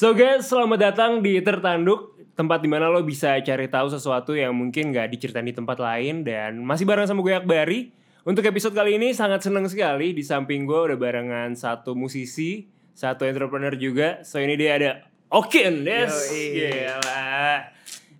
So 0.00 0.16
guys, 0.16 0.48
selamat 0.48 0.80
datang 0.80 1.20
di 1.20 1.36
Tertanduk, 1.44 2.16
tempat 2.32 2.64
di 2.64 2.72
mana 2.72 2.88
lo 2.88 3.04
bisa 3.04 3.36
cari 3.44 3.68
tahu 3.68 3.92
sesuatu 3.92 4.32
yang 4.32 4.56
mungkin 4.56 4.96
gak 4.96 5.12
diceritain 5.12 5.44
di 5.44 5.52
tempat 5.52 5.76
lain 5.76 6.24
dan 6.24 6.56
masih 6.56 6.88
bareng 6.88 7.04
sama 7.04 7.20
gue 7.20 7.36
Akbari. 7.36 7.92
Untuk 8.24 8.40
episode 8.48 8.72
kali 8.72 8.96
ini 8.96 9.12
sangat 9.12 9.44
seneng 9.44 9.68
sekali 9.68 10.16
di 10.16 10.24
samping 10.24 10.64
gue 10.64 10.88
udah 10.88 10.96
barengan 10.96 11.52
satu 11.52 11.92
musisi, 11.92 12.64
satu 12.96 13.28
entrepreneur 13.28 13.76
juga. 13.76 14.24
So 14.24 14.40
ini 14.40 14.56
dia 14.56 14.80
ada 14.80 14.90
Okin, 15.28 15.84
yes, 15.84 16.32
gila. 16.32 17.68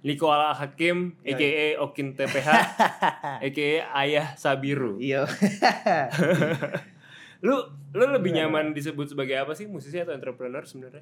Niko 0.05 0.29
Ala 0.29 0.53
Hakim, 0.53 1.17
aka 1.25 1.81
Okin 1.81 2.13
TPH, 2.13 2.49
aka 3.41 3.69
Ayah 4.05 4.37
Sabiru. 4.37 5.01
Iya. 5.01 5.25
Lu 7.41 7.57
lu 7.97 8.05
lebih 8.05 8.37
nyaman 8.37 8.77
disebut 8.77 9.17
sebagai 9.17 9.41
apa 9.41 9.57
sih 9.57 9.65
musisi 9.65 9.97
atau 9.97 10.13
entrepreneur 10.13 10.61
sebenarnya? 10.61 11.01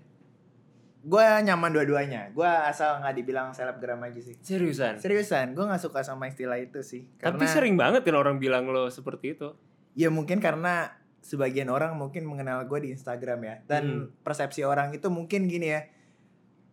Gue 0.99 1.25
nyaman 1.43 1.71
dua-duanya. 1.71 2.29
Gue 2.31 2.47
asal 2.47 2.99
nggak 2.99 3.15
dibilang 3.15 3.49
selebgram 3.51 4.03
aja 4.03 4.19
sih. 4.19 4.35
Seriusan? 4.37 4.99
Seriusan, 4.99 5.55
gue 5.55 5.63
nggak 5.63 5.81
suka 5.81 6.03
sama 6.03 6.27
istilah 6.27 6.57
itu 6.57 6.83
sih. 6.83 7.07
Tapi 7.17 7.45
sering 7.45 7.75
banget 7.75 8.03
kan 8.03 8.15
orang 8.15 8.37
bilang 8.37 8.67
lo 8.67 8.89
seperti 8.89 9.35
itu. 9.35 9.55
Ya 9.95 10.11
mungkin 10.11 10.39
karena 10.39 10.95
sebagian 11.19 11.69
orang 11.69 11.95
mungkin 11.95 12.25
mengenal 12.25 12.63
gue 12.65 12.79
di 12.81 12.91
Instagram 12.91 13.39
ya. 13.41 13.55
Dan 13.65 13.83
Hmm. 13.85 14.05
persepsi 14.21 14.63
orang 14.63 14.91
itu 14.91 15.07
mungkin 15.07 15.47
gini 15.47 15.71
ya. 15.71 15.83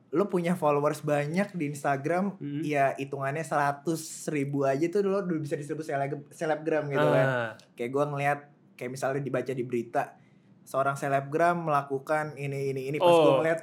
Lo 0.10 0.26
punya 0.26 0.56
followers 0.56 1.04
banyak 1.04 1.52
di 1.52 1.66
Instagram, 1.68 2.40
Hmm. 2.40 2.62
ya 2.64 2.96
hitungannya 2.96 3.44
100 3.44 4.00
ribu 4.30 4.64
aja 4.64 4.88
tuh 4.88 5.04
lo 5.04 5.20
udah 5.20 5.38
bisa 5.38 5.54
disebut 5.54 5.84
seleb- 5.84 6.30
selebgram 6.30 6.88
gitu 6.88 7.04
kan. 7.04 7.28
Ah, 7.28 7.52
Kayak 7.76 7.92
gue 7.92 8.04
ngeliat, 8.08 8.40
kayak 8.74 8.92
misalnya 8.92 9.20
dibaca 9.20 9.52
di 9.52 9.64
berita, 9.64 10.16
seorang 10.66 10.94
selebgram 10.94 11.62
melakukan 11.62 12.34
ini 12.36 12.74
ini 12.74 12.90
ini 12.90 12.98
pas 12.98 13.08
gue 13.08 13.22
Oh. 13.24 13.38
ngeliat 13.40 13.62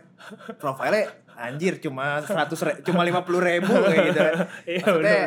profilnya 0.57 1.11
anjir 1.35 1.77
cuma 1.77 2.21
100 2.21 2.55
re- 2.63 2.81
cuma 2.81 3.03
50 3.09 3.27
ribu 3.43 3.73
kayak 3.75 4.03
gitu 4.07 4.21
kan. 4.21 4.35
Iya 4.71 4.85
Maksudnya. 4.87 5.27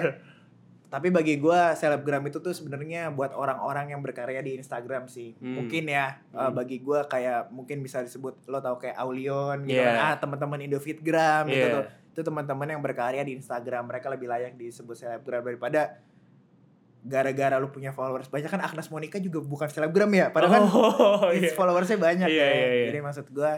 Tapi 0.85 1.11
bagi 1.11 1.35
gue 1.35 1.59
selebgram 1.75 2.23
itu 2.23 2.39
tuh 2.39 2.55
sebenarnya 2.55 3.11
buat 3.11 3.35
orang-orang 3.35 3.91
yang 3.91 3.99
berkarya 3.99 4.39
di 4.39 4.55
Instagram 4.55 5.05
sih. 5.05 5.35
Hmm. 5.35 5.59
Mungkin 5.59 5.83
ya 5.85 6.23
uh, 6.31 6.47
Hmm. 6.47 6.55
bagi 6.55 6.79
gue 6.79 6.99
kayak 7.03 7.51
mungkin 7.51 7.83
bisa 7.83 7.99
disebut 7.99 8.47
lo 8.47 8.57
tau 8.59 8.79
kayak 8.79 8.95
Aulion 8.95 9.61
gitu 9.61 9.75
Yeah. 9.75 9.99
kan. 9.99 10.07
Ah 10.07 10.15
teman-teman 10.17 10.63
Indofitgram 10.63 11.45
gitu 11.45 11.59
Iya. 11.59 11.75
tuh. 11.75 11.85
Itu 12.15 12.21
teman-teman 12.23 12.67
yang 12.69 12.79
berkarya 12.79 13.21
di 13.21 13.35
Instagram. 13.35 13.83
Mereka 13.85 14.07
lebih 14.07 14.31
layak 14.31 14.55
disebut 14.55 14.95
selebgram 14.95 15.43
daripada 15.43 15.99
gara-gara 17.05 17.55
lu 17.55 17.69
punya 17.69 17.89
followers 17.89 18.27
banyak 18.27 18.47
kan 18.47 18.59
Agnes 18.59 18.89
Monica 18.89 19.15
juga 19.17 19.37
bukan 19.39 19.67
selebgram 19.67 20.09
ya 20.09 20.29
padahal 20.29 20.51
kan 20.51 20.63
Oh, 20.65 21.29
iya. 21.29 21.53
followersnya 21.53 21.95
banyak 21.95 22.25
Iya, 22.25 22.41
ya 22.41 22.49
iya, 22.49 22.67
iya. 22.73 22.85
jadi 22.89 22.99
maksud 22.99 23.29
gue 23.29 23.53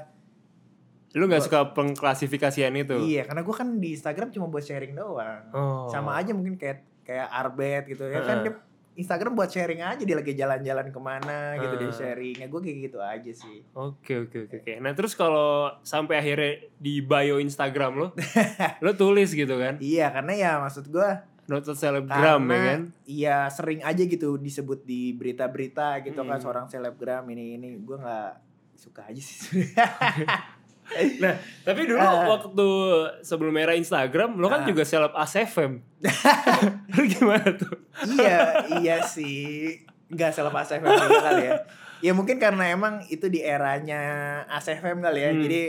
Lu 1.14 1.26
gak 1.26 1.42
suka 1.42 1.72
pengklasifikasian 1.72 2.76
itu? 2.76 3.00
iya 3.02 3.24
karena 3.24 3.42
gue 3.42 3.56
kan 3.56 3.68
di 3.74 3.92
Instagram 3.92 4.30
cuma 4.30 4.46
buat 4.46 4.62
sharing 4.62 4.94
doang 4.94 5.48
Oh. 5.50 5.88
sama 5.88 6.14
aja 6.16 6.30
mungkin 6.32 6.56
kayak 6.56 6.84
kayak 7.02 7.26
Arbet 7.26 7.88
gitu 7.88 8.04
ya 8.06 8.20
kan 8.20 8.44
Heeh. 8.44 8.52
dia 8.52 8.54
Instagram 8.98 9.32
buat 9.32 9.48
sharing 9.48 9.80
aja 9.80 10.02
dia 10.02 10.14
lagi 10.14 10.34
jalan-jalan 10.34 10.90
ke 10.90 11.00
mana 11.00 11.40
gitu 11.56 11.78
dia 11.78 11.94
sharing 11.96 12.36
ya 12.36 12.46
gue 12.46 12.60
kayak 12.60 12.78
gitu 12.84 12.98
aja 13.00 13.32
sih 13.32 13.62
Oke 13.72 14.14
oke 14.20 14.38
oke 14.44 14.56
oke. 14.60 14.74
Nah 14.76 14.92
terus 14.92 15.14
kalau 15.14 15.72
sampai 15.82 16.18
akhirnya 16.18 16.52
di 16.76 17.00
bio 17.00 17.38
Instagram 17.38 17.94
lo, 17.96 18.08
lo 18.78 18.92
tulis 19.00 19.32
gitu 19.32 19.56
kan? 19.56 19.80
iya 19.80 20.10
karena 20.10 20.34
ya 20.34 20.52
maksud 20.60 20.90
gue 20.90 21.10
Noted 21.48 21.74
selebgram 21.74 22.44
ya 22.46 22.60
kan? 22.68 22.82
iya 23.04 23.38
sering 23.48 23.80
aja 23.80 24.00
gitu 24.00 24.36
disebut 24.36 24.84
di 24.84 25.12
berita-berita 25.12 26.00
gitu 26.02 26.20
kan 26.20 26.36
Hmm. 26.36 26.44
seorang 26.44 26.66
selebgram 26.66 27.24
ini 27.28 27.56
ini 27.56 27.76
gue 27.78 27.96
nggak 27.96 28.32
suka 28.76 29.08
aja 29.08 29.18
sih 29.18 29.64
Nah 31.18 31.36
tapi 31.62 31.84
dulu 31.84 32.00
Ah. 32.00 32.24
waktu 32.30 32.68
sebelum 33.20 33.52
era 33.56 33.76
Instagram, 33.76 34.36
lo 34.36 34.48
kan 34.48 34.64
Ah. 34.64 34.66
juga 34.66 34.84
seleb 34.84 35.12
ASFM. 35.14 35.84
Lu 36.96 37.04
gimana 37.06 37.52
tuh? 37.54 37.76
iya 38.08 38.40
iya 38.78 38.96
sih 39.02 39.76
nggak 40.08 40.32
selepas 40.32 40.64
ASFM 40.66 40.88
juga 40.88 41.20
kali 41.22 41.44
ya 41.44 41.56
ya 42.00 42.12
mungkin 42.14 42.38
karena 42.38 42.70
emang 42.70 43.04
itu 43.08 43.28
di 43.28 43.42
eranya 43.42 44.00
ASFM 44.48 45.02
kali 45.02 45.20
ya 45.20 45.30
Hmm. 45.30 45.42
jadi 45.42 45.62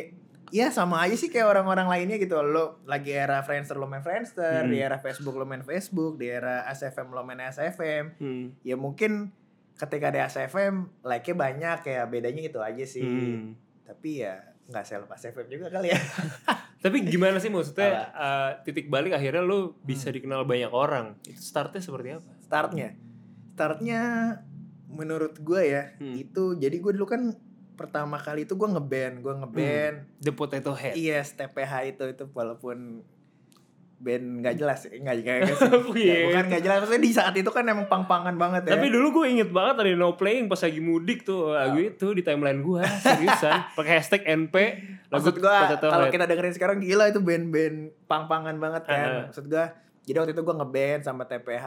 ya 0.50 0.68
sama 0.68 1.00
aja 1.00 1.14
sih 1.14 1.28
kayak 1.28 1.44
orang-orang 1.46 1.86
lainnya 1.86 2.16
gitu 2.16 2.38
lo 2.38 2.80
lagi 2.84 3.10
era 3.10 3.40
Friendster 3.40 3.74
lo 3.74 3.84
main 3.84 4.00
Friendster 4.00 4.64
Hmm. 4.64 4.70
di 4.70 4.78
era 4.78 4.96
Facebook 4.96 5.34
lo 5.34 5.44
main 5.44 5.60
Facebook 5.60 6.16
di 6.16 6.26
era 6.26 6.64
ASFM 6.66 7.08
lo 7.08 7.22
main 7.22 7.40
ASFM 7.40 8.04
Hmm. 8.16 8.46
ya 8.60 8.74
mungkin 8.74 9.32
ketika 9.74 10.08
di 10.08 10.18
ASFM 10.18 10.90
like-nya 11.02 11.34
banyak 11.34 11.78
ya 11.84 12.02
bedanya 12.04 12.42
itu 12.44 12.58
aja 12.58 12.84
sih 12.84 13.04
Hmm. 13.04 13.54
tapi 13.82 14.22
ya 14.22 14.40
nggak 14.66 14.84
selepas 14.84 15.16
ASFM 15.16 15.48
juga 15.48 15.66
kali 15.70 15.90
ya 15.90 16.00
Tapi 16.78 17.02
gimana 17.02 17.42
sih 17.42 17.50
maksudnya 17.50 18.14
uh, 18.14 18.50
titik 18.62 18.86
balik 18.86 19.10
akhirnya 19.10 19.42
Hmm. 19.42 19.74
bisa 19.82 20.14
dikenal 20.14 20.46
banyak 20.46 20.70
orang? 20.70 21.18
Itu 21.26 21.42
startnya 21.42 21.82
seperti 21.82 22.14
apa? 22.14 22.30
startnya 22.38 22.94
startnya 23.52 24.00
menurut 24.88 25.36
gue 25.38 25.62
ya 25.66 25.90
Hmm. 25.98 26.14
itu 26.14 26.54
jadi 26.54 26.76
gue 26.78 26.92
dulu 26.94 27.04
kan 27.04 27.34
pertama 27.78 28.18
kali 28.18 28.42
itu 28.42 28.58
gue 28.58 28.68
ngeband 28.68 29.14
gue 29.22 29.34
ngeband 29.38 29.94
The 30.18 30.32
Potato 30.34 30.74
Head. 30.74 30.98
yes 30.98 31.38
TPH 31.38 31.94
itu 31.94 32.04
itu 32.10 32.24
walaupun 32.34 33.06
band 33.98 34.46
nggak 34.46 34.54
jelas 34.54 34.86
nggak 34.86 35.14
nggak 35.26 35.58
sih. 35.58 35.70
Iya. 35.98 36.30
bukan 36.30 36.44
nggak 36.54 36.62
jelas 36.62 36.76
maksudnya 36.82 37.02
di 37.02 37.12
saat 37.12 37.34
itu 37.34 37.50
kan 37.50 37.66
emang 37.66 37.90
pang-pangan 37.90 38.38
banget 38.38 38.70
ya. 38.70 38.78
Tapi 38.78 38.94
dulu 38.94 39.22
gue 39.22 39.26
inget 39.26 39.50
banget 39.50 39.82
ada 39.82 39.90
no 39.98 40.14
playing 40.14 40.46
pas 40.46 40.62
lagi 40.62 40.78
mudik 40.78 41.26
tuh. 41.26 41.50
Lagu 41.50 41.82
itu 41.82 42.06
di 42.14 42.22
timeline 42.22 42.62
gue 42.62 42.82
seriusan. 43.02 43.58
Pakai 43.78 43.98
hashtag 43.98 44.22
NP 44.22 44.54
maksud 45.10 45.34
gue 45.42 45.56
kalau 45.82 46.06
kita 46.14 46.30
dengerin 46.30 46.54
sekarang 46.54 46.78
gila 46.78 47.10
itu 47.10 47.18
band-band 47.18 47.90
pang-pangan 48.06 48.56
banget 48.62 48.82
kan. 48.86 48.98
Heeh. 49.02 49.22
maksud 49.34 49.50
gue 49.50 49.64
jadi 50.06 50.16
waktu 50.24 50.32
itu 50.32 50.42
gue 50.46 50.56
ngeband 50.56 51.00
sama 51.02 51.26
TPH 51.26 51.66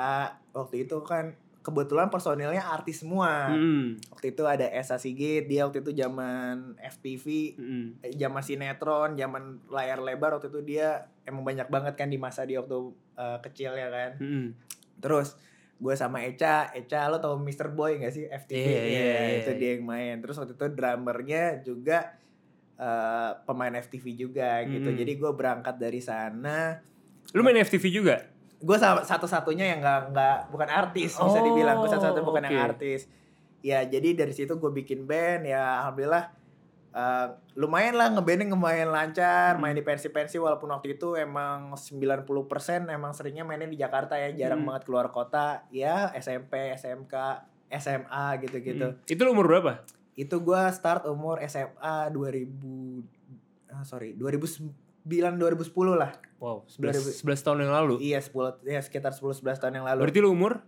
waktu 0.56 0.88
itu 0.88 0.98
kan 1.04 1.36
kebetulan 1.62 2.10
personilnya 2.10 2.62
artis 2.64 3.02
semua 3.02 3.50
Hmm. 3.50 4.02
waktu 4.10 4.34
itu 4.34 4.44
ada 4.44 4.66
Esa 4.66 4.98
Sigit 4.98 5.46
dia 5.46 5.64
waktu 5.64 5.80
itu 5.80 5.94
zaman 5.94 6.74
FTV 6.76 7.26
Hmm. 7.54 7.88
eh, 8.02 8.12
zaman 8.12 8.42
sinetron 8.42 9.14
zaman 9.14 9.62
layar 9.68 9.98
lebar 9.98 10.36
waktu 10.36 10.50
itu 10.50 10.62
dia 10.68 11.06
emang 11.22 11.46
banyak 11.46 11.68
banget 11.68 11.94
kan 11.94 12.08
di 12.08 12.18
masa 12.18 12.44
dia 12.44 12.60
waktu 12.60 12.78
eh, 13.14 13.38
kecil 13.42 13.74
ya 13.74 13.88
kan 13.88 14.12
Hmm. 14.18 14.48
terus 14.98 15.38
gue 15.78 15.94
sama 15.94 16.22
Eca 16.22 16.70
Eca 16.72 17.06
lo 17.08 17.18
tau 17.18 17.38
Mr. 17.38 17.70
Boy 17.70 17.98
gak 17.98 18.10
sih 18.12 18.26
FTV 18.26 18.58
Iya, 18.64 18.82
iya, 18.82 18.82
Iya, 18.82 19.14
iya, 19.20 19.38
itu 19.40 19.52
iya. 19.52 19.60
dia 19.60 19.70
yang 19.76 19.86
main 19.88 20.16
terus 20.18 20.38
waktu 20.38 20.54
itu 20.54 20.66
drummernya 20.68 21.44
juga 21.62 22.00
eh, 22.76 23.32
pemain 23.44 23.74
FTV 23.76 24.06
juga 24.16 24.66
gitu 24.66 24.90
Mm. 24.90 24.98
jadi 24.98 25.12
gue 25.16 25.32
berangkat 25.32 25.78
dari 25.78 26.02
sana 26.02 26.82
Lu 27.32 27.42
main 27.42 27.54
FTV 27.56 27.86
juga? 27.88 28.18
Gue 28.62 28.78
satu-satunya 28.80 29.66
yang 29.68 29.80
nggak 29.80 30.00
nggak 30.12 30.38
bukan 30.50 30.70
artis 30.70 31.12
bisa 31.14 31.22
Oh, 31.34 31.44
dibilang 31.44 31.78
gue 31.78 31.90
satu-satunya 31.90 32.24
bukan 32.24 32.44
yang 32.46 32.62
artis 32.68 33.10
ya 33.60 33.82
jadi 33.84 34.14
dari 34.16 34.32
situ 34.32 34.56
gue 34.56 34.72
bikin 34.72 35.04
band 35.04 35.46
ya 35.46 35.82
alhamdulillah 35.82 36.30
eh, 36.92 37.28
lumayan 37.56 37.94
lah 37.94 38.10
ngebandnya 38.10 38.50
lumayan 38.50 38.90
lancar 38.90 39.56
main 39.56 39.72
Hmm. 39.72 39.80
di 39.80 39.84
pensi-pensi 39.84 40.38
walaupun 40.38 40.70
waktu 40.70 40.96
itu 40.96 41.14
emang 41.16 41.74
90% 41.74 42.28
emang 42.88 43.12
seringnya 43.12 43.42
mainnya 43.42 43.66
di 43.66 43.76
Jakarta 43.76 44.14
ya 44.16 44.30
jarang 44.32 44.62
Hmm. 44.62 44.70
banget 44.70 44.84
keluar 44.86 45.10
kota 45.10 45.66
ya 45.70 46.10
SMP 46.14 46.74
SMK 46.74 47.14
SMA 47.72 48.26
gitu-gitu 48.40 48.88
Hmm. 48.92 49.00
Itu 49.06 49.22
umur 49.26 49.48
berapa? 49.48 49.82
itu 50.12 50.36
gue 50.38 50.62
start 50.70 51.08
umur 51.08 51.40
SMA 51.42 52.12
2000 52.12 52.52
ah, 53.70 53.82
sorry 53.82 54.12
2009 55.04 55.38
2010 55.38 55.98
lah 55.98 56.12
Wow, 56.42 56.66
11, 56.66 57.22
11 57.22 57.46
tahun 57.46 57.58
yang 57.64 57.74
lalu. 57.74 57.96
iya 58.02 58.18
10 58.18 58.66
ya 58.66 58.82
sekitar 58.82 59.14
10 59.14 59.42
11 59.42 59.62
tahun 59.62 59.74
yang 59.78 59.86
lalu 59.86 60.00
Berarti 60.04 60.20
lu 60.20 60.30
umur? 60.32 60.62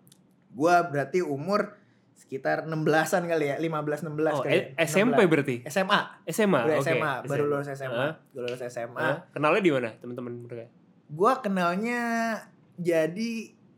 Gua 0.53 0.85
berarti 0.85 1.19
umur 1.19 1.73
sekitar 2.13 2.63
16-an 2.63 3.25
kali 3.25 3.49
ya, 3.49 3.57
15 3.57 4.05
16 4.05 4.31
Oh, 4.31 4.45
kali. 4.45 4.53
eh, 4.53 4.61
ya. 4.77 4.85
SMP 4.85 5.17
16. 5.19 5.31
berarti? 5.33 5.55
SMA. 5.65 5.99
SMA. 6.29 6.59
Udah 6.61 6.77
oke. 6.77 6.85
SMA, 6.85 7.13
baru 7.25 7.43
lulus 7.47 7.67
SMA. 7.69 7.97
Hah? 7.99 8.13
Gua 8.29 8.41
lulus 8.43 8.61
SMA. 8.63 9.01
Hah? 9.01 9.17
Kenalnya 9.29 9.61
di 9.61 9.71
mana 9.71 9.89
teman-teman 9.97 10.33
mereka? 10.39 10.69
Gua 11.09 11.41
kenalnya 11.41 12.01
jadi 12.75 13.31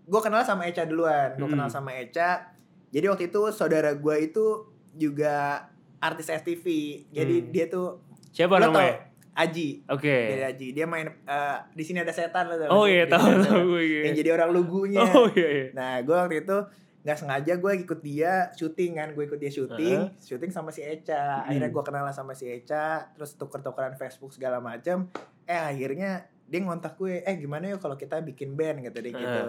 gua 0.03 0.19
kenal 0.19 0.43
sama 0.43 0.67
Eca 0.67 0.83
duluan. 0.83 1.35
Gua 1.35 1.47
Hmm. 1.47 1.55
kenal 1.55 1.69
sama 1.69 1.95
Eca. 1.95 2.51
Jadi 2.91 3.05
waktu 3.07 3.23
itu 3.27 3.41
saudara 3.49 3.95
gua 3.95 4.15
itu 4.15 4.67
juga 4.93 5.67
artis 5.97 6.27
FTV. 6.27 6.65
Jadi 7.09 7.35
Hmm. 7.39 7.49
dia 7.49 7.65
tuh 7.67 8.03
Siapa 8.29 8.59
namanya? 8.59 9.14
Aji. 9.35 9.83
Oke. 9.91 10.15
Dia 10.31 10.47
Aji. 10.55 10.67
Dia 10.71 10.85
main 10.87 11.11
eh, 11.11 11.57
di 11.75 11.83
sini 11.83 11.99
ada 11.99 12.15
setan 12.15 12.47
tau 12.47 12.71
Oh 12.71 12.85
iya 12.87 13.03
tahu 13.05 13.43
tahu 13.43 13.75
gue. 13.75 13.83
iya. 13.83 14.01
Yang 14.09 14.15
jadi 14.23 14.29
orang 14.39 14.49
lugunya. 14.55 15.03
Oh 15.15 15.27
iya 15.35 15.49
iya. 15.51 15.67
Nah, 15.75 15.99
gue 15.99 16.15
waktu 16.15 16.47
itu 16.47 16.57
nggak 17.05 17.17
sengaja 17.21 17.53
gue 17.61 17.71
ikut 17.85 17.99
dia 18.01 18.49
syuting 18.57 18.97
kan, 18.97 19.13
gue 19.13 19.23
ikut 19.29 19.37
dia 19.37 19.53
syuting, 19.53 20.09
Heeh. 20.09 20.23
syuting 20.23 20.49
sama 20.49 20.73
si 20.73 20.81
Eca. 20.81 21.45
Hmm. 21.45 21.53
Akhirnya 21.53 21.69
gue 21.69 21.83
kenal 21.85 22.07
sama 22.15 22.33
si 22.33 22.49
Eca, 22.49 23.13
terus 23.13 23.37
tuker-tukeran 23.37 23.93
Facebook 23.93 24.33
segala 24.33 24.57
macam. 24.57 25.05
Eh 25.45 25.53
akhirnya 25.53 26.25
dia 26.49 26.59
ngontak 26.65 26.97
gue, 26.97 27.21
eh 27.21 27.35
gimana 27.37 27.69
yuk 27.69 27.83
kalau 27.83 27.93
kita 27.93 28.25
bikin 28.25 28.57
band 28.57 28.81
gitu 28.81 28.97
deh 29.03 29.13
gitu. 29.13 29.43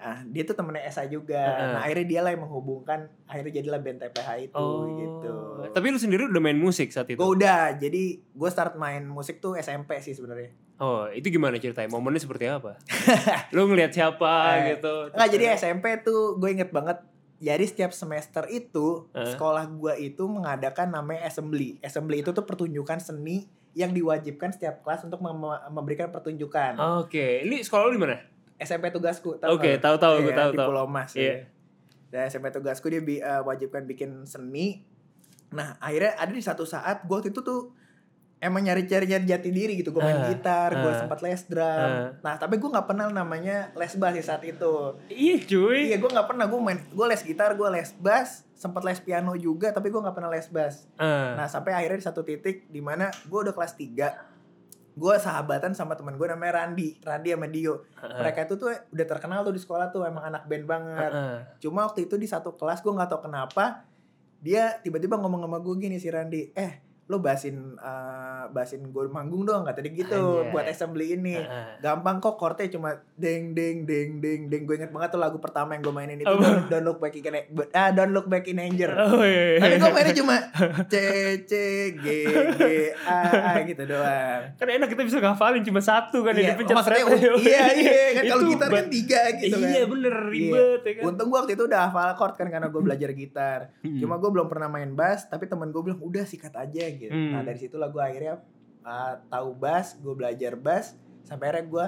Heeh. 0.00 0.08
Ah, 0.10 0.24
dia 0.24 0.42
tuh 0.42 0.54
temennya 0.54 0.80
Esa 0.82 1.04
juga. 1.04 1.36
Heeh. 1.36 1.70
Nah, 1.70 1.80
akhirnya 1.82 2.06
dia 2.06 2.20
lah 2.20 2.30
yang 2.30 2.42
menghubungkan, 2.42 2.98
akhirnya 3.24 3.52
jadilah 3.54 3.78
band 3.78 4.00
TPH 4.00 4.28
itu 4.42 4.56
Oh, 4.56 4.88
gitu. 4.88 5.34
Tapi 5.70 5.86
lu 5.86 5.98
sendiri 5.98 6.24
udah 6.26 6.40
main 6.40 6.56
musik 6.56 6.88
saat 6.88 7.06
itu? 7.06 7.14
gue 7.14 7.30
udah, 7.30 7.76
jadi 7.76 8.02
gue 8.18 8.50
start 8.50 8.74
main 8.74 9.04
musik 9.04 9.38
tuh 9.38 9.54
SMP 9.54 10.00
sih 10.00 10.10
sebenarnya. 10.10 10.56
Oh, 10.76 11.04
itu 11.06 11.28
gimana 11.28 11.60
ceritanya? 11.60 11.86
Momennya 11.86 12.18
seperti 12.18 12.48
apa? 12.48 12.80
lu 13.54 13.68
ngelihat 13.68 13.92
siapa 13.92 14.32
Eh, 14.58 14.74
gitu? 14.74 15.12
Enggak, 15.12 15.28
jadi 15.28 15.44
SMP 15.54 16.00
tuh 16.00 16.40
gue 16.40 16.48
inget 16.50 16.70
banget. 16.70 17.04
Jadi 17.36 17.64
setiap 17.66 17.92
semester 17.92 18.44
itu 18.46 19.04
Heeh. 19.10 19.32
sekolah 19.32 19.64
gue 19.66 19.94
itu 20.02 20.24
mengadakan 20.24 20.88
namanya 20.90 21.24
assembly. 21.24 21.76
Assembly 21.80 22.20
itu 22.20 22.32
tuh 22.32 22.44
pertunjukan 22.44 22.96
seni 22.96 23.44
yang 23.70 23.92
diwajibkan 23.92 24.50
setiap 24.50 24.82
kelas 24.82 25.04
untuk 25.04 25.20
mem- 25.20 25.38
memberikan 25.70 26.08
pertunjukan. 26.08 26.74
Oke, 27.00 27.44
ini 27.44 27.60
sekolah 27.60 27.86
lu 27.86 27.94
di 27.94 28.02
mana? 28.02 28.16
SMP 28.60 28.88
tugasku. 28.88 29.40
Oke, 29.40 29.40
nggak? 29.40 29.80
tahu-tahu, 29.80 30.14
Iya, 30.14 30.22
gue 30.22 30.34
tahu 30.36 30.50
di 30.50 30.58
tahu. 30.58 30.68
Pulau 30.68 30.86
Mas. 30.86 31.12
Iya. 31.12 31.24
ya. 31.24 31.36
Dan 32.10 32.20
SMP 32.26 32.46
tugasku 32.48 32.86
dia 32.86 33.00
bi- 33.00 33.18
eh, 33.18 33.40
wajibkan 33.40 33.82
bikin 33.82 34.24
seni. 34.24 34.84
Nah, 35.50 35.74
akhirnya 35.78 36.14
ada 36.14 36.28
di 36.28 36.38
satu 36.40 36.62
saat 36.62 37.02
gue 37.02 37.12
waktu 37.12 37.30
itu 37.30 37.40
tuh 37.40 37.72
emang 38.38 38.62
nyari-cari 38.62 39.04
nyari 39.04 39.24
jati 39.24 39.48
diri 39.48 39.76
gitu. 39.76 39.90
Gue 39.90 40.00
main 40.00 40.16
Ah, 40.18 40.28
gitar, 40.28 40.70
gue 40.74 40.86
ah, 40.86 40.96
sempat 40.98 41.20
les 41.20 41.42
drum. 41.44 41.64
ah. 41.64 42.08
Nah, 42.20 42.34
tapi 42.36 42.56
gue 42.56 42.66
nggak 42.66 42.86
kenal 42.86 43.10
namanya 43.10 43.72
les 43.74 43.94
bass 43.94 44.12
di 44.12 44.20
saat 44.20 44.42
itu. 44.42 44.74
Iya, 45.08 45.36
cuy. 45.40 45.78
Iya, 45.88 45.96
gue 45.96 46.10
nggak 46.10 46.26
pernah. 46.26 46.44
Gue 46.44 46.60
main, 46.60 46.78
gue 46.80 47.06
les 47.06 47.20
gitar, 47.20 47.52
gue 47.52 47.68
les 47.68 47.90
bass, 47.96 48.44
sempat 48.52 48.80
les 48.82 48.98
piano 48.98 49.32
juga, 49.34 49.70
tapi 49.70 49.88
gue 49.88 49.98
nggak 49.98 50.14
pernah 50.14 50.28
les 50.28 50.46
bass. 50.46 50.86
Ah. 50.94 51.34
Nah, 51.34 51.46
sampai 51.46 51.72
akhirnya 51.72 51.98
di 51.98 52.06
satu 52.06 52.20
titik 52.20 52.66
di 52.66 52.80
mana 52.80 53.08
gue 53.08 53.38
udah 53.40 53.52
kelas 53.52 53.74
3 53.74 54.29
gue 54.90 55.14
sahabatan 55.16 55.72
sama 55.72 55.94
teman 55.94 56.18
gue 56.18 56.26
namanya 56.26 56.66
Randi, 56.66 56.98
Randi 57.00 57.28
sama 57.30 57.46
Dio. 57.46 57.86
Mereka 58.00 58.50
itu 58.50 58.54
tuh 58.58 58.74
udah 58.74 59.06
terkenal 59.06 59.46
tuh 59.46 59.54
di 59.54 59.60
sekolah 59.62 59.94
tuh 59.94 60.02
emang 60.04 60.26
anak 60.26 60.50
band 60.50 60.64
banget. 60.66 61.10
Cuma 61.62 61.86
waktu 61.86 62.10
itu 62.10 62.18
di 62.18 62.26
satu 62.26 62.58
kelas 62.58 62.82
gue 62.82 62.92
nggak 62.92 63.10
tahu 63.10 63.30
kenapa 63.30 63.86
dia 64.40 64.80
tiba-tiba 64.80 65.20
ngomong 65.20 65.44
sama 65.46 65.58
gue 65.60 65.74
gini 65.76 65.96
si 66.00 66.08
Randi, 66.08 66.50
eh 66.56 66.89
lo 67.10 67.18
basin 67.18 67.74
eh, 67.74 68.44
basin 68.54 68.86
gue 68.86 69.10
manggung 69.10 69.42
dong 69.42 69.66
kata 69.66 69.82
dia 69.82 69.90
gitu 69.90 70.14
Anjay. 70.14 70.54
buat 70.54 70.62
assembly 70.64 71.18
ini. 71.18 71.34
Heeh. 71.34 71.82
Gampang 71.82 72.22
kok 72.22 72.38
chordnya 72.38 72.70
cuma 72.70 72.94
deng 73.18 73.50
deng 73.50 73.82
deng 73.82 74.22
deng 74.22 74.46
deng. 74.46 74.62
Gue 74.62 74.78
inget 74.78 74.94
banget 74.94 75.10
tuh 75.10 75.18
lagu 75.18 75.42
pertama 75.42 75.74
yang 75.74 75.82
gue 75.82 75.90
mainin 75.90 76.16
itu 76.16 76.30
Apa? 76.30 76.38
don't, 76.38 76.70
Don't 76.70 76.84
Look 76.86 76.98
Back 77.02 77.18
in 77.18 77.34
ah 77.74 77.90
Don't 77.90 78.14
Look 78.14 78.30
Back 78.30 78.46
in 78.46 78.62
Anger. 78.62 78.94
Oh 78.94 79.26
iya. 79.26 79.58
Tapi 79.58 79.74
gue 79.76 79.90
mainnya 79.90 80.14
cuma 80.14 80.36
C 80.86 80.94
C 81.42 81.52
G 81.98 82.06
G 82.54 82.62
A 83.02 83.18
A 83.26 83.66
gitu 83.66 83.82
doang. 83.84 84.40
kan 84.54 84.68
enak 84.70 84.86
kita 84.86 85.02
bisa 85.02 85.18
ngafalin 85.18 85.66
cuma 85.66 85.82
satu 85.82 86.22
kan 86.22 86.32
Iya, 86.32 86.54
yang 86.54 86.54
dipencet 86.54 86.76
maksudnya 86.78 87.04
fretnya. 87.04 87.30
un- 87.34 87.42
iya 87.42 87.64
iya 87.74 88.04
kan 88.14 88.22
kalau 88.30 88.44
gitar 88.46 88.68
kan 88.70 88.86
tiga 88.86 89.22
gitu 89.34 89.56
kan. 89.58 89.66
Iya 89.66 89.82
bener 89.84 90.14
ribet 90.30 90.80
ya 90.86 90.92
kan. 90.94 91.02
Untung 91.10 91.26
gue 91.26 91.38
waktu 91.42 91.52
itu 91.58 91.64
udah 91.66 91.80
hafal 91.90 92.14
chord 92.14 92.34
kan 92.38 92.46
karena 92.46 92.70
gue 92.70 92.78
belajar 92.78 93.10
gitar. 93.10 93.60
Mm. 93.82 93.98
Cuma 93.98 94.14
gue 94.16 94.30
belum 94.30 94.46
pernah 94.46 94.68
main 94.70 94.94
bass, 94.94 95.26
tapi 95.26 95.50
temen 95.50 95.70
gue 95.70 95.82
bilang 95.82 95.98
udah 95.98 96.22
sikat 96.22 96.54
aja 96.54 96.84
gitu. 97.00 97.10
Hmm. 97.10 97.32
Nah 97.32 97.40
dari 97.40 97.56
situlah 97.56 97.88
gue 97.88 97.98
akhirnya 97.98 98.44
uh, 98.82 99.14
tahu 99.26 99.56
bass, 99.56 99.96
gue 99.96 100.12
belajar 100.12 100.52
bass, 100.54 100.92
sampai 101.22 101.48
akhirnya 101.48 101.66
gue 101.66 101.86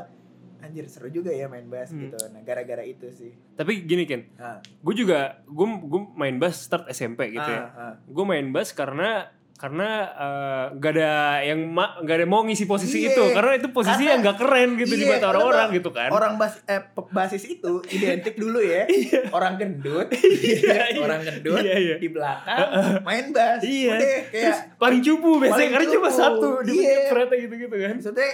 anjir 0.63 0.87
seru 0.87 1.11
juga 1.11 1.29
ya 1.29 1.47
main 1.47 1.67
bass 1.67 1.91
Hmm. 1.91 2.07
gitu. 2.07 2.17
Nah 2.31 2.41
gara-gara 2.41 2.81
itu 2.81 3.11
sih. 3.11 3.35
Tapi 3.53 3.83
gini 3.83 4.07
Ken, 4.07 4.25
Ah, 4.37 4.59
gue 4.63 4.95
juga 4.95 5.43
gue 5.45 5.67
gue 5.83 6.01
main 6.15 6.39
bass 6.39 6.63
start 6.63 6.89
SMP 6.89 7.31
gitu 7.31 7.45
ya. 7.45 7.63
ah, 7.67 7.71
ah. 7.77 7.95
Gue 8.03 8.25
main 8.25 8.47
bass 8.49 8.73
karena 8.73 9.29
karena 9.63 9.91
eh, 10.11 10.65
gak 10.75 10.93
ada 10.93 11.13
yang 11.41 11.63
ma, 11.65 11.95
gak 11.97 12.17
ada 12.17 12.27
mau 12.27 12.43
ngisi 12.43 12.67
posisi 12.67 12.99
Iya. 13.01 13.15
itu 13.15 13.25
karena 13.31 13.53
itu 13.55 13.71
posisi 13.71 13.95
Karena- 14.03 14.11
yang 14.11 14.27
gak 14.27 14.37
keren 14.37 14.71
gitu 14.75 14.91
di 14.93 15.05
Iya, 15.05 15.11
mata 15.15 15.27
orang-orang 15.31 15.69
gitu 15.71 15.91
kan. 15.91 16.11
Orang 16.11 16.35
bas 16.35 16.59
eh, 16.67 16.83
basis 17.09 17.47
itu 17.47 17.79
identik 17.87 18.35
dulu 18.35 18.59
ya. 18.59 18.91
Orang 19.33 19.55
gendut, 19.55 20.11
Iya, 20.19 20.91
iya. 20.91 20.99
orang 20.99 21.23
gendut 21.23 21.63
Iya, 21.63 21.77
iya. 21.79 21.97
di 21.97 22.09
belakang 22.09 22.59
main 23.01 23.31
bass. 23.31 23.63
Iya. 23.63 23.95
Udah 23.95 24.11
kayak 24.29 24.57
Paling 24.77 25.01
cupu 25.01 25.31
biasanya 25.39 25.55
Paling 25.55 25.71
karena 25.71 25.87
cuma 25.95 26.09
satu 26.11 26.49
di 26.61 26.75
Iya. 26.77 26.99
fretnya 27.09 27.37
gitu-gitu 27.41 27.77
kan. 27.77 27.95
maksudnya 27.95 28.31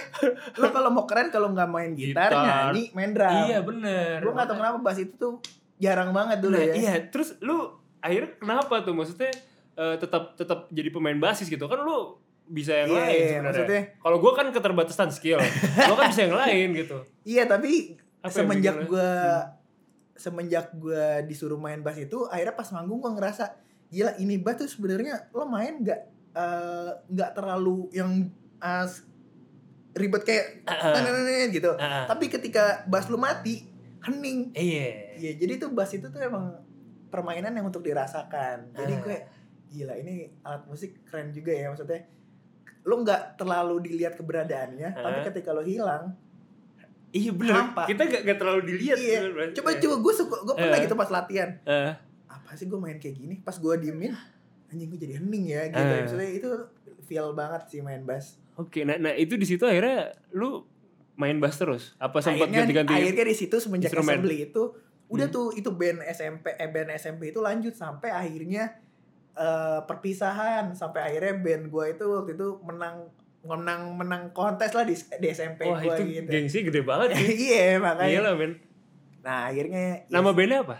lo 0.55 0.67
kalau 0.71 0.89
mau 0.89 1.05
keren 1.05 1.29
kalau 1.29 1.47
nggak 1.51 1.69
main 1.69 1.93
gitar, 1.93 2.25
Gitar. 2.25 2.41
nyanyi, 2.41 2.83
main 2.91 3.11
drum. 3.13 3.29
Iya 3.45 3.57
bener. 3.61 4.17
Gue 4.19 4.33
nggak 4.33 4.47
tahu 4.47 4.57
kenapa 4.57 4.77
bass 4.81 4.97
itu 4.97 5.13
tuh 5.13 5.33
jarang 5.77 6.09
banget 6.09 6.41
dulu 6.41 6.57
Nah, 6.57 6.65
ya. 6.65 6.73
iya, 6.73 6.93
terus 7.05 7.37
lu 7.39 7.69
akhirnya 7.99 8.33
kenapa 8.35 8.81
tuh 8.81 8.91
maksudnya 8.91 9.29
eh, 9.79 9.95
tetap 9.95 10.35
tetap 10.35 10.67
jadi 10.69 10.89
pemain 10.89 11.15
basis 11.15 11.47
gitu 11.47 11.63
kan 11.63 11.79
lu 11.79 12.19
bisa 12.45 12.75
yang 12.75 12.89
Iya, 12.89 12.97
lain 12.99 13.07
iya, 13.07 13.27
sebenarnya. 13.31 13.45
maksudnya- 13.45 13.85
Kalau 13.95 14.17
gua 14.17 14.31
kan 14.33 14.45
keterbatasan 14.49 15.09
skill, 15.09 15.39
gua 15.79 15.95
kan 15.95 16.09
bisa 16.09 16.21
yang 16.23 16.35
lain 16.35 16.67
gitu. 16.75 16.97
Iya 17.23 17.43
tapi 17.45 17.95
Apa 18.19 18.33
semenjak 18.33 18.75
lo- 18.75 18.89
gue 18.89 19.11
semenjak 20.13 20.75
gue 20.75 21.03
disuruh 21.23 21.55
main 21.55 21.79
bass 21.79 21.95
itu 21.97 22.27
akhirnya 22.27 22.51
pas 22.53 22.67
manggung 22.69 22.99
gue 22.99 23.11
ngerasa 23.13 23.55
gila 23.87 24.11
ini 24.17 24.35
bass 24.35 24.59
tuh 24.59 24.69
sebenarnya 24.69 25.31
lo 25.31 25.47
main 25.47 25.79
nggak 25.79 26.01
eh, 26.29 26.91
nggak 27.07 27.31
terlalu 27.33 27.87
yang 27.91 28.27
eh, 28.57 28.87
ribet 29.91 30.21
kayak 30.21 30.45
Ah, 30.65 30.93
"Nenenenet" 30.93 31.49
gitu. 31.51 31.71
ah. 31.73 32.05
Tapi 32.05 32.27
ketika 32.27 32.83
bass 32.85 33.07
lu 33.07 33.15
mati 33.15 33.63
hening. 34.01 34.51
Iya. 34.51 35.15
Iya 35.15 35.31
jadi 35.37 35.53
tuh 35.57 35.71
bass 35.71 35.91
itu 35.91 36.05
tuh 36.05 36.19
emang 36.19 36.51
permainan 37.07 37.51
yang 37.51 37.65
untuk 37.65 37.81
dirasakan. 37.81 38.73
Jadi 38.73 38.93
Ah. 38.93 39.01
gue 39.01 39.17
gila 39.69 39.93
ini 39.95 40.27
alat 40.41 40.65
musik 40.65 41.05
keren 41.05 41.29
juga 41.29 41.49
ya 41.49 41.69
maksudnya. 41.69 42.01
Lo 42.81 42.99
nggak 42.99 43.35
terlalu 43.35 43.85
dilihat 43.85 44.13
keberadaannya, 44.15 44.89
tapi 44.91 45.17
Ah. 45.19 45.25
ketika 45.25 45.49
lo 45.51 45.61
hilang, 45.61 46.17
Iya 47.09 47.33
bener. 47.33 47.55
Hampa. 47.55 47.83
Kita 47.85 48.05
gak, 48.05 48.21
gak 48.21 48.37
terlalu 48.37 48.61
dilihat. 48.67 48.97
iya. 48.97 49.25
sebenarnya. 49.25 49.53
Coba 49.55 49.69
coba 49.75 49.95
gue 49.97 50.13
suka 50.13 50.35
gue 50.39 50.55
pernah 50.55 50.77
Eh. 50.77 50.83
gitu 50.85 50.93
pas 50.95 51.09
latihan. 51.09 51.49
Eh, 51.63 51.91
Apa 52.29 52.53
sih 52.53 52.65
gue 52.65 52.77
main 52.77 52.97
kayak 52.97 53.15
gini? 53.15 53.35
Pas 53.39 53.53
gue 53.55 53.73
diemin, 53.79 54.13
anjing 54.67 54.85
gue 54.87 54.99
jadi 54.99 55.13
hening 55.17 55.45
ya 55.47 55.61
gitu. 55.67 55.81
Eh. 55.81 55.99
Maksudnya 55.99 56.29
itu 56.31 56.49
feel 57.03 57.33
banget 57.33 57.65
sih 57.67 57.81
main 57.81 58.05
bass. 58.05 58.37
Oke, 58.55 58.83
nah, 58.83 58.93
nah 58.95 59.09
itu 59.11 59.33
di 59.33 59.45
situ 59.47 59.63
akhirnya 59.63 60.13
lu 60.29 60.61
main 61.15 61.33
bass 61.35 61.57
terus? 61.57 61.97
Apa 61.97 62.21
sempat 62.21 62.45
ganti-ganti? 62.47 62.93
akhirnya 62.93 63.25
di 63.25 63.33
situ 63.35 63.57
semenjak 63.57 63.89
instrumen? 63.89 64.13
assembly 64.15 64.37
itu 64.45 64.63
udah 65.09 65.25
Hmm. 65.25 65.33
tuh 65.33 65.47
itu 65.51 65.69
band 65.71 66.05
SMP 66.05 66.53
eh 66.53 66.69
band 66.69 66.93
SMP 66.93 67.21
itu 67.27 67.39
lanjut 67.39 67.73
sampai 67.73 68.13
akhirnya 68.13 68.77
eh, 69.39 69.79
perpisahan 69.83 70.75
sampai 70.75 70.99
akhirnya 71.01 71.39
band 71.39 71.63
gue 71.67 71.85
itu 71.89 72.05
waktu 72.05 72.35
itu 72.35 72.59
menang 72.61 73.07
menang 73.39 73.95
menang 73.95 74.23
kontes 74.29 74.75
lah 74.75 74.83
di, 74.83 74.91
di 74.91 75.27
SMP 75.29 75.63
Wah 75.63 75.79
gue 75.79 75.95
itu 75.95 76.03
gitu. 76.13 76.27
gengsi 76.27 76.59
gede 76.61 76.83
banget 76.83 77.15
sih. 77.15 77.31
iya 77.47 77.79
makanya. 77.79 78.11
Iya 78.11 78.19
lah 78.19 78.33
men. 78.35 78.59
Nah 79.23 79.47
akhirnya 79.47 80.03
Nama 80.07 80.29
bandnya 80.29 80.59
apa? 80.61 80.77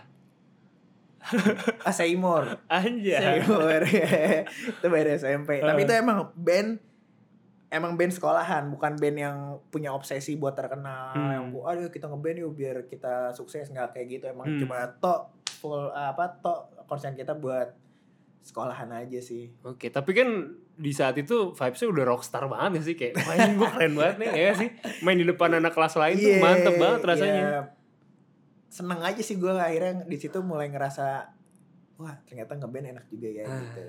ah, 1.84 1.92
Seymour. 1.92 2.44
Anjay. 2.66 3.16
Seymour. 3.16 3.80
itu 4.76 4.86
band 4.86 5.08
SMP. 5.16 5.60
Tapi 5.60 5.80
Eh. 5.80 5.84
itu 5.84 5.92
emang 5.92 6.32
band 6.32 6.80
emang 7.70 7.94
band 7.94 8.10
sekolahan, 8.10 8.66
bukan 8.66 8.98
band 8.98 9.16
yang 9.16 9.36
punya 9.70 9.94
obsesi 9.94 10.34
buat 10.34 10.52
terkenal. 10.52 11.14
Hmm. 11.14 11.30
Yang 11.30 11.44
gua, 11.54 11.62
aduh 11.70 11.88
kita 11.88 12.10
ngeband 12.10 12.38
yuk 12.40 12.52
biar 12.52 12.76
kita 12.84 13.30
sukses 13.30 13.68
nggak 13.68 13.94
kayak 13.94 14.06
gitu. 14.10 14.24
Emang 14.26 14.48
Hmm. 14.48 14.58
cuma 14.58 14.84
tok 14.98 15.30
full 15.60 15.92
apa 15.92 16.40
tok 16.40 16.84
konsen 16.84 17.14
kita 17.14 17.36
buat 17.36 17.70
sekolahan 18.40 18.88
aja 18.90 19.20
sih. 19.20 19.52
Oke, 19.62 19.88
tapi 19.88 20.10
kan 20.12 20.28
di 20.74 20.90
saat 20.90 21.12
itu 21.14 21.52
vibesnya 21.52 21.88
udah 21.88 22.04
rockstar 22.06 22.44
banget 22.44 22.80
ya 22.80 22.82
sih 22.82 22.94
kayak 22.96 23.14
main 23.20 23.52
gue 23.52 23.68
keren 23.68 23.92
banget 23.94 24.16
nih 24.16 24.28
ya 24.32 24.52
sih 24.56 24.68
main 25.00 25.14
di 25.14 25.28
depan 25.28 25.52
anak 25.52 25.76
kelas 25.76 25.92
lain 25.94 26.16
tuh 26.16 26.24
Iya, 26.26 26.40
mantep 26.40 26.74
banget 26.74 27.00
rasanya. 27.04 27.36
iya. 27.36 27.60
Seneng 28.66 29.00
aja 29.00 29.20
sih 29.20 29.36
gue 29.36 29.50
akhirnya 29.50 30.06
di 30.06 30.16
situ 30.16 30.40
mulai 30.40 30.70
ngerasa 30.70 31.36
wah 31.98 32.16
ternyata 32.24 32.56
ngeband 32.56 32.96
enak 32.96 33.04
juga 33.08 33.28
ya 33.28 33.44
Ah. 33.44 33.60
gitu. 33.60 33.82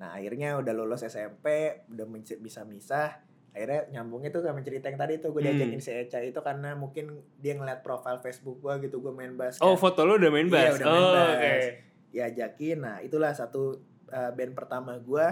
Nah 0.00 0.08
akhirnya 0.14 0.56
udah 0.56 0.72
lulus 0.72 1.04
SMP, 1.04 1.46
udah 1.86 2.06
bisa 2.38 2.64
misah. 2.64 3.20
Akhirnya 3.50 3.90
nyambungnya 3.92 4.30
tuh 4.30 4.40
sama 4.40 4.62
cerita 4.62 4.88
yang 4.88 4.96
tadi 4.96 5.18
tuh 5.18 5.34
gue 5.34 5.42
Hmm. 5.42 5.52
diajakin 5.52 5.80
si 5.82 5.90
Eca 5.90 6.22
itu 6.22 6.40
karena 6.40 6.72
mungkin 6.72 7.12
dia 7.36 7.52
ngeliat 7.52 7.82
profile 7.82 8.16
Facebook 8.16 8.56
gue 8.56 8.88
gitu 8.88 9.02
gue 9.02 9.12
main 9.12 9.34
bass. 9.34 9.60
Oh 9.60 9.74
foto 9.74 10.00
lu 10.02 10.16
udah 10.16 10.30
main 10.30 10.48
Iya, 10.48 10.80
udah 10.80 10.86
main 10.86 10.96
oh, 10.96 11.12
bass. 11.12 11.64
Diajakin. 12.10 12.78
Nah 12.78 12.96
itulah 12.98 13.30
satu 13.30 13.78
uh, 14.08 14.30
band 14.30 14.52
pertama 14.52 14.94
gue 14.96 15.26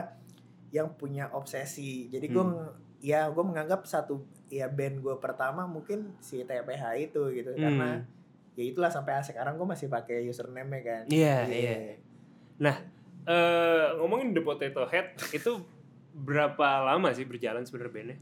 yang 0.70 0.94
punya 0.94 1.30
obsesi. 1.30 2.06
Jadi 2.08 2.26
gue 2.26 2.40
Hmm. 2.40 2.70
ya 2.98 3.26
gue 3.26 3.40
menganggap 3.40 3.84
satu 3.84 4.20
ya 4.48 4.66
band 4.66 4.98
gue 4.98 5.14
pertama 5.16 5.64
mungkin 5.64 6.18
si 6.18 6.42
TPH 6.42 6.84
itu 6.98 7.22
gitu 7.30 7.52
Hmm. 7.52 7.60
karena 7.60 7.88
ya 8.52 8.64
itulah 8.64 8.90
sampai 8.90 9.22
sekarang 9.22 9.54
gue 9.54 9.64
masih 9.64 9.86
pakai 9.86 10.24
username 10.24 10.82
kan. 10.82 11.02
Iya, 11.06 11.46
iya. 11.46 11.76
Eh 13.28 13.86
ngomongin 14.00 14.32
The 14.32 14.40
Potato 14.40 14.82
Head 14.84 15.14
itu 15.36 15.60
berapa 16.10 16.82
lama 16.82 17.12
sih 17.12 17.22
berjalan 17.22 17.62
sebenarnya 17.62 17.92
bandnya? 17.92 18.18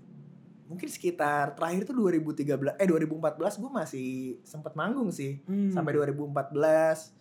Mungkin 0.67 0.91
sekitar 0.91 1.55
terakhir 1.55 1.87
tuh 1.87 1.95
2013 1.95 2.75
eh 2.75 2.87
2014 2.87 3.39
gue 3.57 3.71
masih 3.71 4.09
sempat 4.43 4.75
manggung 4.75 5.09
sih 5.09 5.39
Hmm. 5.47 5.71
sampai 5.71 5.95
2014. 5.95 7.15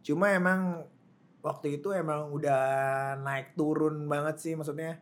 Cuma 0.00 0.30
emang 0.30 0.84
waktu 1.40 1.76
itu 1.76 1.90
emang 1.90 2.28
udah 2.28 2.62
naik 3.18 3.54
turun 3.54 4.04
banget 4.04 4.36
sih 4.38 4.52
maksudnya 4.52 5.00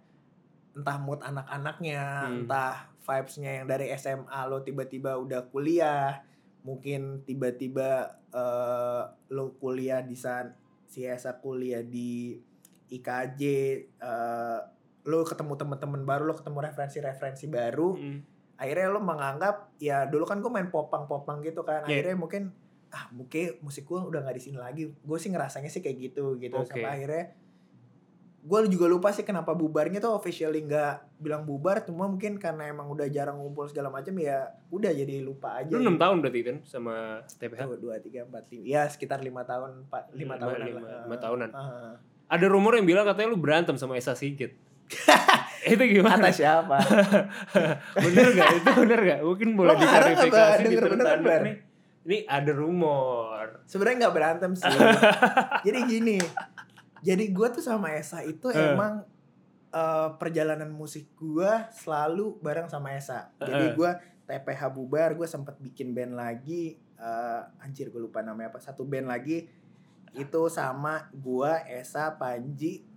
entah 0.72 0.96
mood 0.96 1.18
anak-anaknya, 1.20 2.02
Hmm. 2.24 2.34
entah 2.42 2.86
vibes-nya 3.00 3.50
yang 3.56 3.66
dari 3.66 3.90
SMA 3.90 4.40
lo 4.44 4.60
tiba-tiba 4.60 5.16
udah 5.16 5.46
kuliah. 5.46 6.22
mungkin 6.58 7.24
tiba-tiba 7.24 7.88
eh, 8.28 9.02
lo 9.30 9.56
kuliah 9.56 9.98
di 10.00 10.12
sana 10.12 10.52
si 10.84 11.00
Esa 11.00 11.32
kuliah 11.34 11.80
di 11.80 12.36
IKJ 12.88 13.42
eh, 13.96 14.58
lo 15.02 15.24
ketemu 15.24 15.56
teman-teman 15.56 16.04
baru 16.04 16.22
lo 16.24 16.34
ketemu 16.34 16.60
referensi-referensi 16.60 17.48
baru 17.48 17.96
Mm. 17.96 18.18
akhirnya 18.54 18.88
lo 18.90 19.00
menganggap 19.00 19.72
ya 19.78 20.04
dulu 20.04 20.26
kan 20.26 20.38
gue 20.38 20.50
main 20.50 20.68
popang-popang 20.68 21.40
gitu 21.40 21.62
kan 21.62 21.82
Iya. 21.82 22.04
akhirnya 22.04 22.16
mungkin 22.18 22.42
ah 22.88 23.04
mungkin 23.11 23.61
musik 23.61 23.85
gue 23.85 23.99
udah 23.99 24.21
nggak 24.21 24.35
di 24.35 24.42
sini 24.42 24.57
lagi 24.57 24.83
gue 24.88 25.18
sih 25.18 25.28
ngerasanya 25.28 25.68
sih 25.68 25.78
kayak 25.78 25.97
gitu 26.02 26.37
gitu 26.37 26.57
Oke. 26.57 26.73
sampai 26.73 26.88
akhirnya 26.88 27.25
gue 28.38 28.59
juga 28.66 28.87
lupa 28.87 29.11
sih 29.11 29.23
kenapa 29.23 29.52
bubarnya 29.52 29.99
tuh 29.99 30.14
officially 30.14 30.62
nggak 30.62 31.21
bilang 31.21 31.45
bubar 31.45 31.85
cuma 31.85 32.09
mungkin 32.09 32.38
karena 32.38 32.64
emang 32.66 32.88
udah 32.88 33.04
jarang 33.07 33.37
ngumpul 33.37 33.68
segala 33.68 33.88
macam 33.88 34.14
ya 34.14 34.40
udah 34.68 34.88
jadi 34.88 35.21
lupa 35.21 35.59
aja 35.59 35.68
Lu 35.68 35.85
6 35.85 36.00
tahun 36.00 36.16
berarti 36.18 36.40
kan 36.42 36.57
sama 36.62 36.95
TPH? 37.28 37.61
Dua 37.76 38.00
tiga 38.00 38.25
empat 38.25 38.49
lima 38.49 38.64
ya 38.64 38.83
sekitar 38.87 39.21
lima 39.21 39.45
tahun 39.45 39.85
empat 39.85 40.16
lima 40.16 40.33
Lima- 40.33 40.37
tahunan 40.38 40.64
lima- 40.64 40.80
lah. 40.80 41.02
lima 41.04 41.16
tahunan. 41.18 41.50
Ah. 41.52 41.92
Ada 42.28 42.47
rumor 42.47 42.73
yang 42.73 42.87
bilang 42.87 43.04
katanya 43.04 43.28
lu 43.28 43.37
berantem 43.37 43.76
sama 43.76 44.00
Esa 44.00 44.16
Sigit. 44.16 44.57
itu 45.68 45.85
gimana? 45.85 46.16
kata 46.25 46.33
siapa 46.33 46.78
bener 48.07 48.26
gak? 48.33 48.49
Itu 48.54 48.71
bener 48.73 49.00
gak? 49.02 49.21
Mungkin 49.21 49.49
boleh 49.52 49.76
diklarifikasi 49.76 50.62
di 50.64 50.76
tertanduk 50.78 51.28
Bar? 51.28 51.42
nih. 51.45 51.57
Ini 52.08 52.24
ada 52.24 52.48
rumor. 52.50 53.60
sebenarnya 53.62 53.96
nggak 54.02 54.14
berantem 54.14 54.52
sih 54.52 54.64
jadi 55.66 55.78
gini 55.84 56.16
jadi 56.98 57.20
gue 57.28 57.48
tuh 57.50 57.60
sama 57.60 57.92
Esa 57.92 58.24
itu 58.24 58.48
Eh. 58.48 58.72
emang 58.72 59.04
eh, 59.68 60.08
perjalanan 60.16 60.68
musik 60.68 61.12
gue 61.14 61.52
selalu 61.70 62.40
bareng 62.40 62.66
sama 62.66 62.96
Esa 62.96 63.28
jadi 63.36 63.66
Eh. 63.66 63.74
gue 63.74 63.90
TPH 64.24 64.60
bubar 64.70 65.12
gue 65.12 65.24
sempet 65.24 65.56
bikin 65.58 65.92
band 65.92 66.16
lagi 66.16 66.74
eh, 66.96 67.42
anjir 67.60 67.88
gue 67.88 68.00
lupa 68.00 68.20
namanya 68.20 68.50
apa 68.50 68.58
satu 68.58 68.82
band 68.82 69.04
lagi 69.04 69.44
itu 70.10 70.42
sama 70.48 71.12
gue 71.12 71.52
Esa 71.70 72.08
Panji 72.10 72.88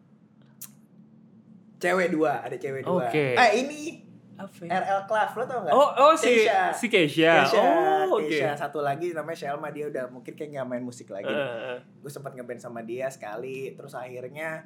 cewek 1.78 2.10
dua 2.10 2.40
ada 2.40 2.56
cewek 2.56 2.82
dua 2.82 3.10
Oke. 3.10 3.34
eh 3.34 3.52
ini 3.58 4.08
Apa 4.34 4.50
RL 4.64 5.02
Clav 5.06 5.30
lo 5.32 5.44
tau 5.44 5.60
gak 5.62 5.72
Oh, 5.72 5.90
oh 6.00 6.14
si 6.14 6.28
Keisha. 6.40 6.72
si 6.72 6.86
Keisha. 6.88 7.34
Keisha, 7.44 7.62
oh, 8.06 8.16
oke. 8.16 8.28
Keisha. 8.28 8.56
satu 8.56 8.80
lagi 8.80 9.12
namanya 9.12 9.38
Shelma 9.38 9.70
dia 9.70 9.86
udah 9.86 10.08
mungkin 10.08 10.32
kayak 10.32 10.50
nggak 10.52 10.68
main 10.68 10.82
musik 10.82 11.08
lagi 11.08 11.28
Eh, 11.28 11.78
gue 11.78 12.10
sempat 12.10 12.32
ngeband 12.32 12.58
sama 12.58 12.82
dia 12.82 13.08
sekali 13.08 13.72
terus 13.72 13.92
akhirnya 13.92 14.66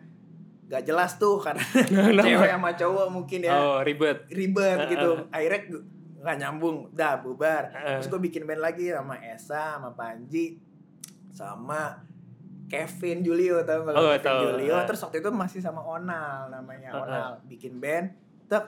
gak 0.65 0.81
jelas 0.83 1.15
tuh 1.15 1.37
karena 1.37 1.61
cewek 2.25 2.49
sama 2.49 2.71
cowok 2.73 3.07
mungkin 3.09 3.39
ya 3.41 3.53
Oh, 3.53 3.77
ribet. 3.79 4.25
ribet 4.27 4.77
Uh, 4.77 4.87
gitu 4.87 5.09
uh. 5.19 5.29
akhirnya 5.29 5.61
gu- 5.67 5.85
nggak 6.17 6.37
nyambung 6.39 6.77
dah 6.89 7.19
bubar 7.19 7.69
Uh, 7.69 7.95
terus 7.95 8.07
gue 8.07 8.21
bikin 8.23 8.43
band 8.43 8.57
lagi 8.59 8.89
sama 8.89 9.13
Esa 9.19 9.77
sama 9.77 9.91
Panji 9.91 10.57
sama 11.29 12.01
Kevin 12.65 13.21
Julio 13.21 13.61
tau 13.61 13.83
nggak 13.83 13.93
lo 13.93 13.99
Oh, 13.99 14.09
Kevin 14.11 14.23
tahu. 14.23 14.41
Julio 14.47 14.73
Uh. 14.73 14.85
terus 14.85 15.01
waktu 15.01 15.17
itu 15.19 15.29
masih 15.29 15.59
sama 15.59 15.81
Onal 15.81 16.49
namanya 16.49 16.89
Uh, 16.89 16.97
uh. 16.97 17.03
Onal 17.03 17.29
bikin 17.45 17.77
band 17.77 18.09
tek 18.45 18.65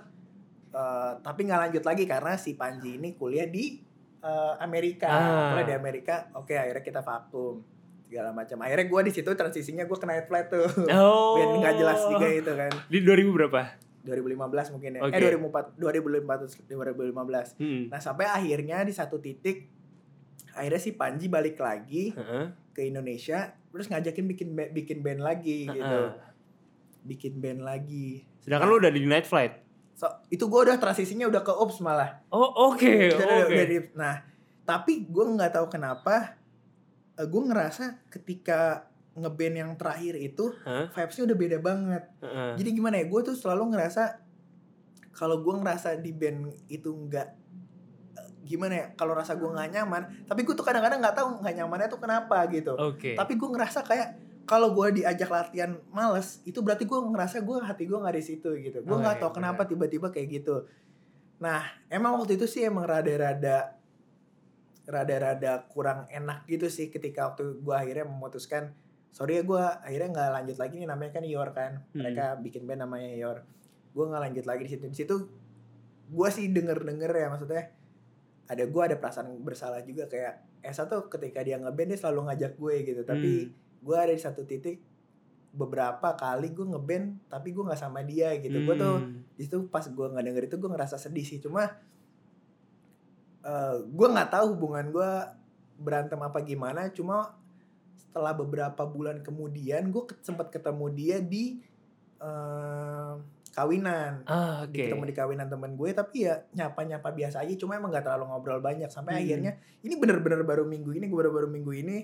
eh, 0.69 1.11
tapi 1.17 1.39
nggak 1.43 1.61
lanjut 1.63 1.83
lagi 1.83 2.03
karena 2.03 2.35
si 2.35 2.53
Panji 2.53 2.95
ini 2.95 3.13
kuliah 3.13 3.45
di 3.45 3.79
eh, 4.17 4.53
Amerika 4.59 5.07
Ah. 5.07 5.49
kuliah 5.51 5.67
di 5.67 5.75
Amerika 5.75 6.27
oke 6.33 6.51
akhirnya 6.51 6.81
kita 6.81 6.99
vakum 6.99 7.61
segala 8.03 8.31
macam 8.31 8.55
akhirnya 8.61 8.85
gue 8.85 9.01
di 9.03 9.11
situ 9.11 9.29
transisinya 9.29 9.83
gue 9.83 9.93
ke 9.93 10.05
Night 10.05 10.25
Flight 10.25 10.47
tuh 10.47 10.63
oh. 10.89 11.35
band 11.35 11.59
nggak 11.59 11.75
jelas 11.75 11.99
juga 12.03 12.25
itu 12.25 12.51
kan 12.51 12.71
Di 12.87 12.99
2000 13.01 13.35
berapa? 13.35 13.61
2015 14.01 14.71
mungkin 14.71 14.91
ya 14.93 15.01
Oke. 15.03 15.11
eh 15.11 15.19
2004 15.19 15.75
2015 15.75 16.63
2015 16.65 17.59
Hmm. 17.59 17.91
nah 17.91 17.99
sampai 17.99 18.25
akhirnya 18.25 18.81
di 18.81 18.91
satu 18.91 19.19
titik 19.19 19.67
akhirnya 20.53 20.79
si 20.79 20.95
Panji 20.95 21.27
balik 21.27 21.59
lagi 21.59 22.11
Heeh. 22.11 22.47
ke 22.71 22.81
Indonesia 22.81 23.51
terus 23.67 23.85
ngajakin 23.85 24.25
bikin 24.25 24.47
bikin 24.71 25.03
band 25.03 25.19
lagi 25.19 25.67
gitu 25.67 25.83
Heeh. 25.83 26.09
bikin 27.03 27.37
band 27.37 27.61
lagi 27.61 28.23
Sedangkan 28.39 28.65
lu 28.65 28.79
udah 28.79 28.87
di 28.89 29.03
Night 29.03 29.27
Flight. 29.27 29.66
So, 29.97 30.05
itu 30.29 30.45
gue 30.45 30.61
udah 30.63 30.77
transisinya 30.77 31.25
udah 31.25 31.41
ke 31.41 31.49
Ops 31.49 31.81
malah 31.81 32.21
Oh, 32.29 32.69
oke. 32.69 32.85
Udah- 33.09 33.43
Oke. 33.43 33.49
udah 33.51 33.65
di- 33.65 33.91
nah 33.93 34.15
tapi 34.61 35.03
gue 35.03 35.25
nggak 35.25 35.53
tahu 35.53 35.67
kenapa 35.67 36.37
gue 37.17 37.41
ngerasa 37.41 38.05
ketika 38.07 38.85
ngeband 39.13 39.55
yang 39.57 39.71
terakhir 39.73 40.13
itu 40.15 40.53
Hah? 40.61 40.85
vibesnya 40.87 41.25
udah 41.25 41.33
beda 41.35 41.57
banget 41.57 42.03
Heeh. 42.19 42.51
jadi 42.55 42.69
gimana 42.71 42.95
ya 42.95 43.05
gue 43.05 43.21
tuh 43.23 43.33
selalu 43.33 43.73
ngerasa 43.73 44.21
kalau 45.11 45.41
gue 45.41 45.53
ngerasa 45.55 45.97
di 45.97 46.11
band 46.11 46.39
itu 46.67 46.85
nggak 46.85 47.27
eh, 48.13 48.29
gimana 48.43 48.73
ya 48.75 48.85
kalau 48.93 49.17
rasa 49.17 49.33
gue 49.33 49.47
nggak 49.47 49.71
nyaman 49.71 50.03
tapi 50.23 50.45
gue 50.45 50.53
tuh 50.53 50.61
kadang-kadang 50.61 51.01
nggak 51.01 51.15
tahu 51.15 51.41
nggak 51.41 51.55
nyamannya 51.57 51.87
tuh 51.87 51.97
kenapa 51.97 52.37
gitu 52.47 52.77
Oke. 52.77 53.17
tapi 53.17 53.33
gue 53.33 53.49
ngerasa 53.49 53.81
kayak 53.81 54.07
kalau 54.47 54.71
gue 54.71 55.03
diajak 55.03 55.27
latihan 55.27 55.75
males 55.91 56.39
itu 56.41 56.63
berarti 56.63 56.87
gue 56.87 56.95
ngerasa 56.95 57.43
gue 57.43 57.57
hati 57.59 57.83
gue 57.83 57.99
nggak 57.99 58.15
di 58.15 58.23
situ 58.23 58.49
gitu. 58.57 58.79
Gue 58.81 58.95
Oh, 58.95 58.99
nggak 58.99 59.19
iya, 59.19 59.21
tahu 59.21 59.31
kenapa 59.35 59.67
tiba-tiba 59.67 60.07
kayak 60.07 60.27
gitu. 60.31 60.63
Nah 61.37 61.61
emang 61.87 62.15
waktu 62.15 62.39
itu 62.39 62.47
sih 62.47 62.63
emang 62.63 62.87
rada-rada 62.87 63.75
rada-rada 64.87 65.67
kurang 65.67 66.07
enak 66.07 66.47
gitu 66.47 66.71
sih 66.71 66.87
ketika 66.87 67.27
waktu 67.27 67.59
gue 67.59 67.75
akhirnya 67.75 68.07
memutuskan 68.07 68.71
sorry 69.11 69.35
ya 69.35 69.43
gue 69.43 69.59
akhirnya 69.59 70.09
nggak 70.15 70.29
lanjut 70.31 70.57
lagi 70.57 70.75
nih 70.79 70.87
namanya 70.87 71.11
kan 71.11 71.23
Yor 71.27 71.49
kan. 71.51 71.71
Hmm. 71.91 71.99
mereka 71.99 72.25
bikin 72.39 72.63
band 72.63 72.87
namanya 72.87 73.11
Yor. 73.13 73.37
Gue 73.91 74.05
nggak 74.07 74.21
lanjut 74.31 74.45
lagi 74.47 74.61
di 74.63 74.71
situ. 74.71 74.85
Di 74.87 74.97
situ 74.97 75.15
gue 76.07 76.29
sih 76.31 76.47
denger-denger 76.47 77.11
ya 77.11 77.27
maksudnya 77.27 77.63
ada 78.47 78.63
gue 78.63 78.81
ada 78.81 78.95
perasaan 78.95 79.43
bersalah 79.43 79.83
juga 79.83 80.07
kayak 80.07 80.63
Esa 80.63 80.87
tuh 80.87 81.11
ketika 81.11 81.43
dia 81.43 81.59
ngeband 81.59 81.91
dia 81.91 81.99
selalu 81.99 82.31
ngajak 82.31 82.55
gue 82.55 82.75
gitu 82.81 83.01
tapi 83.03 83.31
Hmm. 83.45 83.66
Gue 83.79 83.95
ada 83.95 84.09
di 84.09 84.19
satu 84.19 84.43
titik 84.43 84.81
beberapa 85.49 86.13
kali 86.13 86.53
gue 86.53 86.65
ngeband 86.65 87.05
tapi 87.27 87.49
gue 87.49 87.63
nggak 87.63 87.79
sama 87.79 88.01
dia 88.01 88.35
gitu. 88.37 88.61
Gue 88.61 88.75
tuh 88.75 88.97
Hmm. 89.01 89.25
di 89.33 89.41
situ 89.41 89.65
pas 89.67 89.81
gue 89.81 90.05
nggak 90.05 90.25
denger 90.25 90.43
itu 90.45 90.55
gue 90.55 90.69
ngerasa 90.69 90.95
sedih 90.95 91.25
sih. 91.25 91.39
Cuma 91.39 91.65
eh 93.41 93.75
gue 93.81 94.07
nggak 94.07 94.29
tahu 94.29 94.45
hubungan 94.53 94.85
gue 94.91 95.11
berantem 95.77 96.19
apa 96.19 96.41
gimana. 96.41 96.89
Cuma 96.91 97.33
setelah 97.95 98.33
beberapa 98.33 98.83
bulan 98.85 99.21
kemudian 99.21 99.89
gue 99.89 100.03
sempat 100.21 100.49
ketemu 100.49 100.85
dia 100.93 101.17
di 101.21 101.57
eh, 102.17 103.13
kawinan. 103.53 104.25
Ah, 104.25 104.65
di 104.65 104.85
ketemu 104.85 105.05
di 105.05 105.15
kawinan 105.15 105.47
temen 105.47 105.73
gue 105.73 105.89
tapi 105.89 106.25
ya 106.25 106.45
nyapa 106.53 106.85
nyapa 106.85 107.09
biasa 107.09 107.41
aja. 107.41 107.53
Cuma 107.57 107.73
emang 107.73 107.89
gak 107.89 108.05
terlalu 108.05 108.29
ngobrol 108.29 108.61
banyak. 108.61 108.89
Sampai 108.89 109.17
Hmm. 109.17 109.21
akhirnya 109.25 109.51
ini 109.81 109.93
bener-bener 109.97 110.41
baru 110.41 110.65
minggu 110.65 110.93
ini 110.93 111.05
gue 111.05 111.17
baru-baru 111.17 111.49
minggu 111.49 111.73
ini 111.73 111.97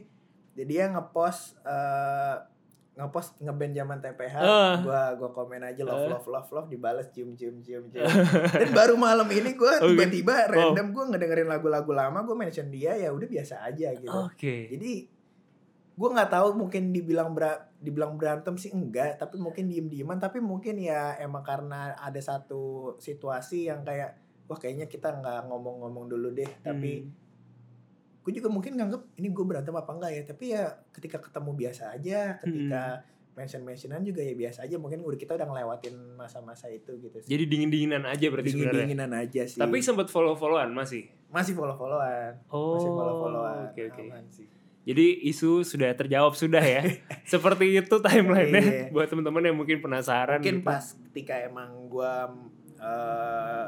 dia 0.56 0.86
ngepost 0.88 1.58
eh, 1.60 2.36
ngepost 2.94 3.42
ngeband 3.42 3.74
zaman 3.74 3.98
TPH 4.00 4.36
Ah. 4.38 4.78
gua 4.78 5.02
gua 5.16 5.30
komen 5.32 5.60
aja 5.60 5.82
love 5.82 5.98
Ah. 6.00 6.10
love 6.14 6.28
love 6.28 6.50
love 6.52 6.68
dibales 6.68 7.10
cium 7.10 7.34
cium 7.34 7.58
cium 7.60 7.90
cium 7.90 8.06
dan 8.54 8.70
baru 8.72 8.94
malam 8.94 9.26
ini 9.28 9.54
gue 9.54 9.74
Oke. 9.76 9.90
tiba-tiba 9.90 10.46
random 10.48 10.94
gue 10.94 11.04
ngedengerin 11.10 11.50
lagu-lagu 11.50 11.90
lama 11.90 12.22
gue 12.22 12.36
mention 12.36 12.70
dia 12.70 12.94
ya 12.94 13.10
udah 13.10 13.26
biasa 13.26 13.64
aja 13.64 13.90
gitu 13.92 14.14
Oke. 14.14 14.70
jadi 14.70 15.10
gue 15.94 16.10
nggak 16.12 16.32
tahu 16.32 16.54
mungkin 16.56 16.90
dibilang 16.90 17.34
bera, 17.34 17.70
dibilang 17.78 18.14
berantem 18.14 18.58
sih 18.58 18.70
enggak 18.70 19.18
tapi 19.18 19.38
mungkin 19.38 19.66
diem 19.66 19.86
dieman 19.86 20.18
tapi 20.18 20.38
mungkin 20.38 20.78
ya 20.78 21.18
emang 21.18 21.42
karena 21.42 21.94
ada 21.96 22.18
satu 22.18 22.62
situasi 22.98 23.70
yang 23.70 23.82
kayak 23.82 24.18
wah 24.44 24.56
kayaknya 24.56 24.86
kita 24.86 25.10
nggak 25.12 25.50
ngomong-ngomong 25.50 26.06
dulu 26.08 26.30
deh 26.30 26.50
tapi 26.60 27.02
Hmm. 27.04 27.23
Gue 28.24 28.32
juga 28.34 28.48
mungkin 28.48 28.74
nganggep 28.74 29.04
ini 29.16 29.28
gue 29.30 29.46
berantem 29.46 29.72
apa 29.72 29.92
enggak 29.92 30.12
ya 30.12 30.22
tapi 30.24 30.46
ya 30.50 30.64
ketika 30.90 31.20
ketemu 31.20 31.52
biasa 31.54 31.92
aja 31.92 32.40
ketika 32.40 33.04
mention 33.34 33.62
mentionan 33.62 34.00
juga 34.00 34.22
ya 34.22 34.32
biasa 34.32 34.64
aja 34.64 34.78
mungkin 34.78 35.02
udah 35.02 35.18
kita 35.18 35.34
udah 35.34 35.44
ngelewatin 35.44 35.92
masa-masa 36.14 36.68
itu 36.68 36.94
gitu 37.00 37.18
sih 37.18 37.28
Jadi 37.28 37.44
dingin-dinginan 37.46 38.06
aja 38.06 38.26
berarti 38.28 38.48
dingin 38.48 38.62
sebenarnya. 38.64 38.84
dinginan 38.86 39.12
aja 39.12 39.42
sih 39.44 39.58
Tapi 39.58 39.76
sempat 39.80 40.08
follow-followan 40.08 40.70
masih. 40.70 41.10
masih 41.28 41.52
follow 41.52 41.74
followan 41.74 42.38
Oh. 42.48 42.78
masih 42.78 42.92
follow 42.92 43.16
followan 43.20 43.58
Oke, 43.68 43.82
oke. 43.90 44.04
sih 44.30 44.48
Jadi 44.84 45.06
isu 45.26 45.64
sudah 45.64 45.92
terjawab 45.92 46.32
sudah 46.34 46.60
ya. 46.60 46.84
Seperti 47.26 47.74
itu 47.74 47.96
timelinenya 47.98 48.62
Iya. 48.62 48.84
buat 48.94 49.08
teman-teman 49.08 49.44
yang 49.44 49.58
mungkin 49.58 49.80
penasaran. 49.80 50.38
mungkin 50.38 50.60
gitu. 50.60 50.70
pas 50.70 50.84
ketika 51.10 51.36
emang 51.42 51.88
gua 51.88 52.30
eh, 52.78 53.66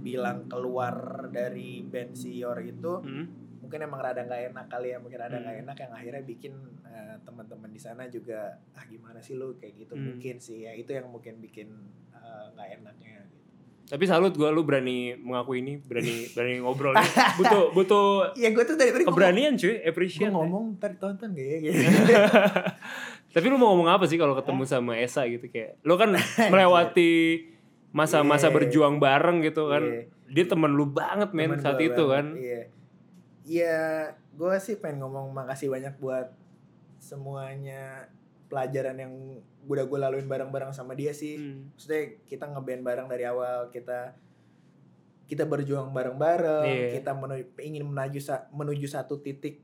bilang 0.00 0.46
keluar 0.46 0.94
dari 1.28 1.82
band 1.82 2.14
Sior 2.14 2.56
itu 2.62 2.92
Hmm. 3.00 3.26
Mungkin 3.74 3.90
emang 3.90 4.06
rada 4.06 4.22
nggak 4.22 4.54
enak 4.54 4.66
kali 4.68 4.88
ya 4.88 4.98
mungkin 4.98 5.18
rada 5.18 5.34
nggak 5.34 5.50
Hmm. 5.52 5.64
enak 5.66 5.76
yang 5.76 5.92
akhirnya 5.92 6.22
bikin 6.22 6.54
eh, 6.84 7.16
teman-teman 7.20 7.66
di 7.66 7.80
sana 7.80 8.06
juga 8.06 8.40
ah 8.70 8.86
gimana 8.86 9.18
sih 9.18 9.34
lu 9.34 9.58
kayak 9.58 9.74
gitu 9.76 9.92
Hmm. 9.92 10.14
mungkin 10.14 10.38
sih 10.38 10.62
ya 10.62 10.70
itu 10.72 10.88
yang 10.88 11.10
mungkin 11.10 11.42
bikin 11.42 11.74
eh, 12.12 12.44
nggak 12.54 12.68
enaknya 12.78 13.18
gitu. 13.26 13.42
Tapi 13.84 14.04
salut 14.06 14.30
gue 14.32 14.46
lu 14.46 14.62
berani 14.62 15.18
mengaku 15.18 15.58
ini, 15.58 15.76
berani 15.76 16.14
berani 16.38 16.62
ngobrol. 16.62 16.94
butuh 17.34 17.62
butuh 17.76 18.06
Iya 18.32 18.48
gue 18.48 18.62
tuh 18.64 18.76
dari 18.76 18.90
tadi 18.92 19.02
keberanian 19.04 19.58
cuy, 19.58 19.74
appreciate. 19.82 20.22
gua 20.22 20.30
ya. 20.30 20.34
ngomong 20.38 20.64
ntar 20.78 20.94
tonton 20.94 21.34
gak 21.34 21.42
ya 21.44 21.58
gitu. 21.66 21.82
Tapi 23.34 23.46
lu 23.50 23.58
mau 23.58 23.74
ngomong 23.74 23.90
apa 23.90 24.06
sih 24.06 24.14
kalau 24.14 24.32
ketemu 24.32 24.62
sama 24.64 24.94
Esa 24.94 25.26
gitu 25.26 25.50
kayak? 25.50 25.82
Lu 25.82 25.98
kan 25.98 26.14
melewati 26.46 27.42
masa-masa 27.90 28.46
Iya. 28.46 28.54
berjuang 28.54 28.96
bareng 28.96 29.42
gitu 29.42 29.66
kan. 29.66 29.82
Iya. 29.82 30.02
Dia 30.30 30.44
temen 30.46 30.70
lu 30.70 30.86
banget 30.86 31.30
men 31.30 31.50
Temen 31.50 31.58
saat 31.60 31.78
itu 31.78 31.98
banget, 32.00 32.14
kan. 32.14 32.26
Iya. 32.36 32.60
Ya 33.44 34.08
gue 34.32 34.54
sih 34.58 34.74
pengen 34.74 35.04
ngomong 35.04 35.30
makasih 35.30 35.68
banyak 35.68 35.92
buat 35.96 36.32
semuanya 36.98 38.08
pelajaran 38.46 38.96
yang 38.96 39.12
udah 39.64 39.84
gue 39.84 39.98
laluin 39.98 40.24
bareng-bareng 40.24 40.72
sama 40.72 40.92
dia 40.92 41.12
sih 41.12 41.36
Hmm. 41.36 41.68
maksudnya 41.70 42.02
kita 42.24 42.44
ngeband 42.46 42.80
bareng 42.80 43.06
dari 43.06 43.24
awal 43.24 43.68
kita 43.68 44.16
kita 45.24 45.44
berjuang 45.44 45.88
bareng-bareng 45.90 46.64
Iya. 46.64 46.88
kita 46.94 47.12
menu- 47.12 47.52
ingin 47.58 47.84
menuju 47.84 48.20
menuju 48.50 48.86
satu 48.86 49.20
titik 49.20 49.60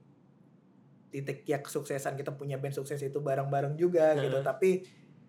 titik 1.10 1.42
ya 1.42 1.58
kesuksesan 1.58 2.14
kita 2.14 2.32
punya 2.32 2.56
band 2.56 2.72
sukses 2.72 2.96
itu 2.96 3.18
bareng-bareng 3.18 3.74
juga 3.74 4.14
Heeh. 4.14 4.28
gitu 4.28 4.38
tapi 4.40 4.70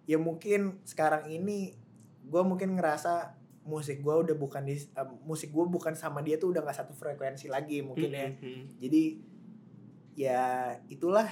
ya 0.05 0.15
mungkin 0.15 0.79
sekarang 0.84 1.27
ini 1.27 1.75
gue 2.22 2.43
mungkin 2.43 2.75
ngerasa 2.75 3.34
musik 3.62 4.01
gue 4.01 4.15
udah 4.15 4.34
bukan 4.34 4.65
di 4.65 4.74
eh, 4.74 5.08
musik 5.22 5.50
gue 5.50 5.65
bukan 5.65 5.94
sama 5.94 6.20
dia 6.20 6.36
tuh 6.36 6.50
udah 6.50 6.62
nggak 6.62 6.77
satu 6.77 6.94
frekuensi 6.94 7.46
lagi 7.46 7.82
mungkin 7.82 8.10
ya 8.10 8.27
Hmm. 8.34 8.65
jadi 8.77 9.03
ya 10.18 10.41
itulah 10.88 11.30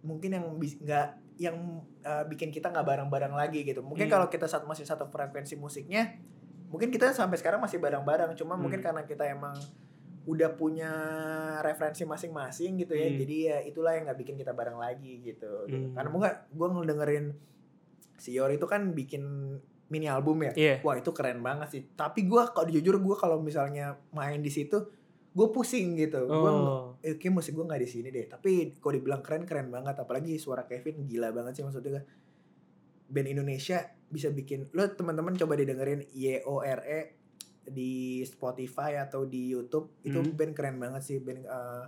mungkin 0.00 0.36
yang 0.36 0.46
nggak 0.54 1.08
yang 1.36 1.56
uh, 2.00 2.24
bikin 2.24 2.48
kita 2.48 2.72
nggak 2.72 2.86
bareng-bareng 2.86 3.34
lagi 3.34 3.60
gitu 3.60 3.80
mungkin 3.80 4.08
Hmm. 4.08 4.14
kalau 4.14 4.26
kita 4.28 4.46
satu 4.46 4.64
masih 4.64 4.84
satu 4.84 5.08
frekuensi 5.08 5.56
musiknya 5.56 6.16
mungkin 6.66 6.88
kita 6.88 7.12
sampai 7.12 7.36
sekarang 7.36 7.60
masih 7.60 7.76
bareng-bareng 7.76 8.32
cuma 8.34 8.54
Hmm. 8.54 8.62
mungkin 8.62 8.80
karena 8.80 9.04
kita 9.04 9.24
emang 9.26 9.56
udah 10.26 10.58
punya 10.58 10.90
referensi 11.62 12.02
masing-masing 12.02 12.82
gitu 12.82 12.92
ya 12.92 13.08
Hmm. 13.08 13.18
jadi 13.20 13.36
ya 13.38 13.58
itulah 13.64 13.92
yang 13.94 14.04
nggak 14.06 14.18
bikin 14.18 14.36
kita 14.36 14.50
bareng 14.50 14.74
lagi 14.74 15.22
gitu, 15.22 15.64
gitu. 15.70 15.94
Karena 15.94 16.08
gue 16.10 16.28
gue 16.52 16.68
ngedengerin 16.68 17.26
si 18.16 18.32
Yor 18.32 18.50
itu 18.50 18.64
kan 18.64 18.90
bikin 18.90 19.22
mini 19.86 20.06
album 20.06 20.42
ya? 20.42 20.52
Iya. 20.52 20.74
wah 20.80 20.94
itu 20.94 21.10
keren 21.10 21.38
banget 21.40 21.68
sih. 21.70 21.82
Tapi 21.92 22.24
gue 22.24 22.42
kalau 22.48 22.66
jujur 22.66 22.96
gue 22.96 23.16
kalau 23.16 23.38
misalnya 23.38 23.94
main 24.10 24.38
di 24.38 24.48
situ 24.48 24.78
gue 25.30 25.48
pusing 25.48 25.94
gitu. 25.94 26.24
Gue 26.24 26.50
Oh. 26.50 26.96
eh, 27.00 27.14
kayak 27.14 27.34
musik 27.34 27.52
gue 27.52 27.62
nggak 27.62 27.78
di 27.78 27.88
sini 27.88 28.08
deh. 28.08 28.26
Tapi 28.26 28.76
kalau 28.76 28.94
dibilang 28.94 29.20
keren 29.20 29.44
keren 29.44 29.68
banget. 29.68 29.94
Apalagi 29.96 30.34
suara 30.36 30.64
Kevin 30.64 31.04
gila 31.04 31.30
banget 31.30 31.56
sih 31.56 31.62
maksudnya 31.62 32.02
band 33.06 33.28
Indonesia 33.28 33.78
bisa 34.06 34.28
bikin 34.28 34.70
lo 34.72 34.82
teman-teman 34.88 35.34
coba 35.34 35.54
didengerin 35.54 36.02
Y 36.10 36.42
O 36.42 36.58
R 36.58 36.80
E 36.82 37.00
di 37.64 38.22
Spotify 38.22 38.94
atau 38.96 39.22
di 39.22 39.50
YouTube 39.50 39.90
itu 40.00 40.16
Hmm. 40.16 40.34
band 40.34 40.52
keren 40.52 40.76
banget 40.76 41.02
sih. 41.04 41.18
Band 41.18 41.42
eh, 41.42 41.84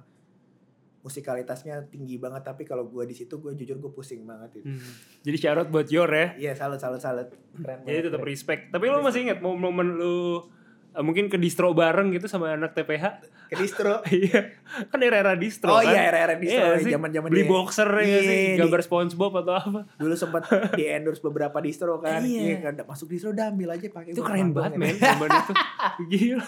musikalitasnya 1.08 1.88
tinggi 1.88 2.16
banget 2.16 2.44
tapi 2.44 2.62
kalau 2.62 2.84
gue 2.84 3.02
di 3.02 3.14
situ 3.14 3.36
gue 3.36 3.52
jujur 3.54 3.76
gue 3.78 3.90
pusing 3.90 4.22
banget 4.22 4.58
itu 4.58 4.68
Hmm. 4.68 4.92
Jadi 5.20 5.36
syarat 5.38 5.66
buat 5.66 5.88
Yor 5.88 6.06
ya. 6.06 6.26
iya 6.36 6.52
salut 6.52 6.76
salut 6.76 6.98
salut 6.98 7.26
keren 7.54 7.80
Jadi 7.82 8.06
tetap 8.06 8.20
respect. 8.22 8.68
Tapi 8.68 8.84
lo 8.86 9.00
masih 9.00 9.24
ingat 9.24 9.40
momen 9.40 9.64
lu 9.94 10.44
eh, 10.90 11.00
mungkin 11.00 11.26
ke 11.26 11.36
distro 11.36 11.72
bareng 11.72 12.10
gitu 12.10 12.26
sama 12.26 12.52
anak 12.52 12.72
TPH? 12.72 13.04
ke 13.48 13.56
distro 13.56 14.04
Iya. 14.12 14.60
kan 14.86 15.00
era-era 15.00 15.32
distro 15.34 15.72
oh 15.72 15.80
kan. 15.80 15.88
iya 15.88 16.00
era-era 16.06 16.36
distro 16.36 16.68
Iya 16.76 16.92
zaman 16.92 17.08
zaman 17.08 17.28
Beli 17.28 17.44
boxer 17.44 17.88
ya 17.88 18.04
nggak 18.04 18.22
sih, 18.22 18.36
Iya, 18.46 18.56
gambar 18.60 18.80
SpongeBob 18.82 19.32
atau 19.38 19.54
apa. 19.54 19.80
dulu 19.94 20.14
sempat 20.14 20.42
di 20.76 20.84
endorse 20.84 21.20
beberapa 21.20 21.56
distro 21.58 21.96
kan 21.96 22.20
Iya. 22.20 22.40
iya 22.44 22.56
kan 22.62 22.76
masuk 22.84 23.08
distro 23.08 23.32
udah 23.32 23.48
ambil 23.48 23.72
aja 23.72 23.88
pakai 23.88 24.12
Itu 24.12 24.20
keren 24.20 24.52
banget 24.52 24.76
ya. 24.76 24.78
men 24.78 24.94
zaman 24.94 25.28
itu. 25.30 25.52
Gila. 26.12 26.44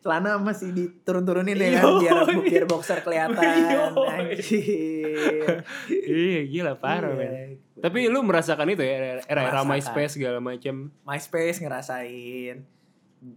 Celana 0.00 0.36
masih 0.36 0.72
diturun-turunin 0.72 1.54
ya 1.54 1.68
Iya. 1.68 1.80
kan 1.80 1.92
biar 2.00 2.18
biar 2.40 2.64
boxer 2.64 3.00
kelihatan 3.00 3.36
Iya. 3.60 3.80
anjir 4.00 4.40
iya 6.06 6.40
gila 6.44 6.72
parah 6.74 7.12
Iya. 7.12 7.18
men. 7.18 7.50
Tapi 7.80 8.08
lu 8.08 8.20
merasakan 8.20 8.68
itu 8.68 8.80
ya 8.80 9.24
era-era. 9.24 9.64
MySpace 9.64 10.12
segala 10.14 10.36
macam. 10.36 10.92
MySpace 11.02 11.60
ngerasain 11.60 12.64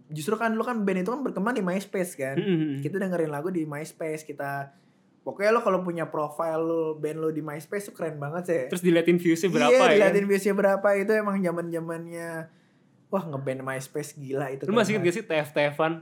justru 0.08 0.32
kan 0.36 0.48
lu 0.50 0.64
kan 0.64 0.80
band 0.80 1.04
itu 1.04 1.12
kan 1.12 1.20
berkembang 1.20 1.52
di 1.52 1.60
MySpace 1.60 2.16
kan 2.16 2.36
Hmm. 2.36 2.80
kita 2.80 2.96
dengerin 2.96 3.28
lagu 3.28 3.52
di 3.52 3.68
MySpace 3.68 4.24
kita 4.24 4.72
pokoknya 5.20 5.52
lo 5.52 5.60
kalau 5.60 5.84
punya 5.84 6.08
profile 6.08 6.56
lo 6.58 6.96
band 6.96 7.20
lo 7.20 7.28
di 7.28 7.44
MySpace 7.44 7.88
tuh 7.88 7.94
keren 7.94 8.16
banget 8.16 8.42
sih 8.44 8.62
Terus 8.72 8.80
diliatin 8.80 9.20
viewsnya 9.20 9.52
berapa 9.52 9.68
iya, 9.68 9.76
ya? 9.76 9.84
kan? 9.84 9.92
diliatin 9.92 10.24
viewsnya 10.24 10.54
berapa 10.56 10.88
itu 10.96 11.12
emang 11.12 11.36
zaman 11.36 11.68
zamannya 11.68 12.30
wah 13.08 13.24
ngeband 13.26 13.60
MySpace 13.60 14.16
gila 14.16 14.48
itu 14.50 14.64
Lu 14.64 14.72
masih 14.72 14.96
inget 14.96 15.04
gak 15.04 15.14
sih 15.14 15.24
TF-TFan? 15.28 15.92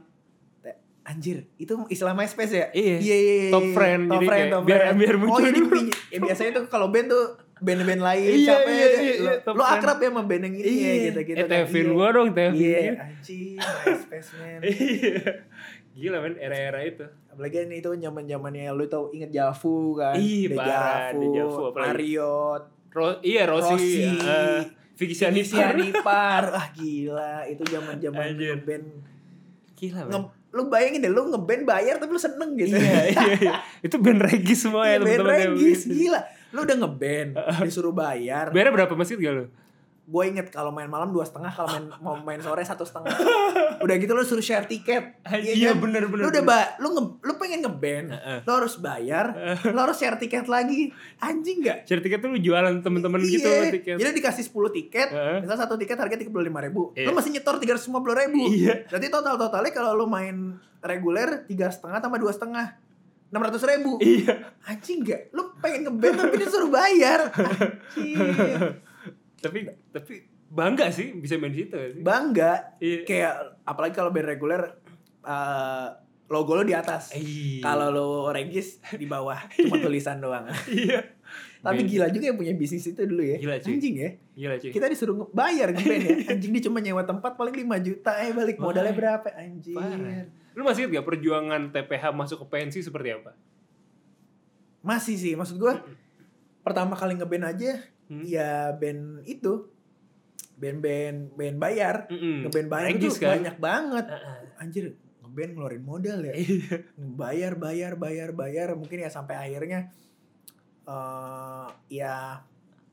Anjir, 1.03 1.51
itu 1.57 1.75
istilah 1.89 2.13
MySpace 2.13 2.53
ya? 2.53 2.67
Iya. 2.71 2.97
Iya, 2.97 3.17
iya, 3.17 3.35
iya. 3.41 3.51
Top 3.51 3.67
friend, 3.71 4.03
Top 4.07 4.23
friend, 4.23 4.49
top 4.49 4.63
biar- 4.63 4.83
friend. 4.87 4.97
biar 4.97 5.15
Oh, 5.15 5.21
muncul 5.21 5.43
jadi 5.43 5.59
dulu. 5.59 5.75
bi- 5.81 5.91
ya, 6.09 6.19
biasanya 6.21 6.51
tuh 6.55 6.65
kalau 6.69 6.89
band 6.89 7.09
tuh 7.09 7.25
band-band 7.59 8.03
lain 8.03 8.27
Iya, 8.29 8.43
siapa 8.45 8.69
iya, 8.69 8.75
ya? 8.75 8.87
iya, 9.01 9.13
lo, 9.17 9.31
iya, 9.35 9.53
lo 9.53 9.63
akrab 9.65 9.99
ya 9.99 10.09
sama 10.09 10.23
band 10.25 10.43
yang 10.45 10.55
ini 10.57 10.73
ya 10.75 10.93
gitu-gitu. 11.05 11.37
Eh, 11.37 11.45
kan. 11.45 11.51
TF-in 11.63 11.83
Iya. 11.85 11.93
gua 11.93 12.09
dong, 12.09 12.29
TF-in. 12.33 12.59
Iya, 12.61 12.81
anjing, 13.01 13.55
MySpace 13.59 14.31
man. 14.37 14.61
Iya. 14.67 15.23
Gila 15.93 16.19
men, 16.19 16.35
era-era 16.37 16.81
itu. 16.81 17.05
Apalagi 17.29 17.57
ini 17.63 17.77
itu 17.79 17.91
zaman-zamannya 17.93 18.71
lu 18.71 18.87
tau 18.87 19.11
inget 19.11 19.31
Javu 19.31 19.95
kan? 19.95 20.17
The 20.17 20.57
Javu, 21.29 21.63
apalagi. 21.69 21.91
Marriott, 21.93 22.65
Ro 22.91 23.07
iya, 23.21 23.43
Rossi. 23.45 23.73
Rossi, 23.73 24.01
eh, 24.07 24.61
Vicky 24.95 25.13
Sianipar. 25.13 25.51
Sianipar. 25.73 26.45
Ah 26.59 26.67
gila, 26.71 27.43
itu 27.45 27.63
zaman-zaman 27.65 28.23
Anjir. 28.29 28.57
ngeband. 28.57 28.87
Gila 29.75 30.01
men. 30.03 30.13
Nge- 30.13 30.31
lu 30.53 30.69
bayangin 30.69 31.01
deh 31.01 31.09
lu 31.09 31.33
ngeband 31.33 31.65
bayar 31.65 31.97
tapi 31.97 32.13
lu 32.13 32.21
seneng 32.21 32.53
gitu. 32.61 32.77
iya, 32.77 33.09
iya, 33.13 33.25
iya. 33.41 33.53
Itu 33.81 33.97
band 33.97 34.21
regis 34.21 34.69
semua 34.69 34.85
ya 34.85 35.01
Iya, 35.01 35.05
band 35.05 35.25
yang 35.25 35.57
regis 35.57 35.81
gila. 35.89 36.21
Lu 36.53 36.61
udah 36.69 36.77
ngeband, 36.85 37.31
disuruh 37.67 37.97
bayar. 37.97 38.53
Bayarnya 38.53 38.73
berapa 38.85 38.93
masih 38.93 39.17
gak 39.17 39.33
lu? 39.33 39.45
Gue 40.03 40.27
inget 40.27 40.51
kalau 40.51 40.75
main 40.75 40.91
malam 40.91 41.15
dua 41.15 41.23
setengah, 41.23 41.47
kalau 41.49 41.71
main 41.71 41.87
mau 42.05 42.19
main 42.19 42.43
sore 42.43 42.59
satu 42.61 42.83
setengah. 42.83 43.15
Udah 43.79 43.95
gitu 43.97 44.11
lu 44.11 44.27
suruh 44.27 44.43
share 44.43 44.67
tiket. 44.67 45.23
Iya, 45.31 45.73
kan? 45.73 45.79
bener, 45.79 46.11
bener, 46.11 46.27
Lu 46.27 46.29
udah 46.29 46.43
ba 46.43 46.75
lu 46.79 46.91
nge 46.91 47.03
lu 47.23 47.33
pengen 47.39 47.63
ngeband, 47.63 48.09
Heeh. 48.11 48.39
lu 48.43 48.51
harus 48.51 48.75
bayar, 48.77 49.31
lu 49.63 49.79
harus 49.79 49.95
share 49.95 50.19
tiket 50.19 50.47
lagi. 50.47 50.91
Anjing 51.17 51.63
gak? 51.63 51.87
Share 51.87 52.03
tiket 52.03 52.19
tuh 52.19 52.29
lu 52.29 52.39
jualan 52.39 52.83
temen-temen 52.83 53.23
gitu 53.23 53.47
Iya. 53.47 53.71
tiket. 53.73 53.97
Jadi 53.97 54.11
dikasih 54.13 54.43
10 54.45 54.75
tiket, 54.75 55.09
Heeh. 55.09 55.39
misal 55.41 55.57
satu 55.57 55.79
tiket 55.79 55.95
harga 55.95 56.19
tiga 56.19 56.31
puluh 56.31 56.45
lima 56.45 56.59
ribu, 56.59 56.91
Iya. 56.93 57.07
lu 57.07 57.15
masih 57.15 57.31
nyetor 57.31 57.63
tiga 57.63 57.79
ratus 57.79 57.87
lima 57.87 58.03
puluh 58.03 58.19
ribu. 58.19 58.43
Iya. 58.51 58.91
Berarti 58.91 59.07
total 59.07 59.35
totalnya 59.37 59.71
kalau 59.71 59.95
lu 59.95 60.07
main 60.07 60.59
reguler 60.83 61.47
tiga 61.47 61.71
setengah 61.71 62.03
tambah 62.03 62.19
dua 62.19 62.35
setengah 62.35 62.75
enam 63.31 63.41
ratus 63.41 63.63
ribu. 63.65 64.03
Iya. 64.03 64.51
Anjing 64.67 65.07
gak? 65.07 65.31
Lu 65.31 65.55
pengen 65.57 65.87
ngeband 65.87 66.17
tapi 66.19 66.37
disuruh 66.37 66.69
bayar. 66.69 67.31
Anjing. 67.39 68.19
Tapi 69.43 69.59
tapi 69.91 70.15
bangga 70.53 70.93
sih 70.95 71.17
bisa 71.19 71.37
main 71.37 71.51
di 71.51 71.67
situ 71.67 71.77
sih. 71.99 72.01
Bangga. 72.01 72.79
Iya. 72.79 73.03
Kayak 73.03 73.35
apalagi 73.67 73.95
kalau 73.97 74.15
band 74.15 74.29
reguler 74.31 74.63
eh, 75.27 75.89
logo 76.33 76.53
lo 76.57 76.63
di 76.65 76.73
atas. 76.73 77.13
Iya. 77.13 77.61
Kalau 77.61 77.89
lo 77.93 78.09
regis 78.33 78.79
di 78.97 79.05
bawah 79.05 79.37
cuma 79.69 79.77
tulisan 79.83 80.21
doang. 80.21 80.49
Iya. 80.71 81.21
Tapi 81.63 81.87
gila 81.87 82.11
juga 82.11 82.27
yang 82.27 82.39
punya 82.39 82.53
bisnis 82.59 82.91
itu 82.91 82.99
dulu 83.07 83.23
ya. 83.23 83.39
Gila, 83.39 83.55
cuy. 83.63 83.79
Anjing 83.79 83.95
ya. 83.95 84.11
Gila 84.35 84.55
cuy. 84.59 84.71
Kita 84.75 84.87
disuruh 84.91 85.31
bayar 85.31 85.71
ngeband 85.71 86.03
ya. 86.03 86.15
Anjing 86.35 86.51
dia 86.51 86.63
cuma 86.67 86.83
nyewa 86.83 87.07
tempat 87.07 87.39
paling 87.39 87.55
5 87.55 87.87
juta 87.87 88.13
eh 88.19 88.35
balik 88.35 88.59
modalnya 88.59 88.91
berapa 88.91 89.29
anjing. 89.31 89.79
Parah. 89.79 90.27
Lu 90.59 90.67
masih 90.67 90.85
ingat 90.85 91.01
gak 91.01 91.07
perjuangan 91.07 91.63
TPH 91.71 92.13
masuk 92.13 92.45
ke 92.45 92.47
pensi 92.51 92.83
seperti 92.83 93.15
apa? 93.15 93.33
Masih 94.83 95.15
sih 95.15 95.39
maksud 95.39 95.57
gua 95.63 95.79
pertama 96.67 96.99
kali 96.99 97.15
ngeband 97.15 97.47
aja 97.47 97.79
Hmm. 98.13 98.25
ya 98.29 98.77
band 98.77 99.25
itu 99.25 99.73
band-band 100.55 101.35
band 101.35 101.57
bayar. 101.59 102.07
Mm-mm. 102.07 102.47
Ngeband 102.47 102.69
bayar 102.69 102.89
Regis 102.95 103.17
itu 103.17 103.25
kan? 103.25 103.31
banyak 103.41 103.57
banget. 103.59 104.07
Heeh. 104.13 104.39
Anjir 104.61 104.85
ngeband 105.25 105.51
ngeluarin 105.57 105.83
modal 105.83 106.21
ya. 106.23 106.35
Iya. 106.37 106.77
bayar 107.17 107.53
bayar 107.57 107.97
bayar 107.97 108.31
bayar 108.31 108.69
mungkin 108.77 109.03
ya 109.03 109.11
sampai 109.11 109.35
akhirnya 109.35 109.91
eh 110.83 111.67
ya 111.89 112.43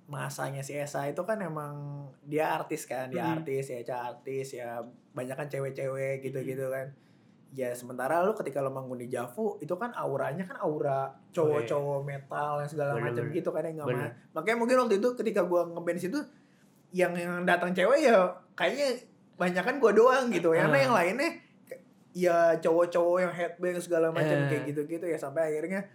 masanya 0.10 0.66
si 0.66 0.74
Esa 0.74 1.06
itu 1.06 1.22
kan 1.22 1.38
emang 1.38 2.06
dia 2.26 2.50
artis 2.50 2.90
kan 2.90 3.14
dia 3.14 3.22
Mm. 3.30 3.34
artis 3.42 3.66
ya 3.70 3.82
artis 3.94 4.48
ya 4.58 4.82
banyak 5.14 5.38
kan 5.38 5.46
cewek-cewek 5.46 6.26
gitu-gitu 6.26 6.66
kan 6.70 6.90
ya 7.50 7.74
sementara 7.74 8.22
lu 8.22 8.32
ketika 8.32 8.60
lo 8.60 8.70
manggung 8.70 8.96
di 8.96 9.08
Javu 9.08 9.58
itu 9.58 9.74
kan 9.74 9.90
auranya 9.92 10.44
kan 10.44 10.58
aura 10.58 11.10
cowok-cowok 11.30 12.02
metal 12.04 12.62
yang 12.62 12.70
segala 12.70 12.92
macam 12.96 13.26
gitu 13.28 13.50
kan 13.50 13.64
yang 13.64 13.82
Bener. 13.82 14.06
ma- 14.06 14.14
makanya 14.36 14.58
mungkin 14.58 14.78
waktu 14.80 14.96
itu 14.98 15.10
ketika 15.16 15.42
gua 15.44 15.66
ngeband 15.66 15.98
situ 15.98 16.20
yang 16.90 17.14
yang 17.14 17.42
datang 17.44 17.72
cewek 17.72 18.04
ya 18.04 18.18
kayaknya 18.54 19.02
banyak 19.36 19.64
kan 19.64 19.76
gua 19.78 19.92
doang 19.92 20.30
gitu 20.30 20.52
ya 20.52 20.62
Ah. 20.62 20.64
karena 20.64 20.78
yang 20.80 20.94
lainnya 20.94 21.30
ya 22.12 22.38
cowok-cowok 22.56 23.18
yang 23.20 23.34
headbang 23.34 23.78
segala 23.78 24.10
macam 24.10 24.36
Eh. 24.36 24.48
kayak 24.48 24.64
gitu-gitu 24.68 25.06
ya 25.06 25.16
sampai 25.16 25.50
akhirnya 25.50 25.86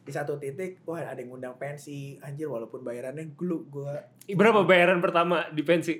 di 0.00 0.10
satu 0.10 0.36
titik 0.36 0.82
wah 0.82 1.00
ada 1.00 1.16
yang 1.16 1.30
ngundang 1.30 1.54
pensi 1.54 2.18
anjir 2.18 2.44
walaupun 2.44 2.82
bayarannya 2.82 3.32
glu 3.32 3.64
gua 3.68 3.94
Berapa 4.26 4.62
bayaran 4.62 4.98
pertama 4.98 5.46
di 5.48 5.62
pensi? 5.62 5.94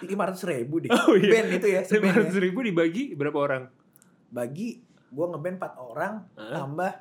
Lima 0.00 0.22
ratus 0.24 0.44
ribu 0.44 0.78
deh 0.78 0.90
Oh 0.90 1.14
iya. 1.14 1.30
band 1.32 1.48
itu 1.52 1.66
ya 1.68 1.80
Lima 1.80 1.88
seband 1.88 2.14
ratus 2.18 2.36
ya. 2.36 2.42
ribu 2.42 2.58
dibagi 2.60 3.02
berapa 3.12 3.34
orang? 3.36 3.62
bagi 4.28 4.82
gua 5.08 5.30
ngeband 5.30 5.56
empat 5.56 5.72
orang 5.76 6.14
Hah? 6.32 6.50
tambah 6.52 6.92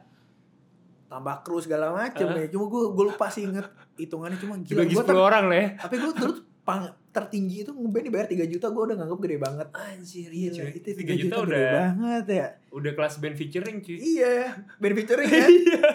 tambah 1.07 1.35
kru 1.41 1.57
segala 1.57 1.91
macem 1.91 2.25
Hah? 2.25 2.37
ya 2.37 2.47
cuma 2.47 2.65
gua 2.67 2.89
gua 2.89 3.05
lupa 3.07 3.25
sih 3.27 3.43
inget 3.43 3.65
hitungannya 3.95 4.37
cuma 4.37 4.57
gila 4.57 4.81
Dibagi 4.81 4.93
gua 4.93 5.03
10 5.03 5.17
orang 5.23 5.43
lah 5.45 5.57
ya. 5.57 5.67
tapi 5.79 5.95
gua 5.97 6.11
terus 6.11 6.37
pang 6.61 6.83
tertinggi 7.09 7.61
itu 7.61 7.71
ngeband 7.71 8.05
dibayar 8.05 8.25
3 8.25 8.39
juta 8.47 8.67
gue 8.67 8.83
udah 8.83 8.95
nganggap 8.95 9.19
gede 9.19 9.37
banget 9.37 9.67
Anjir, 9.69 10.29
Gila, 10.31 10.55
cuy. 10.55 10.71
itu 10.71 10.87
3 10.87 10.95
3 10.95 10.95
juta, 10.95 11.13
juta, 11.19 11.35
udah 11.37 11.51
gede 11.51 11.67
banget 11.75 12.25
ya 12.31 12.47
udah 12.71 12.91
kelas 12.93 13.13
band 13.19 13.35
featuring 13.35 13.77
cuy. 13.79 13.97
iya 13.99 14.33
band 14.75 14.95
featuring 14.95 15.27
ya 15.27 15.45
Iya. 15.59 15.89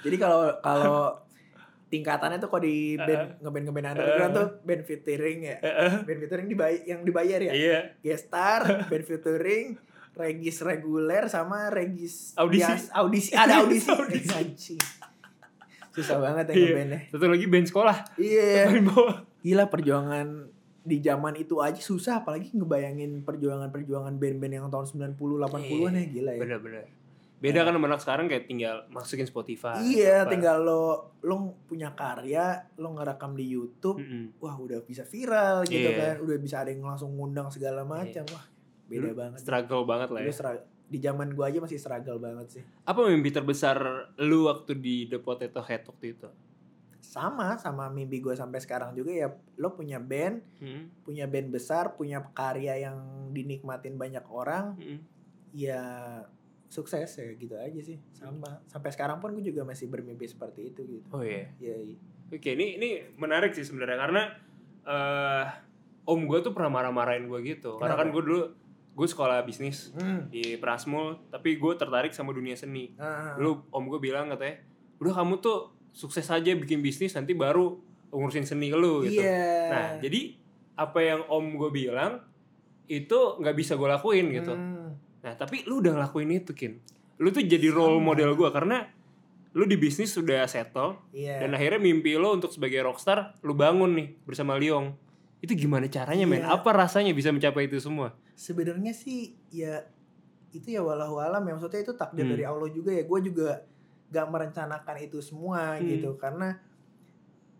jadi 0.00 0.16
kalau 0.16 0.40
kalau 0.58 0.98
tingkatannya 1.88 2.36
tuh 2.36 2.48
kalau 2.48 2.62
di 2.62 2.94
band 2.94 3.40
ngeband 3.40 3.64
ngeband 3.64 3.86
underground 3.90 4.32
tuh 4.32 4.48
band 4.60 4.82
featuring 4.82 5.38
ya 5.42 5.56
band 6.00 6.18
featuring 6.18 6.46
dibayar 6.46 6.80
yang 6.84 7.00
dibayar 7.00 7.40
ya 7.42 7.52
Iya. 7.52 7.78
guest 7.98 8.28
star 8.28 8.60
band 8.90 9.02
featuring 9.02 9.80
regis 10.12 10.60
reguler 10.60 11.24
sama 11.26 11.68
regis 11.68 12.34
Audisi. 12.34 12.62
bias- 12.62 12.90
audisi 12.92 13.30
ada 13.32 13.62
audisi, 13.62 13.88
Audisi. 13.94 14.28
Anjing. 14.30 14.80
susah 15.90 16.16
banget 16.16 16.44
ya 16.46 16.54
Iya. 16.54 16.62
ngebandnya 16.66 17.00
Satu 17.08 17.26
lagi 17.26 17.46
band 17.46 17.66
sekolah. 17.66 17.96
iya 18.16 18.68
gila 19.38 19.64
perjuangan 19.66 20.28
di 20.82 20.98
zaman 20.98 21.36
itu 21.36 21.58
aja 21.58 21.76
susah 21.76 22.20
apalagi 22.20 22.48
ngebayangin 22.50 23.20
perjuangan-perjuangan 23.22 24.14
band-band 24.14 24.54
yang 24.54 24.66
tahun 24.68 24.86
90 25.14 25.20
80-an 25.38 25.92
ya 25.94 26.04
gila 26.06 26.30
ya. 26.32 26.40
Bener-bener. 26.40 26.84
Beda 27.38 27.62
kan 27.62 27.70
sama 27.70 27.86
anak 27.86 28.00
sekarang 28.00 28.26
kayak 28.26 28.44
tinggal 28.44 28.82
masukin 28.88 29.22
Spotify. 29.22 29.78
Iya, 29.78 30.26
apa. 30.26 30.30
tinggal 30.30 30.58
lo 30.58 30.82
lo 31.20 31.34
punya 31.64 31.92
karya, 31.92 32.66
lo 32.74 32.90
ngerekam 32.92 33.32
di 33.32 33.46
YouTube, 33.46 33.96
Mm-mm. 33.96 34.38
wah 34.38 34.54
udah 34.54 34.82
bisa 34.82 35.02
viral 35.02 35.62
gitu 35.64 35.86
Iya. 35.88 35.96
kan. 35.96 36.14
Udah 36.20 36.36
bisa 36.36 36.56
ada 36.58 36.68
yang 36.68 36.82
langsung 36.82 37.12
ngundang 37.12 37.46
segala 37.48 37.82
macam. 37.82 38.26
Wah, 38.28 38.44
beda 38.84 39.00
Dulu 39.04 39.14
banget. 39.14 39.38
Struggle 39.38 39.84
banget 39.84 40.08
lah 40.08 40.20
ya. 40.20 40.30
stra- 40.30 40.64
di 40.84 40.98
zaman 40.98 41.30
gua 41.30 41.46
aja 41.46 41.58
masih 41.58 41.76
struggle 41.76 42.16
banget 42.16 42.46
sih. 42.50 42.62
Apa 42.82 43.04
mimpi 43.04 43.28
terbesar 43.28 43.76
lu 44.18 44.46
waktu 44.46 44.74
di 44.74 45.04
The 45.04 45.18
Potato 45.18 45.60
Head 45.60 45.86
waktu 45.86 46.06
itu? 46.12 46.28
Sama 46.98 47.54
sama 47.56 47.86
mimpi 47.86 48.18
gua 48.18 48.32
sampai 48.32 48.58
sekarang 48.58 48.92
juga 48.92 49.12
ya 49.12 49.28
lo 49.54 49.72
punya 49.72 49.96
band, 49.96 50.42
Hmm. 50.58 50.90
punya 51.02 51.24
band 51.24 51.48
besar, 51.48 51.94
punya 51.94 52.20
karya 52.32 52.82
yang 52.82 52.98
dinikmatin 53.30 53.94
banyak 53.94 54.24
orang, 54.26 54.74
Mm-mm. 54.74 54.98
ya 55.52 55.82
sukses 56.68 57.08
ya 57.10 57.26
gitu 57.32 57.54
aja 57.54 57.80
sih 57.80 57.96
sama 58.12 58.60
sampai 58.64 58.88
sekarang 58.88 59.18
pun 59.18 59.32
gue 59.32 59.42
juga 59.42 59.64
masih 59.64 59.88
bermimpi 59.88 60.24
seperti 60.24 60.68
itu 60.68 60.80
gitu 60.86 61.08
Oh 61.10 61.20
iya. 61.20 61.48
ya 61.56 61.74
iya. 61.74 61.96
Oke, 62.28 62.52
ini 62.52 62.76
ini 62.76 62.88
menarik 63.16 63.50
sih 63.50 63.64
sebenarnya 63.64 63.96
karena 63.98 64.22
eh 64.84 65.44
om 66.04 66.20
gue 66.22 66.38
tuh 66.38 66.52
pernah 66.52 66.68
marah-marahin 66.70 67.24
gue 67.26 67.40
gitu. 67.42 67.76
Karena 67.76 67.92
kan 67.94 68.08
Kenapa? 68.08 68.14
gue 68.14 68.22
dulu 68.22 68.42
gue 68.94 69.06
sekolah 69.06 69.40
bisnis 69.42 69.92
Hmm. 69.92 70.28
di 70.28 70.56
Prasmul, 70.56 71.16
tapi 71.28 71.54
gue 71.54 71.72
tertarik 71.74 72.10
sama 72.10 72.30
dunia 72.30 72.52
seni. 72.52 72.92
Ah, 72.94 73.32
Dulu 73.32 73.68
om 73.70 73.84
gue 73.86 74.00
bilang 74.02 74.28
katanya, 74.28 74.60
udah 74.98 75.12
kamu 75.14 75.38
tuh 75.38 75.58
sukses 75.90 76.26
aja 76.26 76.52
bikin 76.52 76.78
bisnis 76.78 77.12
nanti 77.12 77.32
baru 77.32 77.80
ngurusin 78.08 78.44
seni 78.44 78.68
ke 78.68 78.76
lu 78.76 79.00
gitu. 79.02 79.20
iya 79.20 79.68
Nah, 79.68 79.88
jadi 79.98 80.36
apa 80.74 80.98
yang 81.00 81.20
om 81.26 81.44
gue 81.54 81.70
bilang 81.70 82.20
itu 82.86 83.18
nggak 83.36 83.54
bisa 83.54 83.72
gue 83.72 83.84
lakuin 83.86 84.26
gitu. 84.32 84.52
Hmm. 84.52 84.77
Nah, 85.28 85.36
tapi 85.36 85.60
lu 85.68 85.78
udah 85.78 85.92
ngelakuin 85.92 86.32
itu, 86.34 86.56
Kin. 86.56 86.80
Lu 87.20 87.28
tuh 87.28 87.44
jadi 87.44 87.68
role 87.68 88.00
model 88.00 88.32
gue 88.32 88.48
karena 88.48 88.88
lu 89.52 89.64
di 89.64 89.76
bisnis 89.76 90.12
sudah 90.12 90.44
settle 90.44 91.00
iya 91.10 91.40
dan 91.40 91.50
akhirnya 91.50 91.80
mimpi 91.80 92.14
lo 92.14 92.30
untuk 92.30 92.52
sebagai 92.52 92.84
rockstar 92.84 93.32
lu 93.42 93.52
bangun 93.52 93.92
nih 93.92 94.08
bersama 94.22 94.56
Liong. 94.56 94.94
Itu 95.40 95.52
gimana 95.52 95.88
caranya, 95.88 96.24
men? 96.24 96.44
Iya. 96.44 96.52
Apa 96.52 96.70
rasanya 96.72 97.12
bisa 97.12 97.28
mencapai 97.28 97.66
itu 97.66 97.76
semua? 97.78 98.16
sebenarnya 98.38 98.94
sih 98.94 99.34
ya 99.50 99.82
itu 100.54 100.70
ya 100.70 100.78
walau 100.78 101.18
alam 101.18 101.42
ya 101.42 101.58
maksudnya 101.58 101.82
itu 101.82 101.90
takdir 101.92 102.22
Hmm. 102.22 102.32
dari 102.38 102.44
Allah 102.46 102.70
juga 102.70 102.94
ya 102.94 103.02
gue 103.02 103.20
juga 103.20 103.66
gak 104.08 104.26
merencanakan 104.30 104.96
itu 105.02 105.18
semua 105.18 105.74
Hmm. 105.74 105.82
gitu 105.82 106.14
karena 106.14 106.54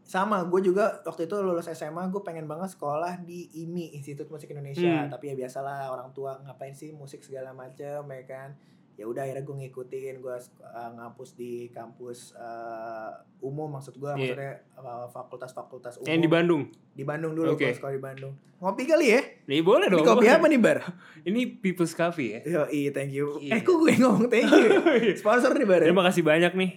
sama 0.08 0.40
gue 0.42 0.60
juga 0.64 1.04
waktu 1.04 1.28
itu 1.28 1.36
lulus 1.38 1.68
SMA 1.68 2.08
gue 2.08 2.22
pengen 2.22 2.48
banget 2.48 2.72
sekolah 2.72 3.20
di 3.20 3.44
IMI 3.58 3.92
Institut 3.92 4.24
Musik 4.26 4.48
Indonesia 4.48 5.04
Hmm. 5.04 5.12
tapi 5.12 5.28
ya 5.28 5.34
biasalah 5.36 5.92
orang 5.92 6.08
tua 6.10 6.40
ngapain 6.40 6.72
sih 6.72 6.90
musik 6.90 7.20
segala 7.20 7.52
macam 7.52 8.08
ya 8.08 8.24
kan 8.24 8.56
ya 8.94 9.04
udah 9.04 9.22
akhirnya 9.22 9.44
gue 9.44 9.56
ngikutin 9.60 10.14
gue 10.18 10.36
uh, 10.58 10.90
ngampus 10.92 11.30
di 11.32 11.68
kampus 11.68 12.32
uh, 12.34 13.12
umum 13.38 13.68
maksud 13.70 13.94
gue 13.94 14.08
Iya. 14.08 14.16
maksudnya 14.16 14.52
uh, 14.74 15.06
fakultas-fakultas 15.06 16.00
umum 16.00 16.08
Yang 16.08 16.20
di 16.20 16.30
Bandung. 16.30 16.62
di 16.90 17.04
Bandung 17.04 17.32
dulu 17.32 17.52
Oke. 17.52 17.62
gue 17.62 17.76
sekolah 17.76 17.92
di 17.92 18.02
Bandung 18.02 18.32
ngopi 18.58 18.82
kali 18.84 19.06
ya 19.12 19.20
Nih 19.44 19.60
boleh 19.60 19.86
ini 19.86 19.94
dong. 19.94 20.02
kopi 20.02 20.24
boleh. 20.24 20.34
apa 20.34 20.46
nih 20.48 20.58
bar 20.58 20.78
Ini 21.20 21.40
People's 21.58 21.92
Coffee 21.92 22.28
ya. 22.32 22.40
Yo, 22.42 22.62
iya, 22.66 22.90
thank 22.90 23.12
you. 23.12 23.36
Iya. 23.38 23.54
Eh, 23.54 23.62
kok 23.62 23.76
gue 23.76 23.92
ngomong 23.94 24.26
thank 24.26 24.48
you? 24.48 24.66
Sponsor 25.20 25.52
nih, 25.52 25.62
Bar. 25.62 25.84
Terima 25.84 26.00
kasih 26.02 26.24
banyak 26.24 26.52
nih. 26.54 26.70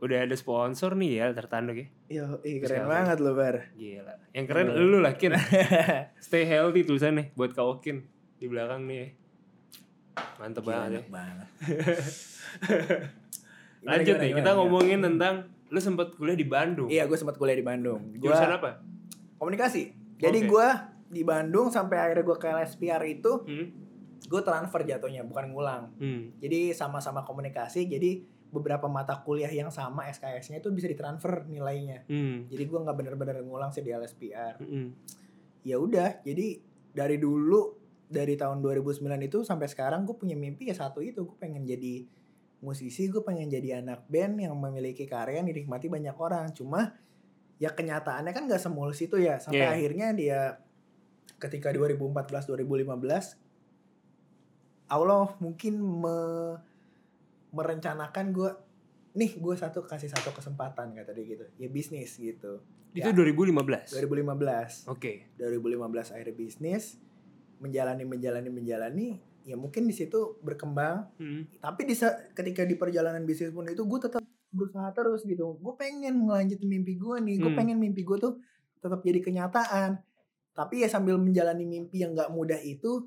Udah 0.00 0.18
ada 0.18 0.32
sponsor 0.32 0.92
nih 0.94 1.10
ya 1.14 1.26
tertanduk 1.30 1.76
ya. 1.76 1.86
Yo, 2.08 2.24
iya, 2.40 2.56
Terus 2.58 2.72
keren 2.72 2.82
apa? 2.82 2.92
banget 2.94 3.18
lo, 3.18 3.32
Bar. 3.32 3.56
Gila. 3.74 4.14
Yang 4.32 4.46
keren 4.46 4.66
Iya. 4.66 4.80
lu 4.82 4.98
lah, 4.98 5.12
Kin. 5.14 5.32
Stay 6.24 6.44
healthy 6.44 6.82
tulisannya 6.82 7.32
buat 7.34 7.52
kau 7.52 7.78
Kin 7.78 8.08
di 8.34 8.46
belakang 8.46 8.84
nih. 8.84 8.96
ya. 8.96 9.08
Mantep 10.38 10.62
Gila, 10.62 10.72
banget 10.74 10.90
ya. 10.90 11.00
banget. 11.06 11.48
Gimana, 12.60 13.04
Lanjut 13.86 14.06
gimana, 14.06 14.20
nih, 14.20 14.28
gimana, 14.28 14.38
kita 14.38 14.50
gimana? 14.50 14.58
ngomongin 14.58 14.98
tentang 15.00 15.34
lu 15.68 15.78
sempat 15.78 16.08
kuliah 16.12 16.34
di 16.34 16.44
Bandung. 16.44 16.88
Iya, 16.88 17.04
gue 17.04 17.14
sempat 17.14 17.36
kuliah 17.36 17.54
di 17.54 17.62
Bandung. 17.62 18.00
Gua 18.14 18.32
Jurusan 18.32 18.52
apa? 18.52 18.70
komunikasi. 19.36 19.82
Jadi 20.16 20.38
Oke. 20.38 20.48
gue 20.48 20.68
di 21.10 21.22
Bandung 21.22 21.68
sampai 21.68 21.96
akhirnya 21.98 22.22
gue 22.22 22.36
ke 22.36 22.46
LSPR 22.46 23.00
itu, 23.06 23.32
Hmm. 23.40 23.72
gue 24.22 24.40
transfer 24.42 24.80
jatuhnya, 24.82 25.24
bukan 25.24 25.48
ngulang. 25.48 25.88
Hmm. 25.96 26.28
Jadi 26.36 26.72
sama-sama 26.72 27.20
komunikasi, 27.20 27.84
jadi 27.86 28.20
beberapa 28.50 28.86
mata 28.86 29.22
kuliah 29.22 29.48
yang 29.48 29.70
sama 29.70 30.10
SKS-nya 30.10 30.58
itu 30.58 30.70
bisa 30.70 30.86
ditransfer 30.86 31.46
nilainya. 31.46 32.02
Hmm. 32.06 32.50
Jadi 32.50 32.62
gue 32.66 32.78
nggak 32.78 32.96
bener-bener 32.98 33.40
ngulang 33.40 33.70
sih 33.70 33.80
di 33.80 33.90
LSPR. 33.90 34.58
Hmm. 34.58 34.90
ya 35.60 35.76
udah 35.76 36.24
jadi 36.24 36.56
dari 36.88 37.20
dulu 37.20 37.76
dari 38.08 38.32
tahun 38.32 38.64
2009 38.64 39.04
itu 39.22 39.44
sampai 39.44 39.68
sekarang 39.68 40.08
gue 40.08 40.16
punya 40.16 40.32
mimpi 40.32 40.66
ya 40.66 40.74
satu 40.74 41.04
itu 41.04 41.22
gue 41.22 41.36
pengen 41.36 41.68
jadi 41.68 42.08
musisi 42.60 43.06
gue 43.06 43.20
pengen 43.20 43.44
jadi 43.46 43.84
anak 43.84 44.08
band 44.08 44.40
yang 44.40 44.56
memiliki 44.56 45.04
karya 45.04 45.44
yang 45.44 45.48
dinikmati 45.52 45.92
banyak 45.92 46.16
orang 46.16 46.56
cuma 46.56 46.96
ya 47.60 47.70
kenyataannya 47.70 48.32
kan 48.32 48.48
gak 48.48 48.56
semulus 48.58 49.04
itu 49.04 49.20
ya 49.20 49.36
sampai 49.36 49.68
Iya. 49.68 49.72
akhirnya 49.76 50.08
dia 50.16 50.40
ketika 51.36 51.68
2014 51.76 52.48
2015 52.48 53.36
Allah 54.90 55.30
mungkin 55.38 55.74
me- 55.78 56.56
merencanakan 57.50 58.30
gue 58.30 58.50
nih 59.12 59.36
gue 59.36 59.54
satu 59.54 59.82
kasih 59.82 60.06
satu 60.06 60.30
kesempatan 60.30 60.94
kata 60.94 61.10
dia 61.10 61.24
gitu 61.28 61.44
ya 61.56 61.68
bisnis 61.68 62.14
gitu 62.14 62.62
Itu 62.90 63.06
Ya. 63.06 63.14
2015. 63.14 64.02
2015 64.02 64.90
Oke. 64.90 65.30
2015 65.36 66.10
akhirnya 66.10 66.34
bisnis 66.34 66.98
menjalani 67.58 68.02
menjalani 68.02 68.50
menjalani 68.50 69.08
ya 69.42 69.54
mungkin 69.54 69.84
di 69.84 69.94
situ 69.94 70.38
berkembang 70.40 71.06
Hmm. 71.16 71.46
tapi 71.58 71.84
di 71.84 71.94
ketika 72.32 72.62
di 72.62 72.74
perjalanan 72.74 73.22
bisnis 73.22 73.50
pun 73.50 73.64
itu 73.64 73.82
gue 73.82 73.98
tetap 74.00 74.22
berusaha 74.50 74.90
terus 74.90 75.22
gitu 75.22 75.54
gue 75.56 75.74
pengen 75.76 76.26
ngelanjutin 76.26 76.66
mimpi 76.66 76.96
gue 76.96 77.16
nih 77.20 77.36
gue 77.38 77.48
Hmm. 77.48 77.58
pengen 77.58 77.78
mimpi 77.78 78.02
gue 78.02 78.18
tuh 78.18 78.38
tetap 78.78 79.00
jadi 79.00 79.20
kenyataan 79.20 80.02
tapi 80.50 80.82
ya 80.82 80.88
sambil 80.88 81.14
menjalani 81.14 81.62
mimpi 81.62 82.02
yang 82.02 82.12
gak 82.12 82.30
mudah 82.30 82.58
itu 82.58 83.06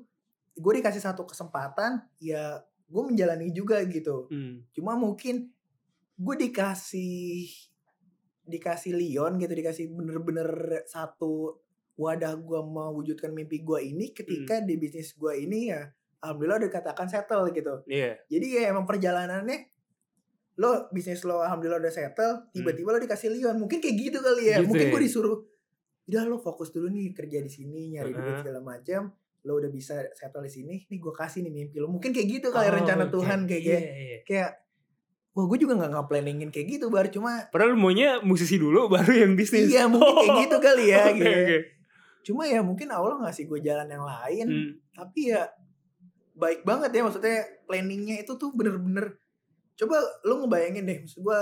gue 0.54 0.72
dikasih 0.74 1.02
satu 1.02 1.22
kesempatan 1.24 2.08
ya 2.18 2.64
gue 2.86 3.02
menjalani 3.02 3.48
juga 3.50 3.80
gitu 3.84 4.26
Hmm. 4.26 4.62
cuma 4.70 4.94
mungkin 4.94 5.50
gue 6.14 6.34
dikasih 6.38 7.48
dikasih 8.44 8.92
Leon 8.92 9.36
gitu 9.36 9.50
dikasih 9.50 9.88
bener-bener 9.88 10.46
satu 10.84 11.58
wadah 11.94 12.36
gue 12.36 12.60
mewujudkan 12.60 13.30
mimpi 13.30 13.60
gue 13.60 13.80
ini 13.82 14.10
ketika 14.10 14.60
di 14.60 14.76
bisnis 14.76 15.12
gue 15.12 15.32
ini 15.38 15.70
ya 15.70 15.88
alhamdulillah 16.20 16.58
udah 16.58 16.68
dikatakan 16.68 17.06
settle 17.06 17.48
gitu 17.50 17.82
Iya. 17.86 18.20
jadi 18.26 18.46
ya 18.46 18.62
emang 18.68 18.84
perjalanannya 18.84 19.70
lo 20.54 20.86
bisnis 20.88 21.22
lo 21.22 21.40
alhamdulillah 21.40 21.80
udah 21.80 21.90
settle 21.90 22.46
tiba-tiba 22.50 22.90
lo 22.90 22.98
dikasih 22.98 23.28
Leon 23.28 23.56
mungkin 23.56 23.78
kayak 23.78 23.96
gitu 23.98 24.18
kali 24.20 24.44
ya 24.46 24.56
Gitu 24.56 24.68
mungkin 24.68 24.86
ya. 24.86 24.92
gue 24.92 25.02
disuruh 25.02 25.36
udah 26.04 26.22
lo 26.24 26.36
fokus 26.36 26.68
dulu 26.68 26.86
nih 26.88 27.10
kerja 27.10 27.40
di 27.40 27.48
sini 27.48 27.88
nyari 27.90 28.12
duit 28.12 28.22
Heeh. 28.28 28.40
segala 28.40 28.60
macam 28.60 29.08
lo 29.44 29.52
udah 29.54 29.68
bisa 29.68 29.94
settle 30.10 30.40
di 30.40 30.50
sini 30.50 30.74
nih 30.82 30.98
gue 30.98 31.12
kasih 31.12 31.40
nih 31.40 31.52
mimpi 31.54 31.76
lo 31.76 31.86
mungkin 31.86 32.10
kayak 32.10 32.28
gitu 32.30 32.48
kali 32.48 32.66
Oh, 32.66 32.74
rencana 32.74 33.04
oke. 33.04 33.12
Tuhan 33.12 33.38
kayak 33.44 33.60
Iya, 33.60 33.68
gitu 33.70 33.84
iya. 33.94 34.18
kayak 34.24 34.50
wah 35.30 35.44
gue 35.44 35.58
juga 35.58 35.72
nggak 35.74 35.90
nge-planningin 35.92 36.48
kayak 36.48 36.66
gitu 36.70 36.86
bar 36.88 37.06
cuma 37.08 37.44
Padahal 37.48 37.74
maunya 37.74 38.18
musisi 38.20 38.56
dulu 38.56 38.88
baru 38.88 39.12
yang 39.18 39.32
bisnis. 39.34 39.66
iya 39.66 39.84
mungkin 39.84 40.08
kayak 40.16 40.36
gitu 40.42 40.56
kali 40.58 40.84
ya 40.88 41.02
Oke, 41.04 41.12
gitu 41.14 41.28
oke. 41.30 41.58
cuma 42.24 42.42
ya 42.44 42.60
mungkin 42.60 42.88
Allah 42.88 43.20
ngasih 43.20 43.44
gue 43.44 43.60
jalan 43.60 43.84
yang 43.86 44.00
lain 44.02 44.46
Hmm. 44.46 44.70
tapi 44.92 45.28
ya 45.28 45.44
baik 46.34 46.62
banget 46.62 46.90
ya 46.90 47.02
maksudnya 47.02 47.36
planningnya 47.64 48.16
itu 48.18 48.32
tuh 48.34 48.50
bener-bener 48.50 49.20
coba 49.74 49.96
lo 50.22 50.40
ngebayangin 50.40 50.82
deh 50.82 50.98
maksud 51.00 51.20
gue 51.20 51.38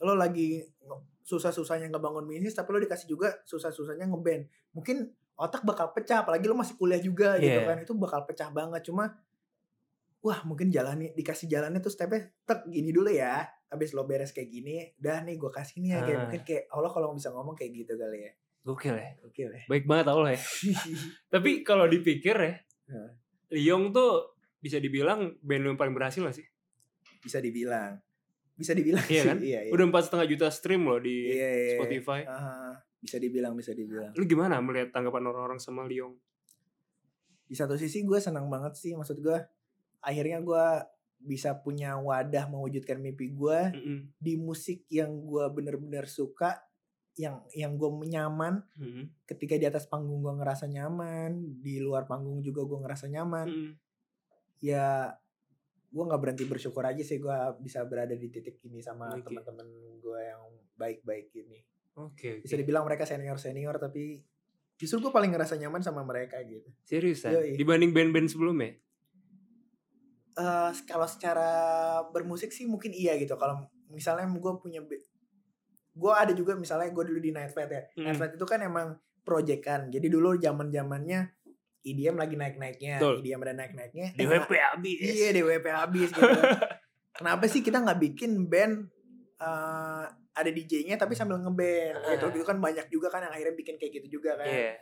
lo 0.00 0.14
lagi 0.14 0.62
susah-susahnya 1.20 1.86
ngebangun 1.88 2.24
bisnis 2.24 2.50
tapi 2.52 2.70
lo 2.70 2.78
dikasih 2.78 3.04
juga 3.06 3.36
susah-susahnya 3.44 4.06
ngeband 4.06 4.46
mungkin 4.72 5.12
otak 5.38 5.62
bakal 5.62 5.90
pecah 5.90 6.20
apalagi 6.20 6.44
lo 6.44 6.54
masih 6.54 6.74
kuliah 6.74 6.98
juga 6.98 7.38
gitu 7.38 7.54
Iya. 7.56 7.64
kan 7.64 7.78
itu 7.78 7.92
bakal 7.94 8.26
pecah 8.26 8.50
banget 8.50 8.82
cuma 8.84 9.14
wah 10.18 10.42
mungkin 10.42 10.68
jalannya 10.68 11.14
dikasih 11.14 11.46
jalannya 11.46 11.78
tuh 11.78 11.88
stepnya 11.88 12.26
tek 12.42 12.66
gini 12.66 12.90
dulu 12.90 13.06
ya 13.06 13.46
habis 13.68 13.94
lo 13.94 14.02
beres 14.02 14.34
kayak 14.34 14.50
gini 14.50 14.90
udah 14.98 15.22
nih 15.22 15.36
gue 15.36 15.48
kasih 15.48 15.78
nih 15.78 15.90
ya 15.90 15.98
kayak 16.02 16.12
Ah. 16.12 16.22
mungkin 16.26 16.40
kayak 16.42 16.64
Allah 16.68 16.90
kalau 16.90 17.14
bisa 17.14 17.30
ngomong 17.30 17.54
kayak 17.54 17.70
gitu 17.76 17.94
kali 17.94 18.26
ya 18.26 18.32
Gokil 18.58 19.00
ya. 19.00 19.16
Oke 19.24 19.48
lah. 19.48 19.64
Baik 19.64 19.88
banget 19.88 20.12
lo 20.12 20.28
ya. 20.28 20.36
Tapi 21.32 21.64
kalau 21.64 21.88
dipikir 21.88 22.36
ya, 22.36 22.52
Ya. 22.84 23.04
Liong 23.50 23.92
tuh 23.92 24.36
bisa 24.58 24.76
dibilang 24.76 25.40
band 25.40 25.62
lu 25.62 25.68
yang 25.68 25.80
paling 25.80 25.94
berhasil 25.94 26.20
gak 26.20 26.36
sih? 26.36 26.44
Bisa 27.18 27.40
dibilang. 27.40 27.96
Bisa 28.52 28.76
dibilang 28.76 29.00
Iya 29.04 29.22
sih. 29.24 29.24
kan? 29.24 29.38
Iya, 29.40 29.60
iya. 29.64 29.72
Udah 29.72 29.84
empat 29.88 30.10
setengah 30.10 30.26
juta 30.26 30.46
stream 30.48 30.84
loh 30.84 31.00
di 31.00 31.32
Iya, 31.32 31.48
iya. 31.48 31.72
Spotify. 31.76 32.20
Ah, 32.28 32.76
bisa 32.98 33.16
dibilang, 33.16 33.54
bisa 33.54 33.70
dibilang. 33.74 34.12
Lu 34.18 34.26
gimana 34.26 34.58
melihat 34.58 34.90
tanggapan 34.90 35.22
orang-orang 35.30 35.60
sama 35.62 35.86
Liong? 35.86 36.18
Di 37.48 37.54
satu 37.54 37.78
sisi 37.78 38.02
gue 38.04 38.18
senang 38.18 38.50
banget 38.50 38.74
sih. 38.76 38.92
Maksud 38.98 39.22
gue, 39.22 39.38
akhirnya 40.02 40.42
gue 40.42 40.66
bisa 41.18 41.58
punya 41.58 41.98
wadah 41.98 42.46
mewujudkan 42.46 43.02
mimpi 43.02 43.34
gue 43.34 43.58
Mm-mm. 43.74 43.98
di 44.22 44.38
musik 44.38 44.86
yang 44.86 45.18
gue 45.26 45.50
bener-bener 45.50 46.06
suka 46.06 46.62
yang 47.18 47.42
yang 47.50 47.74
gue 47.74 47.90
nyaman 48.06 48.62
Mm-mm. 48.78 49.26
ketika 49.26 49.58
di 49.58 49.66
atas 49.66 49.90
panggung 49.90 50.22
gue 50.22 50.30
ngerasa 50.38 50.70
nyaman 50.70 51.58
di 51.58 51.82
luar 51.82 52.06
panggung 52.06 52.38
juga 52.38 52.62
gue 52.62 52.78
ngerasa 52.86 53.10
nyaman 53.10 53.46
Mm-mm. 53.50 53.72
ya 54.62 55.10
gue 55.90 56.04
nggak 56.06 56.20
berhenti 56.22 56.44
bersyukur 56.46 56.86
aja 56.86 57.02
sih 57.02 57.18
gue 57.18 57.36
bisa 57.58 57.82
berada 57.82 58.14
di 58.14 58.30
titik 58.30 58.62
ini 58.62 58.78
sama 58.78 59.10
Oke. 59.10 59.26
teman-teman 59.26 59.66
gue 59.98 60.20
yang 60.22 60.42
baik-baik 60.78 61.34
ini 61.34 61.58
Oke, 62.00 62.38
bisa 62.38 62.54
oke. 62.54 62.60
dibilang 62.60 62.82
mereka 62.82 63.02
senior 63.02 63.36
senior 63.36 63.74
tapi 63.76 64.22
justru 64.74 65.00
gue 65.00 65.10
paling 65.10 65.28
ngerasa 65.28 65.56
nyaman 65.56 65.80
sama 65.80 66.02
mereka 66.02 66.38
gitu 66.40 66.70
Seriusan? 66.80 67.34
Yoi. 67.34 67.54
Dibanding 67.54 67.90
band-band 67.90 68.28
sebelumnya? 68.28 68.78
eh 70.34 70.70
kalau 70.84 71.02
secara 71.04 71.50
bermusik 72.08 72.48
sih 72.48 72.62
mungkin 72.64 72.94
iya 72.94 73.18
gitu 73.18 73.34
kalau 73.34 73.58
misalnya 73.88 74.22
gue 74.24 74.52
punya 74.56 74.78
gue 75.90 76.12
ada 76.14 76.30
juga 76.30 76.54
misalnya 76.54 76.88
gue 76.88 77.04
dulu 77.04 77.18
di 77.18 77.34
Night 77.34 77.50
Flight 77.50 77.66
ya 77.68 77.82
Hmm. 77.90 78.04
Night 78.04 78.16
Flight 78.16 78.34
itu 78.34 78.46
kan 78.46 78.62
emang 78.62 78.94
proyekan 79.20 79.90
jadi 79.90 80.06
dulu 80.06 80.38
zaman 80.38 80.70
zamannya 80.70 81.34
IDM 81.80 82.14
lagi 82.14 82.34
naik 82.34 82.54
naiknya 82.54 83.02
Betul. 83.02 83.14
IDM 83.18 83.40
ada 83.40 83.54
naik 83.56 83.72
naiknya 83.72 84.06
DWP 84.14 84.50
habis. 84.54 84.98
iya 85.00 85.28
DWP 85.32 85.66
habis 85.68 86.08
gitu 86.08 86.22
kenapa 87.18 87.44
sih 87.44 87.58
kita 87.58 87.82
nggak 87.82 87.98
bikin 88.00 88.46
band 88.46 88.86
eh, 89.38 90.04
ada 90.38 90.48
DJ-nya 90.48 90.94
tapi 90.94 91.12
sambil 91.12 91.36
ngeband 91.36 91.98
gitu 92.06 92.24
Ah. 92.24 92.30
gitu 92.30 92.44
kan 92.44 92.56
banyak 92.56 92.86
juga 92.88 93.08
kan 93.08 93.26
yang 93.26 93.34
akhirnya 93.34 93.54
bikin 93.54 93.74
kayak 93.74 93.92
gitu 93.98 94.18
juga 94.18 94.38
kan 94.38 94.46
Iya. 94.46 94.72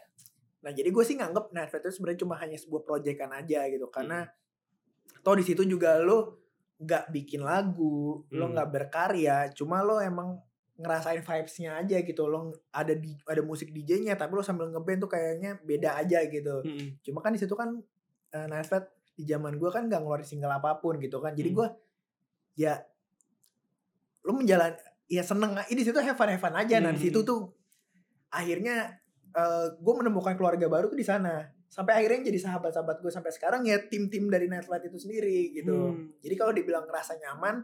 Nah 0.60 0.70
jadi 0.70 0.88
gue 0.88 1.00
sih 1.00 1.14
nganggep 1.14 1.48
Flight 1.50 1.82
itu 1.82 1.92
sebenarnya 1.94 2.20
cuma 2.20 2.34
hanya 2.36 2.56
sebuah 2.56 2.82
proyekan 2.82 3.30
aja 3.32 3.64
gitu 3.66 3.88
karena 3.88 4.24
Hmm. 4.24 5.22
toh 5.22 5.34
di 5.34 5.42
situ 5.42 5.62
juga 5.62 5.96
lo 5.98 6.44
nggak 6.76 7.08
bikin 7.08 7.40
lagu, 7.40 8.20
lo 8.28 8.44
Hmm. 8.44 8.52
nggak 8.52 8.68
berkarya, 8.68 9.48
cuma 9.50 9.80
lo 9.80 9.96
emang 9.96 10.36
ngerasain 10.76 11.24
vibes-nya 11.24 11.80
aja 11.80 11.96
gitu. 11.98 12.22
Lo 12.24 12.52
ada 12.68 12.92
di 12.92 13.16
ada 13.24 13.40
musik 13.40 13.72
DJ-nya 13.72 14.12
tapi 14.12 14.32
lo 14.32 14.44
sambil 14.44 14.68
ngeband 14.68 15.00
tuh 15.00 15.08
kayaknya 15.08 15.56
beda 15.58 15.96
aja 15.96 16.20
gitu. 16.26 16.60
Mm-mm. 16.60 17.00
Cuma 17.00 17.24
kan 17.24 17.32
di 17.32 17.40
situ 17.40 17.56
kan 17.56 17.80
uh, 18.30 18.46
Night 18.46 18.68
Flight 18.68 18.86
di 19.14 19.24
zaman 19.24 19.56
gue 19.56 19.70
kan 19.70 19.88
nggak 19.88 19.98
ngeluarin 19.98 20.28
single 20.28 20.52
apa 20.52 20.76
pun 20.76 21.00
gitu 21.00 21.16
kan. 21.16 21.32
Jadi 21.32 21.48
Hmm. 21.48 21.56
gue 21.56 21.68
ya 22.58 22.74
lo 24.20 24.32
menjalan 24.34 24.74
ya 25.06 25.22
seneng 25.22 25.54
ini 25.66 25.80
situ 25.80 25.94
have 25.96 26.14
fun 26.14 26.28
have 26.28 26.40
fun 26.40 26.54
aja. 26.54 26.78
Nah 26.78 26.90
di 26.90 27.00
situ 27.00 27.22
Hmm. 27.22 27.28
tuh 27.28 27.40
akhirnya 28.28 28.98
gue 29.76 29.94
menemukan 30.00 30.32
keluarga 30.34 30.66
baru 30.66 30.88
tuh 30.88 30.96
di 30.96 31.04
sana. 31.04 31.44
Sampai 31.68 31.98
akhirnya 32.00 32.30
jadi 32.32 32.40
sahabat-sahabat 32.40 33.04
gue 33.04 33.12
sampai 33.12 33.28
sekarang 33.30 33.66
ya 33.68 33.76
tim-tim 33.86 34.30
dari 34.30 34.48
Night 34.48 34.64
Flight 34.64 34.88
itu 34.88 34.96
sendiri 34.96 35.52
gitu. 35.52 35.92
Hmm. 35.92 36.08
Jadi 36.24 36.34
kalau 36.34 36.52
dibilang 36.56 36.88
ngerasa 36.88 37.20
nyaman 37.20 37.60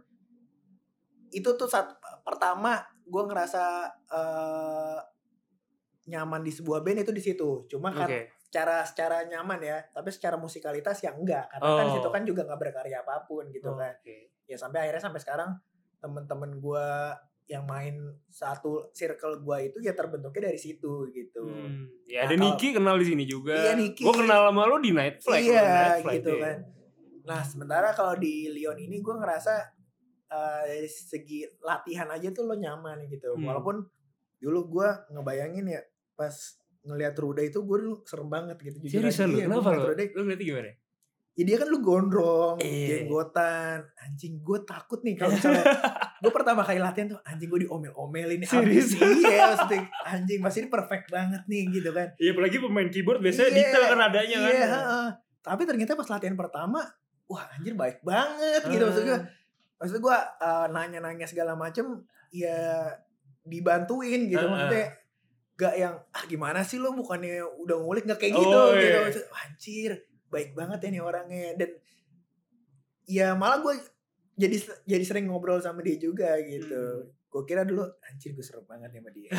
itu 1.33 1.49
tuh 1.57 1.65
saat 1.65 1.97
pertama 2.21 2.77
gue 3.03 3.23
ngerasa 3.25 3.89
eh, 4.13 4.99
nyaman 6.03 6.43
di 6.43 6.53
sebuah 6.53 6.83
band 6.83 7.07
itu 7.07 7.13
di 7.15 7.23
situ. 7.25 7.65
Cuma 7.71 7.89
kan 7.89 8.11
Oke. 8.11 8.37
secara 8.43 8.85
secara 8.85 9.25
nyaman 9.25 9.63
ya, 9.63 9.81
tapi 9.95 10.11
secara 10.13 10.37
musikalitas 10.37 11.01
ya 11.01 11.15
enggak. 11.15 11.49
Karena 11.49 11.69
kan 11.79 11.85
di 11.89 11.95
situ 11.97 12.09
Oh. 12.11 12.13
kan 12.13 12.23
juga 12.27 12.43
nggak 12.45 12.61
berkarya 12.61 13.01
apa 13.01 13.25
pun 13.25 13.49
gitu 13.49 13.73
kan. 13.73 13.97
Oke. 13.97 14.35
Ya 14.45 14.59
sampai 14.61 14.85
akhirnya 14.85 15.09
sampai 15.09 15.21
sekarang 15.25 15.51
temen-temen 16.03 16.59
gue 16.59 16.87
yang 17.51 17.67
main 17.67 17.99
satu 18.31 18.95
circle 18.95 19.43
gue 19.43 19.59
itu 19.69 19.79
ya 19.83 19.93
terbentuknya 19.93 20.49
dari 20.53 20.61
situ 20.61 21.11
gitu. 21.11 21.43
Hmm. 21.43 21.91
Ya 22.07 22.25
Nah, 22.25 22.33
ada 22.33 22.35
Niki 22.39 22.69
kenal 22.73 22.97
di 22.97 23.07
sini 23.07 23.25
juga. 23.27 23.59
Iya, 23.59 23.73
Niki. 23.75 24.07
Gue 24.07 24.15
kenal 24.15 24.49
sama 24.49 24.63
lo 24.71 24.79
di 24.79 24.95
Night 24.95 25.21
Flight. 25.21 25.45
iya 25.45 25.63
Night 25.63 26.03
Flight, 26.07 26.23
gitu 26.23 26.33
iya. 26.39 26.43
kan. 26.43 26.59
Nah 27.23 27.41
sementara 27.43 27.89
kalau 27.93 28.15
di 28.17 28.49
Lyon 28.51 28.79
ini 28.79 29.03
gue 29.03 29.15
ngerasa 29.15 29.55
eh, 30.33 30.63
dari 30.71 30.89
segi 30.89 31.45
latihan 31.61 32.09
aja 32.09 32.29
tuh 32.31 32.47
lo 32.47 32.55
nyaman 32.55 33.05
gitu. 33.11 33.35
Hmm. 33.35 33.45
Walaupun 33.45 33.77
dulu 34.39 34.61
gue 34.79 34.89
ngebayangin 35.13 35.67
ya 35.67 35.83
pas 36.15 36.35
ngelihat 36.83 37.15
Ruda 37.15 37.43
itu 37.47 37.63
gue 37.63 37.77
dulu 37.79 37.95
serem 38.07 38.27
banget 38.31 38.59
gitu. 38.59 38.77
Seriusan 38.87 39.35
lu? 39.35 39.39
Iya, 39.39 39.47
gua 39.51 39.63
Kenapa 39.63 39.71
lo? 39.71 39.83
Ruda, 39.95 40.03
Lu 40.15 40.21
ngeliatnya 40.27 40.47
gimana? 40.47 40.71
Ya 41.33 41.43
dia 41.43 41.57
kan 41.57 41.65
lu 41.65 41.79
gondrong, 41.79 42.57
Iya. 42.59 43.03
jenggotan, 43.03 43.81
anjing 43.99 44.39
gue 44.39 44.59
takut 44.63 45.01
nih 45.01 45.15
kalau 45.15 45.33
misalnya 45.33 45.65
gue 46.21 46.29
pertama 46.31 46.61
kali 46.61 46.77
latihan 46.77 47.09
tuh 47.09 47.21
anjing 47.23 47.49
gue 47.49 47.61
diomel-omelin 47.63 48.41
Serius? 48.43 48.95
abis 48.95 49.01
iya 49.19 49.49
maksudnya 49.49 49.81
anjing 50.05 50.39
masih 50.39 50.59
ini 50.59 50.69
perfect 50.69 51.09
banget 51.09 51.43
nih 51.47 51.73
gitu 51.73 51.91
kan 51.91 52.13
Iya 52.15 52.31
apalagi 52.31 52.57
pemain 52.59 52.87
keyboard 52.87 53.19
biasanya 53.19 53.49
Iya, 53.49 53.57
detail 53.59 53.85
kan 53.89 54.01
adanya 54.03 54.37
kan. 54.39 54.53
iya, 54.53 54.67
tapi 55.41 55.63
ternyata 55.65 55.93
pas 55.95 56.07
latihan 56.07 56.37
pertama 56.37 56.85
wah 57.25 57.45
anjir 57.51 57.73
baik 57.73 58.01
banget 58.03 58.61
gitu 58.67 58.85
maksud 58.85 59.03
gue 59.03 59.19
maksud 59.79 59.99
gue 59.99 60.17
eh, 60.39 60.67
nanya-nanya 60.69 61.25
segala 61.25 61.53
macem 61.55 62.05
ya 62.31 62.87
dibantuin 63.43 64.29
gitu 64.29 64.45
maksudnya 64.45 64.87
gak 65.55 65.75
yang 65.77 65.95
ah 66.09 66.25
gimana 66.25 66.61
sih 66.61 66.77
lo 66.77 66.93
bukannya 66.93 67.41
udah 67.59 67.77
ngulik 67.79 68.05
gak 68.05 68.19
kayak 68.19 68.35
Oh, 68.35 68.41
gitu 68.41 68.59
iya. 68.71 68.79
gitu 68.79 68.99
Maksud, 69.03 69.25
anjir 69.33 69.91
baik 70.33 70.51
banget 70.53 70.81
ya 70.81 70.89
nih 70.91 71.03
orangnya 71.03 71.45
dan 71.55 71.71
ya 73.05 73.27
malah 73.33 73.61
gue 73.61 73.75
jadi 74.35 74.57
jadi 74.83 75.05
sering 75.05 75.27
ngobrol 75.27 75.61
sama 75.61 75.81
dia 75.81 75.97
juga 75.97 76.41
gitu 76.41 76.73
Hmm. 77.05 77.13
gue 77.31 77.43
kira 77.45 77.63
dulu 77.63 77.81
anjir 78.03 78.33
gue 78.33 78.41
serem 78.41 78.65
banget 78.65 78.89
ya 78.91 78.99
sama 78.99 79.11
dia 79.11 79.31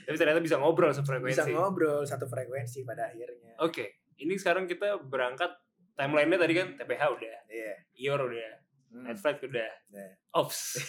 Tapi 0.00 0.16
ternyata 0.16 0.40
bisa 0.40 0.56
ngobrol 0.56 0.90
sefrekuensi. 0.90 1.30
bisa 1.32 1.46
ngobrol 1.46 2.02
satu 2.02 2.26
frekuensi 2.26 2.82
pada 2.82 3.06
akhirnya 3.06 3.54
Oke, 3.60 3.84
ini 4.16 4.34
sekarang 4.34 4.64
kita 4.64 4.98
berangkat 4.98 5.54
timeline-nya 5.92 6.34
tadi 6.36 6.52
kan 6.52 6.74
TPH 6.74 7.02
udah, 7.10 7.34
iya 7.46 7.72
Ior 7.96 8.20
udah, 8.20 8.52
Hmm. 8.90 9.06
Night 9.06 9.18
Flight 9.18 9.38
udah, 9.40 9.70
Nah. 9.88 10.10
Ops. 10.34 10.82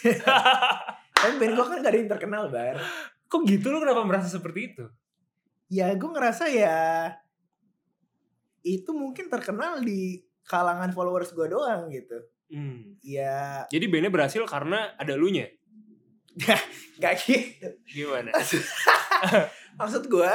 Tapi 1.14 1.32
band 1.36 1.54
gue 1.54 1.64
kan 1.64 1.78
gak 1.78 1.86
ada 1.86 1.98
yang 2.00 2.10
terkenal 2.10 2.44
bar 2.48 2.74
Kok 3.24 3.46
gitu 3.46 3.70
lu 3.70 3.78
kenapa 3.78 4.02
merasa 4.02 4.26
seperti 4.28 4.60
itu? 4.68 4.84
Ya 5.68 5.94
gue 5.94 6.04
ngerasa 6.04 6.50
ya 6.50 7.14
Itu 8.62 8.94
mungkin 8.94 9.26
terkenal 9.28 9.82
di 9.82 10.22
kalangan 10.46 10.90
followers 10.90 11.30
gue 11.34 11.46
doang 11.50 11.90
gitu 11.90 12.18
Hmm. 12.52 13.00
Ya 13.00 13.64
Jadi 13.72 13.88
bandnya 13.88 14.12
berhasil 14.12 14.44
karena 14.44 14.92
ada 15.00 15.16
lu 15.16 15.32
nya. 15.32 15.48
gak 17.00 17.16
gitu 17.24 17.68
Gimana? 17.88 18.28
Maksud 19.80 20.04
gue 20.04 20.32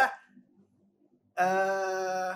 eh 1.37 2.33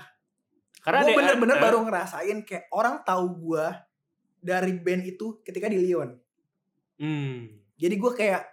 Karena 0.86 1.02
Gue 1.02 1.18
bener-bener 1.18 1.58
eh, 1.58 1.62
baru 1.66 1.82
ngerasain 1.82 2.46
Kayak 2.46 2.70
orang 2.70 3.02
tahu 3.02 3.26
gue 3.50 3.66
Dari 4.38 4.74
band 4.78 5.02
itu 5.06 5.42
ketika 5.42 5.66
di 5.66 5.82
Lyon 5.82 6.14
Hmm. 7.02 7.50
Jadi 7.82 7.96
gue 7.98 8.12
kayak 8.14 8.46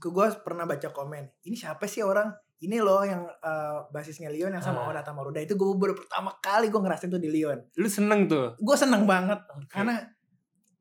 Gue 0.00 0.26
pernah 0.40 0.64
baca 0.64 0.88
komen 0.88 1.44
Ini 1.44 1.56
siapa 1.60 1.84
sih 1.84 2.00
orang 2.00 2.32
ini 2.64 2.78
loh 2.78 3.02
yang 3.02 3.22
eh, 3.22 3.78
basisnya 3.88 4.28
Lyon 4.28 4.50
yang 4.50 4.60
sama 4.60 4.82
Ah. 4.82 4.90
Onata 4.90 5.10
Maruda 5.10 5.38
itu 5.38 5.54
gue 5.54 5.66
baru 5.74 5.94
pertama 5.94 6.32
kali 6.38 6.68
gue 6.68 6.78
ngerasain 6.78 7.08
tuh 7.08 7.18
di 7.18 7.28
Lyon 7.28 7.58
Lu 7.74 7.86
seneng 7.86 8.24
tuh. 8.24 8.54
gue 8.54 8.76
seneng 8.76 9.04
banget 9.04 9.40
Oke. 9.46 9.68
karena 9.68 10.00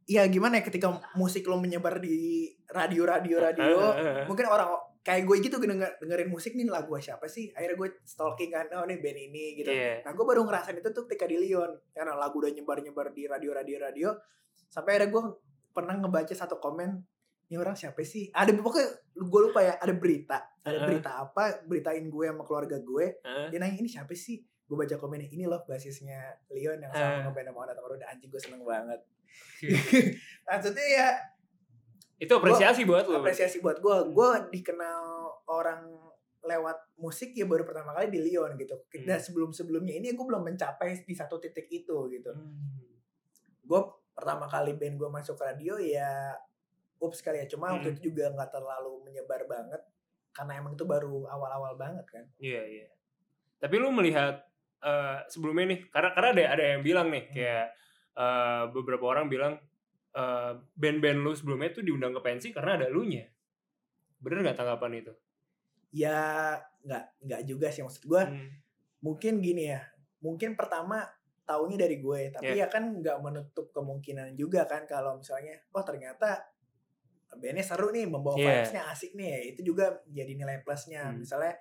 ya 0.03 0.27
gimana 0.27 0.59
ya 0.59 0.63
ketika 0.63 0.87
musik 1.13 1.43
lo 1.43 1.55
menyebar 1.55 1.97
di 1.97 2.47
radio 2.67 3.03
radio 3.03 3.39
radio 3.39 3.77
mungkin 4.25 4.45
orang 4.45 4.67
kayak 4.99 5.23
gue 5.23 5.35
gitu 5.41 5.55
denger, 5.57 5.99
dengerin 5.99 6.27
musik 6.27 6.51
nih 6.53 6.63
lagu 6.65 6.95
siapa 6.97 7.23
sih 7.25 7.51
akhirnya 7.51 7.75
gue 7.77 7.89
stalking 8.03 8.49
kan 8.49 8.67
oh 8.73 8.83
nih 8.83 8.99
band 8.99 9.19
ini 9.21 9.45
gitu 9.57 9.67
Iya. 9.67 9.99
nah 10.01 10.11
gue 10.11 10.23
baru 10.23 10.43
ngerasain 10.43 10.75
itu 10.75 10.89
tuh 10.89 11.03
ketika 11.05 11.23
di 11.23 11.37
Lyon 11.37 11.71
karena 11.91 12.15
lagu 12.15 12.39
udah 12.39 12.49
nyebar 12.49 12.79
nyebar 12.79 13.11
di 13.11 13.23
radio 13.25 13.51
radio 13.51 13.77
radio 13.79 14.09
sampai 14.67 14.95
akhirnya 14.95 15.09
gue 15.09 15.23
pernah 15.71 15.95
ngebaca 15.97 16.31
satu 16.33 16.55
komen 16.57 16.99
ini 17.53 17.61
orang 17.61 17.77
siapa 17.77 18.01
sih? 18.01 18.33
Ada 18.33 18.49
pokoknya 18.57 18.89
gue 19.13 19.41
lupa 19.45 19.61
ya 19.61 19.77
ada 19.77 19.93
berita. 19.93 20.41
Ada 20.65 20.73
Heeh. 20.73 20.87
berita 20.89 21.09
apa 21.21 21.61
beritain 21.69 22.01
gue 22.09 22.25
sama 22.25 22.41
keluarga 22.41 22.81
gue. 22.81 23.21
Heeh. 23.21 23.47
dia 23.53 23.61
nanya 23.61 23.77
ini 23.77 23.85
siapa 23.85 24.09
sih? 24.17 24.41
Gue 24.65 24.73
baca 24.73 24.97
komennya 24.97 25.29
ini 25.29 25.45
loh 25.45 25.61
basisnya 25.69 26.33
Leon 26.49 26.81
yang 26.81 26.89
sama 26.89 27.29
ngeband 27.29 27.53
sama 27.53 27.59
Onata 27.61 27.77
Maruda 27.77 28.09
anjing 28.09 28.33
gue 28.33 28.41
seneng 28.41 28.65
banget. 28.65 28.97
Maksudnya 30.49 30.87
ya 30.89 31.07
Itu 32.17 32.41
apresiasi 32.41 32.89
buat 32.89 33.05
lu. 33.05 33.21
apresiasi 33.21 33.61
buat 33.61 33.77
gue 33.77 33.97
gue 34.09 34.29
dikenal 34.49 35.03
orang 35.45 35.93
lewat 36.41 36.97
musik 36.97 37.37
ya 37.37 37.45
baru 37.45 37.63
pertama 37.63 37.93
kali 37.93 38.09
di 38.09 38.17
Leon 38.17 38.57
gitu. 38.57 38.73
Hmm. 38.81 39.05
dan 39.05 39.21
sebelum 39.21 39.53
sebelumnya 39.53 39.93
ini 39.93 40.09
gue 40.11 40.25
belum 40.25 40.41
mencapai 40.41 41.05
di 41.05 41.13
satu 41.13 41.37
titik 41.37 41.69
itu 41.69 41.97
gitu. 42.09 42.33
Hmm. 42.33 42.81
gue 43.61 43.79
pertama 44.13 44.45
kali 44.45 44.73
band 44.73 44.97
gue 44.97 45.09
masuk 45.09 45.37
radio 45.37 45.77
ya 45.77 46.33
ups 47.03 47.19
kali 47.19 47.43
ya 47.43 47.47
cuma 47.47 47.75
waktu 47.75 47.91
Hmm. 47.91 47.95
itu 47.99 48.09
juga 48.09 48.31
nggak 48.31 48.49
terlalu 48.49 49.03
menyebar 49.03 49.43
banget 49.45 49.81
karena 50.31 50.57
emang 50.57 50.73
itu 50.73 50.85
baru 50.87 51.27
awal-awal 51.27 51.75
banget 51.75 52.05
kan 52.07 52.25
Iya 52.39 52.63
iya. 52.63 52.87
Tapi 53.59 53.75
lu 53.77 53.91
melihat 53.91 54.43
eh, 54.79 55.19
sebelumnya 55.27 55.65
nih, 55.71 55.79
karena 55.87 56.09
karena 56.11 56.29
ada 56.35 56.43
ada 56.55 56.63
yang 56.75 56.81
bilang 56.81 57.07
nih 57.07 57.23
Hmm. 57.23 57.33
kayak 57.33 57.67
eh, 58.13 58.63
beberapa 58.71 59.05
orang 59.07 59.25
bilang 59.27 59.53
eh, 60.13 60.51
band-band 60.73 61.19
lu 61.19 61.31
sebelumnya 61.33 61.71
tuh 61.71 61.81
diundang 61.81 62.11
ke 62.13 62.21
pensi 62.21 62.51
karena 62.51 62.75
ada 62.77 62.87
lu 62.87 63.03
nya. 63.03 63.23
Bener 64.19 64.39
nggak 64.41 64.57
tanggapan 64.57 64.93
itu? 64.99 65.13
ya 65.93 66.57
nggak 66.81 67.05
nggak 67.21 67.41
juga 67.45 67.69
sih 67.69 67.85
maksud 67.85 68.01
gue 68.03 68.23
Hmm. 68.25 68.49
mungkin 68.99 69.37
gini 69.39 69.69
ya 69.69 69.85
mungkin 70.19 70.57
pertama 70.57 71.05
taunya 71.45 71.77
dari 71.77 72.01
gue 72.01 72.33
tapi 72.33 72.57
Iya. 72.57 72.65
ya 72.65 72.67
kan 72.73 72.97
nggak 72.97 73.17
menutup 73.21 73.69
kemungkinan 73.69 74.33
juga 74.33 74.65
kan 74.65 74.89
kalau 74.89 75.21
misalnya 75.21 75.53
oh 75.69 75.85
ternyata 75.85 76.41
bandnya 77.35 77.61
seru 77.61 77.89
nih 77.89 78.05
membawa 78.05 78.35
Iya. 78.35 78.45
vibes-nya 78.63 78.81
asik 78.87 79.11
nih 79.13 79.27
ya 79.27 79.39
itu 79.49 79.61
juga 79.63 79.85
jadi 80.05 80.31
nilai 80.31 80.61
plusnya 80.61 81.09
Hmm. 81.09 81.21
misalnya 81.21 81.53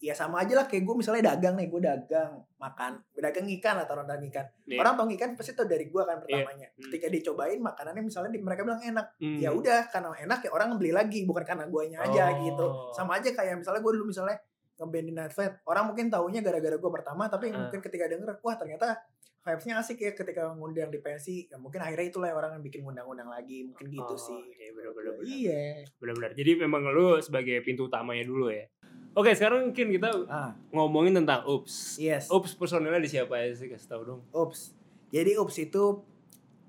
ya 0.00 0.16
sama 0.16 0.40
aja 0.40 0.56
lah 0.56 0.64
kayak 0.64 0.80
gue 0.80 0.94
misalnya 0.96 1.28
dagang 1.28 1.60
nih 1.60 1.68
gue 1.68 1.76
dagang 1.78 2.32
makan 2.56 3.04
dagang 3.14 3.44
ikan 3.52 3.76
atau 3.78 4.00
dagang 4.00 4.24
ikan 4.26 4.46
Iya. 4.64 4.80
orang 4.80 4.96
tau 4.96 5.04
ikan 5.06 5.36
pasti 5.36 5.52
tau 5.52 5.64
dari 5.64 5.84
gue 5.86 6.02
kan 6.02 6.16
pertamanya 6.18 6.68
Hmm. 6.70 6.88
ketika 6.88 7.06
dicobain 7.06 7.60
makanannya 7.60 8.02
misalnya 8.02 8.30
di, 8.30 8.40
mereka 8.40 8.64
bilang 8.64 8.80
enak 8.80 9.06
Hmm. 9.16 9.36
ya 9.38 9.52
udah 9.52 9.80
karena 9.88 10.08
enak 10.18 10.40
ya 10.40 10.50
orang 10.50 10.72
beli 10.74 10.88
lagi 10.90 11.24
bukan 11.24 11.44
karena 11.44 11.64
guanya 11.66 12.00
aja 12.02 12.32
Oh. 12.32 12.40
gitu 12.40 12.66
sama 12.92 13.20
aja 13.20 13.28
kayak 13.30 13.60
misalnya 13.60 13.80
gue 13.80 13.92
dulu 13.92 14.08
misalnya 14.08 14.40
ngeband 14.80 15.04
di 15.04 15.12
Night 15.12 15.32
Flight 15.36 15.54
orang 15.64 15.92
mungkin 15.92 16.08
taunya 16.08 16.40
gara-gara 16.40 16.72
gue 16.74 16.90
pertama 16.90 17.28
tapi 17.28 17.52
Ah. 17.52 17.60
mungkin 17.60 17.80
ketika 17.80 18.08
denger 18.08 18.40
wah 18.40 18.56
ternyata 18.56 18.96
vibesnya 19.40 19.74
asik 19.76 19.98
ya 19.98 20.12
ketika 20.12 20.52
ngundang 20.52 20.88
di 20.88 20.98
pensi 20.98 21.46
ya 21.46 21.56
mungkin 21.56 21.80
akhirnya 21.80 22.06
itulah 22.06 22.28
orang 22.30 22.54
yang 22.54 22.62
bikin 22.62 22.80
ngundang-ngundang 22.82 23.26
lagi 23.26 23.64
mungkin 23.64 23.86
gitu 23.88 24.04
Oh, 24.06 24.20
sih 24.20 24.36
Iya 24.52 24.70
benar-benar. 24.70 25.12
iya 25.22 25.62
Benar-benar. 25.96 26.30
Jadi 26.34 26.50
memang 26.56 26.82
lu 26.86 27.16
sebagai 27.18 27.56
pintu 27.60 27.86
utamanya 27.86 28.20
dulu 28.22 28.48
ya. 28.48 28.68
Oke, 29.10 29.32
sekarang 29.32 29.66
mungkin 29.66 29.90
kita 29.90 30.08
ah 30.26 30.52
ngomongin 30.70 31.16
tentang 31.16 31.42
Ups. 31.42 31.96
yes 31.96 32.28
Ups 32.28 32.52
personilnya 32.52 32.98
di 32.98 33.08
siapa 33.08 33.34
aja 33.34 33.56
sih? 33.56 33.66
Kasih 33.66 33.88
tahu 33.88 34.02
dong. 34.04 34.20
Ups. 34.30 34.76
Jadi 35.08 35.34
Ups 35.34 35.56
itu 35.58 36.04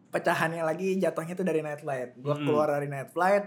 pecahannya 0.09 0.61
lagi 0.61 0.95
jatuhnya 0.97 1.33
tuh 1.33 1.43
dari 1.43 1.59
Night 1.59 1.79
Flight. 1.79 2.17
Gua 2.17 2.33
Hmm. 2.33 2.43
keluar 2.43 2.67
dari 2.69 2.87
Night 2.87 3.11
Flight. 3.11 3.45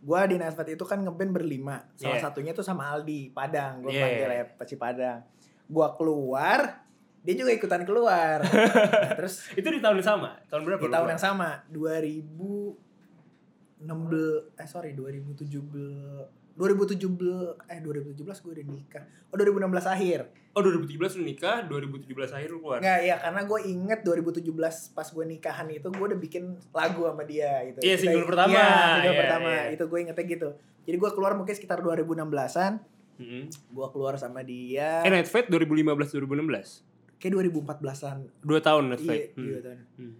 Gua 0.00 0.24
di 0.24 0.36
Night 0.36 0.52
Flight 0.52 0.72
itu 0.72 0.84
kan 0.84 0.98
ngeband 0.98 1.30
berlima. 1.30 1.84
Salah 1.94 2.16
Yeah. 2.16 2.24
satunya 2.24 2.52
tuh 2.52 2.62
sama 2.62 2.88
Aldi 2.88 3.30
Padang. 3.30 3.80
Gua 3.80 3.90
Yeah. 3.90 4.02
panggil 4.02 4.30
ya 4.30 4.44
Peci 4.54 4.76
Padang. 4.76 5.20
Gua 5.66 5.92
keluar, 5.92 6.85
dia 7.26 7.34
juga 7.34 7.50
ikutan 7.50 7.82
keluar. 7.82 8.38
Nah, 8.40 9.18
terus 9.18 9.50
Itu 9.52 9.66
di 9.66 9.82
tahun 9.82 9.98
yang 9.98 10.08
sama. 10.08 10.38
Tahun 10.46 10.62
berapa? 10.62 10.78
di 10.78 10.86
tahun 10.86 10.94
keluar? 11.02 11.10
yang 11.10 11.18
sama 11.20 11.48
2016 11.66 12.78
eh 14.54 14.64
sorry 14.64 14.94
2017 14.94 16.56
2017 16.56 16.96
eh 17.68 17.78
2017 17.82 18.16
gue 18.16 18.52
udah 18.54 18.64
nikah. 18.64 19.04
Oh 19.28 19.36
2016 19.36 19.60
akhir. 19.86 20.20
Oh 20.56 20.64
2017 20.64 21.20
lu 21.20 21.24
nikah, 21.26 21.68
2017 21.68 22.08
akhir 22.32 22.48
lu 22.48 22.64
keluar. 22.64 22.80
Enggak, 22.80 23.00
ya 23.02 23.16
karena 23.20 23.40
gue 23.44 23.58
inget 23.66 24.00
2017 24.00 24.56
pas 24.96 25.04
gue 25.04 25.24
nikahan 25.26 25.68
itu 25.68 25.84
gue 25.84 26.06
udah 26.06 26.16
bikin 26.16 26.56
lagu 26.72 27.04
sama 27.04 27.28
dia 27.28 27.60
gitu. 27.66 27.84
Iya, 27.84 27.92
Kita- 27.92 28.00
single 28.00 28.24
pertama. 28.24 28.52
Iya, 28.54 28.64
single 28.64 29.04
Iya, 29.04 29.20
pertama. 29.20 29.50
iya. 29.52 29.62
Itu 29.68 29.84
gue 29.84 29.98
ingetnya 30.00 30.24
gitu. 30.24 30.48
Jadi 30.86 30.96
gue 30.96 31.10
keluar 31.12 31.32
mungkin 31.34 31.52
sekitar 31.52 31.84
2016-an. 31.84 32.72
Mm-hmm. 33.16 33.42
Gue 33.68 33.86
keluar 33.92 34.14
sama 34.16 34.40
dia. 34.40 35.04
Eh 35.04 35.10
Night 35.10 35.28
Flight 35.28 35.52
2015-2016? 35.52 36.85
Kayak 37.16 37.32
2014-an. 37.48 38.18
Dua 38.40 38.60
tahun 38.60 38.84
Night 38.88 39.00
Iya, 39.00 39.06
Flight. 39.06 39.28
iya 39.36 39.58
tahun. 39.60 39.80
Hmm. 39.96 40.14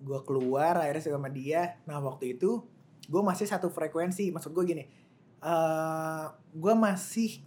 Gue 0.00 0.20
keluar 0.24 0.74
akhirnya 0.76 1.02
sama 1.04 1.28
dia. 1.28 1.76
Nah 1.84 2.00
waktu 2.00 2.34
itu 2.34 2.64
gue 3.02 3.22
masih 3.22 3.44
satu 3.44 3.68
frekuensi. 3.68 4.30
Maksud 4.30 4.50
gue 4.50 4.64
gini. 4.66 4.84
eh 5.40 6.24
gue 6.52 6.74
masih 6.74 7.40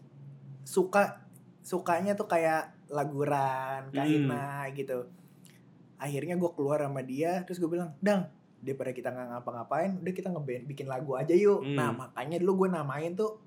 suka 0.63 1.21
sukanya 1.61 2.13
tuh 2.13 2.25
kayak 2.25 2.73
laguran, 2.89 3.85
Hmm. 3.85 3.93
kahina 3.93 4.65
gitu. 4.71 5.05
Akhirnya 5.95 6.33
gue 6.33 6.51
keluar 6.51 6.81
sama 6.81 6.99
dia, 6.99 7.45
terus 7.45 7.57
gue 7.57 7.69
bilang, 7.69 7.93
Dang, 7.99 8.27
daripada 8.59 8.91
kita 8.91 9.07
nggak 9.07 9.27
ngapa-ngapain, 9.29 10.01
udah 10.01 10.09
kita 10.09 10.27
ngeband 10.27 10.65
bikin 10.65 10.89
lagu 10.89 11.13
aja 11.13 11.31
yuk. 11.31 11.61
Hmm. 11.61 11.77
Nah 11.77 11.93
makanya 11.93 12.41
dulu 12.41 12.65
gue 12.65 12.69
namain 12.71 13.13
tuh 13.13 13.37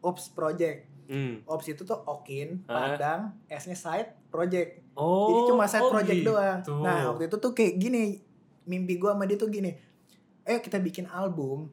Ops 0.00 0.30
Project. 0.30 0.84
Hmm. 1.06 1.44
Ops 1.44 1.66
itu 1.68 1.82
tuh 1.82 1.98
Okin. 2.04 2.64
Padang, 2.64 3.36
S-nya 3.46 3.74
Side, 3.74 4.28
Project. 4.28 4.82
Oh, 4.94 5.26
Jadi 5.26 5.40
cuma 5.50 5.64
side 5.66 5.82
oh 5.82 5.90
project 5.90 6.22
gitu. 6.22 6.30
doang. 6.30 6.62
Nah 6.80 7.10
waktu 7.10 7.26
itu 7.26 7.36
tuh 7.36 7.50
kayak 7.50 7.74
gini, 7.76 8.22
mimpi 8.62 8.94
gue 8.94 9.10
sama 9.10 9.26
dia 9.26 9.34
tuh 9.34 9.50
gini, 9.50 9.74
ayo 10.42 10.62
kita 10.62 10.78
bikin 10.78 11.10
album, 11.10 11.66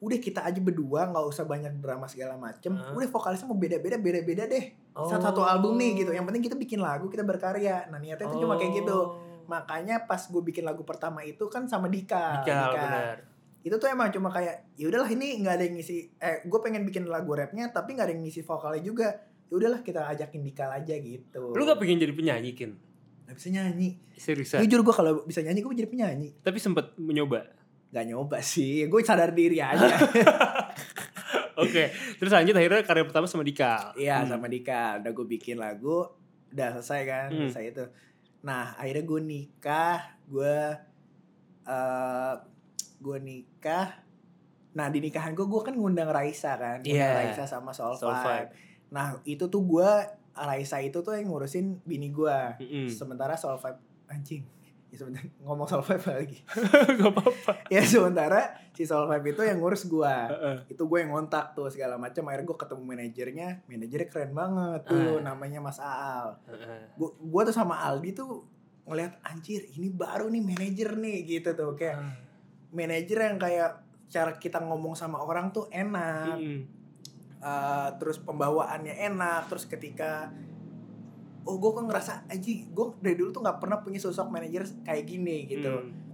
udah 0.00 0.16
kita 0.16 0.40
aja 0.40 0.56
berdua 0.56 1.04
nggak 1.06 1.24
usah 1.28 1.44
banyak 1.44 1.76
drama 1.78 2.08
segala 2.08 2.40
macem, 2.40 2.72
udah 2.72 3.08
vokalisnya 3.12 3.44
mau 3.44 3.60
beda-beda, 3.60 4.00
beda-beda 4.00 4.48
deh, 4.48 4.72
Oh. 4.96 5.04
satu-satu 5.04 5.44
album 5.44 5.76
nih 5.76 6.00
gitu. 6.00 6.16
Yang 6.16 6.24
penting 6.32 6.42
kita 6.48 6.56
bikin 6.56 6.80
lagu, 6.80 7.12
kita 7.12 7.20
berkarya. 7.28 7.84
Nah 7.92 8.00
niatnya 8.00 8.24
tuh 8.24 8.40
cuma 8.40 8.56
kayak 8.56 8.80
gitu. 8.80 8.96
Oh. 8.96 9.20
Makanya 9.44 10.08
pas 10.08 10.24
gue 10.24 10.40
bikin 10.40 10.64
lagu 10.64 10.80
pertama 10.88 11.20
itu 11.20 11.44
kan 11.52 11.68
sama 11.68 11.92
Dika. 11.92 12.40
Dikal, 12.40 12.72
benar. 12.72 13.16
Itu 13.66 13.74
tuh 13.76 13.90
emang 13.90 14.14
cuma 14.14 14.30
kayak, 14.30 14.78
ya 14.78 14.86
udahlah 14.86 15.10
ini 15.10 15.42
nggak 15.42 15.54
ada 15.58 15.64
yang 15.66 15.74
ngisi. 15.74 16.06
Eh, 16.14 16.46
gue 16.46 16.58
pengen 16.62 16.86
bikin 16.86 17.10
lagu 17.10 17.34
rapnya, 17.34 17.66
tapi 17.68 17.98
nggak 17.98 18.06
ada 18.06 18.14
yang 18.14 18.22
ngisi 18.22 18.46
vokalnya 18.46 18.78
juga. 18.78 19.08
Ya 19.46 19.54
udahlah 19.58 19.82
kita 19.82 20.06
ajakin 20.06 20.42
Dika 20.42 20.70
aja 20.70 20.94
gitu. 20.94 21.50
Lu 21.50 21.62
gak 21.62 21.78
pengen 21.78 21.98
jadi 21.98 22.10
penyanyi, 22.10 22.54
Kin? 22.54 22.78
Gak 23.26 23.34
bisa 23.34 23.50
nyanyi. 23.50 23.98
Seriusan? 24.14 24.62
Jujur 24.62 24.82
gue 24.82 24.94
kalau 24.94 25.22
bisa 25.22 25.42
nyanyi 25.42 25.62
gue 25.62 25.74
jadi 25.76 25.86
penyanyi. 25.86 26.28
Tapi 26.42 26.58
sempet 26.58 26.94
mencoba? 26.94 27.46
Gak 27.90 28.06
nyoba 28.06 28.38
sih, 28.38 28.86
gue 28.86 29.00
sadar 29.02 29.30
diri 29.30 29.58
aja. 29.58 29.86
Oke, 31.62 31.88
terus 32.20 32.28
lanjut 32.28 32.52
akhirnya 32.52 32.84
karya 32.84 33.04
pertama 33.08 33.24
sama 33.24 33.40
Dika. 33.40 33.96
Iya 33.96 34.22
Hmm. 34.22 34.28
sama 34.28 34.46
Dika, 34.46 35.00
udah 35.00 35.10
gue 35.10 35.26
bikin 35.26 35.56
lagu, 35.56 36.04
udah 36.52 36.68
selesai 36.76 37.00
kan, 37.08 37.28
Hmm. 37.32 37.48
selesai 37.48 37.64
itu. 37.72 37.84
Nah 38.44 38.76
akhirnya 38.76 39.04
gue 39.06 39.20
nikah, 39.24 39.98
gue 40.28 40.56
eh 41.66 42.34
gue 43.06 43.16
nikah. 43.16 44.02
Nah 44.72 44.86
di 44.88 44.98
nikahan 44.98 45.32
gue, 45.32 45.46
gue 45.46 45.62
kan 45.62 45.72
ngundang 45.72 46.08
Raisa 46.08 46.52
kan, 46.54 46.78
ngundang 46.78 46.90
Iya. 47.06 47.16
Raisa 47.24 47.46
sama 47.46 47.70
Soul, 47.70 47.94
Soul 47.94 48.12
Vibe. 48.12 48.50
Nah 48.88 49.22
itu 49.22 49.46
tuh 49.46 49.62
gue, 49.62 49.90
Raisa 50.34 50.76
itu 50.78 51.00
tuh 51.00 51.14
yang 51.14 51.26
ngurusin 51.26 51.80
bini 51.80 52.10
gue. 52.10 52.38
Mm-mm. 52.58 52.86
Sementara 52.86 53.32
Soul 53.34 53.56
Vibe, 53.56 53.80
anjing, 54.06 54.44
ya 54.86 54.96
sebentar 54.96 55.24
ngomong 55.40 55.64
Soul 55.64 55.80
Vibe 55.82 56.06
lagi. 56.12 56.38
Gak 56.98 57.08
apa-apa. 57.08 57.52
ya 57.68 57.80
sementara 57.82 58.40
si 58.70 58.84
Soul 58.84 59.06
Vibe 59.06 59.32
itu 59.32 59.42
yang 59.42 59.56
ngurus 59.56 59.86
gue. 59.86 60.04
Heeh. 60.28 60.56
itu 60.68 60.82
gue 60.82 60.98
yang 60.98 61.10
ngontak 61.10 61.52
tuh 61.52 61.66
segala 61.66 61.96
macam 61.96 62.26
akhirnya 62.26 62.44
gue 62.44 62.58
ketemu 62.58 62.82
manajernya 62.84 63.48
manajernya 63.64 64.08
keren 64.08 64.32
banget 64.32 64.80
tuh 64.84 65.16
Ah. 65.16 65.24
namanya 65.24 65.58
Mas 65.58 65.80
Aal 65.80 66.36
gue 66.92 67.10
gue 67.16 67.42
tuh 67.42 67.54
sama 67.54 67.80
Aldi 67.80 68.12
tuh 68.12 68.44
ngeliat 68.84 69.18
anjir 69.24 69.64
ini 69.72 69.88
baru 69.88 70.28
nih 70.28 70.42
manajer 70.44 70.94
nih 70.94 71.16
gitu 71.24 71.50
tuh 71.52 71.72
kayak 71.72 71.96
manajer 72.70 73.18
yang 73.22 73.36
kayak 73.36 73.70
cara 74.06 74.32
kita 74.36 74.58
ngomong 74.60 74.94
sama 74.94 75.18
orang 75.18 75.50
tuh 75.50 75.66
enak 75.68 76.38
Mm-mm. 76.38 76.60
Eh, 77.36 77.88
terus 78.00 78.18
pembawaannya 78.18 78.96
enak 79.06 79.46
terus 79.46 79.68
ketika 79.68 80.32
oh 81.44 81.56
gue 81.56 81.70
kok 81.70 81.84
ngerasa 81.84 82.26
anjing 82.26 82.72
gue 82.72 82.86
dari 82.98 83.14
dulu 83.14 83.30
tuh 83.30 83.42
nggak 83.44 83.60
pernah 83.60 83.78
punya 83.78 84.00
sosok 84.00 84.32
manajer 84.32 84.66
kayak 84.82 85.04
gini 85.04 85.46
gitu 85.46 85.70
Mm. 85.70 86.04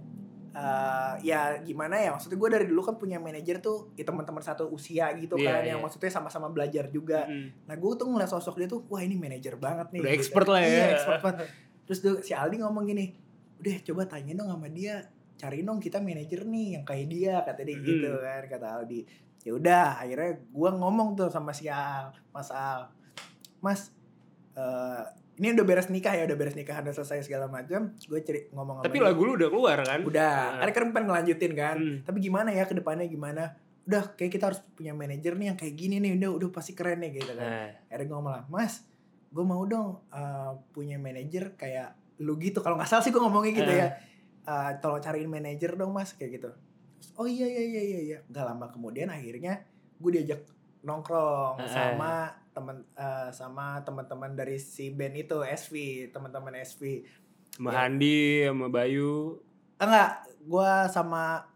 eh 0.53 1.13
ya 1.25 1.57
gimana 1.65 1.97
ya 1.97 2.13
maksudnya 2.13 2.37
gue 2.37 2.49
dari 2.53 2.65
dulu 2.69 2.85
kan 2.85 3.01
punya 3.01 3.17
manajer 3.17 3.57
tuh 3.57 3.89
ya 3.97 4.05
teman-teman 4.05 4.37
satu 4.37 4.69
usia 4.69 5.09
gitu 5.17 5.33
Iya, 5.33 5.49
kan 5.49 5.61
iya. 5.65 5.69
yang 5.73 5.81
maksudnya 5.81 6.13
sama-sama 6.13 6.53
belajar 6.53 6.85
juga 6.93 7.25
Mm-mm. 7.25 7.65
nah 7.65 7.73
gue 7.73 7.91
tuh 7.97 8.05
ngeliat 8.05 8.29
sosok 8.29 8.61
dia 8.61 8.69
tuh 8.69 8.85
wah 8.85 9.01
ini 9.01 9.17
manajer 9.17 9.57
banget 9.57 9.89
nih 9.89 10.05
Udah 10.05 10.11
gitu. 10.13 10.19
expert 10.21 10.45
lah 10.45 10.61
ya. 10.61 10.69
iya 10.69 10.85
expert 10.93 11.21
banget 11.25 11.49
terus 11.83 11.99
tuh 11.99 12.15
si 12.21 12.37
Aldi 12.37 12.61
ngomong 12.61 12.85
gini 12.85 13.17
udah 13.57 13.75
coba 13.81 14.01
tanya 14.05 14.37
dong 14.37 14.53
sama 14.53 14.69
dia 14.69 15.01
cari 15.35 15.61
dong 15.61 15.77
kita 15.77 15.97
manajer 15.97 16.43
nih 16.43 16.67
yang 16.73 16.83
kayak 16.83 17.07
dia 17.07 17.33
kata 17.41 17.61
dia 17.61 17.75
Hmm. 17.75 17.85
gitu 17.85 18.09
kan 18.15 18.41
kata 18.45 18.67
Aldi 18.77 19.01
ya 19.41 19.51
udah 19.51 19.99
akhirnya 19.99 20.31
gue 20.39 20.69
ngomong 20.71 21.09
tuh 21.13 21.27
sama 21.27 21.51
si 21.51 21.67
Al 21.67 22.09
Mas 22.29 22.47
Al 22.47 22.87
Mas 23.59 23.91
eh, 24.53 25.01
ini 25.33 25.49
udah 25.51 25.65
beres 25.65 25.89
nikah 25.89 26.13
ya 26.13 26.23
udah 26.23 26.37
beres 26.37 26.53
nikah 26.53 26.77
udah 26.77 26.93
selesai 26.93 27.25
segala 27.25 27.49
macam 27.49 27.91
gue 27.97 28.19
ceri 28.21 28.47
ngomong 28.49 28.85
Tapi 28.85 29.01
lagu 29.01 29.21
lu 29.21 29.33
udah 29.33 29.49
keluar 29.49 29.81
kan? 29.81 29.99
Udah, 29.99 30.35
Nah. 30.55 30.61
kan 30.61 30.69
kan 30.71 30.93
pengen 30.93 31.05
ngelanjutin 31.09 31.53
kan. 31.53 31.75
Hmm. 31.75 31.97
Tapi 32.03 32.17
gimana 32.21 32.49
ya 32.49 32.63
ke 32.63 32.73
depannya 32.73 33.03
gimana? 33.03 33.57
Udah 33.83 34.13
kayak 34.13 34.31
kita 34.31 34.47
harus 34.47 34.61
punya 34.71 34.93
manajer 34.93 35.33
nih 35.33 35.47
yang 35.49 35.57
kayak 35.57 35.73
gini 35.73 35.97
nih, 35.97 36.15
udah 36.15 36.29
udah 36.37 36.49
pasti 36.53 36.71
keren 36.71 37.01
nih 37.01 37.17
gitu 37.17 37.33
kan. 37.33 37.43
Nah, 37.43 37.67
Akhirnya 37.89 38.05
gue 38.05 38.15
ngomong 38.15 38.31
lah, 38.31 38.43
"Mas, 38.47 38.85
gue 39.27 39.43
mau 39.43 39.59
dong 39.65 40.05
eh, 40.07 40.51
punya 40.69 40.95
manajer 40.95 41.57
kayak 41.57 41.89
lu 42.19 42.37
gitu." 42.37 42.61
Kalau 42.61 42.77
nggak 42.77 42.87
salah 42.87 43.01
sih 43.01 43.09
gue 43.09 43.19
ngomongnya 43.19 43.53
gitu 43.57 43.73
ya. 43.73 43.89
Eh, 44.43 44.71
tolong 44.77 44.99
cariin 44.99 45.27
manajer 45.27 45.71
dong, 45.73 45.95
Mas, 45.95 46.11
kayak 46.13 46.31
gitu. 46.35 46.49
Terus, 46.51 47.09
oh 47.15 47.23
iya 47.25 47.47
iya 47.47 47.63
iya 47.63 47.81
iya 47.81 47.99
iya. 48.01 48.17
Gak 48.27 48.43
lama 48.43 48.67
kemudian 48.67 49.07
akhirnya 49.07 49.63
gue 49.95 50.11
diajak 50.11 50.43
nongkrong 50.83 51.63
Eh. 51.63 51.67
sama 51.67 52.27
teman 52.51 52.83
eh, 52.93 53.29
sama 53.31 53.79
teman-teman 53.81 54.35
dari 54.35 54.59
si 54.59 54.91
band 54.91 55.15
itu 55.17 55.39
SV, 55.41 55.75
teman-teman 56.11 56.59
SV. 56.59 57.07
sama 57.53 57.69
Ya. 57.69 57.85
Handi, 57.85 58.43
sama 58.43 58.67
Bayu. 58.67 59.39
Enggak, 59.77 60.11
gue 60.41 60.71
sama 60.89 61.47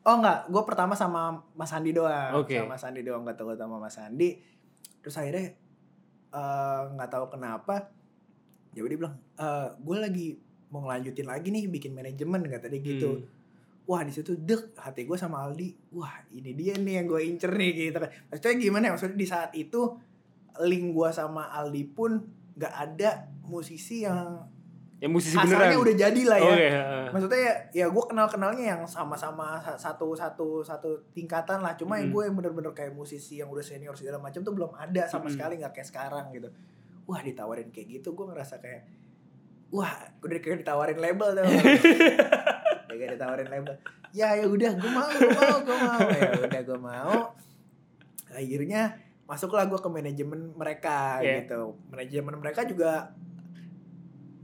Oh 0.00 0.16
enggak, 0.16 0.48
gue 0.48 0.62
pertama 0.64 0.96
sama 0.96 1.44
Mas 1.52 1.76
Andi 1.76 1.92
doang. 1.92 2.40
Oke. 2.40 2.56
Sama 2.56 2.72
Mas 2.72 2.84
Andi 2.88 3.04
doang 3.04 3.20
ketemu 3.20 3.52
sama 3.52 3.76
Mas 3.76 4.00
Andi. 4.00 4.40
Terus 5.04 5.12
akhirnya 5.12 5.52
eh, 6.30 6.80
nggak 6.96 7.10
tahu 7.10 7.28
kenapa, 7.28 7.92
ya 8.72 8.80
udah 8.80 8.88
dia 8.88 8.96
bilang, 8.96 9.16
eh 9.36 9.68
gue 9.76 9.96
lagi 10.00 10.28
mau 10.70 10.80
ngelanjutin 10.80 11.24
lagi 11.24 11.48
nih 11.48 11.66
bikin 11.66 11.92
manajemen 11.92 12.42
kata 12.44 12.66
dia 12.66 12.80
gitu. 12.80 13.10
Hmm. 13.16 13.26
Wah 13.84 14.00
di 14.00 14.10
situ 14.10 14.34
dek 14.36 14.74
hati 14.76 15.02
gue 15.02 15.14
sama 15.14 15.42
Aldi. 15.42 15.90
Wah 15.92 16.14
ini 16.30 16.54
dia 16.54 16.74
nih 16.74 17.02
yang 17.02 17.06
gue 17.06 17.20
incer 17.20 17.50
nih 17.50 17.70
gitu 17.88 17.98
kan. 17.98 18.10
Maksudnya 18.28 18.54
gimana 18.56 18.82
ya? 18.84 18.90
Maksudnya 18.92 19.16
di 19.16 19.26
saat 19.26 19.50
itu 19.52 19.80
link 20.60 20.90
gue 20.90 21.08
sama 21.10 21.50
Aldi 21.50 21.84
pun 21.88 22.22
nggak 22.52 22.74
ada 22.76 23.10
musisi 23.42 24.02
yang 24.02 24.46
Ya 24.96 25.08
musisi 25.08 25.32
kasarnya 25.32 25.56
beneran. 25.72 25.80
udah 25.80 25.94
jadi 25.96 26.22
lah 26.22 26.38
ya 26.38 26.44
Oh 26.44 26.56
iya. 26.60 26.82
maksudnya 27.08 27.40
ya, 27.40 27.54
ya 27.72 27.86
gue 27.88 28.04
kenal 28.04 28.28
kenalnya 28.28 28.64
yang 28.68 28.82
sama-sama 28.84 29.56
sa- 29.58 29.80
satu 29.80 30.12
satu 30.12 30.60
satu 30.60 31.08
tingkatan 31.10 31.58
lah 31.58 31.72
cuma 31.72 31.96
yang 31.96 32.12
Mm. 32.12 32.14
gue 32.14 32.22
yang 32.22 32.36
bener-bener 32.36 32.68
kayak 32.70 32.92
musisi 32.92 33.40
yang 33.40 33.48
udah 33.48 33.64
senior 33.64 33.96
segala 33.96 34.20
macam 34.20 34.44
tuh 34.44 34.52
belum 34.52 34.76
ada 34.76 35.08
sama 35.08 35.26
Mm. 35.26 35.32
sekali 35.32 35.54
nggak 35.56 35.72
kayak 35.72 35.88
sekarang 35.88 36.28
gitu 36.30 36.52
wah 37.06 37.16
ditawarin 37.18 37.72
kayak 37.72 37.96
gitu 37.96 38.12
gue 38.12 38.26
ngerasa 38.28 38.60
kayak 38.60 38.99
wah 39.70 39.94
udah 40.20 40.38
kayak 40.42 40.62
ditawarin 40.62 40.98
label 40.98 41.28
tuh 41.34 41.44
kayak 42.90 43.16
ditawarin 43.16 43.48
label 43.48 43.74
ya 44.10 44.34
ya 44.34 44.46
udah 44.46 44.70
gue 44.74 44.90
mau 44.90 45.06
gue 45.06 45.30
mau 45.30 45.58
gue 45.62 45.78
mau 45.78 46.00
ya 46.10 46.30
udah 46.44 46.60
gue 46.66 46.78
mau 46.78 47.18
akhirnya 48.30 48.82
masuklah 49.30 49.66
gue 49.70 49.78
ke 49.78 49.90
manajemen 49.90 50.50
mereka 50.58 51.22
Iya. 51.22 51.46
gitu 51.46 51.78
manajemen 51.88 52.34
mereka 52.42 52.66
juga 52.66 53.14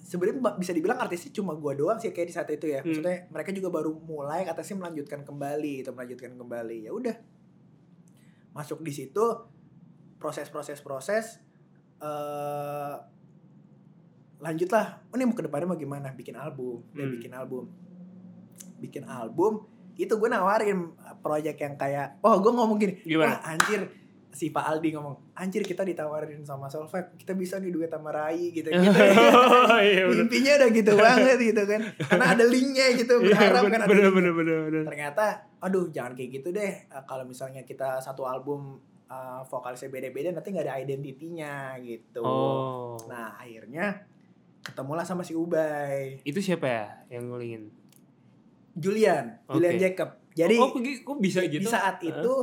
sebenarnya 0.07 0.39
bisa 0.55 0.70
dibilang 0.70 1.03
artisnya 1.03 1.35
cuma 1.35 1.59
gua 1.59 1.74
doang 1.74 1.99
sih 1.99 2.14
kayak 2.14 2.31
di 2.31 2.35
saat 2.35 2.47
itu 2.55 2.70
ya. 2.70 2.79
Hmm. 2.79 2.95
Maksudnya 2.95 3.27
mereka 3.27 3.51
juga 3.51 3.68
baru 3.74 3.91
mulai 3.99 4.47
kata 4.47 4.62
sih 4.62 4.79
melanjutkan 4.79 5.27
kembali 5.27 5.83
itu 5.83 5.91
melanjutkan 5.91 6.39
kembali. 6.39 6.87
Ya 6.87 6.95
udah. 6.95 7.16
Masuk 8.55 8.87
di 8.87 8.95
situ 8.95 9.24
proses-proses 10.22 10.79
proses 10.81 11.43
eh 11.99 12.95
lanjutlah. 14.39 14.87
Oh, 15.07 15.16
ini 15.16 15.24
mau 15.24 15.32
ke 15.32 15.43
depannya 15.43 15.66
mau 15.66 15.76
gimana? 15.76 16.09
Bikin 16.11 16.34
album. 16.34 16.84
Dan 16.91 17.07
Hmm. 17.07 17.14
bikin 17.14 17.32
album. 17.32 17.64
Bikin 18.76 19.05
album 19.05 19.64
itu 19.95 20.12
gue 20.12 20.28
nawarin 20.28 20.93
proyek 21.18 21.57
yang 21.59 21.72
kayak 21.74 22.20
oh 22.20 22.37
gue 22.37 22.53
ngomong 22.53 22.76
gini 22.76 23.01
Gimana? 23.01 23.32
wah 23.32 23.49
anjir 23.49 23.89
si 24.28 24.53
Pak 24.53 24.68
Aldi 24.68 24.93
ngomong 24.93 25.32
anjir 25.32 25.64
kita 25.64 25.80
ditawarin 25.82 26.45
sama 26.45 26.68
Solveig 26.68 27.16
kita 27.16 27.32
bisa 27.32 27.57
nih 27.57 27.72
duet 27.72 27.89
sama 27.89 28.12
Rai 28.12 28.53
gitu 28.53 28.68
gitu 28.68 28.76
Oh, 29.32 29.80
iya 29.80 30.05
mimpinya 30.05 30.61
udah 30.61 30.68
gitu 30.70 30.93
banget 30.93 31.39
gitu 31.41 31.62
kan 31.64 31.80
karena 31.97 32.26
ada 32.28 32.45
linknya 32.45 32.93
gitu 32.93 33.16
Iya 33.18 33.24
berharap 33.32 33.62
kan 33.64 33.80
ada 33.80 33.89
bener 33.89 34.11
bener 34.12 34.32
bener 34.37 34.59
bener. 34.68 34.82
ternyata 34.84 35.24
aduh 35.59 35.89
jangan 35.89 36.12
kayak 36.12 36.30
gitu 36.34 36.53
deh 36.53 36.72
Eh, 36.84 37.03
kalau 37.09 37.24
misalnya 37.24 37.64
kita 37.64 37.97
satu 37.97 38.28
album 38.28 38.76
eh, 39.03 39.41
vokalisnya 39.49 39.89
beda-beda 39.89 40.28
nanti 40.30 40.53
nggak 40.53 40.68
ada 40.68 40.76
identitinya 40.76 41.72
gitu 41.80 42.20
Oh. 42.20 43.01
nah 43.09 43.32
akhirnya 43.34 44.05
ketemulah 44.67 45.07
sama 45.07 45.23
si 45.23 45.39
Ubay 45.39 46.19
Itu 46.27 46.43
siapa 46.43 46.67
ya 46.67 46.85
yang 47.09 47.31
ngulingin? 47.31 47.71
Julian 48.75 49.39
Oke. 49.47 49.62
Julian 49.62 49.79
Jacob 49.79 50.19
jadi 50.37 50.59
oh, 50.59 50.75
kok, 50.75 50.83
kok 50.83 51.17
bisa 51.23 51.41
gitu? 51.47 51.64
di 51.64 51.71
saat 51.71 52.03
itu 52.03 52.35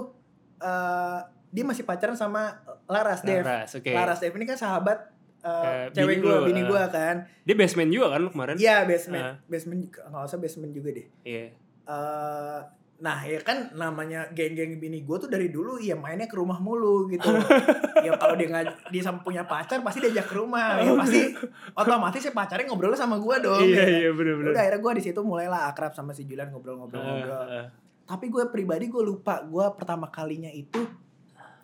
eh, 0.57 1.19
dia 1.53 1.63
masih 1.67 1.85
pacaran 1.85 2.17
sama 2.17 2.63
Laras 2.89 3.21
Dev 3.21 3.45
Laras, 3.45 3.75
oke. 3.77 3.91
Laras 3.93 4.17
Dev 4.23 4.33
ini 4.33 4.45
kan 4.47 4.57
sahabat 4.57 5.13
Eh, 5.43 5.51
eh, 5.51 5.85
cewek 5.91 6.23
gue, 6.23 6.31
lu, 6.31 6.47
bini 6.47 6.63
gue 6.63 6.83
kan. 6.87 7.27
Dia 7.43 7.55
basement 7.59 7.91
juga 7.91 8.15
kan 8.15 8.31
kemarin? 8.31 8.55
Iya 8.55 8.87
basement, 8.87 9.27
Ah. 9.27 9.35
basement 9.51 9.91
nggak 9.91 10.23
usah 10.23 10.39
basement 10.39 10.71
juga 10.71 10.95
deh. 10.95 11.07
Iya. 11.27 11.51
eh 11.83 12.59
nah 13.01 13.25
ya 13.25 13.41
kan 13.41 13.73
namanya 13.75 14.31
geng-geng 14.31 14.79
bini 14.79 15.03
gue 15.03 15.17
tuh 15.19 15.27
dari 15.27 15.49
dulu 15.51 15.75
ya 15.81 15.97
mainnya 15.97 16.29
ke 16.29 16.37
rumah 16.37 16.61
mulu 16.61 17.09
gitu. 17.11 17.25
ya 18.05 18.15
kalau 18.15 18.37
dia 18.37 18.47
nggak 18.47 18.93
dia 18.93 19.11
punya 19.19 19.43
pacar 19.43 19.81
pasti 19.81 19.99
diajak 20.05 20.29
ke 20.29 20.35
rumah. 20.37 20.79
Ya 20.79 20.93
pasti 20.95 21.35
otomatis 21.73 22.21
ya 22.23 22.31
pacarnya 22.31 22.69
ngobrol 22.69 22.95
sama 22.95 23.19
gue 23.19 23.35
dong. 23.43 23.65
Iya 23.65 23.75
ya 23.75 23.83
kan? 23.83 23.99
iya 23.99 24.09
bener. 24.13 24.33
Udah 24.39 24.61
akhirnya 24.63 24.79
gue 24.79 24.91
di 25.01 25.03
situ 25.03 25.19
mulailah 25.19 25.61
akrab 25.73 25.91
sama 25.97 26.15
si 26.15 26.23
Julian 26.23 26.53
ngobrol-ngobrol-ngobrol. 26.53 27.43
Heeh, 27.49 27.65
heeh. 27.65 27.67
Tapi 28.03 28.25
gue 28.31 28.43
pribadi 28.47 28.85
gue 28.87 29.03
lupa 29.03 29.43
gue 29.43 29.65
pertama 29.75 30.07
kalinya 30.07 30.51
itu 30.53 30.79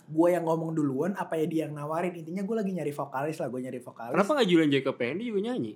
gue 0.10 0.28
yang 0.34 0.42
ngomong 0.42 0.74
duluan 0.74 1.14
apa 1.14 1.38
ya 1.38 1.46
dia 1.46 1.62
yang 1.70 1.78
nawarin 1.78 2.18
intinya 2.18 2.42
gue 2.42 2.56
lagi 2.58 2.72
nyari 2.74 2.90
vokalis 2.90 3.38
lah 3.38 3.48
gue 3.48 3.62
nyari 3.62 3.78
vokalis 3.78 4.18
Kenapa 4.18 4.32
nggak 4.42 4.50
Julian 4.50 4.72
Jacob? 4.74 4.96
Dia 4.98 5.14
juga 5.22 5.42
nyanyi. 5.54 5.74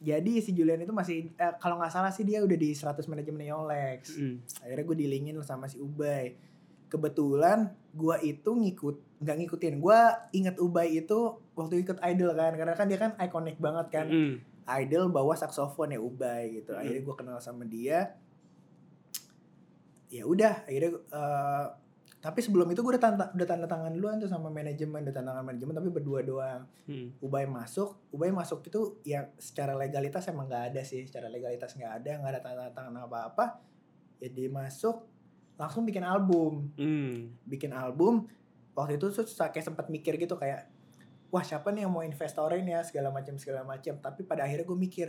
Jadi 0.00 0.32
si 0.40 0.50
Julian 0.50 0.80
itu 0.80 0.90
masih 0.90 1.28
eh, 1.30 1.54
kalau 1.56 1.76
nggak 1.76 1.88
salah 1.88 2.08
sih 2.08 2.24
dia 2.24 2.40
udah 2.40 2.56
di 2.56 2.72
100 2.72 3.04
manajemen 3.06 3.44
Yolex 3.44 4.16
Mm. 4.16 4.34
akhirnya 4.60 4.84
gue 4.84 4.96
dilingin 4.98 5.36
sama 5.40 5.64
si 5.64 5.76
Ubay 5.76 6.34
kebetulan 6.88 7.68
gue 7.92 8.16
itu 8.24 8.50
ngikut 8.50 8.96
nggak 9.20 9.36
ngikutin 9.38 9.74
gue 9.78 10.00
inget 10.32 10.56
Ubay 10.56 10.96
itu 10.96 11.18
waktu 11.52 11.80
ikut 11.80 12.00
Idol 12.00 12.32
kan 12.32 12.52
karena 12.54 12.74
kan 12.74 12.86
dia 12.86 12.98
kan 12.98 13.12
ikonik 13.16 13.56
banget 13.56 13.86
kan 13.90 14.06
Mm. 14.08 14.34
Idol 14.66 15.08
bawa 15.08 15.34
saksofon 15.34 15.90
ya 15.90 15.98
Ubay 15.98 16.56
gitu 16.56 16.72
Hmm. 16.72 16.80
akhirnya 16.80 17.02
gue 17.02 17.14
kenal 17.14 17.38
sama 17.38 17.62
dia 17.64 18.14
ya 20.08 20.24
udah 20.24 20.64
akhirnya 20.64 20.90
eh, 20.96 21.64
tapi 22.20 22.44
sebelum 22.44 22.68
itu 22.68 22.84
gue 22.84 22.92
udah 22.92 23.02
tanda 23.02 23.24
udah 23.32 23.48
tanda 23.48 23.64
tangan 23.64 23.96
duluan 23.96 24.20
tuh 24.20 24.28
sama 24.28 24.52
manajemen 24.52 25.08
udah 25.08 25.14
tanda 25.16 25.32
tangan 25.32 25.44
manajemen 25.48 25.72
tapi 25.72 25.88
berdua 25.88 26.20
doang. 26.20 26.68
Mm. 26.84 27.16
Ubay 27.24 27.48
masuk 27.48 27.96
Ubay 28.12 28.28
masuk 28.28 28.60
itu 28.68 29.00
ya 29.08 29.32
secara 29.40 29.72
legalitas 29.72 30.28
emang 30.28 30.44
nggak 30.44 30.76
ada 30.76 30.84
sih. 30.84 31.08
Secara 31.08 31.32
legalitas 31.32 31.72
nggak 31.72 31.92
ada 32.04 32.10
nggak 32.20 32.30
ada 32.36 32.40
tanda 32.44 32.64
tangan 32.76 32.94
apa 33.08 33.18
apa 33.32 33.44
ya 34.20 34.28
dia 34.28 34.52
masuk 34.52 35.00
langsung 35.56 35.88
bikin 35.88 36.04
album. 36.04 36.68
Mm. 36.76 37.40
bikin 37.48 37.72
album 37.72 38.28
waktu 38.76 39.00
itu 39.00 39.08
tuh 39.16 39.24
kayak 39.24 39.64
sempat 39.64 39.88
mikir 39.88 40.20
gitu 40.20 40.36
kayak 40.36 40.68
wah 41.32 41.40
siapa 41.40 41.72
nih 41.72 41.88
yang 41.88 41.92
mau 41.92 42.04
investorin 42.04 42.68
ya? 42.68 42.84
segala 42.84 43.08
macam 43.08 43.40
segala 43.40 43.64
macam 43.64 43.96
tapi 43.96 44.28
pada 44.28 44.44
akhirnya 44.44 44.68
gue 44.68 44.76
mikir 44.76 45.08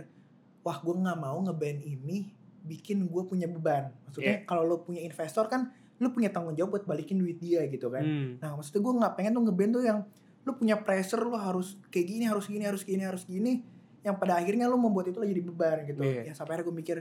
wah 0.63 0.79
gue 0.79 0.95
nggak 0.95 1.19
mau 1.19 1.43
ngeband 1.43 1.83
ini 1.83 2.31
bikin 2.63 3.09
gue 3.09 3.23
punya 3.27 3.51
beban. 3.51 3.91
Maksudnya 4.07 4.47
kalau 4.47 4.63
lo 4.63 4.79
punya 4.79 5.03
investor 5.03 5.51
kan 5.51 5.80
lo 6.01 6.09
punya 6.09 6.27
tanggung 6.27 6.53
jawab 6.53 6.73
buat 6.73 6.85
balikin 6.85 7.15
duit 7.15 7.37
dia 7.37 7.61
gitu 7.65 7.87
kan 7.87 8.01
Mm. 8.01 8.41
nah 8.41 8.57
maksudnya 8.57 8.81
gue 8.81 8.93
nggak 8.97 9.13
pengen 9.13 9.31
tuh 9.31 9.43
ngeband 9.45 9.71
tuh 9.71 9.83
yang 9.85 9.99
lo 10.41 10.51
punya 10.53 10.75
pressure 10.75 11.21
lo 11.21 11.37
harus 11.37 11.77
kayak 11.87 12.07
gini 12.07 12.25
harus 12.25 12.45
gini 12.45 12.65
harus 12.65 12.81
gini 12.81 13.03
harus 13.03 13.23
gini 13.23 13.61
yang 14.01 14.17
pada 14.17 14.35
akhirnya 14.35 14.65
lo 14.65 14.75
membuat 14.75 15.07
itu 15.07 15.21
jadi 15.21 15.41
beban 15.41 15.77
gitu 15.85 16.01
Iya. 16.01 16.21
ya 16.25 16.33
sampai 16.33 16.57
akhirnya 16.57 16.67
gue 16.67 16.75
mikir 16.75 16.97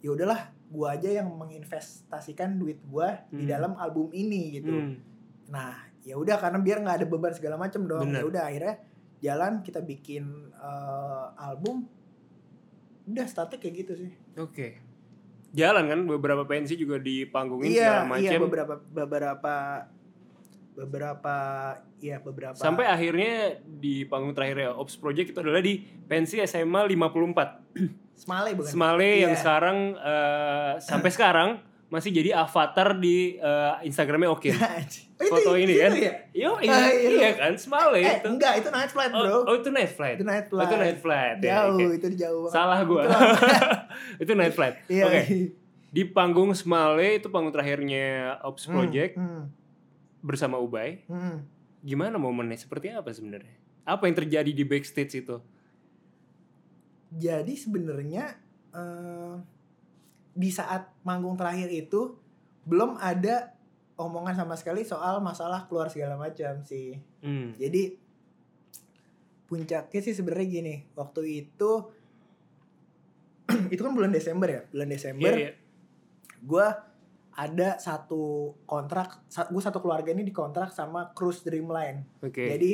ya 0.00 0.10
udahlah 0.10 0.40
gue 0.66 0.86
aja 0.88 1.08
yang 1.14 1.30
menginvestasikan 1.30 2.56
duit 2.56 2.82
gue 2.82 3.08
di 3.30 3.44
Hmm. 3.44 3.48
dalam 3.48 3.72
album 3.76 4.10
ini 4.10 4.58
gitu 4.58 4.74
Mm. 4.74 4.94
Nah, 5.48 5.74
ya 6.00 6.14
udah 6.14 6.34
karena 6.36 6.58
biar 6.58 6.78
nggak 6.78 6.96
ada 6.96 7.06
beban 7.06 7.30
segala 7.30 7.54
macam 7.56 7.82
dong. 7.84 8.06
Ya 8.08 8.22
udah 8.22 8.46
akhirnya 8.46 8.78
jalan 9.18 9.60
kita 9.60 9.78
bikin 9.80 10.24
eh, 10.54 11.26
album. 11.36 11.90
Udah 13.04 13.26
startnya 13.26 13.58
kayak 13.58 13.74
gitu 13.76 13.92
sih. 13.98 14.12
Oke. 14.36 14.78
Jalan 15.50 15.84
kan 15.84 16.00
beberapa 16.04 16.42
pensi 16.44 16.74
juga 16.74 16.96
dipanggungin 16.96 17.68
iya, 17.68 18.06
segala 18.06 18.18
iya 18.18 18.30
macam. 18.30 18.40
beberapa 18.46 18.74
beberapa 18.86 19.54
beberapa 20.72 21.36
ya 21.98 22.16
beberapa 22.18 22.54
Sampai 22.54 22.86
akhirnya 22.86 23.58
di 23.60 24.06
panggung 24.06 24.32
terakhir 24.32 24.58
ya 24.60 24.70
Ops 24.72 24.96
Project 24.96 25.30
itu 25.30 25.38
adalah 25.38 25.58
di 25.58 25.76
pensi 26.06 26.38
SMA 26.40 26.86
54. 26.86 27.90
Smale 28.14 28.50
bukan? 28.54 28.70
Smale 28.70 29.10
yang 29.18 29.32
Iya. 29.32 29.40
sekarang 29.40 29.78
eh, 29.96 30.72
sampai 30.78 31.10
sekarang 31.10 31.50
masih 31.88 32.14
jadi 32.14 32.38
avatar 32.38 32.94
di 32.94 33.34
eh, 33.34 33.74
Instagramnya 33.82 34.30
Oke. 34.30 34.54
Oh, 35.20 35.28
Foto 35.28 35.52
ini 35.52 35.76
kan? 35.76 35.92
ya? 35.92 36.12
Yo, 36.32 36.56
iya, 36.58 36.88
iya. 36.88 37.08
iya 37.12 37.30
kan 37.36 37.52
Smale 37.52 37.92
Eh, 37.94 38.08
itu. 38.16 38.24
enggak, 38.26 38.56
itu 38.56 38.72
night 38.72 38.88
flight, 38.88 39.12
Oh, 39.12 39.20
Bro. 39.20 39.36
oh, 39.44 39.54
itu 39.60 39.68
night 39.68 39.92
flight. 39.92 40.16
itu 40.16 40.24
night 40.24 40.48
Oh, 40.48 40.56
flight. 40.56 40.64
itu 40.64 40.76
night 40.80 40.98
flight. 40.98 41.36
ya, 41.38 41.48
Jauh, 41.60 41.76
oke. 41.76 41.84
itu 41.92 42.08
jauh 42.16 42.40
banget. 42.40 42.54
Salah 42.56 42.80
gua. 42.82 43.02
Itu 44.22 44.32
night 44.34 44.54
flight. 44.54 44.76
Iya. 44.86 45.04
Oke. 45.06 45.22
Di 45.96 46.06
panggung 46.06 46.54
Smale 46.54 47.18
itu 47.18 47.26
panggung 47.34 47.50
terakhirnya 47.50 48.38
Ops 48.46 48.70
Hmm, 48.70 48.78
Project 48.78 49.18
hmm, 49.18 49.42
bersama 50.22 50.54
Ubay. 50.62 51.02
hmm. 51.10 51.42
Gimana 51.82 52.14
momennya? 52.14 52.54
Seperti 52.54 52.94
apa 52.94 53.10
sebenarnya? 53.10 53.58
Apa 53.82 54.06
yang 54.06 54.14
terjadi 54.14 54.54
di 54.54 54.62
backstage 54.62 55.18
itu? 55.18 55.42
Jadi 57.10 57.58
sebenarnya 57.58 58.38
eh, 58.70 59.34
di 60.30 60.50
saat 60.54 60.94
manggung 61.02 61.34
terakhir 61.34 61.66
itu 61.74 62.14
belum 62.62 62.94
ada 63.02 63.50
omongan 63.98 64.38
sama 64.38 64.54
sekali 64.54 64.86
soal 64.86 65.18
masalah 65.18 65.66
keluar 65.66 65.90
segala 65.90 66.14
macam 66.14 66.62
sih. 66.62 67.02
Hmm. 67.18 67.58
Jadi 67.58 67.98
puncaknya 69.50 70.00
sih 70.00 70.14
sebenarnya 70.14 70.46
gini, 70.46 70.74
waktu 70.94 71.44
itu 71.44 71.90
itu 73.74 73.80
kan 73.80 73.92
bulan 73.92 74.10
Desember 74.10 74.48
ya, 74.48 74.62
bulan 74.66 74.88
Desember 74.88 75.32
Iya, 75.32 75.40
iya. 75.40 75.52
gue 76.40 76.66
ada 77.30 77.78
satu 77.78 78.52
kontrak, 78.64 79.22
gue 79.28 79.62
satu 79.62 79.78
keluarga 79.78 80.10
ini 80.10 80.22
dikontrak 80.22 80.70
sama 80.70 81.14
Cruise 81.14 81.40
Dreamline. 81.40 82.04
Oke. 82.20 82.50
Jadi 82.50 82.70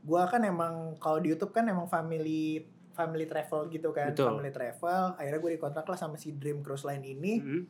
gue 0.00 0.22
kan 0.26 0.42
emang 0.42 0.98
kalau 0.98 1.16
di 1.16 1.30
YouTube 1.30 1.50
kan 1.50 1.64
emang 1.64 1.86
family 1.86 2.60
family 2.92 3.24
travel 3.24 3.66
gitu 3.68 3.90
kan, 3.90 4.12
Betul. 4.12 4.28
family 4.30 4.50
travel. 4.50 5.16
Akhirnya 5.16 5.40
gue 5.40 5.52
dikontrak 5.52 5.82
lah 5.84 5.96
sama 5.96 6.14
si 6.14 6.30
Dream 6.32 6.60
Cruise 6.60 6.84
Line 6.84 7.04
ini. 7.04 7.34
Hmm. 7.38 7.62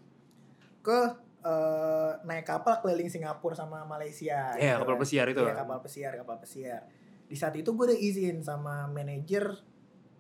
ke 0.81 1.01
eh, 1.41 2.13
naik 2.25 2.45
kapal 2.45 2.81
keliling 2.81 3.09
Singapura 3.09 3.53
sama 3.53 3.85
Malaysia. 3.85 4.53
Iya, 4.53 4.77
gitu 4.77 4.81
kapal 4.81 4.97
kan. 4.97 5.01
pesiar 5.01 5.27
itu 5.29 5.41
Iya, 5.41 5.49
kan. 5.49 5.57
kapal 5.61 5.79
pesiar, 5.81 6.13
kapal 6.15 6.37
pesiar. 6.41 6.81
Di 7.25 7.37
saat 7.37 7.53
itu 7.55 7.69
gue 7.69 7.85
udah 7.89 7.97
izin 7.97 8.41
sama 8.41 8.85
manajer, 8.85 9.49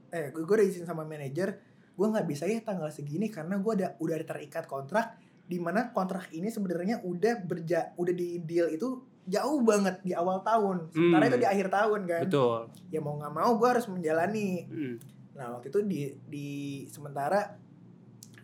eh 0.08 0.28
gue 0.30 0.40
udah 0.40 0.64
izin 0.64 0.84
sama 0.84 1.04
manajer, 1.04 1.60
gue 1.94 2.06
nggak 2.06 2.26
bisa 2.26 2.44
ya 2.44 2.58
tanggal 2.58 2.88
segini 2.88 3.26
karena 3.26 3.56
gue 3.56 3.72
udah 3.74 3.90
udah 3.96 4.16
terikat 4.20 4.64
kontrak, 4.64 5.14
di 5.42 5.56
mana 5.56 5.88
kontrak 5.88 6.28
ini 6.30 6.48
sebenarnya 6.48 7.00
udah 7.00 7.34
berja, 7.40 7.94
udah 7.94 8.10
di 8.12 8.40
deal 8.40 8.66
itu 8.68 8.86
jauh 9.24 9.60
banget 9.60 10.00
di 10.00 10.12
awal 10.12 10.40
tahun, 10.40 10.90
sementara 10.90 11.22
Hmm. 11.22 11.30
itu 11.30 11.38
di 11.38 11.48
akhir 11.48 11.66
tahun 11.68 12.00
kan. 12.04 12.22
Betul. 12.24 12.58
Ya 12.88 12.98
mau 12.98 13.14
nggak 13.14 13.32
mau 13.32 13.50
gue 13.54 13.68
harus 13.68 13.86
menjalani. 13.86 14.50
Hmm. 14.66 14.96
Nah 15.32 15.46
waktu 15.52 15.66
itu 15.68 15.80
di 15.82 16.00
di 16.24 16.48
sementara 16.86 17.56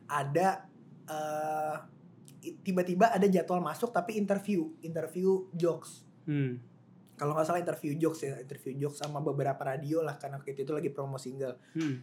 ada 0.06 0.66
eh, 1.04 1.76
i- 2.40 2.56
tiba-tiba 2.60 3.10
ada 3.10 3.26
jadwal 3.26 3.58
masuk 3.60 3.90
tapi 3.90 4.14
interview 4.14 4.70
interview 4.80 5.50
jokes 5.52 6.06
Hmm. 6.22 6.62
kalau 7.12 7.34
nggak 7.34 7.44
salah 7.44 7.58
interview 7.58 7.92
jokes 7.96 8.22
ya 8.22 8.38
interview 8.38 8.78
jokes 8.78 8.98
sama 8.98 9.18
beberapa 9.20 9.58
radio 9.60 10.00
lah 10.00 10.14
karena 10.16 10.38
waktu 10.38 10.54
itu 10.56 10.70
lagi 10.70 10.88
promo 10.88 11.14
single 11.16 11.58
Hmm. 11.72 11.98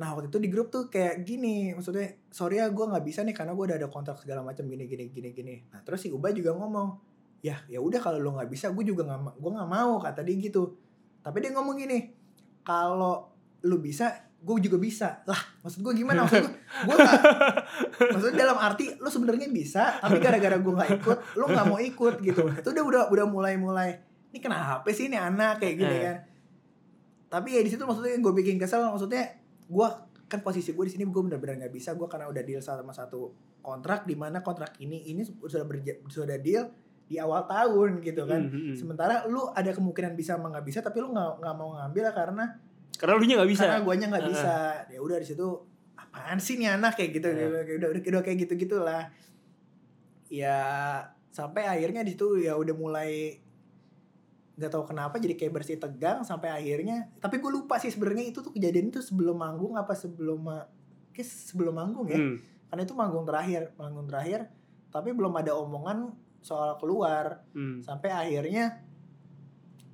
Nah 0.00 0.16
waktu 0.16 0.32
itu 0.32 0.40
di 0.40 0.48
grup 0.48 0.72
tuh 0.72 0.88
kayak 0.88 1.28
gini 1.28 1.76
maksudnya 1.76 2.16
sorry 2.32 2.56
ya 2.56 2.72
gue 2.72 2.80
nggak 2.88 3.04
bisa 3.04 3.20
nih 3.20 3.36
karena 3.36 3.52
gue 3.52 3.64
udah 3.68 3.76
ada 3.76 3.88
kontrak 3.92 4.16
segala 4.16 4.40
macam 4.40 4.64
gini 4.64 4.88
gini 4.88 5.12
gini 5.12 5.28
gini. 5.36 5.54
Nah 5.68 5.84
terus 5.84 6.00
si 6.00 6.08
Uba 6.08 6.32
juga 6.32 6.56
ngomong 6.56 6.96
ya 7.44 7.60
ya 7.68 7.84
udah 7.84 8.00
kalau 8.00 8.16
lo 8.16 8.32
nggak 8.32 8.48
bisa 8.48 8.72
gue 8.72 8.80
juga 8.80 9.04
nggak 9.04 9.36
gue 9.36 9.50
nggak 9.52 9.68
mau 9.68 10.00
kata 10.00 10.24
dia 10.24 10.40
gitu. 10.40 10.72
Tapi 11.20 11.36
dia 11.44 11.52
ngomong 11.52 11.76
gini 11.76 12.16
kalau 12.64 13.28
lu 13.60 13.76
bisa 13.76 14.08
gue 14.40 14.56
juga 14.64 14.80
bisa. 14.80 15.20
Lah 15.28 15.36
maksud 15.60 15.84
gue 15.84 15.92
gimana? 15.92 16.24
Maksud 16.24 16.48
gue 16.48 16.52
gue 16.88 16.96
nggak 16.96 17.20
maksudnya 18.08 18.36
dalam 18.40 18.56
arti 18.56 18.96
lu 18.96 19.08
sebenarnya 19.12 19.52
bisa 19.52 20.00
tapi 20.00 20.16
gara-gara 20.16 20.56
gue 20.56 20.72
nggak 20.80 20.90
ikut 20.96 21.18
lu 21.36 21.44
nggak 21.44 21.66
mau 21.68 21.76
ikut 21.76 22.14
gitu. 22.24 22.48
Itu 22.56 22.72
udah 22.72 22.84
udah 22.88 23.02
udah 23.12 23.26
mulai 23.28 23.60
mulai 23.60 24.00
ini 24.32 24.40
kenapa 24.40 24.88
sih 24.96 25.12
ini 25.12 25.20
anak? 25.20 25.60
Kayak 25.60 25.74
gini 25.76 25.92
Eh. 25.92 26.00
kan. 26.08 26.16
Tapi 27.30 27.48
ya 27.52 27.60
di 27.60 27.68
situ 27.68 27.84
maksudnya 27.84 28.16
gue 28.16 28.32
bikin 28.32 28.56
kesel 28.56 28.80
maksudnya 28.88 29.39
gue 29.70 29.88
kan 30.26 30.42
posisi 30.42 30.70
gue 30.70 30.84
di 30.84 30.92
sini 30.92 31.06
gue 31.06 31.22
benar-benar 31.22 31.62
nggak 31.62 31.72
bisa 31.72 31.94
gue 31.94 32.06
karena 32.06 32.26
udah 32.26 32.42
deal 32.42 32.58
sama 32.58 32.90
satu 32.90 33.30
kontrak 33.60 34.02
di 34.02 34.14
mana 34.14 34.40
kontrak 34.40 34.74
ini 34.78 35.06
ini 35.06 35.22
sudah 35.22 35.62
berja, 35.62 35.98
sudah 36.06 36.38
deal 36.38 36.66
di 37.06 37.18
awal 37.18 37.42
tahun 37.44 37.98
gitu 38.00 38.22
kan 38.22 38.46
Hmm, 38.46 38.70
hmm, 38.70 38.74
sementara 38.74 39.26
lu 39.26 39.50
ada 39.50 39.70
kemungkinan 39.70 40.14
bisa 40.14 40.38
sama 40.38 40.50
nggak 40.50 40.62
bisa 40.64 40.78
tapi 40.78 40.98
lu 40.98 41.10
nggak 41.10 41.38
nggak 41.38 41.54
mau 41.54 41.74
ngambil 41.76 42.04
karena 42.10 42.44
Karena 42.94 43.14
lu 43.16 43.24
nya 43.24 43.34
nggak 43.40 43.50
bisa. 43.50 43.62
karena 43.66 43.80
guanya 43.82 44.06
nggak 44.10 44.22
Heeh. 44.22 44.34
bisa 44.34 44.54
ya 44.86 44.98
udah 45.00 45.16
di 45.18 45.26
situ 45.26 45.46
apaan 45.96 46.38
sih 46.38 46.54
nih 46.56 46.70
anak 46.70 46.94
kayak 46.94 47.10
gitu 47.16 47.26
Heeh. 47.26 47.46
udah, 47.50 47.60
udah, 47.66 47.88
udah, 47.90 48.00
udah 48.14 48.22
kayak 48.22 48.38
gitu 48.46 48.52
gitulah 48.56 49.02
ya 50.30 50.58
sampai 51.30 51.66
akhirnya 51.66 52.02
di 52.02 52.14
situ 52.14 52.38
ya 52.38 52.54
udah 52.54 52.74
mulai 52.74 53.38
nggak 54.60 54.70
tahu 54.70 54.84
kenapa 54.84 55.16
jadi 55.16 55.34
kayak 55.34 55.52
bersih 55.54 55.76
tegang 55.76 56.20
sampai 56.20 56.52
akhirnya 56.52 57.08
tapi 57.16 57.40
gue 57.40 57.48
lupa 57.50 57.76
sih 57.76 57.88
sebenarnya 57.88 58.28
itu 58.28 58.38
tuh 58.38 58.52
kejadian 58.52 58.88
itu 58.88 59.00
sebelum 59.00 59.34
manggung 59.34 59.72
apa 59.74 59.92
sebelum 59.92 60.36
ma- 60.42 60.68
kayak 61.10 61.24
sebelum 61.26 61.72
manggung 61.72 62.04
ya 62.06 62.14
Hmm. 62.14 62.36
karena 62.68 62.82
itu 62.82 62.92
manggung 62.92 63.24
terakhir 63.24 63.72
manggung 63.74 64.04
terakhir 64.04 64.52
tapi 64.88 65.10
belum 65.10 65.32
ada 65.34 65.56
omongan 65.56 66.12
soal 66.38 66.76
keluar 66.76 67.40
Hmm. 67.50 67.80
sampai 67.80 68.10
akhirnya 68.10 68.84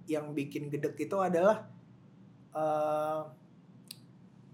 yang 0.04 0.30
bikin 0.32 0.66
gedek 0.66 0.98
itu 1.00 1.16
adalah 1.16 1.70
eh 2.52 3.22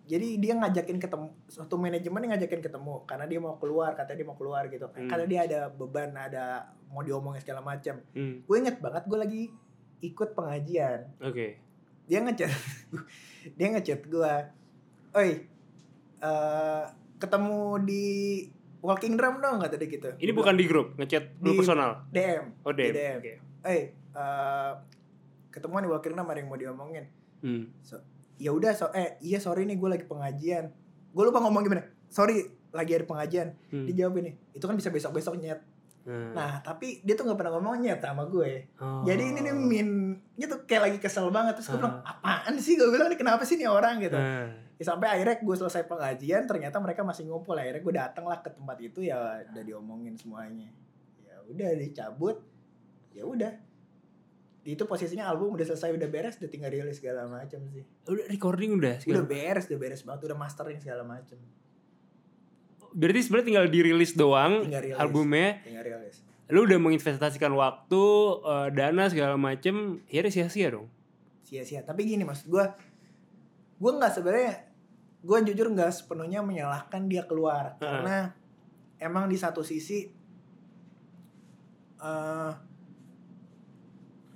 jadi 0.03 0.35
dia 0.37 0.53
ngajakin 0.55 0.99
ketemu 0.99 1.31
suatu 1.47 1.79
manajemen 1.79 2.21
yang 2.21 2.33
ngajakin 2.33 2.61
ketemu 2.61 3.07
karena 3.07 3.25
dia 3.25 3.39
mau 3.39 3.57
keluar 3.57 3.95
katanya 3.95 4.19
dia 4.19 4.29
mau 4.29 4.37
keluar 4.37 4.67
gitu 4.67 4.87
Hmm. 4.89 5.09
karena 5.09 5.25
dia 5.25 5.41
ada 5.43 5.61
beban 5.69 6.13
ada 6.13 6.45
mau 6.87 7.01
diomongin 7.01 7.41
segala 7.41 7.63
macam 7.63 7.97
Hmm. 8.11 8.43
gue 8.43 8.57
inget 8.59 8.77
banget 8.79 9.05
gue 9.05 9.17
lagi 9.17 9.43
ikut 10.03 10.29
pengajian 10.33 11.07
Oke. 11.19 11.57
dia 12.05 12.19
ngechat 12.21 12.51
dia 13.57 13.67
ngechat 13.69 14.01
gue 14.05 14.35
oi 15.13 15.31
eh 16.19 16.83
ketemu 17.17 17.61
di 17.81 18.05
walking 18.79 19.15
drum 19.15 19.39
dong 19.39 19.59
kata 19.59 19.75
dia 19.77 19.87
gitu 19.89 20.11
Ini 20.17 20.33
bukan 20.33 20.55
di 20.55 20.67
grup, 20.67 20.95
ngechat 20.97 21.39
grup 21.39 21.55
personal. 21.57 22.03
DM 22.09 22.51
Oh, 22.61 22.71
di 22.71 22.83
DM. 22.83 22.93
DM. 22.93 23.17
Oke. 23.17 23.33
eh 23.65 23.83
eh, 23.95 24.73
ketemuan 25.49 25.81
di 25.81 25.89
walking 25.89 26.13
drum 26.13 26.27
ada 26.27 26.37
yang 26.37 26.49
mau 26.49 26.59
diomongin 26.59 27.07
Hmm. 27.39 27.67
ya 28.37 28.51
udah 28.51 28.71
so 28.71 28.87
eh 28.93 29.19
iya 29.19 29.39
sorry 29.39 29.63
nih 29.63 29.75
gue 29.75 29.87
lagi 29.89 30.03
pengajian 30.05 30.71
gue 31.09 31.23
lupa 31.23 31.39
ngomong 31.39 31.59
gimana 31.61 31.83
sorry 32.07 32.39
lagi 32.71 32.93
ada 32.93 33.03
pengajian 33.03 33.55
Hmm. 33.69 33.83
dia 33.85 34.03
jawab 34.03 34.19
ini 34.19 34.35
itu 34.53 34.63
kan 34.63 34.75
bisa 34.75 34.89
besok 34.89 35.11
besok 35.13 35.35
nyet 35.37 35.59
Hmm. 36.03 36.35
nah 36.35 36.59
tapi 36.59 36.99
dia 37.07 37.15
tuh 37.15 37.23
nggak 37.23 37.39
pernah 37.39 37.55
ngomong 37.55 37.79
nyet 37.79 38.03
sama 38.03 38.27
gue. 38.27 38.75
Oh. 38.77 39.07
jadi 39.07 39.23
ini 39.23 39.39
nih 39.39 39.55
minnya 39.55 40.47
tuh 40.51 40.67
kayak 40.67 40.83
lagi 40.91 40.99
kesel 40.99 41.31
banget. 41.31 41.55
Terus 41.55 41.71
gue 41.71 41.79
Ah. 41.79 41.81
bilang 41.81 41.97
apaan 42.03 42.55
sih? 42.59 42.75
Gue 42.75 42.91
bilang 42.91 43.07
ini 43.07 43.15
kenapa 43.15 43.43
sih 43.43 43.55
nih 43.55 43.71
orang? 43.71 44.03
Gitu. 44.03 44.19
Nah. 44.19 44.51
Ya, 44.75 44.85
sampai 44.85 45.07
akhirnya 45.09 45.39
gue 45.39 45.57
selesai 45.57 45.87
pengajian 45.87 46.43
ternyata 46.45 46.77
mereka 46.77 47.07
masih 47.07 47.27
ngumpul. 47.27 47.55
Akhirnya 47.55 47.79
gue 47.79 47.95
datang 47.95 48.27
lah 48.27 48.43
ke 48.43 48.51
tempat 48.51 48.77
itu 48.79 48.99
ya 49.01 49.15
udah 49.47 49.63
diomongin 49.63 50.19
semuanya. 50.19 50.67
Ya 51.23 51.39
udah 51.47 51.71
dicabut. 51.79 52.43
Ya 53.15 53.23
udah. 53.23 53.53
Itu 54.63 54.87
posisinya 54.87 55.27
album 55.27 55.55
udah 55.55 55.67
selesai 55.67 55.91
udah 55.91 56.07
beres 56.07 56.39
udah 56.39 56.47
tinggal 56.47 56.71
rilis 56.71 56.99
segala 56.99 57.27
macam 57.27 57.63
sih. 57.71 57.83
Udah 58.07 58.27
recording 58.27 58.75
udah 58.75 58.99
udah 58.99 59.03
sekarang. 59.03 59.27
beres 59.27 59.65
udah 59.67 59.79
beres 59.79 60.03
banget 60.03 60.21
udah 60.27 60.39
mastering 60.39 60.79
segala 60.79 61.07
macam 61.07 61.39
Berarti 62.93 63.21
sebenarnya 63.25 63.47
tinggal 63.49 63.67
dirilis 63.69 64.13
doang 64.13 64.65
tinggal 64.69 64.83
rilis 64.85 64.99
albumnya. 65.01 65.59
tinggal 65.65 65.85
rilis 65.85 66.17
Lu 66.53 66.69
udah 66.69 66.77
menginvestasikan 66.77 67.49
waktu, 67.57 68.05
eh, 68.45 68.69
dana 68.77 69.09
segala 69.09 69.41
macem, 69.41 70.05
ya 70.13 70.21
udah 70.21 70.33
sia-sia 70.33 70.69
dong. 70.69 70.87
sia-sia 71.43 71.85
tapi 71.85 72.09
gini 72.09 72.25
maksud 72.25 72.49
gue 72.49 72.65
gue 73.77 73.93
nggak 73.93 74.13
sebenarnya 74.13 74.73
gue 75.21 75.39
jujur 75.53 75.69
nggak 75.69 75.93
sepenuhnya 75.93 76.41
menyalahkan 76.41 77.13
dia 77.13 77.29
keluar 77.29 77.77
Heeh. 77.77 77.85
karena 77.85 78.17
emang 78.97 79.29
di 79.29 79.37
satu 79.37 79.61
sisi 79.61 80.09
eh 82.01 82.53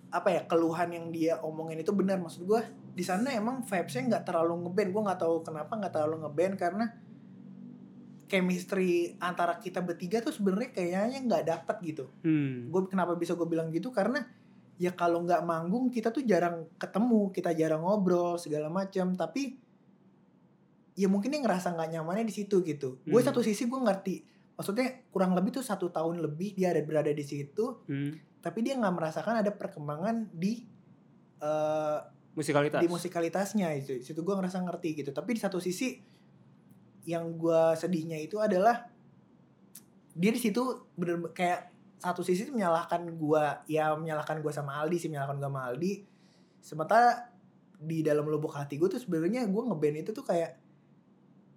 apa 0.07 0.28
ya 0.32 0.44
keluhan 0.44 0.92
yang 0.92 1.07
dia 1.09 1.40
omongin 1.40 1.80
itu 1.80 1.92
benar 1.96 2.16
maksud 2.16 2.44
gue 2.44 2.61
di 2.92 3.04
sana 3.04 3.32
emang 3.32 3.64
vibesnya 3.64 4.12
nggak 4.12 4.24
terlalu 4.28 4.64
ngeband 4.68 4.90
gue 4.92 5.02
nggak 5.09 5.20
tahu 5.20 5.34
kenapa 5.44 5.72
nggak 5.72 5.92
terlalu 5.92 6.16
ngeband 6.24 6.54
karena 6.57 6.84
chemistry 8.27 8.91
antara 9.18 9.57
kita 9.57 9.81
bertiga 9.81 10.18
tuh 10.18 10.31
sebenarnya 10.31 10.70
kayaknya 10.70 11.18
nggak 11.22 11.45
dapet 11.47 11.77
gitu 11.85 12.05
Hmm. 12.22 12.68
gue 12.68 12.81
kenapa 12.87 13.14
bisa 13.14 13.33
gue 13.33 13.47
bilang 13.47 13.70
gitu 13.70 13.91
karena 13.91 14.22
ya 14.77 14.93
kalau 14.93 15.22
nggak 15.22 15.41
manggung 15.41 15.89
kita 15.89 16.11
tuh 16.11 16.20
jarang 16.22 16.68
ketemu 16.77 17.31
kita 17.31 17.51
jarang 17.53 17.81
ngobrol 17.81 18.37
segala 18.37 18.68
macam 18.68 19.14
tapi 19.14 19.57
ya 20.93 21.07
mungkin 21.07 21.29
dia 21.29 21.41
ngerasa 21.41 21.72
nggak 21.72 21.91
nyamannya 21.93 22.24
di 22.24 22.35
situ 22.35 22.61
gitu 22.61 23.01
gue 23.03 23.14
Hmm. 23.14 23.24
satu 23.24 23.41
sisi 23.41 23.64
gue 23.64 23.79
ngerti 23.79 24.16
maksudnya 24.57 25.05
kurang 25.09 25.33
lebih 25.33 25.53
tuh 25.53 25.64
satu 25.64 25.89
tahun 25.89 26.18
lebih 26.18 26.53
dia 26.53 26.72
ada 26.72 26.81
berada 26.81 27.09
di 27.09 27.22
situ 27.22 27.85
Hmm. 27.85 28.16
tapi 28.41 28.61
dia 28.61 28.74
nggak 28.74 28.95
merasakan 28.95 29.41
ada 29.41 29.53
perkembangan 29.53 30.29
di 30.31 30.64
eh, 31.37 31.99
Musikalitas. 32.33 32.81
di 32.81 32.89
musikalitasnya 32.89 33.68
itu 33.77 33.97
situ 34.01 34.20
gue 34.20 34.35
ngerasa 34.35 34.61
ngerti 34.61 34.89
gitu 34.95 35.11
tapi 35.12 35.33
di 35.33 35.41
satu 35.41 35.57
sisi 35.57 35.97
yang 37.07 37.38
gue 37.38 37.62
sedihnya 37.78 38.18
itu 38.18 38.36
adalah 38.42 38.90
dia 40.12 40.30
di 40.34 40.40
situ 40.42 40.90
bener 40.98 41.30
kayak 41.30 41.70
satu 42.02 42.20
sisi 42.20 42.50
menyalahkan 42.50 43.07
gue 43.14 43.44
ya 43.70 43.94
menyalahkan 43.94 44.42
gue 44.42 44.52
sama 44.52 44.76
Aldi 44.82 44.96
sih 45.00 45.09
menyalahkan 45.09 45.38
gue 45.38 45.46
sama 45.46 45.62
Aldi 45.70 45.92
sementara 46.61 47.30
di 47.78 48.02
dalam 48.02 48.26
lubuk 48.26 48.52
hati 48.52 48.76
gue 48.76 48.88
tuh 48.90 49.00
sebenarnya 49.00 49.46
gue 49.46 49.62
ngeband 49.62 49.96
itu 50.02 50.11
tuh 50.11 50.26
kayak 50.26 50.59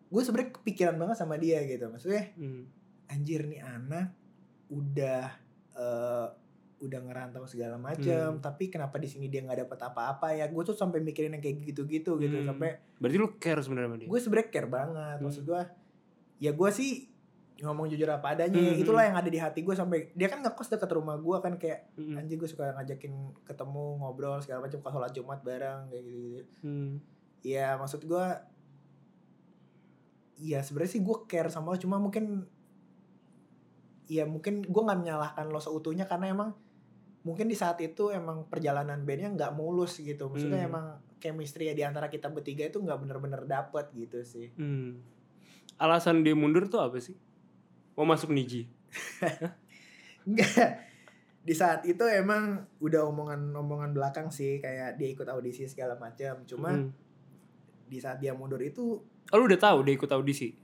gue 0.10 0.22
sebenarnya 0.22 0.52
kepikiran 0.54 0.96
banget 0.98 1.18
sama 1.18 1.36
dia 1.38 1.62
gitu 1.66 1.90
maksudnya 1.90 2.30
Hmm. 2.38 2.66
anjir 3.10 3.46
nih 3.50 3.62
anak 3.64 4.14
udah 4.70 5.26
eh, 5.80 6.28
udah 6.80 7.00
ngerantau 7.02 7.44
segala 7.44 7.76
macam 7.76 8.32
Hmm. 8.32 8.40
tapi 8.40 8.68
kenapa 8.68 8.96
di 8.96 9.06
sini 9.06 9.28
dia 9.28 9.42
nggak 9.42 9.68
dapat 9.68 9.80
apa-apa 9.86 10.32
ya 10.32 10.48
gue 10.48 10.64
tuh 10.64 10.72
sampai 10.72 11.00
mikirin 11.00 11.32
yang 11.32 11.42
kayak 11.42 11.60
gitu-gitu 11.66 12.16
gitu 12.16 12.38
Hmm. 12.38 12.48
sampai 12.48 12.80
Berarti 12.96 13.18
lu 13.18 13.30
care 13.36 13.60
sebenarnya 13.60 13.88
sama 13.88 13.98
dia. 13.98 14.08
gue 14.08 14.20
sebenernya 14.20 14.50
care 14.50 14.70
banget 14.70 15.16
Hmm. 15.16 15.24
maksud 15.24 15.44
gue 15.44 15.62
ya 16.38 16.52
gue 16.52 16.70
sih 16.70 16.92
ngomong 17.60 17.88
jujur 17.88 18.08
apa 18.08 18.32
adanya 18.32 18.56
Hmm. 18.56 18.80
itulah 18.80 19.04
yang 19.04 19.14
ada 19.14 19.28
di 19.28 19.36
hati 19.36 19.60
gue 19.60 19.74
sampai 19.74 20.12
dia 20.14 20.28
kan 20.28 20.40
ngekos 20.40 20.70
dekat 20.70 20.88
rumah 20.90 21.16
gue 21.16 21.38
kan 21.38 21.54
kayak 21.56 21.92
Hmm. 21.94 22.16
anjir 22.16 22.36
gue 22.36 22.48
suka 22.48 22.72
ngajakin 22.74 23.12
ketemu 23.44 23.84
ngobrol 23.98 24.40
segala 24.40 24.64
macam 24.64 24.80
kalau 24.80 24.94
sholat 24.98 25.12
jumat 25.12 25.40
bareng 25.42 25.88
kayak 25.88 26.02
gitu, 26.02 26.16
-gitu. 26.16 26.44
Hmm. 26.62 26.92
ya 27.42 27.76
maksud 27.76 28.02
gue 28.02 28.26
ya 30.40 30.60
sebenarnya 30.60 30.92
sih 30.94 31.02
gue 31.02 31.18
care 31.26 31.48
sama 31.48 31.70
lo 31.70 31.78
cuma 31.78 31.98
mungkin 31.98 32.48
ya 34.08 34.24
mungkin 34.24 34.64
gue 34.64 34.82
nggak 34.82 34.96
menyalahkan 34.98 35.46
lo 35.46 35.60
seutuhnya 35.60 36.04
karena 36.04 36.32
emang 36.32 36.56
mungkin 37.22 37.46
di 37.46 37.54
saat 37.54 37.78
itu 37.80 38.10
emang 38.10 38.46
perjalanan 38.46 39.02
bandnya 39.02 39.30
nggak 39.30 39.52
mulus 39.54 39.98
gitu 39.98 40.28
maksudnya 40.28 40.62
Hmm. 40.62 40.70
emang 40.70 40.86
chemistry 41.18 41.68
ya 41.68 41.74
di 41.74 41.84
antara 41.84 42.08
kita 42.08 42.28
bertiga 42.28 42.64
itu 42.64 42.78
nggak 42.78 42.96
bener-bener 42.98 43.44
dapet 43.44 43.92
gitu 43.94 44.20
sih 44.22 44.50
Hmm. 44.54 45.04
Alasan 45.76 46.22
dia 46.22 46.34
mundur 46.34 46.66
tuh 46.66 46.80
apa 46.80 46.98
sih? 46.98 47.16
mau 47.94 48.04
masuk 48.06 48.30
Niji? 48.30 48.68
Enggak. 50.24 50.88
Di 51.40 51.52
saat 51.52 51.84
itu 51.84 52.04
emang 52.06 52.64
udah 52.78 53.04
omongan-omongan 53.06 53.92
belakang 53.92 54.28
sih 54.30 54.60
kayak 54.60 54.96
dia 54.96 55.10
ikut 55.10 55.26
audisi 55.26 55.66
segala 55.66 55.96
macam. 55.96 56.44
Cuma 56.46 56.72
Hmm. 56.74 56.92
di 57.86 57.98
saat 57.98 58.20
dia 58.20 58.32
mundur 58.32 58.60
itu 58.60 59.00
Oh, 59.30 59.36
lu 59.36 59.46
udah 59.46 59.58
tahu 59.58 59.84
dia 59.84 59.94
ikut 59.94 60.10
audisi? 60.10 60.56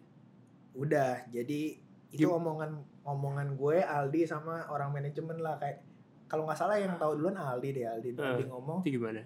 udah 0.73 1.23
jadi 1.29 1.79
itu 2.09 2.19
Gim- 2.21 2.35
omongan 2.35 2.75
omongan 3.01 3.55
gue 3.55 3.79
Aldi 3.79 4.23
sama 4.25 4.67
orang 4.67 4.91
manajemen 4.91 5.37
lah 5.37 5.55
kayak 5.55 5.79
kalau 6.25 6.43
nggak 6.43 6.57
salah 6.57 6.75
yang 6.75 6.95
tahu 6.95 7.15
duluan 7.15 7.33
Aldi 7.33 7.69
deh 7.71 7.85
Aldi 7.85 8.09
Aldi 8.13 8.43
Eh. 8.43 8.47
ngomong 8.47 8.79
Itu 8.81 8.95
gimana? 8.95 9.21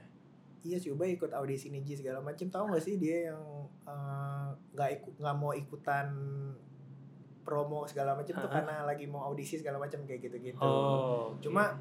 iya 0.60 0.76
Ubay 0.86 1.16
ikut 1.16 1.32
audisi 1.32 1.70
Niji 1.70 1.96
segala 1.96 2.20
macam 2.20 2.44
tahu 2.46 2.64
nggak 2.68 2.84
sih 2.84 2.96
dia 2.96 3.32
yang 3.32 3.42
eh, 3.84 4.48
nggak 4.74 4.90
ikut 4.98 5.14
nggak 5.18 5.36
mau 5.36 5.52
ikutan 5.52 6.08
promo 7.42 7.82
segala 7.84 8.14
macam 8.14 8.36
tuh 8.36 8.46
Ah. 8.46 8.54
karena 8.54 8.76
lagi 8.84 9.06
mau 9.06 9.24
audisi 9.24 9.56
segala 9.56 9.78
macam 9.78 10.04
kayak 10.04 10.22
gitu 10.22 10.38
gitu 10.44 10.60
Oh. 10.60 11.34
oke. 11.34 11.42
cuma 11.42 11.80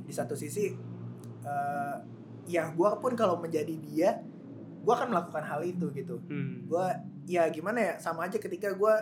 di 0.00 0.10
satu 0.10 0.34
sisi 0.34 0.72
eh 1.44 1.96
ya 2.46 2.68
gue 2.70 2.90
pun 2.98 3.12
kalau 3.12 3.36
menjadi 3.36 3.72
dia 3.78 4.20
gue 4.80 4.92
akan 4.92 5.08
melakukan 5.10 5.40
hal 5.42 5.60
itu 5.60 5.88
gitu 5.92 6.16
Hmm. 6.24 6.64
gue 6.64 6.86
ya 7.26 7.48
gimana 7.48 7.80
ya 7.80 7.94
sama 7.96 8.24
aja 8.24 8.36
ketika 8.36 8.68
gue 8.70 8.94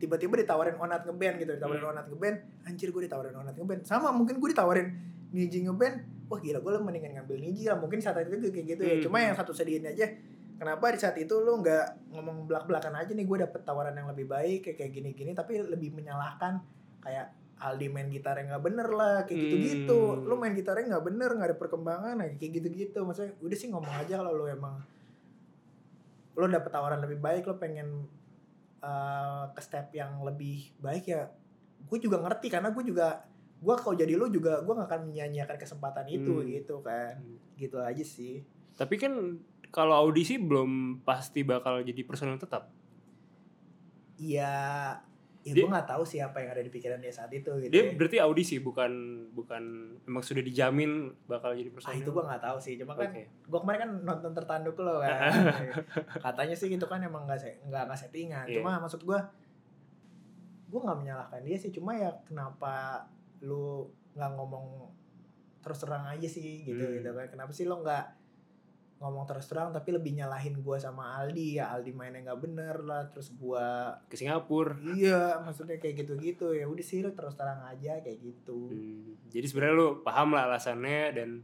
tiba-tiba 0.00 0.40
ditawarin 0.40 0.74
onat 0.74 1.04
ngeband 1.04 1.36
gitu 1.38 1.52
ditawarin 1.54 1.84
Hmm. 1.84 1.92
onat 1.92 2.06
ngeband 2.08 2.36
anjir 2.64 2.88
gue 2.88 3.02
ditawarin 3.04 3.36
onat 3.36 3.52
ngeband 3.52 3.84
sama 3.84 4.08
mungkin 4.10 4.40
gue 4.40 4.48
ditawarin 4.48 4.88
niji 5.30 5.62
ngeband 5.62 6.26
wah 6.26 6.40
gila 6.40 6.58
gue 6.58 6.72
mendingan 6.80 7.20
ngambil 7.20 7.36
niji 7.38 7.68
lah 7.68 7.76
mungkin 7.76 8.00
saat 8.00 8.16
itu 8.24 8.48
kayak 8.48 8.66
gitu 8.66 8.82
ya 8.82 8.94
Hmm. 8.96 9.04
cuma 9.04 9.20
yang 9.20 9.36
satu 9.36 9.52
sedihnya 9.52 9.92
aja 9.92 10.08
kenapa 10.56 10.92
di 10.92 10.98
saat 10.98 11.16
itu 11.16 11.34
lu 11.36 11.60
nggak 11.60 12.12
ngomong 12.12 12.48
belak 12.48 12.64
belakan 12.64 12.96
aja 12.96 13.12
nih 13.12 13.24
gue 13.24 13.38
dapet 13.40 13.60
tawaran 13.60 13.92
yang 13.92 14.08
lebih 14.08 14.24
baik 14.24 14.64
kayak 14.64 14.76
kayak 14.76 14.92
gini 14.92 15.10
gini 15.12 15.30
tapi 15.32 15.60
lebih 15.60 15.92
menyalahkan 15.92 16.58
kayak 17.00 17.36
Aldi 17.60 17.92
main 17.92 18.08
gitarnya 18.08 18.56
nggak 18.56 18.64
bener 18.64 18.88
lah 18.88 19.28
kayak 19.28 19.36
gitu 19.36 19.56
gitu 19.60 20.00
Hmm. 20.16 20.24
lu 20.24 20.34
main 20.34 20.56
gitarnya 20.56 20.96
nggak 20.96 21.04
bener 21.04 21.30
nggak 21.36 21.48
ada 21.52 21.58
perkembangan 21.60 22.14
nah, 22.16 22.26
kayak 22.40 22.52
gitu 22.56 22.68
gitu 22.72 22.98
maksudnya 23.04 23.36
udah 23.36 23.56
sih 23.58 23.68
ngomong 23.68 23.94
aja 24.00 24.16
kalau 24.16 24.32
lu 24.32 24.48
emang 24.48 24.80
lo 26.36 26.46
dapet 26.48 26.70
tawaran 26.72 27.04
lebih 27.04 27.20
baik 27.20 27.44
lo 27.44 27.60
pengen 27.60 28.08
uh, 28.80 29.48
ke 29.52 29.60
step 29.62 29.92
yang 29.92 30.20
lebih 30.20 30.72
baik 30.80 31.08
ya 31.08 31.28
gue 31.80 31.98
juga 32.00 32.20
ngerti 32.20 32.52
karena 32.52 32.68
gue 32.72 32.84
juga 32.84 33.24
gue 33.60 33.74
kalau 33.76 33.92
jadi 33.92 34.16
lo 34.16 34.28
juga 34.28 34.64
gue 34.64 34.72
gak 34.72 34.88
akan 34.88 35.00
menyanyiakan 35.12 35.56
kesempatan 35.60 36.08
itu 36.08 36.40
Hmm. 36.40 36.48
gitu 36.48 36.80
kan 36.80 37.16
gitu 37.56 37.76
aja 37.80 38.04
sih 38.04 38.40
Tapi 38.76 38.96
kan 38.96 39.12
kalau 39.68 39.92
audisi 39.92 40.40
belum 40.40 41.04
pasti 41.04 41.44
bakal 41.44 41.84
jadi 41.84 42.00
personel 42.02 42.40
tetap. 42.40 42.72
Iya 44.16 44.96
ya 45.40 45.52
gue 45.54 45.64
nggak 45.66 45.88
tahu 45.88 46.02
sih 46.02 46.18
apa 46.18 46.36
yang 46.36 46.50
ada 46.50 46.60
di 46.60 46.68
pikiran 46.68 46.96
dia 46.96 47.08
saat 47.08 47.28
itu 47.30 47.48
gitu 47.58 47.68
Dia 47.68 47.80
ya. 47.82 47.96
berarti 47.96 48.16
audisi 48.18 48.56
bukan 48.58 48.92
bukan 49.30 49.62
memang 50.02 50.20
sudah 50.20 50.40
dijamin 50.40 51.08
bakal 51.24 51.50
jadi 51.50 51.66
ah 51.66 51.74
personel. 51.74 51.96
itu 51.96 52.10
gue 52.10 52.24
nggak 52.26 52.42
tahu 52.42 52.58
sih 52.58 52.74
cuma 52.76 52.92
kan 52.92 53.08
Oke. 53.08 53.24
gue 53.24 53.58
kemarin 53.58 53.80
kan 53.80 53.90
nonton 54.04 54.32
tertanduk 54.32 54.76
lo 54.76 55.00
kan 55.00 55.16
katanya 56.28 56.52
sih 56.52 56.68
gitu 56.68 56.84
kan 56.84 57.00
emang 57.00 57.24
nggak 57.24 57.40
nggak 57.64 57.82
nggak 57.82 57.98
settingan 57.98 58.44
Iya. 58.44 58.60
cuma 58.60 58.76
maksud 58.78 59.00
gue 59.00 59.16
gue 60.66 60.80
nggak 60.80 60.98
menyalahkan 60.98 61.40
dia 61.40 61.56
sih 61.56 61.70
cuma 61.70 61.92
ya 61.92 62.12
kenapa 62.22 63.08
lu 63.40 63.88
nggak 64.12 64.30
ngomong 64.34 64.92
terus 65.58 65.78
terang 65.78 66.04
aja 66.04 66.24
sih 66.24 66.64
gitu 66.64 66.78
Hmm. 66.78 66.94
gitu 66.94 67.10
kan 67.10 67.26
kenapa 67.28 67.50
sih 67.50 67.64
lo 67.64 67.80
nggak 67.80 68.19
ngomong 69.00 69.24
terus 69.24 69.48
terang 69.48 69.72
tapi 69.72 69.90
lebih 69.90 70.12
nyalahin 70.12 70.60
gue 70.60 70.76
sama 70.76 71.16
Aldi 71.16 71.56
ya 71.56 71.72
Aldi 71.72 71.90
mainnya 71.90 72.20
nggak 72.22 72.36
bener 72.38 72.76
lah 72.80 73.08
terus 73.08 73.32
gue 73.32 73.66
Ke 74.06 74.14
Singapura. 74.14 74.76
iya 74.92 75.40
maksudnya 75.40 75.76
kayak 75.76 76.04
gitu 76.04 76.12
gitu 76.16 76.52
ya 76.52 76.68
udah 76.68 76.84
sih 76.84 77.00
lu 77.00 77.08
terus 77.10 77.32
terang 77.32 77.64
aja 77.64 77.96
kayak 77.98 78.20
gitu 78.20 78.68
Hmm, 78.68 79.16
Jadi 79.26 79.46
sebenarnya 79.46 79.74
lu 79.74 79.88
paham 80.00 80.32
lah 80.32 80.44
alasannya 80.46 81.00
dan 81.10 81.40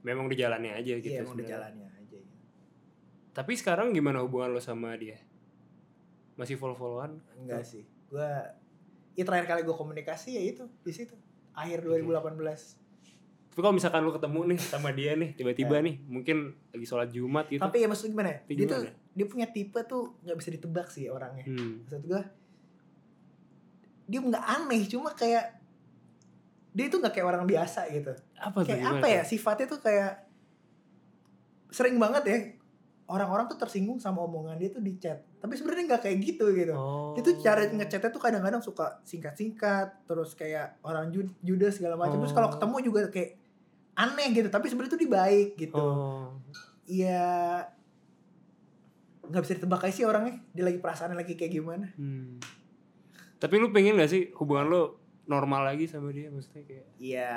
memang 0.00 0.26
di 0.26 0.38
jalannya 0.38 0.70
aja 0.72 0.92
gitu. 0.96 1.10
iya 1.10 1.20
emang 1.20 1.34
udah 1.34 1.42
sebenarnya. 1.42 1.50
jalannya 1.52 1.88
aja 1.92 2.16
ya. 2.16 2.36
Tapi 3.32 3.52
sekarang 3.52 3.90
gimana 3.90 4.22
hubungan 4.22 4.50
lo 4.50 4.62
sama 4.62 4.94
dia? 4.94 5.18
Masih 6.34 6.56
follow-followan? 6.56 7.18
Enggak 7.36 7.66
sih. 7.66 7.82
Gua 8.06 8.54
ya 9.12 9.22
terakhir 9.22 9.46
kali 9.46 9.60
gue 9.60 9.74
komunikasi 9.74 10.38
ya 10.38 10.42
itu 10.46 10.64
di 10.80 10.94
situ 10.94 11.12
akhir 11.52 11.82
2018. 11.82 12.79
Tapi 13.60 13.68
kalau 13.68 13.76
misalkan 13.76 14.00
lo 14.00 14.10
ketemu 14.10 14.40
nih 14.46 14.58
sama 14.58 14.88
dia 14.90 15.12
nih 15.12 15.36
tiba-tiba 15.36 15.76
nih 15.78 16.00
mungkin 16.02 16.36
lagi 16.66 16.86
sholat 16.86 17.12
Jumat 17.12 17.44
gitu. 17.46 17.60
Tapi 17.60 17.76
ya 17.76 17.86
maksud 17.86 18.08
gimana? 18.08 18.32
ya? 18.32 18.38
Dia 18.48 18.64
tuh 18.66 18.80
dia 19.12 19.26
punya 19.26 19.46
tipe 19.46 19.76
tuh 19.84 20.16
nggak 20.18 20.32
bisa 20.34 20.48
ditebak 20.50 20.88
sih 20.88 21.06
orangnya. 21.06 21.44
Hmm. 21.44 21.84
Maksud 21.84 22.02
gua 22.02 22.24
dia 24.06 24.18
nggak 24.18 24.40
aneh 24.42 24.82
cuma 24.86 25.12
kayak 25.12 25.60
dia 26.70 26.84
itu 26.86 26.96
nggak 26.96 27.12
kayak 27.12 27.28
orang 27.28 27.44
biasa 27.44 27.84
gitu. 27.90 28.16
Apa 28.34 28.64
tuh 28.64 28.66
Kayak 28.66 28.80
gimana 28.80 28.96
apa 28.96 29.06
ya 29.06 29.20
tuh? 29.20 29.28
sifatnya 29.28 29.66
tuh 29.68 29.80
kayak 29.80 30.12
sering 31.68 32.00
banget 32.00 32.22
ya 32.24 32.38
orang-orang 33.06 33.44
tuh 33.44 33.58
tersinggung 33.58 33.98
sama 33.98 34.22
omongan 34.22 34.56
dia 34.56 34.70
tuh 34.70 34.80
di 34.80 34.96
chat. 34.96 35.20
Tapi 35.36 35.52
sebenarnya 35.52 35.84
nggak 35.90 36.02
kayak 36.02 36.16
gitu 36.22 36.48
gitu. 36.54 36.72
Oh. 36.72 37.12
itu 37.12 37.36
cara 37.38 37.66
ngechatnya 37.66 38.08
tuh 38.08 38.22
kadang-kadang 38.22 38.62
suka 38.62 39.02
singkat-singkat 39.02 40.06
terus 40.06 40.32
kayak 40.32 40.78
orang 40.80 41.10
ju- 41.10 41.36
judes 41.40 41.76
segala 41.76 41.98
macam 41.98 42.16
terus 42.16 42.32
kalau 42.32 42.48
Oh. 42.48 42.54
ketemu 42.54 42.76
juga 42.86 43.00
kayak 43.10 43.39
aneh 44.00 44.28
gitu 44.32 44.48
tapi 44.48 44.72
sebenarnya 44.72 44.92
tuh 44.96 45.00
dia 45.00 45.12
baik 45.12 45.48
gitu. 45.60 45.76
Oh. 45.76 46.32
Iya. 46.88 47.62
Nggak 49.28 49.42
bisa 49.46 49.54
ditebak 49.60 49.84
aja 49.86 49.94
sih 49.94 50.06
orangnya 50.08 50.40
dia 50.56 50.64
lagi 50.64 50.78
perasaannya 50.80 51.18
lagi 51.20 51.36
kayak 51.36 51.52
gimana. 51.52 51.86
Hmm. 51.94 52.40
Tapi 53.40 53.54
lu 53.56 53.72
pengen 53.72 53.96
gak 53.96 54.12
sih 54.12 54.32
hubungan 54.36 54.68
lo 54.68 54.82
normal 55.24 55.64
lagi 55.64 55.88
sama 55.88 56.12
dia? 56.12 56.28
Maksudnya 56.28 56.64
kayak 56.66 56.86
Iya. 57.00 57.34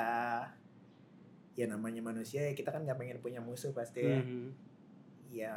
Ya 1.54 1.66
namanya 1.70 2.02
manusia 2.02 2.42
ya 2.44 2.52
kita 2.52 2.74
kan 2.74 2.82
nggak 2.82 2.98
pengen 2.98 3.22
punya 3.22 3.38
musuh 3.38 3.70
pasti 3.70 4.02
ya. 4.02 4.18
Hmm, 4.18 4.50
ya 5.30 5.54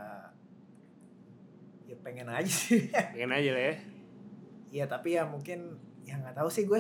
ya 1.88 1.96
pengen 2.04 2.30
aja 2.30 2.52
sih. 2.52 2.92
Pengen 2.92 3.34
aja 3.34 3.50
lah 3.56 3.64
ya. 3.74 3.76
ya 4.68 4.86
tapi 4.86 5.16
ya 5.16 5.24
mungkin 5.26 5.80
ya 6.04 6.20
nggak 6.20 6.36
tahu 6.38 6.52
sih 6.52 6.68
gue 6.68 6.80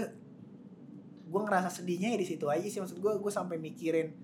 gue 1.27 1.41
ngerasa 1.43 1.69
sedihnya 1.83 2.15
ya 2.15 2.17
di 2.17 2.27
situ 2.27 2.45
aja 2.47 2.63
sih. 2.63 2.79
Maksud 2.79 2.97
gue 2.97 3.13
gue 3.19 3.33
sampai 3.33 3.59
mikirin 3.59 4.15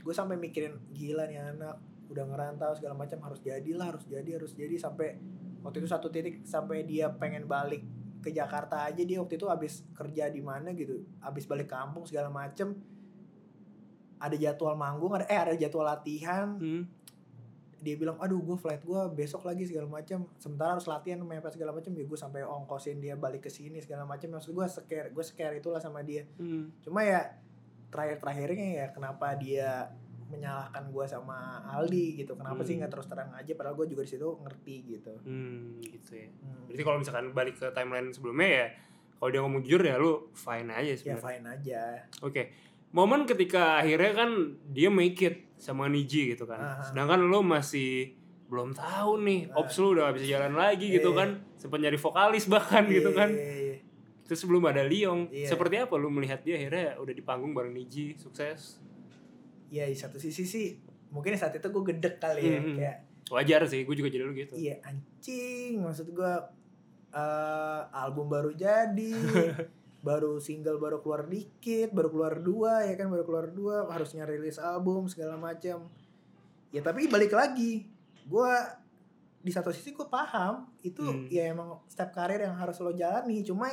gue 0.00 0.14
sampai 0.16 0.40
mikirin 0.40 0.80
gila 0.96 1.28
nih 1.28 1.42
anak 1.42 1.76
udah 2.10 2.24
ngerantau 2.26 2.72
segala 2.74 2.96
macam 2.96 3.20
harus 3.22 3.38
jadilah 3.44 3.86
harus 3.90 4.06
jadi 4.06 4.38
harus 4.38 4.54
jadi. 4.54 4.74
Sampai 4.78 5.18
waktu 5.60 5.84
itu 5.84 5.88
satu 5.90 6.08
titik 6.08 6.46
sampai 6.46 6.86
dia 6.86 7.10
pengen 7.12 7.44
balik 7.44 7.84
ke 8.20 8.30
Jakarta 8.32 8.84
aja 8.84 9.00
dia 9.00 9.16
waktu 9.20 9.40
itu 9.40 9.48
habis 9.48 9.84
kerja 9.96 10.28
di 10.28 10.44
mana 10.44 10.76
gitu 10.76 11.00
habis 11.24 11.48
balik 11.48 11.72
kampung 11.72 12.04
segala 12.04 12.28
macem 12.28 12.76
ada 14.20 14.36
jadwal 14.36 14.76
manggung 14.76 15.16
ada 15.16 15.24
eh 15.24 15.40
ada 15.40 15.56
jadwal 15.56 15.88
latihan. 15.88 16.60
Hmm. 16.60 16.84
Dia 17.80 17.94
bilang 17.94 18.16
aduh 18.16 18.38
gue 18.38 18.54
flight 18.54 18.80
gue 18.80 19.00
besok 19.10 19.42
lagi 19.42 19.64
segala 19.64 19.88
macam 19.90 20.28
sementara 20.36 20.74
harus 20.74 20.84
latihan 20.84 21.16
mepet 21.18 21.48
segala 21.50 21.72
macam 21.72 21.90
ya 21.90 22.04
gue 22.04 22.18
sampai 22.18 22.40
ongkosin 22.42 22.98
dia 22.98 23.14
balik 23.14 23.40
ke 23.40 23.50
sini 23.50 23.78
segala 23.78 24.04
macam 24.04 24.30
maksud 24.30 24.50
gue 24.50 24.66
scare 24.66 25.08
gue 25.08 25.24
scare 25.24 25.56
itulah 25.56 25.78
sama 25.78 26.00
dia 26.00 26.28
Hmm. 26.36 26.68
cuma 26.78 27.00
ya 27.02 27.32
terakhir 27.88 28.16
terakhirnya 28.18 28.66
ya 28.70 28.86
kenapa 28.90 29.34
dia 29.34 29.88
menyalahkan 30.26 30.86
gue 30.86 31.04
sama 31.04 31.38
Aldi 31.66 32.14
gitu 32.16 32.32
kenapa 32.34 32.62
sih 32.62 32.72
Hmm. 32.72 32.80
nggak 32.80 32.92
terus 32.92 33.06
terang 33.06 33.32
aja 33.32 33.52
padahal 33.52 33.74
gue 33.74 33.86
juga 33.88 34.02
di 34.02 34.10
situ 34.10 34.28
ngerti 34.38 34.76
gitu 34.88 35.12
Hmm, 35.20 35.80
gitu 35.80 36.12
ya. 36.14 36.28
Hmm. 36.38 36.64
Berarti 36.66 36.82
kalau 36.84 36.98
misalkan 36.98 37.26
balik 37.32 37.54
ke 37.56 37.66
timeline 37.70 38.08
sebelumnya 38.10 38.48
ya 38.48 38.66
kalau 39.16 39.28
dia 39.28 39.40
ngomong 39.40 39.60
jujur 39.60 39.82
ya 39.82 39.96
lu 39.96 40.30
fine 40.32 40.70
aja 40.70 40.86
ya 40.86 40.96
sebenarnya. 40.96 41.24
fine 41.26 41.46
aja 41.50 41.82
Oke. 42.20 42.42
Momen 42.90 43.22
ketika 43.22 43.78
akhirnya 43.78 44.12
kan 44.12 44.30
dia 44.66 44.90
make 44.90 45.20
it 45.20 45.36
sama 45.56 45.86
Niji 45.86 46.34
gitu 46.34 46.42
kan. 46.44 46.58
Aha. 46.58 46.82
Sedangkan 46.82 47.22
lu 47.22 47.40
masih 47.40 48.18
belum 48.46 48.74
tahu 48.74 49.22
nih, 49.22 49.40
Nah. 49.46 49.62
ops 49.62 49.78
lu 49.78 49.94
udah 49.94 50.10
gak 50.10 50.18
bisa 50.18 50.26
jalan 50.34 50.54
lagi 50.54 50.90
gitu 50.90 51.14
Iya. 51.14 51.18
kan. 51.22 51.28
Sempat 51.54 51.78
nyari 51.78 51.94
vokalis 51.96 52.44
bahkan 52.46 52.82
gitu 52.90 53.10
kan. 53.12 53.30
Iya, 53.30 53.54
iya. 53.54 53.76
Terus 54.26 54.38
sebelum 54.40 54.62
ada 54.64 54.82
Liong, 54.82 55.30
Iya. 55.30 55.46
seperti 55.48 55.74
apa 55.76 55.94
lu 55.94 56.08
melihat 56.08 56.42
dia 56.42 56.54
akhirnya 56.56 56.94
udah 56.96 57.10
di 57.10 57.22
panggung 57.22 57.50
bareng 57.50 57.70
Niji, 57.70 58.14
sukses? 58.14 58.82
ya 59.66 59.86
di 59.86 59.94
satu 59.94 60.18
sisi 60.18 60.42
sih 60.42 60.74
mungkin 61.08 61.30
saat 61.34 61.54
itu 61.54 61.62
gue 61.64 61.84
gedek 61.86 62.18
kali 62.18 62.42
ya 62.42 62.58
Hmm. 62.58 62.74
kayak 62.74 62.96
Wajar 63.30 63.62
sih, 63.64 63.86
gue 63.86 63.94
juga 63.94 64.10
jadi 64.10 64.26
lu 64.26 64.34
gitu. 64.34 64.58
Iya 64.58 64.82
anjing 64.82 65.78
maksud 65.78 66.10
gua 66.10 66.42
eh 67.08 67.80
album 67.92 68.26
baru 68.26 68.50
jadi 68.50 69.14
baru 70.00 70.40
single 70.40 70.76
baru 70.76 71.00
keluar 71.00 71.24
dikit 71.24 71.92
baru 71.92 72.08
keluar 72.08 72.34
dua 72.36 72.84
ya 72.84 72.94
kan 72.94 73.06
baru 73.06 73.22
keluar 73.22 73.46
dua 73.48 73.84
harusnya 73.86 74.24
rilis 74.24 74.56
album 74.56 75.04
segala 75.06 75.36
macam 75.36 75.92
ya 76.70 76.80
tapi 76.80 77.04
balik 77.06 77.30
lagi 77.30 77.84
gua 78.24 78.80
di 79.40 79.48
satu 79.48 79.72
sisi 79.72 79.90
gue 79.90 80.04
paham 80.04 80.68
itu 80.80 81.00
Hmm. 81.00 81.24
ya 81.26 81.48
emang 81.48 81.80
step 81.86 82.12
karir 82.12 82.40
yang 82.40 82.56
harus 82.56 82.76
lo 82.78 82.92
jalani 82.92 83.40
cuma 83.40 83.72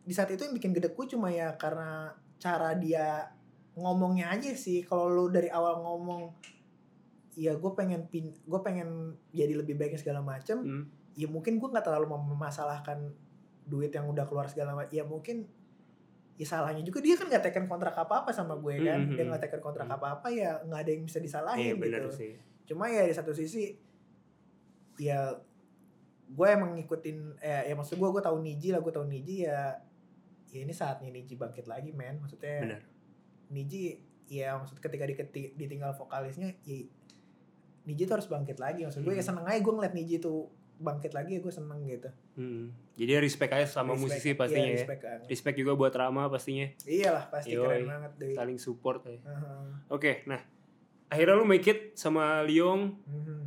di 0.00 0.12
saat 0.12 0.28
itu 0.28 0.44
yang 0.44 0.52
bikin 0.52 0.72
gedekku 0.72 1.04
cuma 1.06 1.28
ya 1.28 1.56
karena 1.56 2.12
cara 2.36 2.76
dia 2.76 3.32
ngomongnya 3.72 4.28
aja 4.28 4.52
sih 4.52 4.84
kalau 4.84 5.08
lo 5.08 5.24
dari 5.28 5.48
awal 5.48 5.80
ngomong 5.80 6.32
ya 7.32 7.56
gue 7.56 7.72
pengen 7.72 8.04
pin 8.06 8.28
gue 8.36 8.60
pengen 8.60 9.16
jadi 9.30 9.56
lebih 9.56 9.76
baik 9.76 9.96
segala 9.96 10.20
macem 10.20 10.60
Hmm. 10.60 10.84
ya 11.16 11.24
mungkin 11.24 11.56
gue 11.56 11.68
nggak 11.68 11.84
terlalu 11.84 12.12
mem- 12.12 12.28
memasalahkan 12.36 13.12
duit 13.64 13.90
yang 13.90 14.06
udah 14.06 14.24
keluar 14.24 14.46
segala 14.46 14.72
macam 14.72 14.90
ya 14.90 15.02
mungkin 15.02 15.44
ya 16.34 16.46
salahnya 16.46 16.80
juga 16.80 17.00
dia 17.00 17.14
kan 17.14 17.28
nggak 17.28 17.44
tekan 17.44 17.64
kontrak 17.66 17.92
apa 17.94 18.24
apa 18.24 18.30
sama 18.30 18.56
gue 18.56 18.80
kan 18.80 18.96
Mhm. 19.02 19.12
dia 19.12 19.24
nggak 19.24 19.42
tekan 19.44 19.60
kontrak 19.60 19.84
Mhm. 19.84 19.96
apa 19.96 20.06
apa 20.16 20.28
ya 20.28 20.56
nggak 20.62 20.80
ada 20.80 20.90
yang 20.90 21.04
bisa 21.04 21.18
Iya 21.18 21.24
disalahin 21.26 21.74
benar 21.76 22.00
gitu 22.00 22.10
sih. 22.10 22.32
cuma 22.64 22.86
ya 22.86 23.04
di 23.04 23.12
satu 23.12 23.30
sisi 23.30 23.76
ya 24.96 25.36
gue 26.30 26.46
emang 26.46 26.78
ngikutin 26.78 27.40
eh 27.40 27.66
ya 27.66 27.74
maksud 27.74 27.96
gue 27.96 28.08
gue 28.08 28.22
tahu 28.22 28.38
Niji 28.40 28.70
lah 28.70 28.78
gue 28.78 28.88
tahu 28.88 29.04
Niji 29.04 29.44
ya 29.44 29.74
ya 30.48 30.58
ini 30.60 30.70
saatnya 30.70 31.10
Niji 31.10 31.34
bangkit 31.34 31.66
lagi 31.66 31.90
men 31.90 32.18
maksudnya 32.18 32.62
Benar. 32.62 32.80
Niji 33.50 33.98
ya 34.26 34.54
maksud 34.54 34.78
ketika 34.78 35.02
diketi, 35.04 35.58
ditinggal 35.58 35.90
vokalisnya 35.92 36.54
ya, 36.62 36.86
Niji 37.82 38.06
tuh 38.06 38.14
harus 38.14 38.30
bangkit 38.30 38.56
lagi 38.56 38.86
maksud 38.86 39.02
gue 39.02 39.10
ya 39.10 39.18
Hmm. 39.18 39.28
seneng 39.34 39.44
aja 39.44 39.58
gue 39.58 39.72
ngeliat 39.72 39.92
Niji 39.92 40.16
tuh 40.18 40.46
bangkit 40.80 41.12
lagi 41.12 41.36
ya 41.36 41.40
gue 41.40 41.52
seneng 41.52 41.84
gitu 41.84 42.08
Hmm. 42.32 42.72
Jadi 42.94 43.12
respect 43.18 43.52
aja 43.52 43.64
sama 43.64 43.92
Respect, 43.92 44.00
musisi 44.02 44.28
iya, 44.28 44.36
pastinya 44.38 44.64
ya. 44.66 44.76
respect 44.78 45.00
banget. 45.02 45.26
Respect 45.26 45.56
juga 45.56 45.72
buat 45.74 45.92
Rama 45.92 46.22
pastinya. 46.26 46.66
iyalah 46.82 47.24
pasti 47.28 47.52
Yoi. 47.52 47.60
keren 47.62 47.84
banget 47.86 48.12
deh 48.16 48.32
Saling 48.32 48.56
support 48.56 49.00
ya. 49.02 49.16
Heeh. 49.18 49.64
Oke, 49.88 50.12
nah 50.24 50.40
akhirnya 51.06 51.34
lu 51.34 51.44
make 51.44 51.66
it 51.66 51.80
sama 51.94 52.40
Liong, 52.42 52.96
Mhm. 53.02 53.38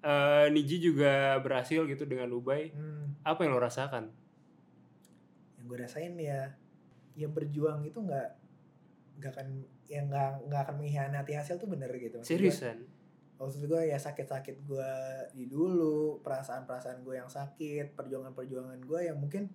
eh, 0.00 0.46
Niji 0.48 0.80
juga 0.82 1.12
berhasil 1.38 1.80
gitu 1.82 2.04
dengan 2.04 2.28
Ubay. 2.30 2.70
Hmm. 2.70 3.12
Apa 3.22 3.42
yang 3.42 3.52
lo 3.52 3.60
rasakan? 3.60 4.08
yang 5.54 5.64
gue 5.66 5.78
rasain 5.78 6.12
ya 6.14 6.52
ya 7.14 7.26
berjuang 7.26 7.80
itu 7.82 7.96
nggak 7.98 8.28
nggak 9.16 9.30
akan 9.32 9.48
ya 9.84 10.00
nggak 10.02 10.30
nggak 10.44 10.60
akan 10.62 10.74
mengkhianati 10.76 11.32
hasil 11.32 11.56
tuh 11.56 11.66
bener 11.66 11.88
gitu 11.94 12.18
Maksud 12.18 12.26
Seriusan? 12.26 12.76
Maksud 13.34 13.66
gue 13.66 13.82
ya 13.84 13.98
sakit-sakit 13.98 14.62
gue 14.62 14.90
di 15.32 15.44
dulu 15.44 16.22
perasaan-perasaan 16.22 17.02
gue 17.02 17.14
yang 17.16 17.26
sakit 17.26 17.92
perjuangan-perjuangan 17.92 18.78
gue 18.80 19.00
yang 19.02 19.18
mungkin 19.18 19.50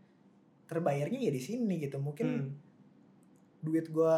terbayarnya 0.66 1.20
ya 1.20 1.32
di 1.32 1.40
sini 1.40 1.80
gitu 1.80 1.98
mungkin 1.98 2.28
Hmm. 2.30 2.50
duit 3.60 3.88
gue 3.88 4.18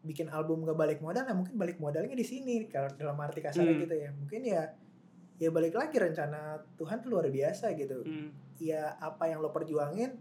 bikin 0.00 0.28
album 0.28 0.62
gak 0.62 0.74
balik 0.74 1.00
modal 1.00 1.22
nah 1.22 1.32
mungkin 1.32 1.54
balik 1.54 1.76
modalnya 1.78 2.12
di 2.12 2.22
sini 2.22 2.66
kalau 2.66 2.88
dalam 2.94 3.16
arti 3.16 3.40
kasarnya 3.40 3.72
Hmm. 3.72 3.82
gitu 3.84 3.94
ya 3.94 4.10
mungkin 4.12 4.40
ya 4.42 4.62
ya 5.38 5.48
balik 5.48 5.72
lagi 5.72 5.96
rencana 5.96 6.58
Tuhan 6.74 6.98
tuh 6.98 7.08
luar 7.08 7.28
biasa 7.28 7.72
gitu 7.74 8.02
Hmm. 8.02 8.32
ya 8.58 8.96
apa 8.96 9.28
yang 9.28 9.38
lo 9.38 9.48
perjuangin 9.48 10.16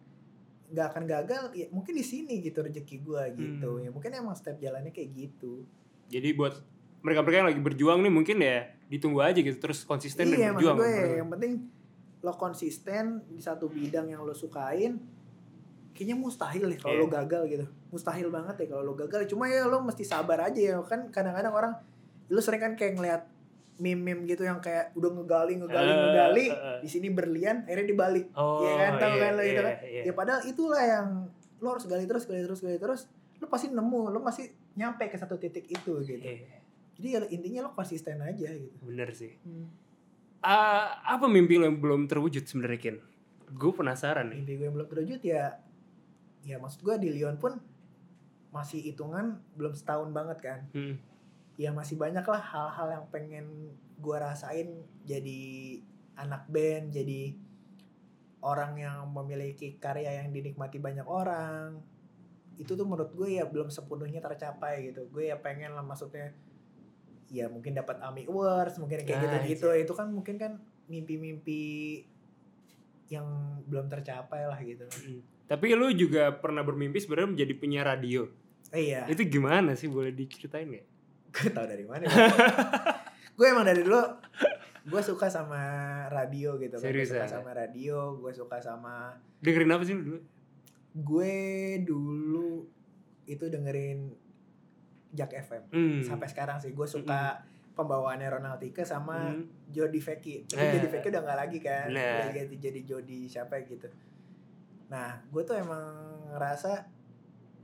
nggak 0.67 0.87
akan 0.91 1.03
gagal 1.05 1.43
ya 1.55 1.65
mungkin 1.71 1.95
di 1.95 2.03
sini 2.03 2.39
gitu 2.39 2.59
rezeki 2.59 2.97
gue 2.99 3.23
gitu 3.33 3.69
Hmm. 3.79 3.83
ya 3.83 3.89
mungkin 3.89 4.11
emang 4.13 4.35
step 4.35 4.59
jalannya 4.59 4.91
kayak 4.91 5.09
gitu 5.11 5.63
Jadi 6.07 6.29
buat 6.33 6.55
mereka-mereka 7.07 7.37
yang 7.37 7.49
lagi 7.49 7.61
berjuang 7.61 7.99
nih 8.01 8.11
mungkin 8.11 8.37
ya 8.37 8.57
ditunggu 8.85 9.19
aja 9.21 9.39
gitu 9.39 9.55
terus 9.57 9.81
konsisten 9.81 10.27
iya 10.27 10.51
dan 10.51 10.53
berjuang. 10.53 10.75
gue 10.75 10.91
yang 11.17 11.29
penting 11.29 11.53
lo 12.19 12.33
konsisten 12.33 13.03
di 13.25 13.39
satu 13.39 13.67
bidang 13.67 14.07
yang 14.07 14.21
lo 14.21 14.35
sukain 14.35 14.99
kayaknya 15.93 16.15
mustahil 16.15 16.67
deh 16.67 16.75
kalau 16.75 16.93
Iya. 16.93 17.01
lo 17.01 17.07
gagal 17.09 17.41
gitu 17.47 17.65
mustahil 17.87 18.27
banget 18.27 18.55
deh 18.57 18.67
kalau 18.67 18.83
lo 18.83 18.93
gagal 18.93 19.23
cuma 19.25 19.47
ya 19.47 19.63
lo 19.63 19.79
mesti 19.79 20.03
sabar 20.03 20.43
aja 20.43 20.59
ya 20.59 20.75
kan 20.83 21.07
kadang-kadang 21.07 21.49
orang 21.51 21.73
lo 22.27 22.37
sering 22.37 22.59
kan 22.59 22.75
kayak 22.75 22.93
ngeliat 22.93 23.23
meme-meme 23.77 24.25
gitu 24.25 24.41
yang 24.41 24.57
kayak 24.57 24.89
udah 24.93 25.09
ngegali 25.11 25.53
ngegali 25.55 25.85
Eh, 25.85 25.95
ngegali 25.95 26.45
eh, 26.47 26.57
eh. 26.57 26.77
di 26.81 26.89
sini 26.89 27.07
berlian 27.07 27.61
akhirnya 27.63 27.87
dibalik 27.87 28.25
Oh, 28.33 28.59
Iya 28.59 28.73
kan, 28.75 28.91
tahu 28.97 29.11
iya, 29.11 29.21
kan 29.21 29.31
lo 29.31 29.41
itu 29.41 29.47
iya, 29.47 29.61
kan? 29.63 29.75
iya. 29.85 30.01
ya 30.03 30.13
padahal 30.13 30.41
itulah 30.43 30.83
yang 30.83 31.07
lo 31.57 31.67
harus 31.69 31.85
gali 31.85 32.03
terus 32.03 32.23
gali 32.25 32.41
terus 32.41 32.59
gali 32.59 32.77
terus 32.77 33.01
lo 33.37 33.45
pasti 33.47 33.69
nemu 33.69 34.01
lo 34.09 34.19
pasti 34.19 34.43
nyampe 34.73 35.05
ke 35.05 35.15
satu 35.15 35.37
titik 35.37 35.65
itu 35.67 35.93
gitu 36.01 36.17
Iya, 36.19 36.57
jadi 36.97 37.07
ya 37.07 37.19
intinya 37.29 37.59
lo 37.65 37.71
konsisten 37.71 38.17
aja 38.19 38.49
gitu 38.49 38.77
bener 38.83 39.13
sih. 39.13 39.37
Hmm. 39.41 39.69
Ah, 40.37 41.01
apa 41.03 41.25
mimpi 41.25 41.57
lo 41.57 41.65
yang 41.65 41.77
belum 41.77 42.05
terwujud 42.05 42.43
sebenarnya 42.43 42.77
Kin? 42.79 42.97
Gue 43.49 43.71
penasaran 43.71 44.29
nih. 44.29 44.41
mimpi 44.41 44.53
gue 44.55 44.65
yang 44.65 44.75
belum 44.75 44.89
terwujud 44.89 45.21
ya 45.21 45.61
ya 46.41 46.57
maksud 46.57 46.79
gue 46.79 46.95
di 46.97 47.09
Lyon 47.11 47.37
pun 47.37 47.59
masih 48.49 48.79
hitungan 48.81 49.37
belum 49.53 49.75
setahun 49.75 50.09
banget 50.09 50.37
kan 50.39 50.59
Hmm. 50.71 50.95
ya 51.55 51.69
masih 51.69 51.97
banyak 51.97 52.23
lah 52.23 52.39
hal-hal 52.39 52.87
yang 52.93 53.05
pengen 53.09 53.45
gue 53.97 54.15
rasain 54.15 54.71
jadi 55.03 55.39
anak 56.15 56.47
band 56.47 56.91
jadi 56.91 57.35
orang 58.39 58.77
yang 58.77 59.09
memiliki 59.09 59.75
karya 59.75 60.23
yang 60.23 60.31
dinikmati 60.31 60.77
banyak 60.77 61.03
orang 61.03 61.81
itu 62.55 62.73
tuh 62.73 62.85
menurut 62.87 63.11
gue 63.11 63.37
ya 63.37 63.45
belum 63.45 63.67
sepenuhnya 63.67 64.17
tercapai 64.17 64.89
gitu 64.89 65.09
gue 65.11 65.27
ya 65.27 65.37
pengen 65.37 65.73
lah 65.73 65.83
maksudnya 65.83 66.31
ya 67.27 67.45
mungkin 67.47 67.71
dapat 67.71 67.99
AMI 67.99 68.25
Awards 68.25 68.77
mungkin 68.77 69.03
kayak 69.03 69.19
Ah, 69.19 69.43
gitu 69.43 69.67
gitu 69.67 69.67
itu 69.77 69.93
kan 69.93 70.07
mungkin 70.07 70.35
kan 70.35 70.51
mimpi-mimpi 70.87 71.61
yang 73.07 73.27
belum 73.63 73.87
tercapai 73.87 74.43
lah 74.43 74.59
gitu 74.59 74.83
Hmm. 74.85 75.19
Tapi 75.47 75.71
lu 75.73 75.87
juga 75.91 76.27
pernah 76.33 76.59
bermimpi 76.59 76.99
sebenarnya 76.99 77.31
menjadi 77.33 77.53
penyiar 77.55 77.87
radio. 77.87 78.27
iya 78.69 79.07
Itu 79.07 79.23
gimana 79.23 79.73
sih? 79.73 79.87
Boleh 79.87 80.11
diceritain 80.11 80.67
nggak? 80.67 80.87
gue 81.27 81.51
tau 81.51 81.63
dari 81.63 81.83
mana 81.83 82.07
gue 83.37 83.45
emang 83.45 83.61
dari 83.61 83.83
dulu 83.83 83.99
gue 84.83 85.01
suka 85.03 85.27
sama 85.27 85.59
radio 86.09 86.57
gitu 86.57 86.75
kan 86.75 86.87
gue 86.87 87.05
suka 87.05 87.23
ya? 87.23 87.29
sama 87.29 87.51
radio 87.53 88.17
gue 88.17 88.31
suka 88.33 88.57
sama 88.57 89.13
Dengerin 89.37 89.69
apa 89.69 89.83
sih 89.83 89.93
lu 89.93 90.01
dulu? 90.03 90.19
gue 90.97 91.33
dulu 91.85 92.49
itu 93.23 93.45
dengerin 93.45 94.15
Jack 95.09 95.31
FM 95.33 95.63
Hmm. 95.67 95.99
sampai 96.01 96.27
sekarang 96.27 96.57
sih 96.57 96.71
gue 96.71 96.83
suka 96.83 97.39
pembawaannya 97.73 98.27
Ronaldinho 98.31 98.81
sama 98.81 99.29
Hmm. 99.29 99.45
Jody 99.67 99.97
Feki 99.97 100.45
tapi 100.45 100.59
Eh. 100.59 100.71
Jody 100.73 100.89
Feki 100.89 101.07
udah 101.09 101.21
nggak 101.23 101.39
lagi 101.39 101.59
kan 101.59 101.87
Nah. 101.89 102.13
udah 102.19 102.29
ganti 102.31 102.55
jadi 102.57 102.79
Jody 102.83 103.19
siapa 103.25 103.61
gitu 103.61 103.87
nah 104.87 105.19
gue 105.25 105.41
tuh 105.41 105.53
emang 105.53 105.83
ngerasa 106.29 106.87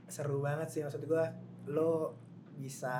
seru 0.06 0.38
banget 0.38 0.68
sih 0.68 0.80
maksud 0.80 1.00
gue 1.02 1.24
lo 1.66 2.12
bisa 2.54 2.94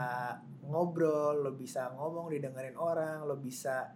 ngobrol 0.62 1.38
lo 1.38 1.52
bisa 1.52 1.92
ngomong 1.92 2.26
didengerin 2.28 2.74
orang 2.74 3.22
lo 3.22 3.36
bisa 3.36 3.92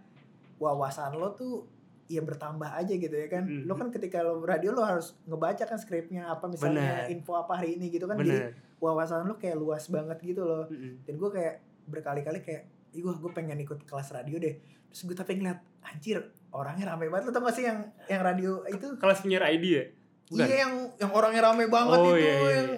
wawasan 0.55 1.13
lo 1.13 1.33
tuh 1.33 1.65
ya 2.05 2.21
bertambah 2.21 2.69
aja 2.69 2.89
gitu 2.91 3.11
ya 3.11 3.27
kan 3.27 3.43
Mhm. 3.43 3.65
lo 3.65 3.73
kan 3.73 3.89
ketika 3.89 4.21
lo 4.21 4.41
radio 4.41 4.69
lo 4.69 4.81
harus 4.81 5.17
ngebaca 5.23 5.61
kan 5.63 5.75
skripnya 5.75 6.25
apa 6.27 6.45
misalnya 6.45 7.05
Bener. 7.05 7.11
info 7.11 7.33
apa 7.35 7.53
hari 7.55 7.75
ini 7.75 7.89
gitu 7.89 8.05
kan 8.05 8.17
jadi 8.17 8.29
Bener. 8.47 8.53
Wawasan 8.79 9.27
lo 9.27 9.35
kayak 9.35 9.59
luas 9.59 9.87
banget 9.87 10.17
gitu 10.23 10.43
loh 10.43 10.65
Mm-mm. 10.67 11.03
dan 11.03 11.13
gue 11.15 11.29
kayak 11.29 11.55
berkali-kali 11.85 12.39
kayak 12.39 12.63
ih 12.89 13.03
gue 13.03 13.31
pengen 13.31 13.59
ikut 13.61 13.85
kelas 13.85 14.09
radio 14.11 14.39
deh 14.39 14.55
terus 14.89 15.05
gue 15.05 15.13
tapi 15.13 15.37
ngeliat 15.37 15.61
anjir 15.85 16.17
orangnya 16.49 16.89
rame 16.89 17.07
banget 17.07 17.29
lo 17.29 17.31
tau 17.31 17.45
gak 17.45 17.53
sih 17.53 17.65
yang 17.69 17.79
yang 18.09 18.21
radio 18.25 18.65
itu 18.65 18.97
Kelas 18.97 19.21
penyiar 19.21 19.45
ID 19.45 19.65
ya? 19.69 19.83
Bukan? 20.29 20.45
iya 20.45 20.55
yang 20.65 20.73
yang 20.97 21.11
orangnya 21.13 21.41
rame 21.45 21.65
banget 21.69 21.97
Oh, 21.97 22.13
itu 22.13 22.21
iya, 22.21 22.33
iya, 22.33 22.51
yang 22.57 22.69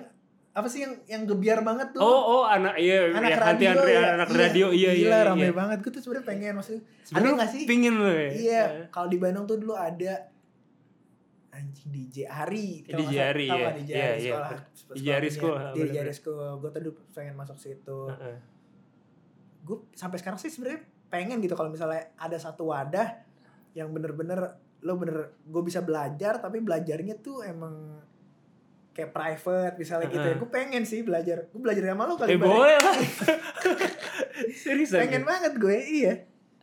apa 0.51 0.67
sih 0.67 0.79
yang 0.83 0.93
yang 1.07 1.23
gebiar 1.23 1.63
banget 1.63 1.95
tuh 1.95 2.03
Oh, 2.03 2.43
oh 2.43 2.43
anak 2.43 2.75
iya 2.75 3.07
anak 3.07 3.31
yang 3.31 3.39
radio 3.39 3.67
nanti 3.71 3.91
ya 3.95 4.01
anak 4.19 4.29
radio 4.35 4.67
iya 4.75 4.91
iya. 4.91 4.99
gila 4.99 5.15
iya. 5.15 5.27
rame 5.31 5.47
banget 5.55 5.77
gue 5.79 5.91
tuh 5.95 6.01
sebenarnya 6.03 6.27
pengen 6.27 6.53
maksudnya 6.59 6.81
Sebenarnya 7.07 7.15
Ada 7.15 7.23
lu 7.31 7.39
nggak 7.39 7.51
sih? 7.55 7.61
Pingin 7.63 7.93
lu 7.95 8.07
ya? 8.11 8.29
iya 8.35 8.61
kalau 8.91 9.07
di 9.07 9.17
Bandung 9.19 9.45
tuh 9.47 9.55
dulu 9.55 9.79
ada 9.79 10.13
anjing 11.51 11.89
DJ 11.89 12.17
Ari 12.25 12.67
kalau 12.85 12.99
DJ. 13.03 13.15
Ari, 13.21 13.47
nggak 13.47 13.73
DJ 13.77 13.91
Iya, 13.91 14.03
Ari 14.05 14.17
iya. 14.17 14.31
sekolah 14.31 14.59
DJ 14.91 15.07
Ari 15.11 15.29
School, 15.29 15.51
Iya, 15.51 15.63
bener-bener. 15.67 15.85
DJ 15.85 15.97
Ari 15.99 16.13
gue 16.55 16.69
tuh 16.69 16.81
dulu 16.81 16.93
pengen 17.11 17.35
masuk 17.35 17.57
situ 17.57 17.99
Heeh. 18.09 18.37
gue 19.61 19.77
sampai 19.91 20.17
sekarang 20.17 20.37
sih 20.37 20.47
sebenarnya 20.47 20.81
pengen 21.07 21.37
gitu 21.37 21.53
kalau 21.53 21.67
misalnya 21.67 22.07
ada 22.15 22.35
satu 22.35 22.67
wadah 22.67 23.19
yang 23.71 23.89
bener-bener 23.89 24.39
lo 24.79 24.95
bener 24.95 25.17
gue 25.41 25.61
bisa 25.61 25.79
belajar 25.79 26.37
tapi 26.37 26.57
belajarnya 26.57 27.19
tuh 27.19 27.43
emang 27.43 27.99
kayak 28.89 29.11
private 29.11 29.75
misalnya 29.77 30.07
gitu 30.07 30.25
ya 30.25 30.35
gue 30.35 30.49
pengen 30.49 30.83
sih 30.83 30.99
belajar 31.01 31.45
gue 31.45 31.61
belajar 31.61 31.83
sama 31.85 32.03
lo 32.03 32.15
kali 32.15 32.29
Eh 32.29 32.39
boleh 32.39 32.75
lah. 32.75 32.95
Seriusan. 34.63 34.99
pengen 34.99 35.23
banget 35.23 35.53
gue 35.55 35.77
iya 35.77 36.13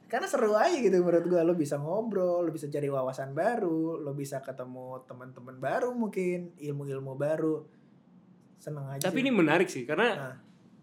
karena 0.08 0.24
seru 0.24 0.52
aja 0.52 0.72
gitu 0.74 0.98
menurut 0.98 1.24
gue 1.26 1.36
lo 1.38 1.52
bisa 1.52 1.76
ngobrol 1.76 2.40
lo 2.40 2.48
bisa 2.48 2.66
cari 2.66 2.86
wawasan 2.86 3.30
baru 3.30 3.96
lo 3.98 4.12
bisa 4.12 4.40
ketemu 4.40 5.04
teman-teman 5.04 5.56
baru 5.56 5.92
mungkin 5.92 6.56
ilmu-ilmu 6.56 7.12
baru 7.14 7.68
seneng 8.58 8.88
aja 8.88 9.04
Tapi 9.04 9.14
sih. 9.14 9.22
ini 9.22 9.30
menarik 9.30 9.68
sih 9.68 9.84
karena 9.84 10.08
Nah. 10.10 10.36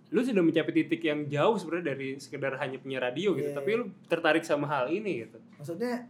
lu 0.08 0.22
sudah 0.22 0.40
mencapai 0.40 0.72
titik 0.72 1.02
yang 1.02 1.26
jauh 1.26 1.56
sebenarnya 1.56 1.86
dari 1.90 2.10
sekedar 2.16 2.56
hanya 2.56 2.78
punya 2.78 3.02
radio 3.02 3.34
gitu. 3.34 3.50
Iya, 3.50 3.58
Tapi 3.58 3.70
lu 3.74 3.86
tertarik 4.06 4.42
sama 4.42 4.66
hal 4.66 4.88
ini 4.88 5.26
gitu. 5.26 5.42
maksudnya 5.56 6.06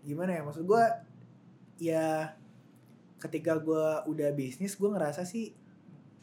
gimana 0.00 0.30
ya 0.32 0.42
maksud 0.42 0.64
gue 0.64 0.84
ya 1.78 2.32
ketika 3.18 3.58
gue 3.58 3.84
udah 4.06 4.30
bisnis 4.30 4.72
gue 4.72 4.86
ngerasa 4.86 5.22
sih 5.22 5.52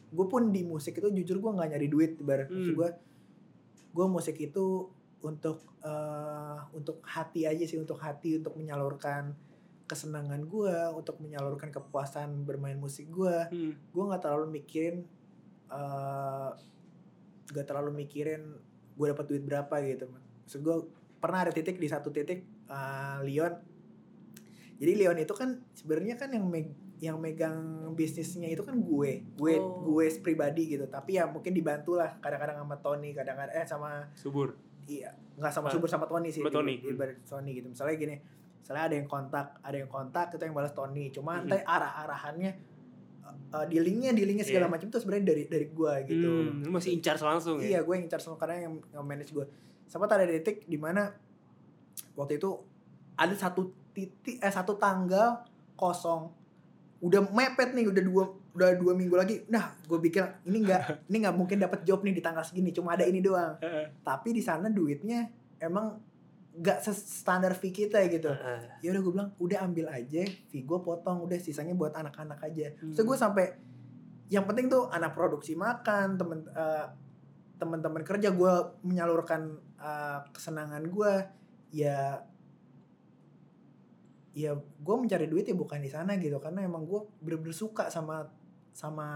gue 0.08 0.26
pun 0.26 0.50
di 0.50 0.64
musik 0.64 0.96
itu 0.96 1.12
jujur 1.14 1.38
gue 1.38 1.52
nggak 1.52 1.70
nyari 1.70 1.88
duit 1.88 2.12
ibarat 2.16 2.48
maksud 2.48 2.72
Hmm. 2.72 2.80
gue 2.80 2.90
gue 3.92 4.06
musik 4.08 4.38
itu 4.40 4.88
untuk 5.20 5.62
eh, 5.82 6.58
untuk 6.72 7.02
hati 7.04 7.44
aja 7.44 7.64
sih 7.64 7.76
untuk 7.76 7.98
hati 7.98 8.38
untuk 8.38 8.54
menyalurkan 8.54 9.34
kesenangan 9.84 10.44
gue 10.44 10.76
untuk 10.92 11.18
menyalurkan 11.18 11.72
kepuasan 11.72 12.44
bermain 12.44 12.76
musik 12.76 13.08
gue 13.08 13.38
Hmm. 13.48 13.74
gue 13.74 14.04
nggak 14.04 14.22
terlalu 14.22 14.52
mikirin 14.54 15.08
eh 15.68 16.50
gak 17.48 17.64
terlalu 17.66 17.96
mikirin 17.98 18.60
gue 18.94 19.06
dapat 19.08 19.26
duit 19.26 19.40
berapa 19.42 19.72
gitu 19.82 20.12
maksud 20.44 20.60
gue 20.60 20.76
pernah 21.18 21.42
ada 21.42 21.52
titik 21.52 21.76
di 21.76 21.88
satu 21.88 22.12
titik 22.12 22.44
eh, 22.68 23.20
Leon 23.24 23.54
jadi 24.78 24.94
Leon 24.94 25.18
itu 25.18 25.32
kan 25.32 25.64
sebenarnya 25.72 26.16
kan 26.16 26.30
yang 26.30 26.46
meg- 26.46 26.76
yang 26.98 27.18
megang 27.18 27.56
bisnisnya 27.94 28.50
itu 28.50 28.62
kan 28.62 28.76
gue 28.76 29.24
gue 29.34 29.54
Oh. 29.56 29.86
gue 29.88 30.06
pribadi 30.20 30.68
gitu 30.68 30.86
tapi 30.88 31.16
ya 31.16 31.26
mungkin 31.26 31.54
dibantu 31.54 31.96
lah 31.96 32.18
kadang-kadang 32.18 32.58
sama 32.60 32.76
Tony 32.78 33.14
kadang-kadang 33.14 33.54
eh 33.54 33.66
sama 33.66 34.10
Subur. 34.18 34.58
Iya 34.88 35.10
nggak 35.36 35.52
sama 35.52 35.68
Ah, 35.68 35.72
subur 35.72 35.86
sama 35.86 36.06
Tony 36.06 36.28
sih 36.28 36.40
sama 36.40 36.50
di- 36.50 36.56
Tony. 36.56 36.74
di, 36.78 36.88
ibarat 36.90 37.18
Tony 37.22 37.52
gitu 37.54 37.68
misalnya 37.68 37.96
gini 37.96 38.16
misalnya 38.58 38.84
ada 38.84 38.96
yang 38.96 39.06
kontak 39.06 39.48
ada 39.62 39.76
yang 39.76 39.88
kontak 39.88 40.28
itu 40.30 40.42
yang 40.42 40.52
balas 40.54 40.72
Tony 40.72 41.08
cuma 41.10 41.38
Mhm. 41.38 41.44
entah 41.46 41.62
arah-arahannya 41.64 42.52
uh, 43.50 43.66
dealingnya 43.66 44.12
dealingnya 44.12 44.44
segala 44.44 44.66
Iya. 44.66 44.74
macam 44.74 44.88
tuh 44.88 44.98
sebenarnya 44.98 45.26
dari 45.28 45.44
dari 45.46 45.68
gue 45.68 45.94
gitu 46.06 46.32
Hmm, 46.50 46.64
lu 46.64 46.72
masih 46.72 46.92
in 46.92 47.00
charge 47.00 47.22
langsung 47.22 47.60
ya? 47.60 47.68
iya 47.68 47.80
gue 47.82 47.94
yang 47.94 48.08
charge 48.08 48.24
sama 48.24 48.36
karena 48.36 48.66
yang, 48.66 48.74
yang 48.90 49.04
manage 49.04 49.30
gue 49.30 49.46
sempat 49.84 50.10
ada 50.10 50.26
detik 50.26 50.64
di 50.64 50.76
mana 50.76 51.12
waktu 52.14 52.36
itu 52.36 52.50
ada 53.14 53.34
satu 53.34 53.68
titik 53.92 54.38
eh 54.38 54.50
satu 54.50 54.76
tanggal 54.76 55.44
kosong 55.74 56.32
udah 57.00 57.30
mepet 57.30 57.72
nih 57.72 57.86
udah 57.86 58.04
dua 58.04 58.24
udah 58.58 58.74
dua 58.74 58.98
minggu 58.98 59.14
lagi 59.14 59.46
nah 59.48 59.78
gue 59.86 60.00
pikir 60.02 60.26
ini 60.50 60.66
nggak 60.66 60.82
ini 61.14 61.18
nggak 61.22 61.36
mungkin 61.38 61.62
dapat 61.62 61.86
job 61.86 62.02
nih 62.02 62.18
di 62.18 62.22
tanggal 62.22 62.42
segini 62.42 62.74
cuma 62.74 62.98
ada 62.98 63.06
ini 63.06 63.22
doang 63.22 63.54
Heeh. 63.62 64.02
tapi 64.02 64.34
di 64.34 64.42
sana 64.42 64.68
duitnya 64.68 65.30
emang 65.62 66.02
nggak 66.58 66.82
standar 66.90 67.54
fee 67.54 67.70
kita 67.70 68.02
gitu 68.10 68.34
Heeh. 68.34 68.82
ya 68.82 68.90
udah 68.90 69.02
gue 69.06 69.14
bilang 69.14 69.30
udah 69.38 69.62
ambil 69.62 69.94
aja 69.94 70.26
fee 70.50 70.66
gue 70.66 70.80
potong 70.82 71.22
udah 71.22 71.38
sisanya 71.38 71.78
buat 71.78 71.94
anak-anak 71.94 72.42
aja 72.42 72.74
Hmm. 72.82 72.92
so 72.92 73.06
gue 73.06 73.14
sampai 73.14 73.54
yang 74.28 74.44
penting 74.44 74.68
tuh 74.68 74.90
anak 74.90 75.14
produksi 75.14 75.54
makan 75.54 76.18
temen 76.18 76.44
eh, 76.50 76.86
teman-teman 77.58 78.02
kerja 78.02 78.34
gue 78.34 78.54
menyalurkan 78.82 79.54
eh, 79.78 80.20
kesenangan 80.34 80.82
gue 80.84 81.14
ya 81.72 82.26
ya 84.34 84.54
gue 84.54 84.96
mencari 84.96 85.26
duit 85.26 85.46
ya 85.46 85.58
bukan 85.58 85.82
di 85.82 85.90
sana 85.90 86.14
gitu 86.18 86.38
karena 86.38 86.62
emang 86.62 86.86
gue 86.86 87.02
bener-bener 87.22 87.54
suka 87.54 87.90
sama 87.90 88.22
sama 88.78 89.10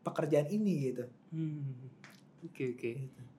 pekerjaan 0.00 0.48
ini 0.48 0.88
gitu 0.88 1.04
Hmm. 1.28 1.90
Oke 2.42 2.72
oke. 2.72 2.90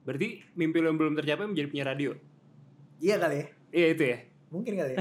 Berarti 0.02 0.28
mimpi 0.52 0.78
lo 0.78 0.86
yang 0.86 0.96
belum 0.96 1.14
tercapai 1.14 1.44
menjadi 1.44 1.66
penyiar 1.66 1.88
radio? 1.88 2.12
iya 2.96 3.16
kali 3.16 3.36
ya 3.36 3.46
Iya 3.72 3.86
itu 3.90 4.04
ya. 4.06 4.18
mungkin 4.46 4.72
kali 4.74 4.92
ya 4.92 4.98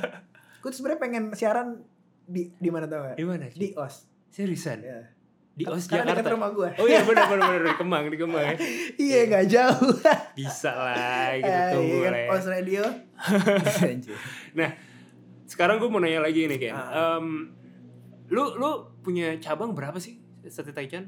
gue 0.60 0.68
tuh 0.68 0.76
sebenarnya 0.76 1.00
pengen 1.00 1.24
siaran 1.32 1.82
di 2.24 2.48
di 2.54 2.68
mana 2.68 2.86
tau 2.86 3.02
gak 3.04 3.14
Di 3.14 3.24
mana? 3.24 3.46
di 3.48 3.74
os 3.74 4.06
Seriusan? 4.28 4.80
ya. 4.80 5.00
Di 5.52 5.64
OS 5.64 5.84
Karena 5.86 6.12
dekat 6.12 6.20
Jakarta. 6.22 6.32
rumah 6.32 6.50
gue 6.50 6.68
Oh 6.76 6.86
iya 6.86 7.00
benar 7.02 7.24
benar 7.26 7.46
benar 7.50 7.62
di 7.64 7.76
Kemang 7.80 8.04
di 8.06 8.16
Kemang 8.16 8.44
ya. 8.44 8.56
iya 8.98 9.18
nggak 9.26 9.46
jauh 9.46 9.88
Bisa 10.38 10.70
lah 10.70 11.32
kita 11.34 11.48
Eh, 11.48 11.68
tunggu 11.72 11.94
iya 11.94 12.02
kan, 12.02 12.12
lah 12.12 12.20
ya. 12.20 12.28
os 12.30 12.46
radio 12.46 12.82
Sekarang 15.46 15.76
gue 15.78 15.88
mau 15.88 15.96
nanya 15.96 16.20
lagi 16.20 16.44
nih 16.44 16.58
Ken. 16.58 16.74
Em, 16.74 17.26
lu 18.28 18.44
lu 18.56 18.70
punya 19.06 19.38
cabang 19.38 19.70
berapa 19.70 19.94
sih 19.96 20.18
Sate 20.44 20.70
Taichan? 20.70 21.06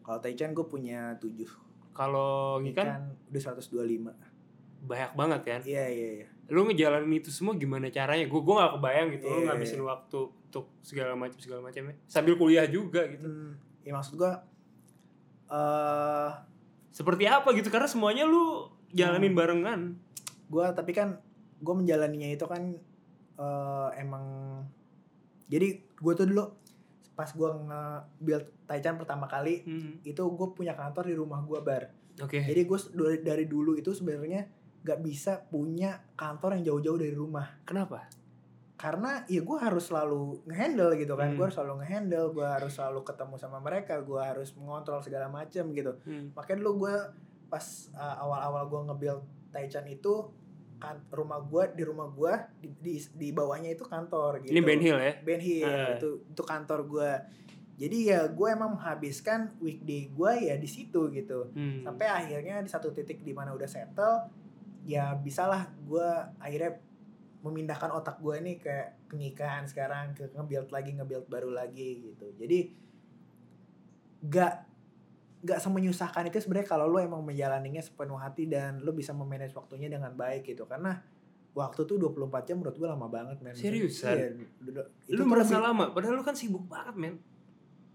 kalau 0.00 0.18
Taichan 0.18 0.52
gue 0.52 0.64
punya 0.64 1.16
tujuh 1.16 1.48
Kalau 1.90 2.60
ngikan 2.60 2.86
kan 2.86 3.02
udah 3.26 3.42
125 3.56 4.12
banyak 4.80 5.12
banget 5.12 5.40
kan. 5.42 5.60
iya 5.64 5.84
iya 5.84 6.08
iya 6.14 6.28
Lu 6.48 6.62
ngejalanin 6.62 7.12
itu 7.14 7.28
semua 7.28 7.52
gimana 7.54 7.88
caranya? 7.88 8.24
Gue 8.24 8.40
gue 8.40 8.54
gak 8.54 8.72
kebayang 8.74 9.08
gitu. 9.12 9.24
Lu 9.26 9.38
Iya. 9.38 9.46
ngabisin 9.50 9.82
waktu 9.82 10.18
untuk 10.48 10.64
segala 10.80 11.12
macam 11.12 11.36
segala 11.36 11.60
macam 11.60 11.82
ya. 11.84 11.94
Sambil 12.06 12.36
kuliah 12.36 12.64
juga 12.64 13.04
gitu. 13.04 13.20
Hmm, 13.22 13.52
ya 13.82 13.92
maksud 13.92 14.16
gue 14.16 14.32
eh 15.48 16.30
Seperti 16.88 17.24
apa 17.26 17.52
gitu? 17.52 17.68
Karena 17.68 17.86
semuanya 17.86 18.24
lu 18.24 18.64
jalanin 18.90 19.30
Hmm. 19.30 19.38
barengan. 19.38 19.80
gue 20.48 20.64
tapi 20.72 20.92
kan 20.92 21.20
gue 21.58 21.74
menjalaninya 21.74 22.24
itu 22.26 22.40
kan 22.42 22.72
eh 23.36 23.88
emang 23.98 24.24
jadi 25.44 25.68
gue 25.94 26.12
tuh 26.14 26.24
dulu 26.24 26.48
pas 27.18 27.26
gue 27.28 27.50
nge-build 27.66 28.46
Taichan 28.64 28.94
pertama 28.94 29.26
kali 29.26 29.66
Hmm. 29.66 29.98
itu 30.02 30.22
gue 30.22 30.48
punya 30.54 30.72
kantor 30.72 31.02
di 31.04 31.14
rumah 31.14 31.42
gue 31.42 31.58
bar 31.58 31.90
Oke. 32.18 32.38
jadi 32.40 32.62
gue 32.62 32.78
dari, 32.94 33.18
dari 33.20 33.44
dulu 33.44 33.74
itu 33.74 33.90
sebenarnya 33.90 34.46
gak 34.78 35.02
bisa 35.02 35.42
punya 35.44 35.98
kantor 36.14 36.54
yang 36.54 36.70
jauh-jauh 36.70 36.96
dari 36.96 37.10
rumah 37.12 37.58
Kenapa? 37.64 38.06
karena 38.74 39.26
ya 39.26 39.42
gue 39.42 39.58
harus 39.58 39.84
selalu 39.84 40.46
ngehandle 40.46 40.94
gitu 40.94 41.12
kan 41.12 41.28
Hmm. 41.28 41.36
gue 41.36 41.44
harus 41.44 41.56
selalu 41.58 41.74
ngehandle 41.76 42.26
gue 42.30 42.46
harus 42.46 42.72
selalu 42.72 43.00
ketemu 43.02 43.34
sama 43.34 43.58
mereka 43.58 43.98
gue 44.00 44.22
harus 44.22 44.54
mengontrol 44.54 45.02
segala 45.02 45.26
macam 45.26 45.74
gitu 45.74 45.98
Hmm. 46.06 46.30
makanya 46.32 46.62
dulu 46.62 46.86
gue 46.86 46.94
pas 47.50 47.66
uh, 47.92 48.16
awal-awal 48.22 48.62
gue 48.68 48.80
nge-build 48.86 49.22
Taichan 49.48 49.88
itu 49.88 50.30
kan 50.78 50.94
rumah 51.08 51.38
gue 51.40 51.74
di 51.74 51.82
rumah 51.82 52.06
gue 52.08 52.32
di, 52.56 52.68
di 52.78 52.94
di 53.12 53.28
bawahnya 53.30 53.70
itu 53.70 53.82
kantor 53.82 54.40
gitu 54.40 54.50
Ini 54.50 54.60
Ben 54.60 54.78
Hill 54.78 54.94
ya? 54.96 55.12
Ben 55.20 55.38
Hill 55.38 55.66
Ah. 55.66 55.94
itu 55.94 56.22
itu 56.24 56.42
kantor 56.42 56.80
gue 56.84 57.10
jadi 57.74 57.98
ya 58.04 58.20
gue 58.26 58.48
emang 58.48 58.74
menghabiskan 58.74 59.54
weekday 59.58 60.06
gue 60.08 60.32
ya 60.44 60.54
di 60.54 60.66
situ 60.66 61.10
gitu 61.10 61.50
Hmm. 61.50 61.82
sampai 61.82 62.06
akhirnya 62.06 62.58
di 62.58 62.66
satu 62.66 62.90
titik 62.90 63.20
di 63.20 63.30
mana 63.30 63.50
udah 63.52 63.66
settle 63.66 64.30
ya 64.82 65.14
bisalah 65.14 65.66
gue 65.80 66.08
akhirnya 66.38 66.78
memindahkan 67.38 67.90
otak 67.92 68.18
gue 68.18 68.34
ini 68.36 68.56
ke 68.56 68.76
pernikahan 69.06 69.62
sekarang 69.62 70.10
ke 70.12 70.26
nge-build 70.28 70.68
lagi 70.68 70.90
nge-build 70.92 71.26
baru 71.26 71.50
lagi 71.50 72.02
gitu 72.04 72.34
jadi 72.34 72.70
gak 74.20 74.54
gak 75.40 75.58
semenyusahkan 75.58 76.26
itu 76.26 76.40
sebenarnya 76.40 76.68
kalau 76.68 76.86
lo 76.86 76.98
emang 76.98 77.20
menjalaninya 77.20 77.78
sepenuh 77.78 78.16
hati 78.16 78.44
dan 78.44 78.80
lo 78.80 78.90
bisa 78.90 79.12
memanage 79.12 79.52
waktunya 79.52 79.86
dengan 79.86 80.10
baik 80.10 80.42
gitu 80.44 80.64
karena 80.64 80.98
waktu 81.50 81.80
tuh 81.82 81.94
24 81.96 82.18
jam 82.44 82.56
menurut 82.56 82.74
gue 82.74 82.86
lama 82.86 83.06
banget 83.06 83.38
men 83.38 83.52
Seriusan? 83.52 84.34
Du- 84.58 84.74
itu 85.04 85.12
Lu 85.12 85.24
merasa 85.24 85.54
lebih- 85.54 85.64
lama, 85.64 85.84
padahal 85.88 86.14
lu 86.14 86.22
kan 86.22 86.32
sibuk 86.32 86.64
banget 86.64 86.94
men. 86.94 87.14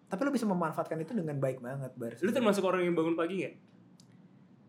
tapi 0.05 0.21
lo 0.21 0.31
bisa 0.31 0.45
memanfaatkan 0.45 0.95
itu 0.97 1.11
dengan 1.11 1.35
baik 1.35 1.57
banget 1.57 1.91
bar 1.93 2.13
Lu 2.17 2.29
termasuk 2.29 2.61
orang 2.61 2.81
yang 2.81 2.93
bangun 2.93 3.13
pagi 3.13 3.41
gak? 3.41 3.55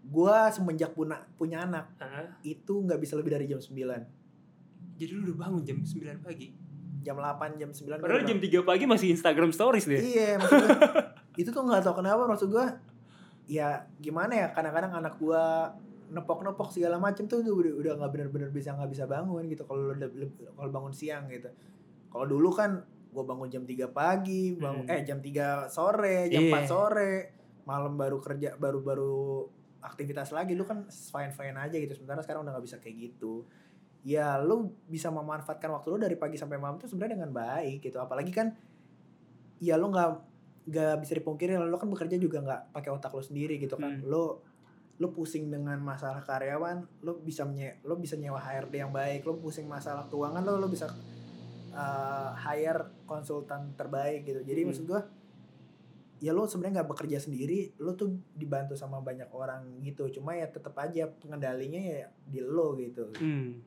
gue 0.05 0.37
semenjak 0.51 0.93
punya 0.93 1.16
punya 1.35 1.62
anak 1.62 1.89
Ah, 1.97 2.37
itu 2.41 2.75
nggak 2.77 2.99
bisa 2.99 3.14
lebih 3.14 3.31
dari 3.31 3.45
jam 3.45 3.57
9 3.57 3.72
jadi 4.95 5.11
lu 5.12 5.27
udah 5.27 5.37
bangun 5.41 5.62
jam 5.62 5.79
9 5.79 6.20
pagi. 6.20 6.53
jam 7.01 7.14
8 7.14 7.57
jam 7.57 7.70
9 7.70 7.99
Padahal 7.99 8.20
gua 8.20 8.27
jam 8.27 8.39
3 8.39 8.61
pagi 8.62 8.85
masih 8.85 9.09
Instagram 9.11 9.51
stories 9.51 9.85
deh. 9.85 10.01
iya 10.01 10.37
maksudnya 10.37 10.77
itu 11.35 11.49
tuh 11.49 11.62
nggak 11.62 11.82
tahu 11.82 11.99
kenapa 11.99 12.24
maksud 12.24 12.49
gua 12.49 12.70
ya 13.45 13.85
gimana 13.99 14.32
ya 14.35 14.47
kadang-kadang 14.51 14.93
anak 14.95 15.14
gua 15.18 15.74
nepok-nepok 16.07 16.70
segala 16.70 16.97
macem 16.97 17.24
tuh 17.24 17.43
udah 17.43 17.74
udah 17.74 17.93
nggak 17.99 18.11
bener-bener 18.11 18.49
bisa 18.49 18.72
nggak 18.72 18.89
bisa 18.89 19.05
bangun 19.05 19.45
gitu 19.47 19.64
kalau 19.64 19.93
kalau 20.55 20.70
bangun 20.70 20.93
siang 20.93 21.26
gitu 21.26 21.49
kalau 22.09 22.24
dulu 22.24 22.51
kan 22.51 22.80
gua 23.11 23.24
bangun 23.24 23.49
jam 23.49 23.62
3 23.62 23.91
pagi 23.91 24.55
bangun 24.55 24.85
Hmm. 24.85 24.93
eh 24.93 25.03
jam 25.03 25.18
3 25.18 25.66
sore 25.66 26.28
jam 26.28 26.41
Iya. 26.41 26.55
4 26.55 26.66
sore 26.66 27.12
malam 27.64 27.97
baru 27.97 28.20
kerja 28.20 28.55
baru-baru 28.55 29.49
aktivitas 29.80 30.32
lagi 30.32 30.53
lu 30.53 30.64
kan 30.64 30.85
fine 30.89 31.28
fine 31.28 31.57
aja 31.57 31.74
gitu 31.74 31.93
sementara 31.93 32.20
sekarang 32.20 32.43
udah 32.43 32.57
nggak 32.57 32.64
bisa 32.64 32.76
kayak 32.78 32.97
gitu 33.11 33.45
ya 34.01 34.37
lu 34.37 34.68
bisa 34.85 35.09
memanfaatkan 35.09 35.68
waktu 35.68 35.89
lu 35.89 35.99
dari 35.99 36.16
pagi 36.16 36.37
sampai 36.37 36.57
malam 36.57 36.76
tuh 36.76 36.87
sebenarnya 36.87 37.16
dengan 37.16 37.32
baik 37.32 37.80
gitu 37.82 37.97
apalagi 37.97 38.28
kan 38.30 38.53
ya 39.59 39.76
lu 39.76 39.89
nggak 39.89 40.34
nggak 40.64 40.94
bisa 40.98 41.12
dipungkiri 41.14 41.56
lu 41.56 41.76
kan 41.76 41.86
bekerja 41.86 42.16
juga 42.16 42.40
nggak 42.40 42.72
pakai 42.72 42.90
otak 42.90 43.12
lu 43.12 43.20
sendiri 43.20 43.56
gitu 43.56 43.76
kan 43.76 44.00
Hmm. 44.00 44.04
lu 44.04 44.24
lu 44.94 45.10
pusing 45.10 45.50
dengan 45.50 45.76
masalah 45.76 46.22
karyawan 46.22 46.86
lu 47.00 47.18
bisa 47.18 47.42
menye 47.42 47.82
lu 47.82 47.94
bisa 47.94 48.14
nyewa 48.14 48.38
HRD 48.38 48.78
yang 48.78 48.88
baik 48.88 49.22
lu 49.22 49.36
pusing 49.36 49.66
masalah 49.66 50.06
keuangan 50.06 50.40
lu 50.40 50.56
lu 50.56 50.68
bisa 50.68 50.86
uh, 51.72 52.30
hire 52.34 53.04
konsultan 53.04 53.74
terbaik 53.74 54.22
gitu 54.22 54.40
jadi 54.40 54.62
Hmm. 54.62 54.68
maksud 54.70 54.84
gua 54.86 55.02
ya 56.18 56.30
lu 56.30 56.46
sebenarnya 56.46 56.80
nggak 56.80 56.90
bekerja 56.90 57.18
sendiri 57.20 57.74
lu 57.76 57.92
tuh 57.92 58.08
dibantu 58.32 58.72
sama 58.72 59.02
banyak 59.02 59.28
orang 59.28 59.82
gitu 59.82 60.08
cuma 60.10 60.32
ya 60.32 60.46
tetap 60.46 60.72
aja 60.78 61.10
pengendalinya 61.10 61.76
ya 61.76 62.08
di 62.24 62.40
lo 62.40 62.72
gitu 62.74 63.12
Hmm. 63.14 63.60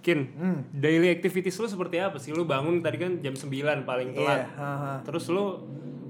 Kin, 0.00 0.32
hmm. 0.32 0.80
daily 0.80 1.12
activities 1.12 1.60
lu 1.60 1.68
seperti 1.68 2.00
apa 2.00 2.16
sih? 2.16 2.32
Lu 2.32 2.48
bangun 2.48 2.80
tadi 2.80 2.96
kan 2.96 3.20
jam 3.20 3.36
9 3.36 3.52
paling 3.84 4.16
telat. 4.16 4.48
haha. 4.48 5.04
Terus 5.04 5.28
lu 5.28 5.60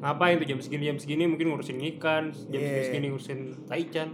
ngapain 0.00 0.40
tuh 0.40 0.48
jam 0.48 0.58
segini 0.58 0.88
jam 0.88 0.96
segini 0.96 1.28
mungkin 1.28 1.52
ngurusin 1.52 1.76
ikan, 1.96 2.32
jam 2.32 2.60
Iya. 2.60 2.88
segini 2.88 3.12
ngurusin 3.12 3.68
taichan. 3.68 4.08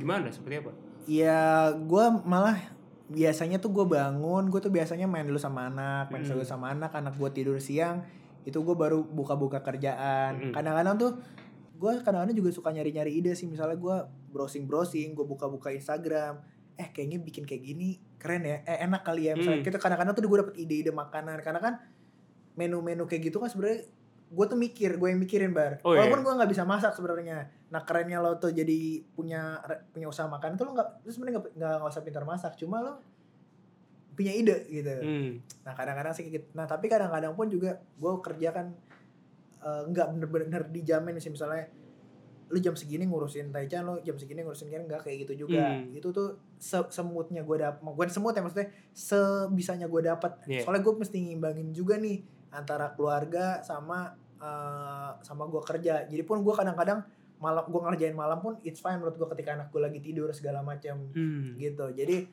Gimana 0.00 0.32
seperti 0.32 0.64
apa? 0.64 0.72
Ya 1.06 1.70
gue 1.76 2.04
malah 2.24 2.56
biasanya 3.06 3.62
tuh 3.62 3.70
gue 3.70 3.86
bangun, 3.86 4.50
gue 4.50 4.58
tuh 4.58 4.72
biasanya 4.72 5.06
main 5.06 5.22
dulu 5.22 5.38
sama 5.38 5.70
anak, 5.70 6.10
main 6.10 6.26
Hmm. 6.26 6.34
dulu 6.34 6.42
sama 6.42 6.74
anak, 6.74 6.90
anak 6.90 7.14
gue 7.14 7.30
tidur 7.30 7.60
siang, 7.62 8.02
itu 8.42 8.58
gue 8.58 8.74
baru 8.74 9.04
buka-buka 9.04 9.62
kerjaan. 9.62 10.50
Hmm. 10.50 10.52
Kadang-kadang 10.52 10.96
tuh 10.98 11.10
gue 11.76 11.92
kadang-kadang 12.02 12.34
juga 12.34 12.50
suka 12.50 12.72
nyari-nyari 12.72 13.12
ide 13.14 13.36
sih, 13.36 13.46
misalnya 13.46 13.76
gue 13.76 13.96
browsing-browsing, 14.32 15.14
gue 15.14 15.22
buka-buka 15.22 15.70
Instagram, 15.70 16.40
eh 16.74 16.88
kayaknya 16.90 17.20
bikin 17.20 17.44
kayak 17.44 17.62
gini 17.62 18.00
keren 18.18 18.42
ya, 18.42 18.64
eh 18.66 18.82
enak 18.82 19.04
kali 19.04 19.28
ya. 19.28 19.36
Misalnya 19.36 19.60
Hmm. 19.62 19.68
kita 19.68 19.78
kadang-kadang 19.78 20.16
tuh 20.16 20.26
gue 20.26 20.38
dapet 20.42 20.54
ide-ide 20.58 20.90
makanan, 20.90 21.38
karena 21.44 21.60
kan 21.62 21.74
menu-menu 22.56 23.04
kayak 23.04 23.28
gitu 23.28 23.36
kan 23.38 23.52
sebenarnya 23.52 23.84
gue 24.26 24.44
tuh 24.44 24.56
mikir, 24.56 24.90
gue 24.92 25.06
yang 25.06 25.18
mikirin 25.18 25.50
bar. 25.50 25.78
Oh, 25.80 25.92
iya. 25.92 26.02
Walaupun 26.02 26.20
gue 26.20 26.32
nggak 26.34 26.50
bisa 26.50 26.62
masak 26.62 26.92
sebenarnya. 26.92 27.46
Nah 27.66 27.80
kerennya 27.80 28.18
lo 28.18 28.34
tuh 28.34 28.50
jadi 28.50 28.74
punya 29.08 29.62
punya 29.88 30.06
usaha 30.06 30.26
makan 30.26 30.54
tuh 30.54 30.66
lo 30.66 30.72
nggak, 30.72 30.88
lo 31.00 31.08
sebenarnya 31.08 31.34
nggak 31.48 31.74
nggak 31.76 31.88
usah 31.88 32.02
pintar 32.02 32.22
masak, 32.22 32.54
cuma 32.54 32.80
lo 32.80 32.94
punya 34.12 34.32
ide 34.32 34.64
gitu 34.66 34.88
Hmm. 34.96 35.30
nah 35.60 35.72
kadang-kadang 35.72 36.08
sih 36.10 36.24
gitu 36.26 36.48
nah 36.52 36.64
tapi 36.64 36.88
kadang-kadang 36.88 37.36
pun 37.36 37.46
juga 37.46 37.76
gue 37.94 38.12
kerja 38.22 38.48
kan 38.50 38.72
eh, 39.58 39.82
nggak 39.86 40.06
bener-bener 40.10 40.62
dijamin 40.66 41.16
sih 41.16 41.28
misalnya 41.28 41.68
lu 42.46 42.56
jam 42.56 42.72
segini 42.72 43.04
ngurusin 43.04 43.52
Taichan 43.52 43.84
lu 43.84 44.00
jam 44.00 44.16
segini 44.16 44.40
ngurusin 44.40 44.70
kan 44.70 44.82
nggak 44.82 45.04
kayak 45.04 45.28
gitu 45.28 45.44
juga 45.44 45.68
Hmm. 45.68 45.92
itu 45.92 46.08
tuh 46.08 46.32
se- 46.56 46.88
semutnya 46.88 47.42
gue 47.42 47.56
dapet 47.58 47.76
bukan 47.78 48.08
semut 48.08 48.32
ya 48.32 48.40
maksudnya 48.40 48.72
sebisanya 48.90 49.84
gue 49.84 50.00
dapat 50.00 50.32
Iya. 50.46 50.64
soalnya 50.64 50.80
gue 50.80 50.94
mesti 50.96 51.16
ngimbangin 51.20 51.68
juga 51.70 51.98
nih 51.98 52.24
antara 52.56 52.88
keluarga 52.90 53.60
sama 53.60 54.10
eh, 54.36 55.10
sama 55.20 55.44
gue 55.44 55.60
kerja 55.62 56.04
jadi 56.04 56.22
pun 56.22 56.40
gue 56.40 56.52
kadang-kadang 56.52 57.04
malam 57.36 57.64
gue 57.64 57.80
ngerjain 57.82 58.12
malam 58.12 58.38
pun 58.38 58.56
it's 58.62 58.80
fine 58.80 58.96
menurut 58.96 59.14
gue 59.14 59.28
ketika 59.30 59.52
anak 59.52 59.68
gue 59.68 59.78
lagi 59.78 60.00
tidur 60.00 60.32
segala 60.32 60.60
macam 60.62 61.04
Hmm. 61.10 61.52
gitu 61.54 61.84
jadi 61.90 62.24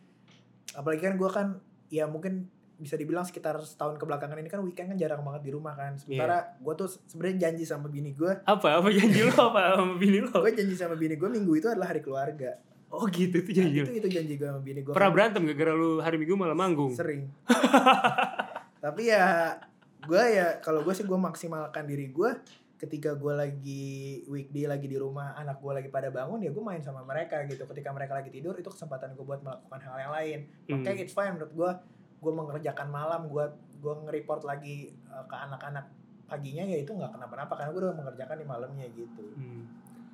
apalagi 0.73 1.03
kan 1.03 1.13
gue 1.13 1.29
kan 1.29 1.47
ya 1.89 2.05
mungkin 2.05 2.47
bisa 2.73 2.95
dibilang 2.95 3.21
sekitar 3.21 3.59
setahun 3.61 3.95
kebelakangan 3.95 4.35
ini 4.35 4.47
kan 4.47 4.59
weekend 4.59 4.89
kan 4.89 4.97
jarang 4.97 5.21
banget 5.21 5.43
di 5.43 5.51
rumah 5.51 5.71
kan 5.71 5.95
sementara 5.95 6.55
gue 6.57 6.73
tuh 6.73 6.87
sebenarnya 7.05 7.47
janji 7.47 7.63
sama 7.63 7.85
bini 7.85 8.11
gue 8.11 8.31
Apa? 8.43 8.79
Apa 8.79 8.89
janji 8.89 9.21
lo 9.21 9.31
apa 9.31 9.77
sama 9.77 9.95
bini 9.95 10.19
lo? 10.19 10.31
gue 10.33 10.51
janji 10.53 10.73
sama 10.73 10.95
bini 10.95 11.13
gue 11.13 11.29
minggu 11.29 11.53
itu 11.53 11.67
adalah 11.67 11.91
hari 11.91 11.99
keluarga 11.99 12.57
Oh 12.89 13.05
gitu 13.07 13.39
itu 13.39 13.49
Nah, 13.51 13.57
janji 13.59 13.77
itu 13.79 13.89
lo. 13.89 13.97
itu 13.97 14.07
janji 14.09 14.33
gue 14.35 14.47
sama 14.47 14.61
bini 14.61 14.79
gue 14.81 14.91
Pernah 14.91 15.11
berantem 15.11 15.41
gara-gara 15.43 15.71
lu 15.71 15.97
hari 15.97 16.15
Minggu 16.15 16.33
malah 16.33 16.53
manggung? 16.53 16.91
sering 16.91 17.25
tapi 18.83 19.01
ya 19.07 19.55
gue 20.03 20.23
ya 20.33 20.59
kalau 20.59 20.81
gue 20.81 20.91
sih 20.91 21.03
gue 21.03 21.15
maksimalkan 21.15 21.83
diri 21.83 22.09
gue 22.09 22.31
ketika 22.75 23.15
gue 23.15 23.31
lagi 23.31 23.87
weekday 24.27 24.67
lagi 24.67 24.85
di 24.85 24.99
rumah 24.99 25.31
anak 25.33 25.63
gue 25.63 25.71
lagi 25.71 25.87
pada 25.87 26.11
bangun 26.11 26.43
ya 26.43 26.51
gue 26.51 26.59
main 26.59 26.83
sama 26.83 26.99
mereka 27.01 27.39
gitu 27.47 27.63
ketika 27.63 27.95
mereka 27.95 28.19
lagi 28.19 28.27
tidur 28.27 28.51
itu 28.53 28.67
kesempatan 28.67 29.15
gue 29.15 29.23
buat 29.23 29.39
melakukan 29.39 29.79
hal 29.79 29.97
yang 29.99 30.11
lain 30.11 30.39
Hmm. 30.67 30.83
Makanya 30.83 30.99
it's 31.01 31.15
fine 31.15 31.35
menurut 31.35 31.53
gue 31.53 31.71
gue 32.19 32.33
mengerjakan 32.33 32.87
malam 32.87 33.27
gue 33.27 33.45
gue 33.79 33.93
nge-report 34.03 34.43
lagi 34.43 34.91
uh, 35.07 35.23
ke 35.23 35.35
anak-anak 35.35 35.87
paginya 36.23 36.63
ya 36.63 36.79
itu 36.79 36.91
nggak 36.91 37.11
kenapa-napa 37.11 37.51
karena 37.55 37.71
gue 37.71 37.81
udah 37.83 37.95
mengerjakan 37.95 38.35
di 38.39 38.45
malamnya 38.47 38.87
gitu 38.91 39.23
Hmm. 39.35 39.63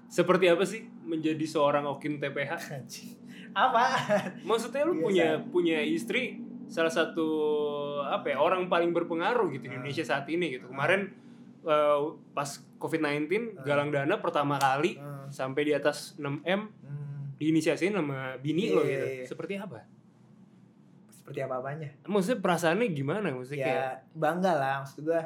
Seperti 0.10 0.50
apa 0.50 0.66
sih 0.66 0.90
menjadi 1.06 1.46
seorang 1.46 1.86
Okin 1.86 2.18
TPH? 2.18 2.82
Apa 3.54 3.84
Maksudnya 4.42 4.82
lu 4.86 4.98
Biasa. 4.98 5.06
punya 5.06 5.28
punya 5.46 5.78
istri 5.82 6.42
salah 6.70 6.90
satu 6.90 7.28
apa 8.06 8.30
ya 8.30 8.38
orang 8.38 8.66
paling 8.66 8.94
berpengaruh 8.94 9.50
gitu 9.50 9.66
di 9.66 9.70
Ah. 9.70 9.76
Indonesia 9.76 10.06
saat 10.06 10.26
ini 10.26 10.54
gitu. 10.54 10.70
Kemarin 10.70 11.10
eh, 11.60 12.00
pas 12.32 12.50
COVID-19 12.78 13.26
Ah. 13.58 13.66
galang 13.66 13.90
dana 13.90 14.16
pertama 14.16 14.56
kali 14.56 14.96
Hmm, 14.96 15.28
sampai 15.28 15.62
di 15.64 15.74
atas 15.74 16.16
6 16.16 16.40
m 16.40 16.62
hmm, 16.80 17.36
diinisiasiin 17.36 17.92
sama 17.92 18.38
bini 18.38 18.70
Iya, 18.70 18.74
lo 18.74 18.82
iya, 18.82 18.90
gitu. 18.90 19.06
iya. 19.12 19.26
Seperti 19.26 19.54
apa? 19.56 19.80
seperti 21.10 21.44
apa 21.44 21.60
apanya 21.60 21.90
Maksudnya 22.06 22.40
perasaannya 22.40 22.88
gimana? 22.90 23.30
Maksudnya 23.30 23.62
kayak 23.62 23.76
ya 23.76 23.90
bangga 24.16 24.52
lah 24.52 24.74
maksud 24.82 25.04
gue 25.04 25.22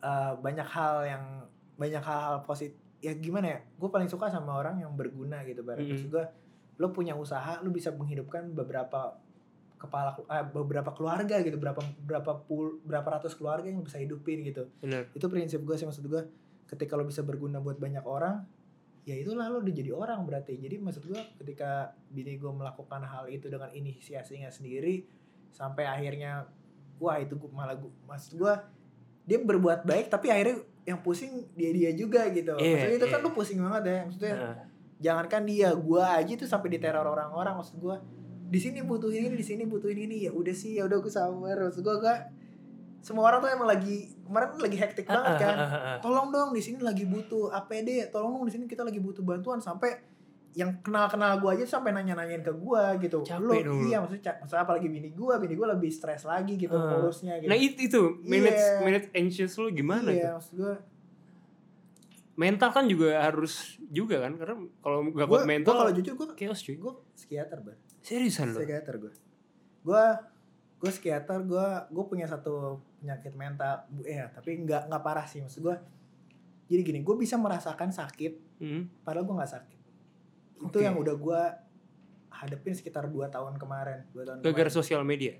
uh, 0.00 0.32
banyak 0.36 0.68
hal 0.68 0.94
yang 1.04 1.24
banyak 1.74 1.98
hal-hal 1.98 2.42
positif 2.42 2.78
ya 3.00 3.10
gimana 3.16 3.46
ya 3.48 3.60
gue 3.74 3.88
paling 3.88 4.06
suka 4.06 4.30
sama 4.30 4.54
orang 4.54 4.78
yang 4.78 4.94
berguna 4.94 5.42
gitu 5.42 5.62
bareng 5.62 5.82
Mm-mm. 5.82 5.98
maksud 5.98 6.10
gue 6.10 6.24
lo 6.78 6.88
punya 6.90 7.14
usaha 7.14 7.58
lo 7.58 7.70
bisa 7.70 7.90
menghidupkan 7.90 8.54
beberapa 8.54 9.18
kepala 9.82 10.14
eh, 10.14 10.46
beberapa 10.46 10.94
keluarga 10.94 11.42
gitu 11.42 11.58
berapa 11.58 11.82
berapa 12.06 12.46
pul 12.46 12.78
berapa 12.86 13.18
ratus 13.18 13.34
keluarga 13.34 13.66
yang 13.66 13.82
bisa 13.82 13.98
hidupin 13.98 14.46
gitu. 14.46 14.70
Bener. 14.78 15.10
itu 15.10 15.26
prinsip 15.26 15.58
gue 15.66 15.74
sih 15.74 15.82
maksud 15.82 16.06
gue 16.06 16.22
ketika 16.70 16.94
lo 16.94 17.02
bisa 17.02 17.26
berguna 17.26 17.58
buat 17.58 17.82
banyak 17.82 18.06
orang 18.06 18.46
ya 19.02 19.18
itulah 19.18 19.50
lo 19.50 19.58
udah 19.58 19.74
jadi 19.74 19.90
orang 19.90 20.22
berarti. 20.22 20.54
Jadi 20.62 20.78
maksud 20.78 21.02
gue 21.10 21.18
ketika 21.42 21.98
bini 22.14 22.38
gue 22.38 22.52
melakukan 22.54 23.02
hal 23.02 23.26
itu 23.26 23.50
dengan 23.50 23.74
inisiasinya 23.74 24.46
sendiri 24.54 25.02
sampai 25.50 25.90
akhirnya 25.90 26.46
wah 27.02 27.18
itu 27.18 27.34
gua, 27.34 27.50
malah 27.50 27.74
gue 27.74 27.90
maksud 28.06 28.38
gue 28.38 28.54
dia 29.26 29.38
berbuat 29.42 29.82
baik 29.82 30.06
tapi 30.06 30.30
akhirnya 30.30 30.62
yang 30.86 31.02
pusing 31.02 31.50
dia 31.58 31.74
dia 31.74 31.90
juga 31.90 32.30
gitu. 32.30 32.54
Iya, 32.54 32.78
maksudnya 32.78 32.98
itu 33.02 33.08
kan 33.10 33.18
iya. 33.18 33.26
lo 33.26 33.30
pusing 33.34 33.58
banget 33.58 33.82
ya 33.82 33.98
maksudnya 34.06 34.34
Nah, 34.38 34.56
jangankan 35.02 35.42
dia 35.50 35.68
gue 35.74 36.04
aja 36.06 36.32
tuh 36.38 36.46
sampai 36.46 36.78
diteror 36.78 37.02
orang-orang 37.02 37.58
maksud 37.58 37.82
gue 37.82 37.96
di 38.52 38.58
sini 38.60 38.84
butuhin 38.84 39.22
ini 39.26 39.34
di 39.34 39.42
sini 39.42 39.64
butuhin 39.64 39.96
ini 39.98 40.28
ya 40.28 40.30
udah 40.30 40.52
sih 40.52 40.76
ya 40.76 40.84
udah 40.84 41.00
gue 41.00 41.08
sabar 41.08 41.56
maksud 41.58 41.80
gue 41.80 41.96
gak 41.98 42.20
semua 43.00 43.26
orang 43.26 43.40
tuh 43.40 43.50
emang 43.50 43.66
lagi 43.66 44.12
kemarin 44.22 44.60
lagi 44.60 44.76
hektik 44.76 45.08
banget 45.08 45.34
kan 45.40 45.56
ah, 45.56 45.64
ah, 45.64 45.74
ah. 45.74 45.98
tolong 45.98 46.28
dong 46.28 46.52
di 46.52 46.60
sini 46.60 46.78
lagi 46.78 47.02
butuh 47.02 47.48
APD 47.50 48.12
tolong 48.12 48.36
dong 48.36 48.44
di 48.44 48.52
sini 48.52 48.68
kita 48.68 48.84
lagi 48.84 49.00
butuh 49.00 49.24
bantuan 49.24 49.58
sampai 49.58 49.90
yang 50.52 50.84
kenal-kenal 50.84 51.40
gue 51.40 51.48
aja 51.48 51.64
sampai 51.66 51.90
nanya-nanyain 51.90 52.44
ke 52.44 52.52
gue 52.52 52.82
gitu 53.00 53.24
Capek 53.24 53.40
lo 53.40 53.56
dong 53.56 53.78
lu. 53.80 53.88
iya 53.88 53.98
maksudnya 53.98 54.36
maksudnya 54.36 54.62
apalagi 54.62 54.86
bini 54.86 55.08
gue 55.10 55.34
bini 55.40 55.54
gue 55.56 55.68
lebih 55.72 55.88
stres 55.88 56.22
lagi 56.22 56.54
gitu 56.54 56.76
Ah. 56.76 56.92
ngurusnya 56.92 57.40
gitu 57.40 57.48
Nah 57.48 57.56
itu, 57.56 57.78
itu 57.80 58.00
manage 58.22 58.60
Iya. 58.60 58.84
manage 58.84 59.08
anxious 59.16 59.56
lu 59.56 59.72
gimana 59.72 60.12
iya 60.12 60.28
tuh? 60.28 60.32
maksud 60.36 60.54
gue 60.60 60.74
Mental 62.32 62.68
kan 62.68 62.84
juga 62.84 63.16
harus 63.20 63.76
juga 63.88 64.24
kan 64.24 64.32
karena 64.36 64.56
kalau 64.80 65.04
nggak 65.04 65.26
kuat 65.26 65.44
mental 65.44 65.72
kalau 65.74 65.92
jujur 65.92 66.14
gue 66.14 66.26
chaos 66.32 66.60
cuy. 66.60 66.76
gue 66.76 66.92
psikiater 67.12 67.60
bar 67.60 67.76
Seriusan 68.02 68.50
lo? 68.50 68.58
psikiater 68.58 68.94
gue 68.98 69.12
gue 69.82 70.04
gue 70.76 70.90
psikiater 70.90 71.38
gue 71.40 71.66
gue 71.88 72.04
punya 72.04 72.26
satu 72.26 72.78
penyakit 72.96 73.32
mental 73.32 73.86
Bu- 73.88 74.02
ya 74.04 74.26
tapi 74.28 74.58
nggak 74.58 74.86
nggak 74.86 75.00
parah 75.00 75.24
sih 75.24 75.38
maksud 75.38 75.62
gue 75.62 75.76
jadi 76.64 76.82
gini 76.82 77.00
gue 77.00 77.16
bisa 77.16 77.34
merasakan 77.36 77.90
sakit 77.90 78.54
Hmm. 78.56 78.86
padahal 79.02 79.22
gue 79.24 79.34
nggak 79.34 79.52
sakit 79.52 79.78
itu 80.60 80.70
Oke. 80.72 80.78
yang 80.80 80.94
udah 80.94 81.16
gue 81.16 81.40
hadapin 82.32 82.72
sekitar 82.72 83.04
2 83.04 83.26
tahun 83.28 83.54
kemarin 83.56 84.06
dua 84.08 84.22
tahun 84.24 84.38
Gara-gara 84.40 84.70
sosial 84.72 85.02
media. 85.02 85.34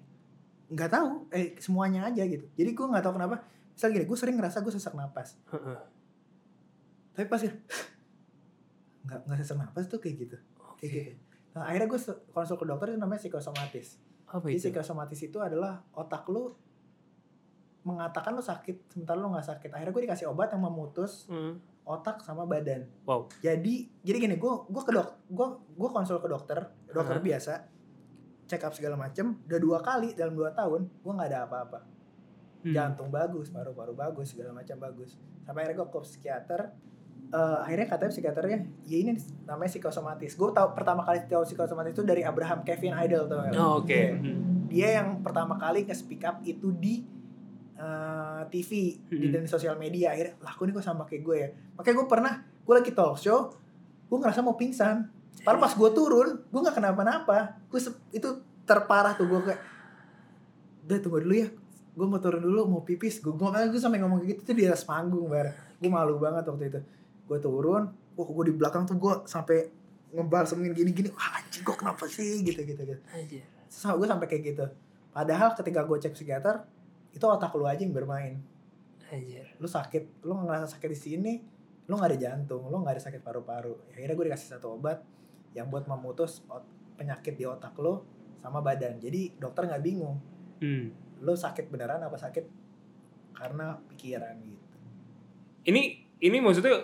nggak 0.68 0.88
tahu 0.88 1.08
eh 1.30 1.54
semuanya 1.56 2.02
aja 2.04 2.22
gitu 2.24 2.46
jadi 2.52 2.70
gue 2.72 2.82
nggak 2.84 3.00
tahu 3.00 3.14
kenapa 3.14 3.42
misal 3.68 3.88
gini 3.88 4.04
gue 4.04 4.16
sering 4.16 4.34
ngerasa 4.34 4.58
gue 4.60 4.70
sesak 4.70 4.92
napas 4.92 5.38
Heeh. 5.48 5.78
tapi 7.12 7.26
pas 7.26 7.38
ya 7.38 7.52
nggak 9.04 9.18
nggak 9.24 9.38
sesak 9.38 9.56
napas 9.56 9.84
tuh 9.86 9.98
kayak 9.98 10.16
gitu 10.20 10.36
kayak 10.76 10.90
Oke. 10.90 11.02
gitu 11.14 11.31
nah 11.52 11.64
akhirnya 11.64 11.86
gue 11.86 12.00
konsul 12.28 12.56
ke 12.56 12.64
dokter 12.64 12.86
itu 12.88 12.98
namanya 12.98 13.20
psikosomatis 13.20 14.00
Apa 14.26 14.44
Jadi 14.44 14.54
itu? 14.54 14.62
psikosomatis 14.66 15.20
itu 15.22 15.38
adalah 15.38 15.84
otak 15.92 16.24
lu 16.26 16.56
mengatakan 17.82 18.32
lu 18.32 18.40
sakit 18.40 18.88
sementara 18.88 19.18
lu 19.18 19.28
nggak 19.28 19.42
sakit. 19.44 19.68
Akhirnya 19.68 19.90
gue 19.90 20.02
dikasih 20.06 20.30
obat 20.30 20.48
yang 20.48 20.62
memutus 20.62 21.26
Hmm. 21.26 21.58
otak 21.82 22.22
sama 22.22 22.46
badan. 22.46 22.86
Wow. 23.02 23.26
Jadi 23.42 23.90
jadi 24.00 24.16
gini, 24.20 24.38
gue 24.38 24.52
gue 24.64 24.82
ke 24.82 24.94
dok, 24.94 25.08
gue 25.26 25.46
gue 25.74 25.88
konsul 25.90 26.16
ke 26.16 26.30
dokter, 26.30 26.62
dokter 26.86 27.18
Hah? 27.18 27.20
biasa, 27.20 27.52
check 28.46 28.62
up 28.62 28.70
segala 28.70 28.94
macem. 28.94 29.34
Udah 29.44 29.58
dua 29.58 29.78
kali 29.82 30.14
dalam 30.14 30.32
dua 30.32 30.54
tahun, 30.54 30.86
gue 30.86 31.12
nggak 31.12 31.28
ada 31.28 31.40
apa-apa. 31.44 31.78
Hmm. 32.62 32.70
Jantung 32.70 33.10
bagus, 33.10 33.50
paru-paru 33.50 33.92
bagus, 33.92 34.30
segala 34.30 34.54
macam 34.54 34.78
bagus. 34.78 35.18
Sampai 35.42 35.66
akhirnya 35.66 35.82
gue 35.82 35.88
ke 35.90 35.98
psikiater. 36.00 36.60
Eh, 37.32 37.58
akhirnya 37.64 37.88
katanya 37.88 38.12
psikiaternya, 38.12 38.58
ya 38.84 38.96
ini 39.00 39.16
namanya 39.48 39.72
psikosomatis. 39.72 40.36
Gue 40.36 40.52
tahu 40.52 40.76
pertama 40.76 41.00
kali 41.00 41.24
tahu 41.24 41.48
psikosomatis 41.48 41.96
itu 41.96 42.04
dari 42.04 42.20
Abraham 42.20 42.60
Kevin 42.60 42.92
Idol 42.92 43.24
tuh. 43.24 43.40
Oh, 43.56 43.80
Oke. 43.80 44.12
Hmm. 44.12 44.68
dia 44.68 45.00
yang 45.00 45.20
pertama 45.20 45.56
kali 45.56 45.84
nge-speak 45.84 46.24
up 46.24 46.40
itu 46.44 46.72
di 46.72 47.04
eh, 47.74 48.42
TV 48.48 48.70
di 49.04 49.26
Hmm. 49.28 49.32
dan 49.32 49.44
sosial 49.44 49.76
media 49.76 50.12
akhirnya 50.12 50.36
lah 50.40 50.52
kok 50.52 50.64
ini 50.64 50.72
kok 50.72 50.80
sama 50.80 51.04
kayak 51.04 51.22
gue 51.22 51.36
ya 51.36 51.48
makanya 51.74 51.96
gue 51.98 52.06
pernah 52.06 52.32
gue 52.40 52.74
lagi 52.74 52.92
talk 52.92 53.16
show 53.16 53.52
gue 54.06 54.16
ngerasa 54.16 54.40
mau 54.40 54.56
pingsan 54.56 55.08
padahal 55.42 55.60
pas 55.60 55.72
gue 55.72 55.90
turun 55.90 56.40
gue 56.40 56.60
nggak 56.62 56.72
kenapa-napa 56.72 57.58
gue 57.68 57.80
itu 58.12 58.28
terparah 58.62 59.12
tuh 59.12 59.28
gue 59.28 59.40
kayak 59.44 59.60
udah 60.84 60.98
tunggu 61.00 61.18
dulu 61.20 61.34
ya 61.36 61.48
gue 61.92 62.06
mau 62.06 62.20
turun 62.22 62.40
dulu 62.40 62.60
mau 62.70 62.80
pipis 62.80 63.20
gue 63.20 63.32
gue 63.32 63.48
gue 63.50 63.80
sampai 63.80 64.00
ngomong 64.00 64.22
kayak 64.22 64.30
gitu 64.36 64.40
tuh 64.48 64.56
di 64.56 64.64
atas 64.64 64.88
panggung 64.88 65.28
bar 65.28 65.52
gue 65.76 65.90
malu 65.90 66.16
banget 66.16 66.48
waktu 66.48 66.64
itu 66.72 66.80
gue 67.22 67.38
turun 67.38 67.88
wah 68.12 68.28
gue 68.28 68.44
di 68.50 68.54
belakang 68.54 68.84
tuh 68.84 68.96
gue 68.96 69.24
sampai 69.24 69.68
ngebalsemin 70.12 70.76
gini-gini. 70.76 71.08
Wah 71.08 71.40
anjing 71.40 71.64
gue 71.64 71.72
kenapa 71.72 72.04
sih? 72.04 72.44
Gitu 72.44 72.60
gitu 72.62 72.82
gitu. 72.84 73.00
Anjir. 73.08 73.42
sama 73.72 73.96
gue 73.96 74.04
sampai 74.04 74.26
kayak 74.28 74.42
gitu. 74.52 74.64
Padahal 75.12 75.56
ketika 75.56 75.80
gue 75.82 75.96
cek 75.96 76.12
psikiater 76.12 76.68
itu 77.12 77.24
otak 77.24 77.52
lu 77.56 77.64
aja 77.64 77.80
yang 77.80 77.96
bermain. 77.96 78.36
Anjir. 79.08 79.44
lu 79.56 79.68
sakit 79.68 80.24
lu 80.24 80.36
ngerasa 80.36 80.76
sakit 80.76 80.88
di 80.88 80.98
sini 80.98 81.32
lu 81.84 81.96
nggak 81.96 82.14
ada 82.14 82.18
jantung 82.20 82.68
lu 82.68 82.80
nggak 82.80 83.00
ada 83.00 83.02
sakit 83.02 83.20
paru-paru. 83.20 83.72
Ya, 83.88 84.04
akhirnya 84.04 84.16
gue 84.16 84.26
dikasih 84.28 84.48
satu 84.52 84.76
obat 84.76 85.00
yang 85.52 85.68
buat 85.68 85.84
memutus 85.84 86.44
ot- 86.48 86.68
penyakit 86.96 87.36
di 87.36 87.44
otak 87.48 87.72
lu 87.80 88.04
sama 88.40 88.60
badan. 88.60 89.00
Jadi 89.00 89.36
dokter 89.36 89.64
nggak 89.64 89.82
bingung. 89.82 90.16
Hmm. 90.62 90.92
lu 91.22 91.32
sakit 91.32 91.70
beneran 91.70 92.02
apa 92.02 92.18
sakit? 92.18 92.44
Karena 93.32 93.78
pikiran 93.88 94.36
gitu. 94.42 94.76
Ini 95.66 95.82
ini 96.20 96.38
maksudnya 96.38 96.82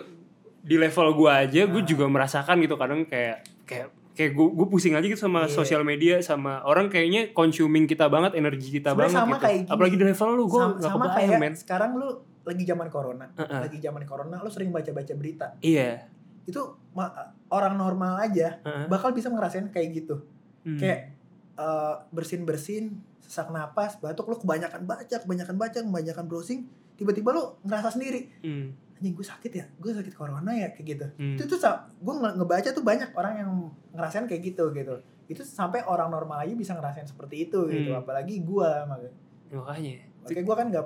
di 0.61 0.75
level 0.75 1.07
gua 1.13 1.41
aja 1.41 1.63
gue 1.63 1.81
Ah. 1.81 1.87
juga 1.87 2.05
merasakan 2.05 2.59
gitu 2.59 2.75
kadang 2.75 3.03
kayak 3.03 3.37
kayak 3.63 3.87
kayak 4.11 4.31
gue 4.33 4.47
gue 4.49 4.67
pusing 4.67 4.91
aja 4.91 5.05
gitu 5.05 5.15
sama 5.17 5.43
Iya. 5.43 5.53
sosial 5.53 5.81
media 5.81 6.19
sama 6.19 6.59
orang 6.61 6.87
kayaknya 6.87 7.31
consuming 7.31 7.85
kita 7.85 8.05
banget 8.05 8.35
energi 8.35 8.67
kita 8.69 8.91
Sebenarnya 8.91 9.07
banget 9.09 9.15
sama 9.21 9.31
gitu. 9.31 9.43
kayak 9.45 9.59
gini. 9.61 9.71
Apalagi 9.71 9.95
di 9.95 10.05
level 10.05 10.29
lu 10.29 10.43
gue 10.45 10.51
sama, 10.51 10.71
nggak 10.73 10.83
sama 10.85 11.05
kebayang 11.05 11.15
kayak 11.15 11.39
men. 11.39 11.53
sekarang 11.55 11.91
lu 11.95 12.07
lagi 12.41 12.63
zaman 12.65 12.87
corona 12.89 13.25
Heeh. 13.31 13.59
lagi 13.61 13.77
zaman 13.77 14.03
corona 14.03 14.35
lu 14.37 14.49
sering 14.49 14.69
baca-baca 14.69 15.13
berita 15.13 15.47
Iya. 15.59 16.03
itu 16.43 16.61
ma- 16.91 17.15
orang 17.47 17.75
normal 17.75 18.19
aja 18.19 18.59
Heeh. 18.59 18.85
bakal 18.87 19.11
bisa 19.11 19.27
ngerasain 19.27 19.69
kayak 19.69 19.89
gitu 19.95 20.19
Hmm. 20.61 20.75
kayak 20.77 21.15
eh, 21.55 21.95
bersin-bersin 22.09 22.95
sesak 23.19 23.47
napas 23.49 23.95
batuk 23.97 24.25
lu 24.25 24.35
kebanyakan 24.35 24.83
baca 24.83 25.15
kebanyakan 25.17 25.55
baca 25.55 25.75
kebanyakan 25.77 26.25
browsing 26.25 26.67
tiba-tiba 26.95 27.29
lu 27.29 27.55
ngerasa 27.61 27.91
sendiri 27.91 28.27
Hmm. 28.39 28.71
Anjing 28.99 29.15
gue 29.15 29.23
sakit 29.23 29.51
ya 29.53 29.65
gue 29.73 29.91
sakit 29.93 30.11
corona 30.11 30.51
ya 30.51 30.69
kayak 30.69 30.87
gitu 30.89 31.07
Hmm. 31.15 31.35
itu 31.35 31.47
tuh 31.47 31.57
gue 31.97 32.13
ngebaca 32.35 32.69
tuh 32.69 32.83
banyak 32.83 33.09
orang 33.13 33.33
yang 33.37 33.51
ngerasain 33.91 34.27
kayak 34.27 34.43
gitu 34.45 34.69
gitu 34.71 34.95
itu 35.25 35.41
sampai 35.41 35.79
orang 35.81 36.09
normal 36.09 36.41
aja 36.41 36.51
bisa 36.51 36.73
ngerasain 36.73 37.07
seperti 37.07 37.47
itu 37.47 37.59
gitu 37.65 37.89
Hmm. 37.89 38.01
apalagi 38.01 38.39
gue 38.39 38.69
makanya 38.85 39.15
Makanya. 39.49 39.95
makanya 40.21 40.43
gue 40.43 40.55
kan 40.55 40.67
nggak 40.69 40.85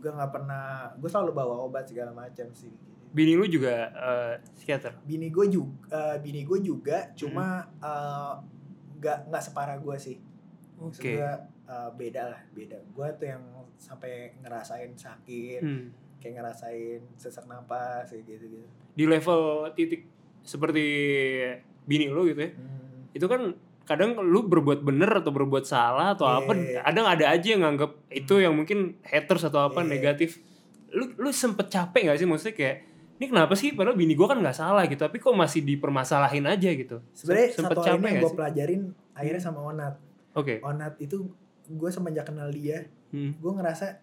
gue 0.00 0.10
nggak 0.10 0.30
pernah 0.30 0.64
gue 0.94 1.08
selalu 1.08 1.32
bawa 1.34 1.54
obat 1.60 1.84
segala 1.84 2.10
macam 2.10 2.46
sih 2.52 2.70
Bini 3.10 3.34
lu 3.34 3.42
juga 3.44 3.90
eh, 3.90 4.34
psikiater. 4.54 4.94
bini 5.02 5.28
gue 5.28 5.46
juga 5.50 6.14
bini 6.16 6.46
gue 6.46 6.58
juga 6.62 7.10
cuma 7.12 7.66
Hmm. 7.76 7.82
eh, 7.82 8.34
nggak 8.96 9.18
nggak 9.26 9.42
separah 9.42 9.76
gue 9.76 9.96
sih 9.98 10.16
Maksud 10.78 10.96
Oke. 10.96 11.12
gua, 11.14 11.32
eh, 11.66 11.90
beda 11.92 12.22
lah 12.26 12.40
beda 12.50 12.78
gue 12.80 13.08
tuh 13.18 13.26
yang 13.28 13.42
sampai 13.76 14.12
ngerasain 14.38 14.94
sakit 14.94 15.60
Hmm. 15.60 15.90
Kayak 16.20 16.38
ngerasain 16.38 17.00
sesak 17.16 17.44
napas 17.44 18.06
kayak 18.06 18.24
gitu 18.28 18.44
gitu 18.46 18.66
Di 18.92 19.04
level 19.04 19.40
titik 19.72 20.04
seperti 20.40 20.84
bini 21.84 22.06
lu 22.08 22.28
gitu 22.28 22.40
ya. 22.40 22.50
Hmm. 22.52 23.10
Itu 23.12 23.26
kan 23.26 23.56
kadang 23.84 24.14
lu 24.22 24.46
berbuat 24.46 24.86
bener 24.86 25.10
atau 25.18 25.34
berbuat 25.34 25.66
salah 25.66 26.14
atau 26.14 26.28
Iya, 26.28 26.36
apa 26.38 26.52
kadang 26.86 27.06
ada 27.10 27.24
aja 27.34 27.46
yang 27.50 27.62
nganggap 27.66 27.90
itu 28.08 28.34
yang 28.38 28.54
mungkin 28.54 28.94
haters 29.02 29.48
atau 29.48 29.66
apa 29.66 29.82
Iya. 29.82 29.88
negatif. 29.90 30.38
Lu 30.92 31.10
lu 31.18 31.30
sempet 31.30 31.66
capek 31.66 32.12
gak 32.12 32.18
sih? 32.18 32.26
Maksudnya 32.28 32.54
kayak 32.54 32.76
ini 33.20 33.26
kenapa 33.28 33.52
sih? 33.52 33.74
Padahal 33.74 33.98
bini 33.98 34.14
gua 34.14 34.32
kan 34.32 34.38
nggak 34.40 34.56
salah 34.56 34.86
gitu 34.86 35.00
tapi 35.00 35.18
kok 35.18 35.34
masih 35.34 35.60
dipermasalahin 35.60 36.46
aja 36.46 36.70
gitu. 36.70 37.02
Sebenarnya 37.12 37.48
Sempet 37.52 37.76
satu 37.76 37.98
ini 37.98 38.06
yang 38.06 38.22
gue 38.22 38.32
pelajarin 38.32 38.82
akhirnya 39.12 39.42
sama 39.42 39.60
Onat. 39.60 39.94
Oke. 40.38 40.62
Onat 40.62 40.94
itu 41.02 41.26
gue 41.66 41.90
semenjak 41.90 42.26
kenal 42.26 42.50
dia 42.50 42.86
Hmm. 43.10 43.34
gue 43.34 43.52
ngerasa 43.52 43.98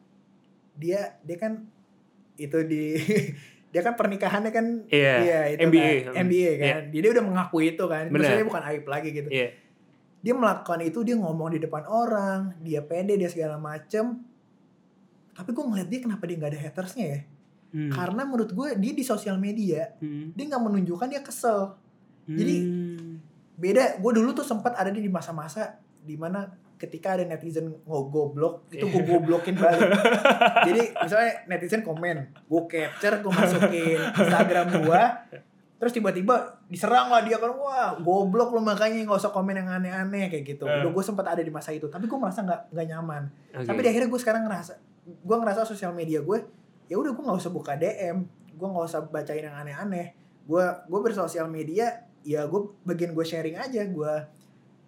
dia 0.76 1.16
dia 1.24 1.38
kan 1.40 1.64
itu 2.38 2.58
di 2.64 2.84
dia 3.72 3.82
kan 3.82 3.94
pernikahannya 3.94 4.50
kan 4.50 4.66
Iya, 4.88 5.52
itu 5.52 5.68
MBA. 5.68 5.92
kan, 6.08 6.14
MBA 6.24 6.52
kan 6.56 6.66
Iya. 6.66 6.78
dia, 6.88 7.00
dia 7.00 7.12
udah 7.12 7.26
mengakui 7.26 7.66
itu 7.70 7.84
kan 7.84 8.08
Benar. 8.08 8.16
maksudnya 8.24 8.46
bukan 8.46 8.64
aib 8.66 8.86
lagi 8.86 9.10
gitu 9.12 9.30
Iya. 9.30 9.50
dia 10.18 10.34
melakukan 10.34 10.80
itu 10.82 11.00
dia 11.02 11.16
ngomong 11.16 11.50
di 11.52 11.60
depan 11.60 11.84
orang 11.84 12.40
dia 12.60 12.82
pede 12.82 13.14
dia 13.14 13.28
segala 13.28 13.58
macem 13.58 14.24
tapi 15.32 15.50
gue 15.52 15.62
ngeliat 15.62 15.86
dia 15.86 16.00
kenapa 16.00 16.24
dia 16.24 16.36
nggak 16.36 16.52
ada 16.52 16.62
hatersnya 16.64 17.06
ya 17.08 17.22
Hmm. 17.68 17.92
karena 17.92 18.24
menurut 18.24 18.48
gue 18.50 18.80
dia 18.80 18.94
di 18.94 19.04
sosial 19.04 19.36
media 19.36 19.92
Hmm. 20.00 20.32
dia 20.32 20.46
nggak 20.46 20.64
menunjukkan 20.64 21.08
dia 21.08 21.20
kesel 21.20 21.76
Jadi- 22.26 22.64
Hmm. 22.64 23.20
beda 23.54 23.98
gue 23.98 24.12
dulu 24.14 24.32
tuh 24.32 24.44
sempat 24.44 24.72
ada 24.74 24.88
di 24.88 25.04
masa-masa 25.08 25.76
di 26.00 26.16
mana 26.16 26.48
ketika 26.78 27.18
ada 27.18 27.26
netizen 27.26 27.74
ngogoblok 27.90 28.70
itu 28.70 28.86
gue 28.86 29.04
goblokin 29.04 29.58
balik. 29.62 29.90
Jadi 30.70 30.82
misalnya 30.94 31.32
netizen 31.50 31.82
komen 31.82 32.18
gue 32.46 32.62
capture 32.70 33.16
gue 33.26 33.34
masukin 33.34 34.00
Instagram 34.14 34.68
gue 34.86 35.04
terus 35.78 35.94
tiba-tiba 35.94 36.58
diserang 36.66 37.14
lah 37.14 37.22
dia 37.22 37.38
kan 37.38 37.54
wah 37.54 37.94
goblok 38.02 38.50
lo 38.50 38.66
makanya 38.66 39.06
nggak 39.06 39.22
usah 39.22 39.30
komen 39.30 39.62
yang 39.62 39.70
aneh-aneh 39.70 40.30
kayak 40.30 40.58
gitu. 40.58 40.66
Eh. 40.66 40.82
udah 40.82 40.90
gue 40.90 41.04
sempat 41.06 41.26
ada 41.30 41.42
di 41.42 41.54
masa 41.54 41.70
itu 41.70 41.86
tapi 41.90 42.10
gue 42.10 42.18
merasa 42.18 42.42
nggak 42.42 42.74
nggak 42.74 42.88
nyaman. 42.94 43.24
Oke. 43.58 43.66
tapi 43.66 43.80
di 43.86 43.90
akhirnya 43.90 44.10
gue 44.10 44.22
sekarang 44.22 44.42
ngerasa 44.46 44.74
gue 45.06 45.38
ngerasa 45.38 45.62
sosial 45.66 45.94
media 45.94 46.22
gue 46.22 46.38
ya 46.90 46.98
udah 46.98 47.14
gue 47.14 47.24
nggak 47.26 47.40
usah 47.42 47.52
buka 47.54 47.78
DM 47.78 48.26
gue 48.58 48.68
nggak 48.70 48.86
usah 48.90 49.02
bacain 49.10 49.46
yang 49.46 49.54
aneh-aneh. 49.54 50.18
Gue 50.46 50.66
gue 50.66 51.00
bersosial 51.02 51.46
media 51.50 52.06
ya 52.26 52.44
gue 52.50 52.62
bagian 52.84 53.14
gue 53.14 53.26
sharing 53.26 53.56
aja 53.56 53.86
gue 53.86 54.14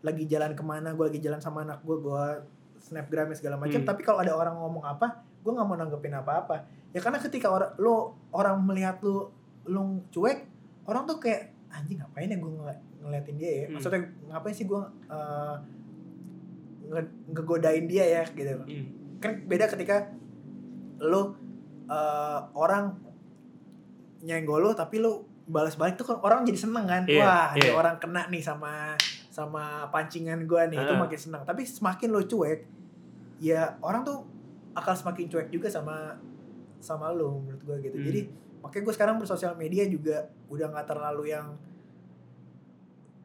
lagi 0.02 0.24
jalan 0.26 0.52
ke 0.52 0.62
mana 0.62 0.92
gue 0.92 1.06
lagi 1.06 1.20
jalan 1.20 1.38
sama 1.38 1.62
anak 1.62 1.80
gue 1.82 1.98
gue 1.98 2.24
snapgram 2.80 3.32
segala 3.32 3.56
macam 3.56 3.76
Hmm. 3.78 3.86
tapi 3.86 4.02
kalau 4.02 4.20
ada 4.20 4.32
orang 4.32 4.56
ngomong 4.56 4.82
apa 4.82 5.08
gue 5.40 5.50
nggak 5.50 5.66
mau 5.66 5.76
nanggepin 5.76 6.14
apa-apa 6.14 6.56
ya 6.90 7.00
karena 7.00 7.18
ketika 7.18 7.48
orang 7.48 7.72
lo 7.78 7.96
orang 8.30 8.60
melihat 8.62 9.00
lu 9.00 9.28
lu 9.66 9.82
cuek 10.10 10.48
orang 10.84 11.04
tuh 11.06 11.18
kayak 11.18 11.52
anjing 11.70 11.98
ngapain 11.98 12.26
ya 12.26 12.36
gue 12.36 12.52
ngel- 12.52 12.82
ngeliatin 13.00 13.36
dia 13.36 13.52
ya 13.54 13.66
Hmm. 13.66 13.74
maksudnya 13.76 14.00
ngapain 14.26 14.54
sih 14.54 14.66
gue 14.66 14.82
uh, 15.08 15.56
nge- 16.90 17.14
ngegodain 17.30 17.86
dia 17.86 18.06
ya 18.10 18.24
gitu 18.26 18.56
Hmm. 18.58 18.86
kan 19.18 19.32
beda 19.46 19.68
ketika 19.68 20.10
lo 20.98 21.36
uh, 21.86 22.40
orang 22.54 22.96
nyenggol 24.20 24.60
lo 24.62 24.72
tapi 24.74 24.98
lo 24.98 25.24
balas 25.46 25.76
balik 25.76 25.96
tuh 25.96 26.06
kan 26.06 26.18
orang 26.20 26.44
jadi 26.44 26.60
seneng 26.60 26.86
kan 26.86 27.04
Iya, 27.04 27.20
wah 27.20 27.48
iya. 27.54 27.62
ada 27.66 27.74
orang 27.76 27.96
kena 27.98 28.28
nih 28.28 28.40
sama 28.40 28.94
sama 29.40 29.88
pancingan 29.88 30.44
gue 30.44 30.62
nih 30.68 30.78
itu 30.78 30.94
Ah. 30.94 31.00
makin 31.00 31.20
seneng 31.20 31.42
tapi 31.44 31.64
semakin 31.64 32.10
lo 32.12 32.22
cuek 32.22 32.60
ya 33.40 33.80
orang 33.80 34.04
tuh 34.04 34.28
akan 34.76 34.96
semakin 34.96 35.26
cuek 35.28 35.48
juga 35.48 35.68
sama 35.68 36.20
sama 36.80 37.08
lo 37.10 37.40
menurut 37.40 37.64
gue 37.64 37.78
gitu 37.88 37.96
Hmm. 37.96 38.08
jadi 38.08 38.22
makanya 38.60 38.84
gue 38.84 38.94
sekarang 38.94 39.16
bersosial 39.16 39.56
media 39.56 39.88
juga 39.88 40.28
udah 40.48 40.68
nggak 40.68 40.88
terlalu 40.88 41.32
yang 41.32 41.56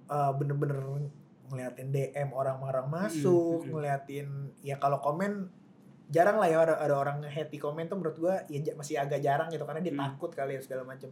uh, 0.06 0.32
bener-bener 0.32 0.78
ngeliatin 1.44 1.90
DM 1.90 2.28
orang-orang 2.30 2.86
masuk 2.86 3.66
hmm. 3.66 3.70
ngeliatin 3.70 4.26
ya 4.62 4.78
kalau 4.78 4.98
komen 4.98 5.50
jarang 6.06 6.36
lah 6.36 6.46
ya 6.46 6.60
ada, 6.62 6.74
ada 6.78 6.94
orang 6.94 7.20
nge-hate 7.20 7.50
di 7.50 7.58
komen 7.58 7.88
tuh 7.88 7.96
menurut 7.96 8.16
gua 8.16 8.34
ya 8.46 8.60
masih 8.74 8.96
agak 8.96 9.20
jarang 9.20 9.48
gitu 9.48 9.64
karena 9.64 9.80
dia 9.80 9.92
Hmm. 9.92 10.02
takut 10.04 10.30
kali 10.30 10.56
ya 10.56 10.60
segala 10.60 10.84
macam. 10.84 11.08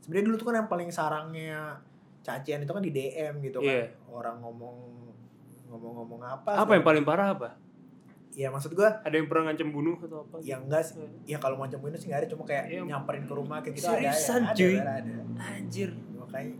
Sebenarnya 0.00 0.24
dulu 0.28 0.36
tuh 0.36 0.46
kan 0.46 0.56
yang 0.60 0.68
paling 0.68 0.90
sarangnya 0.92 1.80
cacian 2.24 2.64
itu 2.64 2.72
kan 2.72 2.82
di 2.82 2.90
DM 2.90 3.34
gitu 3.44 3.60
kan. 3.60 3.68
Iya. 3.68 3.86
Orang 4.08 4.40
ngomong 4.40 4.76
ngomong-ngomong 5.68 6.20
apa. 6.24 6.50
apa 6.64 6.72
yang 6.74 6.84
paling 6.86 7.04
parah 7.04 7.34
apa 7.34 7.48
Ya 8.34 8.50
maksud 8.50 8.74
gua 8.74 8.98
ada 9.06 9.14
yang 9.14 9.30
pernah 9.30 9.50
ngancem 9.50 9.70
bunuh 9.70 9.94
atau 10.02 10.26
apa 10.26 10.42
ya 10.42 10.58
enggak 10.58 10.82
sih. 10.82 10.98
Ya 11.22 11.38
kalau 11.38 11.54
mau 11.54 11.70
bunuh 11.70 11.94
sih 11.94 12.10
enggak 12.10 12.26
ada 12.26 12.28
cuma 12.34 12.42
kayak 12.42 12.66
Iya. 12.66 12.82
nyamperin 12.82 13.24
ke 13.30 13.34
rumah 13.34 13.62
kayak 13.62 13.78
gitu 13.78 13.86
Seriusan, 13.86 14.42
ada, 14.42 14.50
ya, 14.50 14.58
cuy? 14.58 14.74
ada, 14.74 14.92
ada, 14.98 15.12
anjir 15.54 15.90
Makanya 16.18 16.52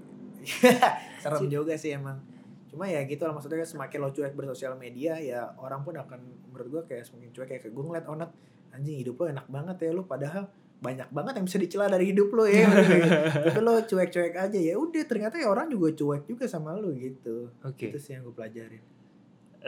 serem 1.25 1.47
juga 1.51 1.75
sih 1.75 1.91
emang. 1.99 2.23
Cuma 2.71 2.87
ya 2.87 3.03
gitu 3.03 3.27
lah 3.27 3.35
maksudnya 3.35 3.67
semakin 3.67 3.99
lo 4.07 4.11
cuek 4.15 4.39
bersosial 4.39 4.79
media 4.79 5.19
ya 5.19 5.51
orang 5.59 5.83
pun 5.83 5.99
akan 5.99 6.21
menurut 6.55 6.69
gua 6.71 6.83
kayak 6.87 7.03
semakin 7.03 7.35
cuek 7.35 7.49
kayak 7.51 7.67
gue 7.67 7.85
ngeliat 7.87 8.07
onat 8.07 8.31
anjing 8.71 8.99
hidup 9.03 9.19
lo 9.19 9.27
enak 9.31 9.47
banget 9.51 9.77
ya 9.83 9.91
lo 9.95 10.07
padahal 10.07 10.47
banyak 10.85 11.09
banget 11.09 11.41
yang 11.41 11.47
bisa 11.49 11.57
dicela 11.57 11.89
dari 11.89 12.13
hidup 12.13 12.29
lo 12.37 12.45
ya 12.45 12.69
tapi 13.49 13.61
lo 13.65 13.81
cuek-cuek 13.81 14.37
aja. 14.37 14.59
Ya 14.61 14.77
udah 14.77 15.05
ternyata 15.09 15.41
ya 15.41 15.49
orang 15.49 15.73
juga 15.73 15.97
cuek 15.97 16.29
juga 16.29 16.45
sama 16.45 16.77
lo 16.77 16.93
gitu. 16.93 17.49
Oke. 17.65 17.89
Itu 17.89 17.97
sih 17.97 18.13
yang 18.13 18.29
gue 18.29 18.35
pelajarin. 18.37 18.85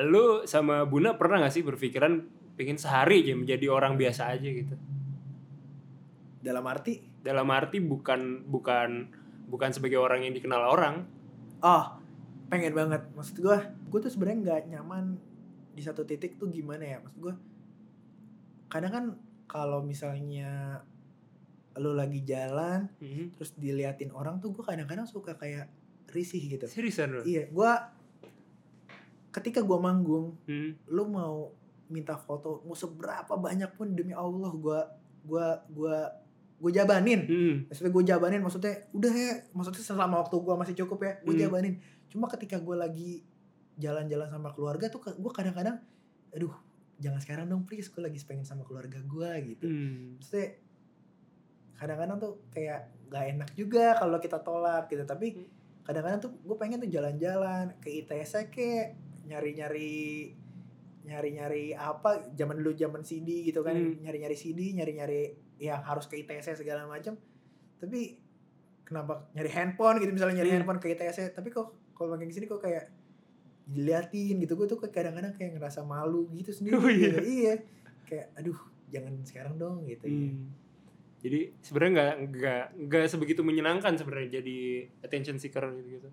Lu 0.05 0.45
sama 0.45 0.85
Buna 0.85 1.17
pernah 1.17 1.41
gak 1.41 1.57
sih 1.57 1.65
berpikiran 1.65 2.21
pengen 2.61 2.77
sehari 2.77 3.25
aja 3.25 3.33
menjadi 3.33 3.67
orang 3.73 3.97
biasa 3.97 4.37
aja 4.37 4.45
gitu? 4.45 4.77
Dalam 6.45 6.65
arti? 6.69 7.01
Dalam 7.25 7.49
arti 7.49 7.81
bukan 7.81 8.45
bukan 8.45 9.09
bukan 9.49 9.71
sebagai 9.73 9.97
orang 9.97 10.29
yang 10.29 10.37
dikenal 10.37 10.69
orang. 10.69 11.09
Oh 11.65 11.97
pengen 12.53 12.77
banget. 12.77 13.03
Maksud 13.17 13.41
gue 13.41 13.59
gue 13.89 13.99
tuh 14.05 14.13
sebenarnya 14.13 14.39
nggak 14.45 14.63
nyaman 14.77 15.17
di 15.73 15.81
satu 15.81 16.05
titik 16.05 16.37
tuh 16.37 16.53
gimana 16.53 16.85
ya? 16.85 16.99
Maksud 17.01 17.19
gue 17.25 17.35
kadang 18.69 18.93
kan 18.93 19.05
kalau 19.47 19.81
misalnya 19.81 20.83
lo 21.77 21.93
lagi 21.93 22.21
jalan 22.23 22.89
Mhm. 22.99 23.37
terus 23.37 23.53
diliatin 23.55 24.11
orang 24.11 24.39
tuh 24.39 24.51
gue 24.51 24.63
kadang-kadang 24.63 25.05
suka 25.05 25.35
kayak 25.35 25.69
risih 26.09 26.41
gitu 26.41 26.65
seriusan 26.65 27.09
lu 27.11 27.23
iya 27.23 27.47
gue 27.47 27.71
ketika 29.31 29.61
gue 29.61 29.79
manggung 29.79 30.33
Hmm. 30.45 30.73
lu 30.89 31.05
mau 31.07 31.53
minta 31.87 32.17
foto 32.17 32.65
mau 32.65 32.75
seberapa 32.75 33.31
banyak 33.31 33.77
pun 33.77 33.93
demi 33.93 34.11
Allah 34.11 34.51
gue 34.51 34.81
gua 35.23 35.47
gua 35.69 35.97
gue 36.57 36.71
jabanin 36.73 37.21
Hmm. 37.23 37.55
maksudnya 37.69 37.93
gue 37.93 38.05
jabanin 38.07 38.41
maksudnya 38.41 38.75
udah 38.91 39.13
ya 39.13 39.33
maksudnya 39.53 39.85
selama 39.85 40.25
waktu 40.25 40.37
gue 40.37 40.55
masih 40.57 40.75
cukup 40.75 40.99
ya 41.03 41.13
gue 41.21 41.31
Hmm. 41.31 41.43
jabanin 41.43 41.75
cuma 42.09 42.27
ketika 42.27 42.57
gue 42.57 42.73
lagi 42.75 43.11
jalan-jalan 43.77 44.33
sama 44.33 44.49
keluarga 44.51 44.89
tuh 44.89 45.05
gue 45.05 45.33
kadang-kadang 45.35 45.77
aduh 46.33 46.57
jangan 46.97 47.21
sekarang 47.21 47.45
dong 47.47 47.69
please 47.69 47.93
gue 47.93 48.01
lagi 48.01 48.17
pengen 48.25 48.49
sama 48.49 48.65
keluarga 48.65 48.97
gue 48.99 49.31
gitu 49.53 49.69
Hmm. 49.69 50.17
maksudnya 50.17 50.57
kadang-kadang 51.77 52.17
tuh 52.17 52.33
kayak 52.49 52.81
gak 53.07 53.25
enak 53.31 53.51
juga 53.53 53.95
kalau 53.95 54.17
kita 54.17 54.39
tolak 54.39 54.89
gitu 54.89 55.03
tapi 55.03 55.27
Hmm. 55.33 55.47
kadang-kadang 55.83 56.21
tuh 56.21 56.33
gue 56.37 56.57
pengen 56.57 56.79
tuh 56.79 56.89
jalan-jalan 56.89 57.77
ke 57.79 58.03
ITS 58.03 58.49
kayak 58.49 58.97
nyari-nyari 59.25 60.35
nyari-nyari 61.03 61.71
apa 61.73 62.35
zaman 62.35 62.59
dulu 62.59 62.75
zaman 62.75 63.01
CD 63.01 63.47
gitu 63.47 63.63
kan 63.63 63.75
Hmm. 63.75 64.03
nyari-nyari 64.03 64.35
CD 64.35 64.75
nyari-nyari 64.75 65.21
yang 65.59 65.79
harus 65.81 66.05
ke 66.05 66.19
ITS 66.19 66.59
segala 66.59 66.85
macam 66.85 67.15
tapi 67.79 68.19
kenapa 68.83 69.31
nyari 69.33 69.51
handphone 69.51 69.97
gitu 69.99 70.11
misalnya 70.11 70.43
nyari 70.43 70.51
Hmm. 70.51 70.57
handphone 70.61 70.81
ke 70.81 70.91
ITS 70.91 71.31
tapi 71.31 71.49
kok 71.49 71.71
kalau 71.93 72.13
makin 72.13 72.27
ke 72.27 72.35
sini 72.35 72.47
kok 72.47 72.59
kayak 72.59 72.91
diliatin 73.67 74.39
gitu 74.39 74.55
gue 74.55 74.67
tuh 74.67 74.79
kadang-kadang 74.81 75.35
kayak 75.35 75.55
ngerasa 75.55 75.83
malu 75.83 76.27
gitu 76.33 76.51
sendiri 76.51 76.75
Oh, 76.83 76.91
iya. 76.91 77.11
gitu. 77.11 77.19
iya 77.23 77.55
kayak 78.05 78.27
aduh 78.35 78.59
jangan 78.89 79.15
sekarang 79.23 79.55
dong 79.57 79.83
gitu 79.85 80.07
Hmm. 80.07 80.51
Jadi 81.17 81.39
sebenarnya 81.59 81.93
nggak 81.93 82.13
nggak 82.31 82.63
nggak 82.87 83.05
sebegitu 83.09 83.41
menyenangkan 83.41 83.95
sebenarnya 83.95 84.39
jadi 84.39 84.59
attention 85.01 85.37
seeker 85.37 85.65
gitu 85.75 85.89
gitu. 85.97 86.09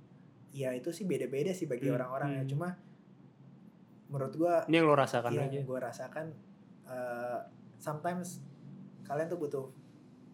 ya 0.54 0.70
itu 0.72 0.90
sih 0.90 1.04
beda-beda 1.04 1.50
sih 1.50 1.66
bagi 1.66 1.88
Hmm, 1.88 1.98
orang-orang 1.98 2.30
ya 2.32 2.42
hmm. 2.42 2.50
cuma 2.50 2.68
menurut 4.06 4.34
gue 4.34 4.54
Ini 4.70 4.76
yang 4.76 4.86
lo 4.86 4.96
rasakan 4.96 5.32
yang 5.32 5.50
aja. 5.50 5.60
gue 5.60 5.80
rasakan 5.82 6.26
uh, 6.86 7.40
sometimes 7.76 8.46
kalian 9.04 9.28
tuh 9.28 9.38
butuh 9.38 9.66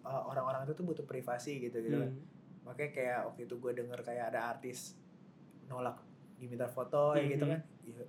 uh, 0.02 0.24
orang-orang 0.28 0.64
itu 0.64 0.74
tuh 0.74 0.86
butuh 0.86 1.04
privasi 1.04 1.60
gitu 1.62 1.80
gitu 1.80 1.98
kan. 1.98 2.12
Hmm. 2.12 2.22
makanya 2.62 2.91
kayak 2.91 3.20
waktu 3.26 3.41
itu 3.48 3.56
gue 3.58 3.72
denger 3.74 4.00
kayak 4.02 4.26
ada 4.30 4.52
artis 4.52 5.00
nolak 5.66 5.98
diminta 6.36 6.68
foto 6.68 7.16
ya 7.16 7.26
gitu 7.26 7.46
Mhm. 7.46 7.52
kan 7.52 7.62
ya, 7.82 8.04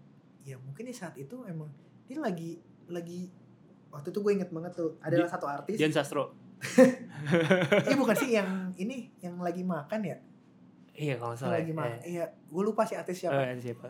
ya 0.45 0.57
mungkin 0.59 0.85
di 0.85 0.93
saat 0.93 1.15
itu 1.15 1.47
emang 1.47 1.71
dia 2.05 2.19
lagi 2.19 2.59
lagi 2.87 3.31
waktu 3.89 4.11
itu 4.11 4.19
gue 4.19 4.33
inget 4.35 4.51
banget 4.51 4.73
tuh 4.73 4.99
ada 5.01 5.15
satu 5.25 5.47
artis 5.47 5.75
Dian 5.75 5.91
Sastro. 5.91 6.35
ini 7.85 7.95
bukan 7.95 8.15
sih 8.15 8.31
yang 8.33 8.49
ini 8.75 9.09
yang 9.19 9.37
lagi 9.37 9.63
makan 9.63 10.01
ya 10.03 10.17
Iya 10.93 11.17
kalau 11.17 11.33
yang 11.33 11.41
salah. 11.41 11.57
lagi 11.57 11.69
ya. 11.69 11.77
makan 11.77 11.99
iya 12.05 12.25
gue 12.29 12.63
lupa 12.63 12.83
sih 12.83 12.95
artis 12.95 13.17
siapa 13.19 13.41
Eh, 13.47 13.57
siapa? 13.59 13.89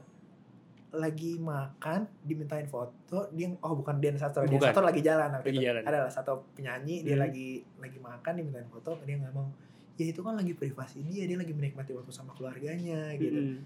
lagi 0.92 1.36
makan 1.36 2.02
dimintain 2.20 2.66
foto 2.66 3.30
dia 3.30 3.46
oh 3.56 3.74
bukan 3.74 3.98
Dian 3.98 4.14
Sastro 4.16 4.42
Dian 4.42 4.54
Bukan. 4.56 4.68
Sastro 4.68 4.82
lagi 4.84 4.98
jalan 5.00 5.30
waktu 5.32 5.46
Lagi 5.48 5.56
itu. 5.56 5.66
jalan. 5.68 5.82
adalah 5.84 6.08
satu 6.08 6.32
penyanyi 6.52 6.96
dia 7.00 7.14
Hmm. 7.14 7.24
lagi 7.24 7.48
lagi 7.76 7.98
makan 7.98 8.32
dimintain 8.34 8.66
foto 8.66 8.98
dia 9.00 9.14
nggak 9.16 9.30
mau 9.30 9.46
ya 9.94 10.06
itu 10.06 10.20
kan 10.20 10.32
lagi 10.32 10.52
privasi 10.52 11.02
dia 11.04 11.24
dia 11.24 11.36
lagi 11.36 11.52
menikmati 11.52 11.92
waktu 11.92 12.08
sama 12.08 12.32
keluarganya 12.32 13.12
gitu 13.14 13.36
Mm-mm. 13.36 13.58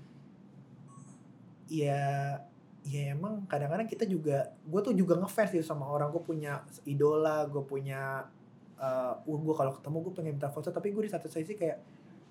ya 1.66 2.36
ya 2.85 3.02
emang 3.10 3.47
kadang-kadang 3.47 3.86
kita 3.86 4.05
juga 4.05 4.52
gue 4.62 4.81
tuh 4.82 4.93
juga 4.93 5.16
ngefans 5.16 5.48
gitu 5.51 5.64
sama 5.64 5.86
orang 5.86 6.10
gue 6.10 6.20
punya 6.20 6.59
idola 6.82 7.47
gue 7.47 7.62
punya 7.62 8.28
uh, 8.85 9.16
gue 9.24 9.55
kalau 9.55 9.73
ketemu 9.73 9.97
gue 10.02 10.12
pengen 10.15 10.35
minta 10.35 10.48
foto 10.48 10.69
tapi 10.69 10.90
gue 10.90 11.02
di 11.02 11.11
satu 11.11 11.27
sisi 11.27 11.55
kayak 11.55 11.81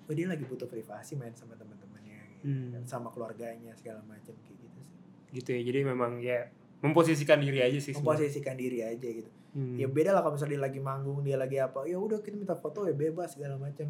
oh 0.04 0.12
dia 0.12 0.24
lagi 0.24 0.42
butuh 0.42 0.64
privasi 0.64 1.14
main 1.14 1.32
sama 1.32 1.54
teman-temannya 1.54 2.18
gitu, 2.36 2.44
Hmm. 2.44 2.70
kan, 2.70 2.82
sama 2.86 3.08
keluarganya 3.08 3.74
segala 3.74 3.98
macam 4.04 4.30
kayak 4.36 4.56
gitu 4.56 4.78
sih 4.78 4.84
Gitu 5.32 5.48
ya. 5.50 5.60
Jadi 5.64 5.78
memang 5.82 6.20
ya 6.20 6.46
memposisikan 6.78 7.40
diri 7.40 7.58
aja 7.58 7.74
sih. 7.76 7.90
memposisikan 7.92 8.54
diri 8.54 8.78
aja 8.80 9.00
gitu 9.00 9.30
Hmm. 9.50 9.74
ya 9.74 9.86
beda 9.86 10.10
lah 10.10 10.20
kalau 10.20 10.34
misalnya 10.34 10.52
dia 10.52 10.62
lagi 10.64 10.80
manggung 10.80 11.22
dia 11.22 11.34
lagi 11.34 11.56
apa 11.56 11.82
ya 11.84 11.94
udah 11.94 12.18
kita 12.18 12.34
minta 12.34 12.52
foto 12.52 12.84
ya 12.84 12.92
bebas 12.92 13.32
segala 13.32 13.54
macam 13.54 13.86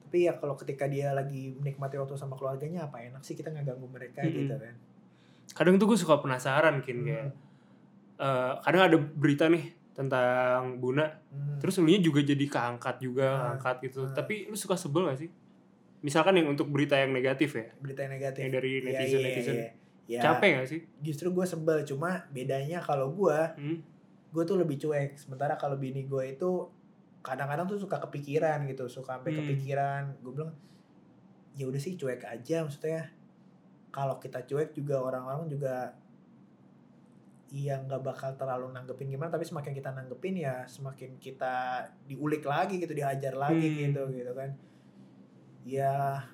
tapi 0.00 0.24
ya 0.24 0.32
kalau 0.32 0.54
ketika 0.54 0.84
dia 0.84 1.12
lagi 1.12 1.52
menikmati 1.52 1.94
waktu 1.94 2.16
sama 2.16 2.34
keluarganya 2.34 2.84
apa 2.84 3.04
enak 3.04 3.20
sih 3.20 3.32
kita 3.32 3.48
nggak 3.48 3.68
ganggu 3.68 3.84
mereka 3.86 4.22
Mm-mm. 4.22 4.32
gitu 4.40 4.56
kan 4.56 4.74
Kadang 5.46 5.76
tuh 5.76 5.86
gue 5.86 5.98
suka 6.00 6.18
penasaran 6.18 6.80
kin 6.80 6.98
Hmm. 6.98 7.06
kayak. 7.06 7.28
eh, 8.16 8.52
kadang 8.60 8.82
ada 8.82 8.96
berita 8.96 9.44
nih 9.46 9.64
tentang 9.94 10.76
Buna 10.76 11.06
Hmm. 11.30 11.56
Terus 11.58 11.78
lu 11.78 11.88
juga 11.96 12.20
jadi 12.20 12.44
keangkat 12.44 13.00
juga, 13.00 13.28
Ah, 13.30 13.50
angkat 13.56 13.80
gitu. 13.82 14.04
ah. 14.04 14.12
Tapi 14.12 14.46
lu 14.46 14.54
suka 14.54 14.74
sebel 14.74 15.06
gak 15.06 15.18
sih? 15.18 15.30
Misalkan 16.00 16.36
yang 16.36 16.50
untuk 16.50 16.68
berita 16.68 16.94
yang 16.94 17.10
negatif 17.10 17.54
ya, 17.54 17.72
berita 17.78 18.04
yang 18.04 18.12
negatif 18.12 18.42
yang 18.44 18.52
dari 18.52 18.70
Iya, 18.76 18.84
netizen 18.84 19.16
iya, 19.16 19.26
netizen. 19.26 19.54
iya. 19.56 19.68
Ya, 20.04 20.20
Capek 20.20 20.50
gak 20.60 20.68
sih? 20.68 20.80
justru 21.00 21.30
gue 21.30 21.42
sebel 21.44 21.80
cuma 21.82 22.28
bedanya 22.28 22.76
kalau 22.78 23.08
gue 23.10 23.38
Hmm? 23.56 23.78
gue 24.30 24.42
tuh 24.44 24.58
lebih 24.58 24.76
cuek 24.76 25.16
sementara 25.16 25.54
kalau 25.54 25.78
bini 25.78 26.04
gue 26.04 26.24
itu 26.28 26.50
kadang-kadang 27.22 27.64
tuh 27.64 27.78
suka 27.78 27.96
kepikiran 27.98 28.66
gitu 28.66 28.84
suka 28.84 29.16
sampai 29.16 29.32
Hmm. 29.32 29.40
kepikiran 29.40 30.02
gue 30.20 30.32
bilang 30.34 30.52
ya 31.52 31.64
udah 31.64 31.78
sih 31.78 31.94
cuek 31.94 32.20
aja 32.20 32.60
maksudnya 32.60 33.08
kalau 33.88 34.18
kita 34.18 34.42
cuek 34.42 34.74
juga 34.74 35.00
orang-orang 35.00 35.46
juga 35.46 35.94
iya 37.48 37.76
nggak 37.78 38.00
bakal 38.00 38.30
terlalu 38.34 38.70
nanggepin 38.70 39.08
gimana 39.08 39.28
tapi 39.28 39.42
semakin 39.42 39.72
kita 39.72 39.90
nanggepin 39.90 40.34
ya 40.36 40.64
semakin 40.64 41.16
kita 41.16 41.54
diulik 42.04 42.42
lagi 42.42 42.78
gitu 42.78 42.90
dihajar 42.90 43.34
lagi 43.34 43.58
Hmm. 43.60 43.78
gitu 43.84 44.02
gitu 44.12 44.32
kan 44.32 44.50
ya 45.62 46.24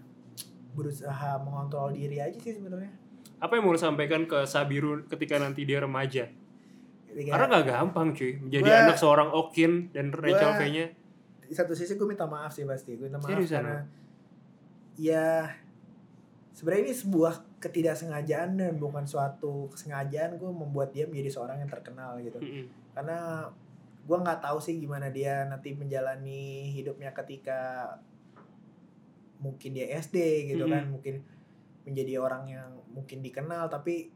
berusaha 0.70 1.10
mengontrol 1.38 1.90
diri 1.90 2.18
aja 2.18 2.34
sih 2.34 2.52
sebenarnya 2.52 2.92
Apa 3.38 3.56
yang 3.56 3.64
mau 3.64 3.72
lu 3.72 3.80
sampaikan 3.80 4.22
ke 4.22 4.44
Sabiru 4.44 5.00
ketika 5.06 5.34
nanti 5.34 5.64
dia 5.64 5.80
remaja? 5.80 6.28
Ketika- 7.06 7.32
Karena 7.32 7.46
gak 7.50 7.66
gampang 7.66 8.12
cuy, 8.12 8.36
menjadi 8.38 8.62
Gua- 8.66 8.80
anak 8.84 8.96
seorang 8.96 9.28
Okin 9.30 9.72
dan 9.90 10.12
Rachel 10.12 10.52
V-nya. 10.54 10.86
di 11.42 11.54
satu 11.56 11.72
sisi 11.72 11.96
gue 11.96 12.04
minta 12.04 12.22
maaf 12.24 12.52
sih 12.52 12.62
pasti 12.62 12.94
gue 12.94 13.08
minta 13.08 13.16
maaf 13.16 13.32
Seriusan, 13.32 13.58
karena 13.58 13.80
ya 14.94 15.50
sebenarnya 16.52 16.82
ini 16.84 16.94
sebuah 16.94 17.34
ketidaksengajaan 17.60 18.56
dan 18.56 18.74
bukan 18.80 19.04
suatu 19.04 19.68
kesengajaan 19.68 20.40
gue 20.40 20.50
membuat 20.50 20.96
dia 20.96 21.04
menjadi 21.04 21.36
seorang 21.36 21.60
yang 21.60 21.68
terkenal 21.68 22.16
gitu 22.24 22.40
Mm-mm. 22.40 22.66
karena 22.96 23.46
gue 24.00 24.16
nggak 24.16 24.40
tahu 24.40 24.58
sih 24.58 24.80
gimana 24.80 25.12
dia 25.12 25.44
nanti 25.44 25.76
menjalani 25.76 26.72
hidupnya 26.72 27.12
ketika 27.12 27.92
mungkin 29.44 29.76
dia 29.76 29.92
SD 30.00 30.48
gitu 30.56 30.64
kan 30.66 30.88
Mm-mm. 30.88 30.92
mungkin 30.96 31.14
menjadi 31.84 32.16
orang 32.16 32.48
yang 32.48 32.70
mungkin 32.96 33.20
dikenal 33.20 33.68
tapi 33.68 34.08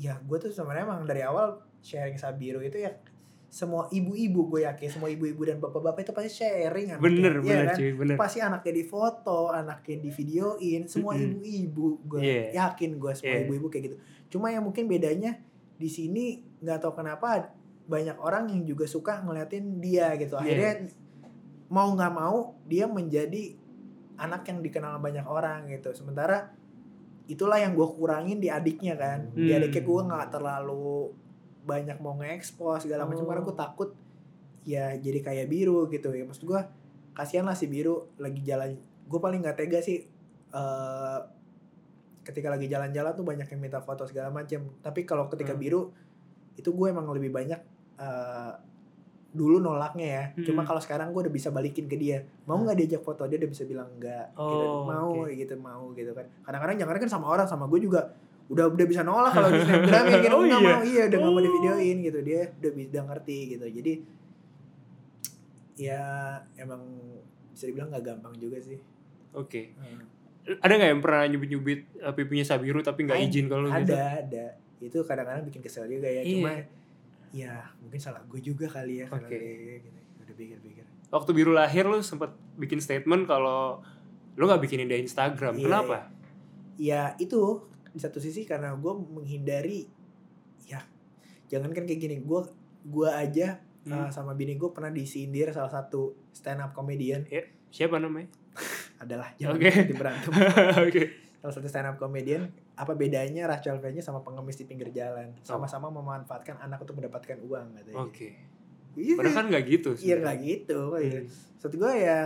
ya 0.00 0.16
gue 0.24 0.38
tuh 0.40 0.48
sebenarnya 0.48 0.88
emang 0.88 1.04
dari 1.04 1.20
awal 1.20 1.60
sharing 1.84 2.16
Sabiru 2.16 2.64
itu 2.64 2.80
ya 2.80 2.96
semua 3.52 3.84
ibu-ibu 3.86 4.48
gue 4.48 4.64
yakin 4.64 4.88
semua 4.88 5.12
ibu-ibu 5.12 5.44
dan 5.44 5.60
bapak-bapak 5.60 6.00
itu 6.02 6.12
pasti 6.12 6.40
sharing 6.40 6.96
anaknya, 6.96 7.04
Bener, 7.04 7.32
iya 7.34 7.40
bener 7.44 7.66
kan? 7.68 7.76
cuy, 7.76 7.90
bener. 7.92 8.16
pasti 8.16 8.38
anaknya 8.40 8.72
di 8.72 8.84
foto, 8.86 9.52
anaknya 9.52 9.96
di 9.98 10.10
videoin, 10.10 10.80
semua 10.88 11.12
ibu-ibu 11.14 12.00
gue 12.02 12.18
Iya. 12.18 12.44
yakin 12.64 12.96
gue 12.96 13.12
semua 13.12 13.36
Iya. 13.36 13.44
ibu-ibu 13.44 13.66
kayak 13.68 13.84
gitu. 13.84 13.96
Cuma 14.30 14.48
yang 14.48 14.64
mungkin 14.64 14.88
bedanya 14.88 15.36
di 15.76 15.84
sini 15.86 16.24
nggak 16.58 16.80
tahu 16.80 16.96
kenapa 16.96 17.52
banyak 17.84 18.16
orang 18.16 18.48
yang 18.48 18.64
juga 18.64 18.88
suka 18.88 19.20
ngeliatin 19.20 19.76
dia 19.78 20.16
gitu. 20.16 20.32
Akhirnya 20.34 20.88
mau 21.68 21.92
nggak 21.92 22.08
mau 22.10 22.56
dia 22.64 22.88
menjadi 22.88 23.52
anak 24.16 24.48
yang 24.48 24.58
dikenal 24.60 24.96
banyak 24.96 25.24
orang 25.24 25.68
gitu. 25.68 25.92
Sementara 25.92 26.56
itulah 27.24 27.56
yang 27.56 27.72
gue 27.72 27.84
kurangin 27.90 28.40
di 28.40 28.48
adiknya 28.48 28.96
kan. 28.96 29.28
Di 29.30 29.50
Hmm. 29.50 29.60
adiknya 29.60 29.82
gue 29.82 30.00
nggak 30.08 30.26
terlalu 30.30 31.12
banyak 31.62 31.98
mau 31.98 32.14
nge-expose 32.14 32.84
segala 32.84 33.04
macam 33.04 33.22
Oh. 33.22 33.28
karena 33.28 33.42
gue 33.42 33.56
takut 33.56 33.90
ya 34.62 34.94
jadi 34.94 35.18
kayak 35.20 35.46
biru 35.46 35.86
gitu 35.86 36.10
ya 36.10 36.22
maksud 36.22 36.42
gue 36.42 36.60
kasihan 37.12 37.42
lah 37.42 37.52
si 37.52 37.66
biru 37.66 38.10
lagi 38.16 38.40
jalan 38.40 38.74
gue 39.02 39.18
paling 39.18 39.40
nggak 39.40 39.56
tega 39.56 39.78
sih 39.78 40.06
eh 40.48 41.18
ketika 42.22 42.46
lagi 42.48 42.66
jalan-jalan 42.66 43.12
tuh 43.12 43.24
banyak 43.24 43.46
yang 43.46 43.60
minta 43.60 43.78
foto 43.78 44.04
segala 44.04 44.30
macam 44.30 44.62
tapi 44.78 45.02
kalau 45.02 45.26
ketika 45.26 45.52
Hmm. 45.52 45.60
biru 45.60 45.80
itu 46.54 46.68
gue 46.68 46.86
emang 46.88 47.06
lebih 47.08 47.30
banyak 47.30 47.58
eh 47.98 48.52
dulu 49.32 49.58
nolaknya 49.58 50.06
ya 50.06 50.24
cuma 50.44 50.60
Hmm. 50.60 50.68
kalau 50.68 50.78
sekarang 50.78 51.08
gue 51.10 51.20
udah 51.20 51.32
bisa 51.32 51.48
balikin 51.48 51.88
ke 51.88 51.96
dia 51.96 52.20
mau 52.44 52.60
nggak 52.60 52.76
diajak 52.76 53.00
foto 53.00 53.24
dia 53.24 53.40
udah 53.40 53.48
bisa 53.48 53.64
bilang 53.64 53.88
enggak 53.90 54.28
gitu. 54.30 54.44
Oh, 54.44 54.84
mau 54.84 55.08
oke. 55.18 55.32
gitu 55.32 55.54
mau 55.56 55.88
gitu 55.92 56.12
kan 56.12 56.28
kadang-kadang 56.42 56.76
jangan 56.76 56.94
kan 56.96 57.10
sama 57.10 57.26
orang 57.26 57.48
sama 57.48 57.64
gue 57.64 57.80
juga 57.80 58.12
udah 58.52 58.68
udah 58.68 58.86
bisa 58.86 59.00
nolak 59.00 59.32
kalau 59.32 59.48
di 59.48 59.58
snapgram 59.58 60.04
ya 60.06 60.18
gitu 60.24 60.34
Oh, 60.34 60.44
nggak 60.44 60.60
iya? 60.60 60.68
mau 60.70 60.82
iya 60.84 61.02
udah 61.08 61.18
nggak 61.18 61.32
mau 61.32 61.40
Oh. 61.40 61.42
di 61.42 61.50
videoin 61.50 61.96
gitu 62.00 62.18
dia 62.20 62.40
udah 62.52 62.70
bisa 62.70 62.88
udah 62.90 63.04
ngerti 63.08 63.38
gitu 63.50 63.66
jadi 63.72 63.92
ya 65.74 66.00
emang 66.54 66.82
bisa 67.50 67.64
dibilang 67.66 67.88
nggak 67.90 68.04
gampang 68.06 68.34
juga 68.36 68.58
sih 68.58 68.78
Oke. 69.32 69.72
Hmm. 69.74 70.04
Ada 70.60 70.76
gak 70.76 70.90
yang 70.92 71.00
pernah 71.00 71.24
nyubit-nyubit 71.24 71.80
uh, 71.98 72.12
pipinya 72.12 72.44
Sabiru 72.44 72.84
tapi 72.84 73.08
gak 73.08 73.16
Ada, 73.16 73.24
izin 73.24 73.46
kalau 73.48 73.64
ada 73.64 73.80
gitu? 73.80 73.94
ada 73.96 74.44
itu 74.78 74.98
kadang-kadang 75.00 75.44
bikin 75.46 75.62
kesel 75.62 75.86
juga 75.86 76.04
ya 76.04 76.20
Iya. 76.20 76.32
cuma 76.36 76.52
ya 77.32 77.54
mungkin 77.80 77.96
salah 77.96 78.20
gue 78.22 78.40
juga 78.42 78.68
kali 78.68 79.00
ya 79.00 79.06
Oke. 79.08 79.24
kayak 79.24 79.80
gitu. 79.80 79.88
udah 80.20 80.34
pikir-pikir 80.36 80.84
Waktu 81.08 81.30
Biru 81.30 81.52
lahir 81.52 81.84
lu 81.84 81.96
sempat 82.00 82.28
bikin 82.56 82.76
statement 82.76 83.24
kalau 83.24 83.80
lu 84.34 84.44
gak 84.44 84.60
bikinin 84.60 84.84
dia 84.84 84.96
Instagram. 84.96 85.56
Iya, 85.56 85.64
Kenapa? 85.64 85.96
ya 86.76 87.02
itu 87.16 87.40
di 87.92 88.00
satu 88.00 88.18
sisi 88.18 88.42
karena 88.42 88.72
gue 88.72 88.92
menghindari 88.92 89.84
ya 90.64 90.80
jangan 91.46 91.70
kan 91.70 91.84
kayak 91.84 92.00
gini 92.00 92.16
gue 92.18 92.40
gue 92.84 93.08
aja 93.08 93.60
Hmm. 93.82 93.98
uh, 93.98 94.10
sama 94.14 94.30
bini 94.32 94.54
gue 94.54 94.70
pernah 94.70 94.88
disindir 94.88 95.50
salah 95.50 95.66
satu 95.66 96.14
stand 96.30 96.62
up 96.62 96.70
comedian 96.70 97.26
Siapa 97.66 97.98
namanya? 97.98 98.30
adalah 99.02 99.34
jangan 99.34 99.58
nanti 99.58 99.90
berantem 99.90 100.30
Oke. 100.86 101.02
salah 101.42 101.50
satu 101.50 101.66
stand 101.66 101.90
up 101.90 101.98
comedian 101.98 102.46
apa 102.78 102.94
bedanya 102.94 103.50
Rachel 103.50 103.82
V-nya 103.82 103.98
sama 103.98 104.22
pengemis 104.22 104.54
di 104.54 104.70
pinggir 104.70 104.94
jalan 104.94 105.34
sama-sama 105.42 105.90
memanfaatkan 105.90 106.62
anak 106.62 106.78
untuk 106.78 106.94
mendapatkan 106.94 107.42
uang 107.42 107.74
katanya 107.74 107.98
Oke. 107.98 108.28
Iya, 108.94 109.18
Padahal 109.18 109.34
kan 109.34 109.46
gak 109.50 109.64
gitu. 109.66 109.90
iya 109.98 110.14
nggak 110.22 110.38
gitu. 110.38 110.78
Hmm. 110.94 111.24
Maksud 111.58 111.72
gue 111.74 111.92
ya 111.98 112.20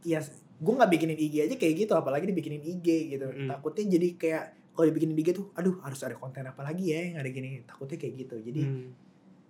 ya 0.00 0.20
gue 0.58 0.72
nggak 0.74 0.90
bikinin 0.90 1.14
IG 1.16 1.34
aja 1.40 1.54
kayak 1.54 1.74
gitu 1.78 1.92
apalagi 1.94 2.26
dibikinin 2.26 2.58
IG 2.60 2.86
gitu 3.08 3.26
Mm. 3.26 3.46
takutnya 3.46 3.84
jadi 3.88 4.08
kayak 4.14 4.44
kalau 4.72 4.86
dibikinin 4.86 5.14
IG 5.14 5.28
tuh 5.32 5.46
aduh 5.52 5.78
harus 5.80 6.00
ada 6.02 6.14
konten 6.14 6.42
apa 6.42 6.60
lagi 6.60 6.84
ya 6.88 7.00
yang 7.04 7.16
ada 7.16 7.28
gini 7.28 7.62
takutnya 7.62 7.94
kayak 7.96 8.14
gitu 8.16 8.36
jadi 8.38 8.62
Hmm. 8.62 8.90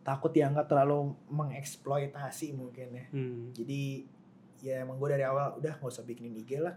takut 0.01 0.29
dianggap 0.31 0.65
terlalu 0.67 1.13
mengeksploitasi 1.29 2.53
mungkin 2.53 2.89
ya 2.93 3.05
Hmm. 3.09 3.53
jadi 3.53 4.05
ya 4.59 4.75
emang 4.83 4.97
gue 4.97 5.09
dari 5.11 5.23
awal 5.23 5.57
udah 5.57 5.73
nggak 5.75 5.89
usah 5.89 6.03
bikinin 6.03 6.35
IG 6.35 6.59
lah 6.59 6.75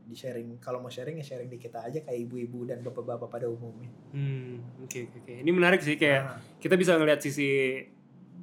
di 0.00 0.12
sharing 0.12 0.56
kalau 0.56 0.80
mau 0.80 0.88
sharing 0.88 1.16
ya 1.16 1.24
sharing 1.26 1.46
di 1.46 1.56
kita 1.56 1.80
aja 1.82 2.00
kayak 2.00 2.16
ibu-ibu 2.22 2.64
dan 2.64 2.80
bapak-bapak 2.80 3.28
pada 3.28 3.46
umumnya 3.46 3.92
Hmm. 4.08 4.64
Oke 4.80 5.04
oke 5.04 5.20
oke. 5.20 5.34
Ini 5.38 5.50
menarik 5.50 5.80
sih 5.80 5.94
kayak 5.94 6.20
Nah, 6.22 6.40
kita 6.58 6.74
bisa 6.74 6.96
ngeliat 6.96 7.20
sisi 7.20 7.76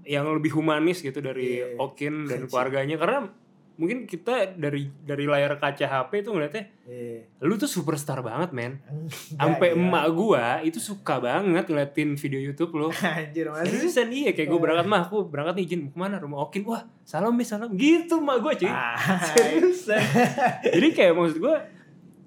yang 0.04 0.30
lebih 0.30 0.54
humanis 0.54 1.02
gitu 1.02 1.18
dari 1.18 1.58
Iya. 1.58 1.82
Okin 1.82 2.30
dan 2.30 2.46
keluarganya 2.46 2.96
karena 2.96 3.34
mungkin 3.76 4.08
kita 4.08 4.56
dari 4.56 4.88
dari 5.04 5.28
layar 5.28 5.60
kaca 5.60 5.84
HP 5.84 6.24
tuh 6.24 6.32
ngeliatnya 6.32 6.72
Iya. 6.86 7.26
lu 7.42 7.58
tuh 7.58 7.66
superstar 7.66 8.22
banget 8.22 8.54
men. 8.54 8.78
Sampai 9.10 9.74
ya. 9.74 9.76
emak 9.76 10.06
gua 10.14 10.46
itu 10.62 10.78
suka 10.78 11.18
banget 11.18 11.66
ngeliatin 11.66 12.14
video 12.14 12.38
YouTube 12.40 12.72
lu. 12.78 12.88
Anjir. 12.94 13.50
Seriusan 13.52 14.14
iya 14.14 14.32
kayak 14.32 14.48
gue 14.48 14.60
berangkat 14.62 14.86
mah 14.86 15.10
aku 15.10 15.26
berangkat 15.26 15.60
nih 15.60 15.66
izin 15.66 15.82
ke 15.90 15.98
mana? 15.98 16.22
Rumah 16.22 16.46
Okin. 16.46 16.62
Wah 16.64 16.86
salam 17.02 17.34
mis 17.34 17.50
salam. 17.50 17.74
Gitu 17.74 18.16
mak 18.22 18.38
gue 18.40 18.64
cuy. 18.64 18.70
Ah, 18.70 18.96
seriusan. 19.34 19.98
jadi 20.62 20.88
kayak 20.94 21.14
maksud 21.18 21.42
gue 21.42 21.56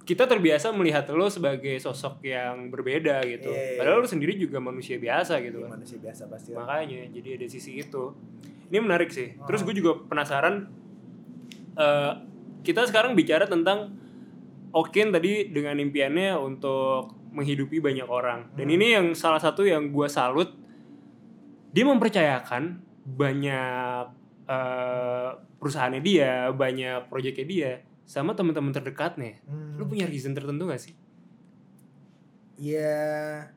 kita 0.03 0.25
terbiasa 0.25 0.73
melihat 0.73 1.05
lo 1.13 1.29
sebagai 1.29 1.77
sosok 1.79 2.25
yang 2.25 2.69
berbeda 2.69 3.21
gitu. 3.25 3.53
Iya. 3.53 3.77
padahal 3.77 4.01
lo 4.03 4.09
sendiri 4.09 4.35
juga 4.37 4.57
manusia 4.59 4.97
biasa 4.97 5.39
gitu 5.39 5.65
kan. 5.65 5.77
manusia 5.77 5.97
biasa 5.97 6.27
pasti. 6.27 6.51
makanya 6.51 7.09
jadi 7.13 7.39
ada 7.39 7.47
sisi 7.47 7.79
itu. 7.79 8.11
Ini 8.69 8.83
menarik 8.83 9.09
sih. 9.09 9.33
Terus 9.49 9.63
gue 9.63 9.73
juga 9.73 9.97
penasaran 10.03 10.69
eh, 11.79 12.13
kita 12.61 12.85
sekarang 12.85 13.15
bicara 13.15 13.47
tentang 13.47 13.95
Okin 14.69 15.09
tadi 15.09 15.49
dengan 15.49 15.81
impiannya 15.81 16.37
untuk 16.37 17.17
menghidupi 17.33 17.81
banyak 17.81 18.05
orang 18.05 18.53
dan 18.53 18.69
ini 18.69 18.93
yang 18.93 19.07
salah 19.15 19.41
satu 19.41 19.65
yang 19.65 19.89
gue 19.89 20.09
salut 20.09 20.53
dia 21.71 21.85
mempercayakan 21.85 22.77
banyak 23.07 24.05
eh, 24.45 25.29
perusahaannya 25.57 26.03
dia 26.03 26.53
banyak 26.53 27.09
proyeknya 27.09 27.47
dia 27.47 27.71
sama 28.05 28.33
teman-teman 28.33 28.73
terdekatnya 28.73 29.41
Hmm. 29.45 29.77
lu 29.77 29.85
punya 29.85 30.05
reason 30.05 30.33
tertentu 30.33 30.65
gak 30.67 30.81
sih 30.81 30.93
Iya. 32.59 33.49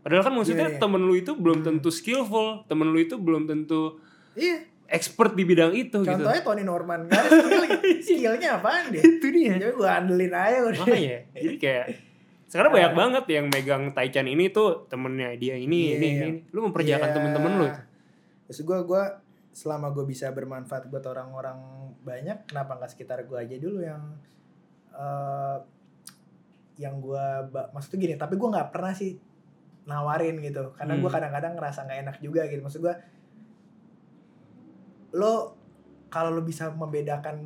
padahal 0.00 0.22
kan 0.22 0.32
maksudnya 0.32 0.70
Iya, 0.70 0.78
iya. 0.78 0.80
temen 0.80 1.02
lu 1.02 1.14
itu 1.18 1.32
belum 1.34 1.60
Hmm. 1.60 1.66
tentu 1.66 1.90
skillful 1.90 2.62
temen 2.64 2.88
lu 2.88 2.98
itu 2.98 3.18
belum 3.18 3.44
tentu 3.44 3.98
Iya. 4.32 4.62
Expert 4.86 5.32
di 5.32 5.42
bidang 5.42 5.72
itu 5.72 5.98
gitu 5.98 6.14
Contohnya 6.16 6.40
Tony 6.40 6.62
Norman. 6.62 7.06
Ada 7.06 7.28
skill, 7.28 7.62
skillnya 8.06 8.48
apaan 8.56 8.88
dia? 8.88 9.00
itu 9.00 9.26
dia 9.26 9.52
Jadi 9.56 9.72
gue 9.72 9.88
andelin 9.88 10.30
aja 10.30 10.58
udah. 10.62 10.78
makanya 10.80 11.18
jadi 11.32 11.56
kayak 11.56 11.86
sekarang 12.46 12.70
banyak 12.72 12.92
banget 12.94 13.24
yang 13.28 13.46
megang 13.48 13.84
Taichan 13.90 14.24
ini 14.24 14.48
tuh 14.48 14.86
temennya 14.86 15.34
dia 15.34 15.54
ini 15.54 15.90
Iya, 15.90 15.96
ini, 15.96 16.06
iya. 16.08 16.22
ini 16.24 16.30
lu 16.48 16.60
mempercayakan 16.64 17.02
Iya. 17.04 17.14
temen-temen 17.14 17.52
lu 17.56 17.68
Terus 18.46 18.60
gue 18.62 18.78
gue 18.84 19.02
selama 19.50 19.88
gue 19.88 20.04
bisa 20.04 20.30
bermanfaat 20.30 20.86
buat 20.86 21.02
orang-orang 21.02 21.58
banyak, 22.00 22.46
kenapa 22.46 22.76
nggak 22.76 22.86
sekitar 22.88 23.24
gue 23.24 23.34
aja 23.34 23.56
dulu 23.56 23.80
yang 23.80 24.02
eh 24.92 25.58
yang 26.76 27.00
gue 27.00 27.26
maksud 27.72 27.88
tuh 27.88 27.98
gini, 27.98 28.14
tapi 28.14 28.36
gue 28.36 28.46
nggak 28.46 28.68
pernah 28.68 28.92
sih 28.92 29.16
nawarin 29.82 30.38
gitu, 30.38 30.70
karena 30.72 30.94
gue 30.94 31.02
Hmm. 31.02 31.16
kadang-kadang 31.16 31.52
ngerasa 31.54 31.82
nggak 31.82 32.00
enak 32.04 32.16
juga 32.20 32.44
gitu. 32.44 32.60
Maksud 32.60 32.80
gue 32.80 32.94
lo 35.16 35.56
kalau 36.12 36.30
lo 36.36 36.44
bisa 36.44 36.68
membedakan 36.70 37.36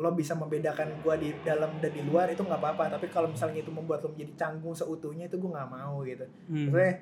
lo 0.00 0.16
bisa 0.16 0.32
membedakan 0.32 1.04
gue 1.04 1.14
di 1.20 1.28
dalam 1.44 1.76
dan 1.76 1.92
di 1.92 2.00
luar 2.00 2.32
itu 2.32 2.40
nggak 2.40 2.56
apa-apa. 2.56 2.96
Tapi 2.96 3.12
kalau 3.12 3.28
misalnya 3.28 3.60
itu 3.60 3.68
membuat 3.68 4.00
lo 4.00 4.16
menjadi 4.16 4.32
canggung 4.48 4.72
seutuhnya 4.72 5.28
itu 5.28 5.36
gue 5.36 5.50
nggak 5.52 5.70
mau 5.70 6.00
gitu. 6.08 6.24
Hmm. 6.48 6.72
Maksudnya 6.72 6.94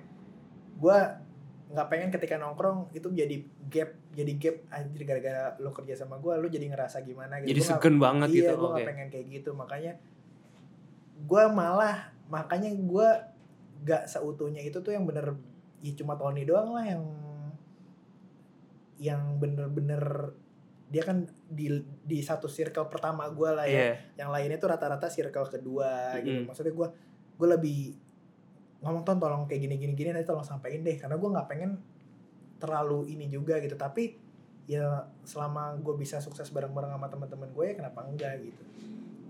gue 0.79 0.99
nggak 1.69 1.87
pengen 1.93 2.09
ketika 2.11 2.35
nongkrong 2.41 2.89
itu 2.97 3.13
jadi 3.13 3.37
gap 3.69 3.91
jadi 4.17 4.33
gap 4.41 4.57
anjir 4.73 5.05
gara-gara 5.05 5.53
lo 5.61 5.71
kerja 5.71 5.95
sama 6.01 6.17
gue 6.17 6.33
lo 6.33 6.49
jadi 6.51 6.67
ngerasa 6.75 7.07
gimana 7.07 7.39
gitu. 7.45 7.55
Jadi 7.55 7.61
Gua 7.63 7.71
segen 7.71 7.97
banget 8.03 8.29
iya 8.35 8.35
gitu 8.35 8.53
gue 8.59 8.69
nggak 8.75 8.89
pengen 8.89 9.09
kayak 9.15 9.27
gitu. 9.31 9.51
Makanya 9.55 9.93
gue 11.19 11.45
malah 11.55 12.11
makanya 12.27 12.71
gue 12.75 13.09
gak 13.87 14.11
seutuhnya 14.11 14.63
itu 14.63 14.79
tuh 14.83 14.91
yang 14.91 15.07
bener 15.07 15.39
ya 15.79 15.95
cuma 15.95 16.19
Tony 16.19 16.43
doang 16.43 16.75
lah 16.75 16.83
yang 16.83 17.03
yang 18.99 19.39
bener-bener 19.39 20.35
dia 20.89 21.05
kan 21.05 21.21
di 21.47 21.69
di 22.03 22.19
satu 22.19 22.49
circle 22.49 22.89
pertama 22.89 23.29
gue 23.29 23.51
lah 23.53 23.67
ya. 23.69 23.77
Iya. 23.77 23.93
yang 24.19 24.31
lainnya 24.33 24.57
tuh 24.57 24.73
rata-rata 24.73 25.07
circle 25.07 25.47
kedua 25.47 26.17
gitu. 26.19 26.43
Mm. 26.43 26.47
maksudnya 26.49 26.73
gue 26.73 26.89
gue 27.39 27.49
lebih 27.49 27.79
ngomong 28.81 29.03
ton 29.03 29.19
tolong 29.19 29.45
kayak 29.45 29.69
gini 29.69 29.75
gini 29.77 29.93
gini 29.93 30.09
nanti 30.11 30.25
tolong 30.25 30.43
sampein 30.43 30.81
deh. 30.81 30.97
Karena 30.97 31.15
gue 31.15 31.29
nggak 31.29 31.47
pengen 31.47 31.77
terlalu 32.59 33.13
ini 33.13 33.29
juga 33.29 33.61
gitu. 33.61 33.77
Tapi 33.77 34.17
ya 34.65 34.85
selama 35.23 35.77
gue 35.79 35.95
bisa 35.95 36.19
sukses 36.19 36.49
bareng-bareng 36.51 36.91
sama 36.91 37.07
teman-teman 37.09 37.49
gue 37.53 37.65
ya 37.69 37.75
kenapa 37.77 38.01
enggak 38.05 38.35
gitu. 38.43 38.63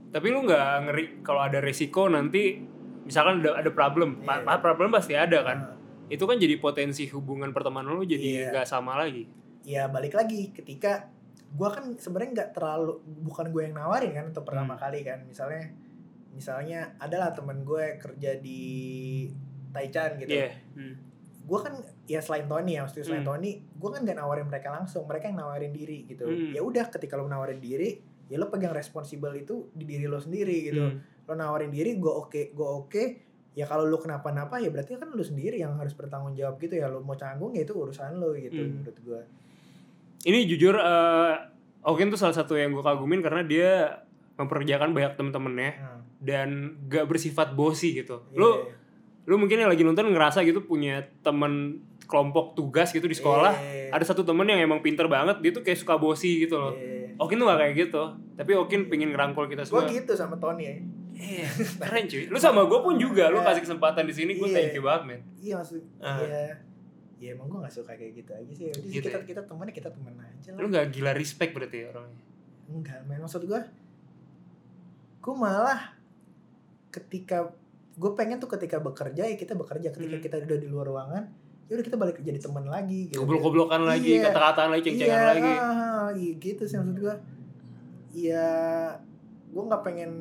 Tapi 0.08 0.26
lu 0.30 0.46
nggak 0.46 0.66
ngeri 0.88 1.04
kalau 1.20 1.42
ada 1.42 1.58
resiko 1.58 2.06
nanti 2.06 2.62
misalkan 3.04 3.42
ada 3.42 3.58
ada 3.58 3.70
problem. 3.70 4.22
Pa- 4.22 4.40
Iya. 4.40 4.62
problem 4.62 4.88
pasti 4.88 5.18
ada 5.18 5.42
kan? 5.42 5.58
Nah, 5.58 5.76
itu 6.08 6.22
kan 6.22 6.38
jadi 6.38 6.54
potensi 6.56 7.04
hubungan 7.10 7.50
pertemanan 7.50 7.92
lu 7.92 8.06
jadi 8.06 8.24
Iya. 8.46 8.48
nggak 8.54 8.64
sama 8.68 8.96
lagi 8.96 9.26
ya 9.68 9.84
balik 9.86 10.16
lagi 10.16 10.48
ketika 10.50 11.12
gue 11.48 11.68
kan 11.68 11.92
sebenarnya 11.94 12.30
nggak 12.34 12.50
terlalu 12.52 12.96
bukan 13.22 13.46
gue 13.48 13.62
yang 13.62 13.76
nawarin 13.76 14.12
kan 14.12 14.24
untuk 14.26 14.44
pertama 14.44 14.74
Hmm. 14.74 14.82
kali 14.82 15.00
kan 15.02 15.20
misalnya 15.22 15.68
misalnya 16.30 16.96
adalah 16.98 17.32
temen 17.32 17.60
gue 17.62 17.96
kerja 17.98 18.36
di 18.38 18.62
Taichan 19.68 20.16
gitu 20.18 20.32
Iya. 20.34 20.50
Hmm. 20.74 20.94
gue 21.44 21.58
kan 21.58 21.74
ya 22.04 22.20
selain 22.20 22.44
Tony 22.44 22.76
ya 22.76 22.84
maksudnya 22.84 23.04
selain 23.06 23.24
Hmm. 23.24 23.32
Tony 23.34 23.50
gue 23.56 23.90
kan 23.90 24.00
gak 24.02 24.16
nawarin 24.16 24.44
mereka 24.44 24.68
langsung 24.70 25.04
mereka 25.04 25.28
yang 25.28 25.38
nawarin 25.38 25.72
diri 25.72 26.04
gitu 26.04 26.24
Hmm. 26.24 26.52
ya 26.52 26.60
udah 26.60 26.84
ketika 26.88 27.16
lo 27.16 27.24
nawarin 27.24 27.56
diri 27.58 27.96
ya 28.24 28.36
lo 28.36 28.48
pegang 28.48 28.72
responsible 28.72 29.32
itu 29.34 29.72
di 29.72 29.84
diri 29.84 30.04
lo 30.04 30.16
sendiri 30.18 30.56
gitu 30.66 30.84
Hmm. 30.86 31.00
lo 31.24 31.32
nawarin 31.34 31.68
diri 31.68 31.96
gue 31.96 32.08
oke 32.10 32.52
gue 32.52 32.68
oke 32.74 33.02
ya 33.52 33.64
kalau 33.64 33.82
lo 33.82 33.96
kenapa-napa 33.96 34.56
ya 34.56 34.68
berarti 34.68 34.94
kan 34.94 35.08
lo 35.08 35.20
sendiri 35.20 35.56
yang 35.56 35.72
harus 35.74 35.92
bertanggung 35.92 36.32
jawab 36.32 36.56
gitu 36.56 36.72
ya 36.74 36.86
lo 36.86 37.00
mau 37.00 37.16
canggung 37.16 37.50
ya 37.50 37.64
itu 37.64 37.72
urusan 37.72 38.16
lo 38.16 38.32
gitu 38.32 38.54
Hmm. 38.54 38.72
menurut 38.78 38.98
gue 38.98 39.20
ini 40.22 40.46
jujur 40.46 40.74
eh 40.74 41.34
Okin 41.80 42.10
tuh 42.10 42.18
salah 42.18 42.34
satu 42.34 42.52
yang 42.52 42.70
gue 42.70 42.82
kagumin 42.82 43.18
karena 43.18 43.40
dia 43.40 44.02
memperkerjakan 44.34 44.92
banyak 44.92 45.14
temen-temennya 45.14 45.70
nah, 45.78 45.98
dan 46.20 46.48
gak 46.84 47.06
bersifat 47.06 47.52
bosi 47.52 47.96
gitu. 47.96 48.22
iya. 48.28 48.36
Lu 48.36 48.50
lu 49.24 49.34
mungkin 49.36 49.56
yang 49.56 49.68
lagi 49.68 49.82
nonton 49.82 50.08
ngerasa 50.08 50.40
gitu 50.42 50.62
punya 50.62 51.00
temen 51.20 51.80
kelompok 52.04 52.52
tugas 52.52 52.90
gitu 52.90 53.04
di 53.04 53.12
sekolah. 53.12 53.52
Iya. 53.54 53.92
Ada 53.92 54.12
satu 54.12 54.22
temen 54.22 54.44
yang 54.44 54.58
emang 54.58 54.80
pinter 54.80 55.04
banget, 55.04 55.38
dia 55.38 55.50
tuh 55.50 55.60
kayak 55.60 55.76
suka 55.76 55.96
bosi 55.96 56.42
gitu 56.42 56.56
loh. 56.56 56.72
Iya. 56.72 57.14
Okin 57.16 57.36
tuh 57.36 57.46
gak 57.46 57.58
kayak 57.58 57.74
gitu, 57.78 58.02
tapi 58.34 58.52
Okin 58.54 58.80
pengen 58.86 59.10
ngerangkul 59.10 59.46
kita 59.46 59.62
gue 59.62 59.70
semua. 59.70 59.88
gitu 59.88 60.12
sama 60.12 60.36
Tony 60.36 60.64
ya 60.64 60.74
Iya, 61.18 61.48
keren 61.82 62.04
cuy. 62.04 62.24
Lu 62.26 62.38
sama 62.38 62.62
gue 62.62 62.78
pun 62.78 62.94
juga, 62.94 63.26
lu 63.26 63.38
Iya. 63.38 63.46
kasih 63.50 63.62
kesempatan 63.64 64.04
di 64.04 64.14
sini, 64.14 64.32
gue 64.34 64.44
Iya. 64.44 64.54
thank 64.54 64.72
you 64.72 64.82
banget 64.82 65.02
men. 65.04 65.20
iya 65.36 65.54
maksud 65.56 65.82
Ah. 65.98 66.20
iya 66.20 66.52
ya 67.18 67.32
emang 67.32 67.46
gue 67.46 67.58
gak 67.60 67.74
suka 67.74 67.92
kayak 67.92 68.12
gitu 68.16 68.30
aja 68.32 68.46
sih 68.48 68.66
sih, 68.68 68.90
Gitu 68.92 69.04
kita 69.04 69.18
ya? 69.18 69.26
kita 69.28 69.42
temen 69.44 69.66
kita 69.68 69.90
temen 69.90 70.14
aja 70.14 70.48
lah 70.50 70.60
Lu 70.60 70.68
gak 70.68 70.86
gila 70.88 71.10
respect 71.12 71.50
berarti 71.50 71.76
ya 71.80 71.86
orangnya. 71.90 72.22
enggak 72.68 73.00
men 73.04 73.18
maksud 73.18 73.42
gue 73.42 73.60
gue 75.18 75.34
malah 75.34 75.80
ketika 76.88 77.50
gue 77.92 78.10
pengen 78.14 78.38
tuh 78.38 78.46
ketika 78.48 78.78
bekerja 78.78 79.22
ya 79.24 79.34
kita 79.34 79.52
bekerja 79.52 79.90
ketika 79.90 80.14
Hmm. 80.14 80.22
kita 80.22 80.36
udah 80.40 80.58
di 80.58 80.68
luar 80.68 80.86
ruangan 80.86 81.24
ya 81.64 81.74
udah 81.74 81.84
kita 81.84 81.96
balik 81.96 82.16
jadi 82.18 82.38
teman 82.38 82.64
lagi 82.64 83.08
gitu 83.08 83.20
Goblok-goblokan 83.20 83.82
lagi, 83.82 84.16
Iya. 84.16 84.30
kata-kataan 84.30 84.70
lagi, 84.70 84.82
ceng-cengan 84.86 85.12
iya, 85.12 85.28
lagi. 85.28 85.52
ah, 85.52 86.08
iya 86.12 86.32
gitu 86.34 86.62
sih 86.64 86.76
maksud 86.76 86.96
gue 86.98 87.14
ya 88.16 88.46
gue 89.46 89.62
nggak 89.64 89.82
pengen 89.82 90.12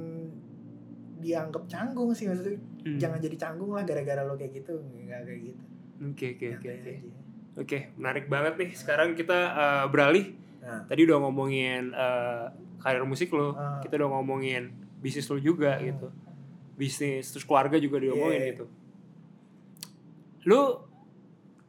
dianggap 1.18 1.64
canggung 1.66 2.12
sih 2.12 2.26
maksudnya 2.26 2.58
Hmm. 2.80 2.96
jangan 2.98 3.20
jadi 3.20 3.36
canggung 3.38 3.72
lah 3.72 3.84
gara-gara 3.84 4.22
lo 4.22 4.34
kayak 4.34 4.54
gitu 4.56 4.76
nggak 4.80 5.24
kayak 5.24 5.42
gitu 5.46 5.64
Oke, 6.00 6.38
oke, 6.38 6.48
oke, 6.56 6.72
oke. 7.58 7.78
menarik 7.96 8.26
banget 8.28 8.54
nih. 8.56 8.70
Sekarang 8.72 9.14
kita 9.14 9.38
eh, 9.50 9.86
beralih. 9.88 10.38
Nah. 10.62 10.84
Tadi 10.86 11.02
udah 11.04 11.18
ngomongin 11.20 11.90
eh, 11.90 12.46
karir 12.78 13.02
musik 13.04 13.32
lo, 13.32 13.54
Ah. 13.54 13.82
kita 13.82 13.98
udah 13.98 14.10
ngomongin 14.14 14.70
bisnis 14.98 15.26
lo 15.26 15.38
juga 15.38 15.78
Hmm. 15.78 15.86
gitu. 15.88 16.08
Bisnis 16.76 17.26
terus 17.28 17.42
keluarga 17.42 17.78
juga 17.78 17.98
diomongin 17.98 18.38
Iya. 18.38 18.50
gitu. 18.54 18.66
Lu 20.46 20.62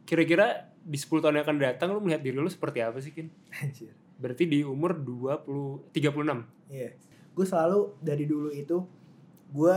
kira-kira 0.04 0.68
di 0.80 0.96
10 0.96 1.20
tahun 1.20 1.36
yang 1.36 1.44
akan 1.44 1.58
datang 1.58 1.88
lu 1.92 2.00
melihat 2.00 2.22
diri 2.22 2.36
lu 2.36 2.48
seperti 2.48 2.80
apa 2.80 2.96
sih, 2.98 3.12
Kin? 3.12 3.28
Anjir. 3.54 3.92
Berarti 4.16 4.44
di 4.44 4.60
umur 4.60 4.96
20 4.96 5.88
36. 5.90 6.44
Iya. 6.68 6.96
Gue 7.32 7.46
selalu 7.46 7.96
dari 8.00 8.24
dulu 8.24 8.50
itu 8.50 8.84
gue 9.48 9.76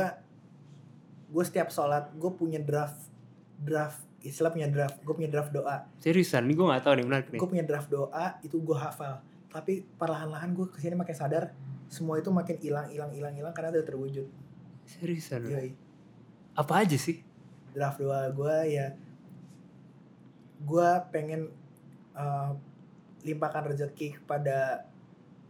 gue 1.32 1.44
setiap 1.45 1.72
sholat 1.72 2.11
gue 2.11 2.32
punya 2.34 2.60
draft 2.60 3.07
draft 3.56 4.03
istilah 4.22 4.49
punya 4.49 4.68
draft 4.68 4.98
gue 4.99 5.14
punya 5.14 5.27
draft 5.27 5.49
doa 5.49 5.85
Seriusan, 5.98 6.45
ini 6.45 6.53
gue 6.53 6.64
gak 6.64 6.84
tahu 6.84 6.93
nih 6.95 7.06
menarik 7.06 7.27
nih. 7.27 7.39
gue 7.39 7.49
punya 7.49 7.64
draft 7.64 7.89
doa 7.89 8.38
itu 8.39 8.56
gue 8.56 8.73
hafal 8.76 9.19
tapi 9.48 9.84
perlahan-lahan 9.95 10.52
gue 10.52 10.65
ke 10.65 10.77
sini 10.77 10.93
makin 10.93 11.11
sadar 11.11 11.52
semua 11.85 12.15
itu 12.15 12.30
makin 12.30 12.56
hilang 12.57 12.88
hilang 12.88 13.10
hilang 13.10 13.34
hilang 13.34 13.52
karena 13.52 13.72
udah 13.72 13.84
terwujud 13.84 14.27
Seriusan. 14.84 15.45
Yoi. 15.45 15.72
Apa 16.53 16.84
aja 16.84 16.95
sih? 16.95 17.23
draft 17.72 17.98
doa 17.98 18.27
gue 18.27 18.56
ya 18.69 18.91
gue 20.61 20.89
pengen 21.10 21.49
eh, 22.14 22.52
limpahkan 23.23 23.64
rezeki 23.68 24.19
kepada 24.19 24.85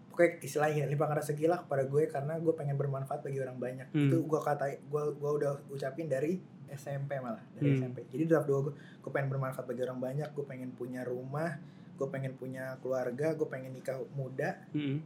pokoknya 0.07 0.31
istilahnya 0.39 0.83
limpahkan 0.85 1.17
rezeki 1.17 1.47
lah 1.47 1.59
kepada 1.61 1.83
gue 1.83 2.03
karena 2.05 2.35
gue 2.37 2.53
pengen 2.53 2.75
bermanfaat 2.75 3.21
bagi 3.21 3.39
orang 3.39 3.57
banyak 3.57 3.87
Hmm. 3.89 4.07
itu 4.07 4.17
gue 4.21 4.39
kata 4.39 4.69
gue 4.79 5.03
gue 5.13 5.31
udah 5.33 5.51
ucapin 5.69 6.05
dari 6.05 6.37
SMP 6.71 7.19
malah 7.19 7.43
dari 7.53 7.75
Hmm. 7.75 7.79
SMP. 7.83 8.07
Jadi 8.07 8.23
draft 8.25 8.47
doa 8.47 8.59
gue 8.65 8.73
gue 8.75 9.11
pengen 9.11 9.29
bermanfaat 9.29 9.65
bagi 9.65 9.81
orang 9.81 9.99
banyak 9.99 10.29
gue 10.31 10.45
pengen 10.45 10.71
punya 10.71 11.03
rumah 11.03 11.59
gue 11.95 12.07
pengen 12.09 12.33
punya 12.33 12.79
keluarga 12.81 13.33
gue 13.33 13.45
pengen 13.45 13.71
nikah 13.71 13.99
muda. 14.13 14.57
Hmm. 14.71 15.03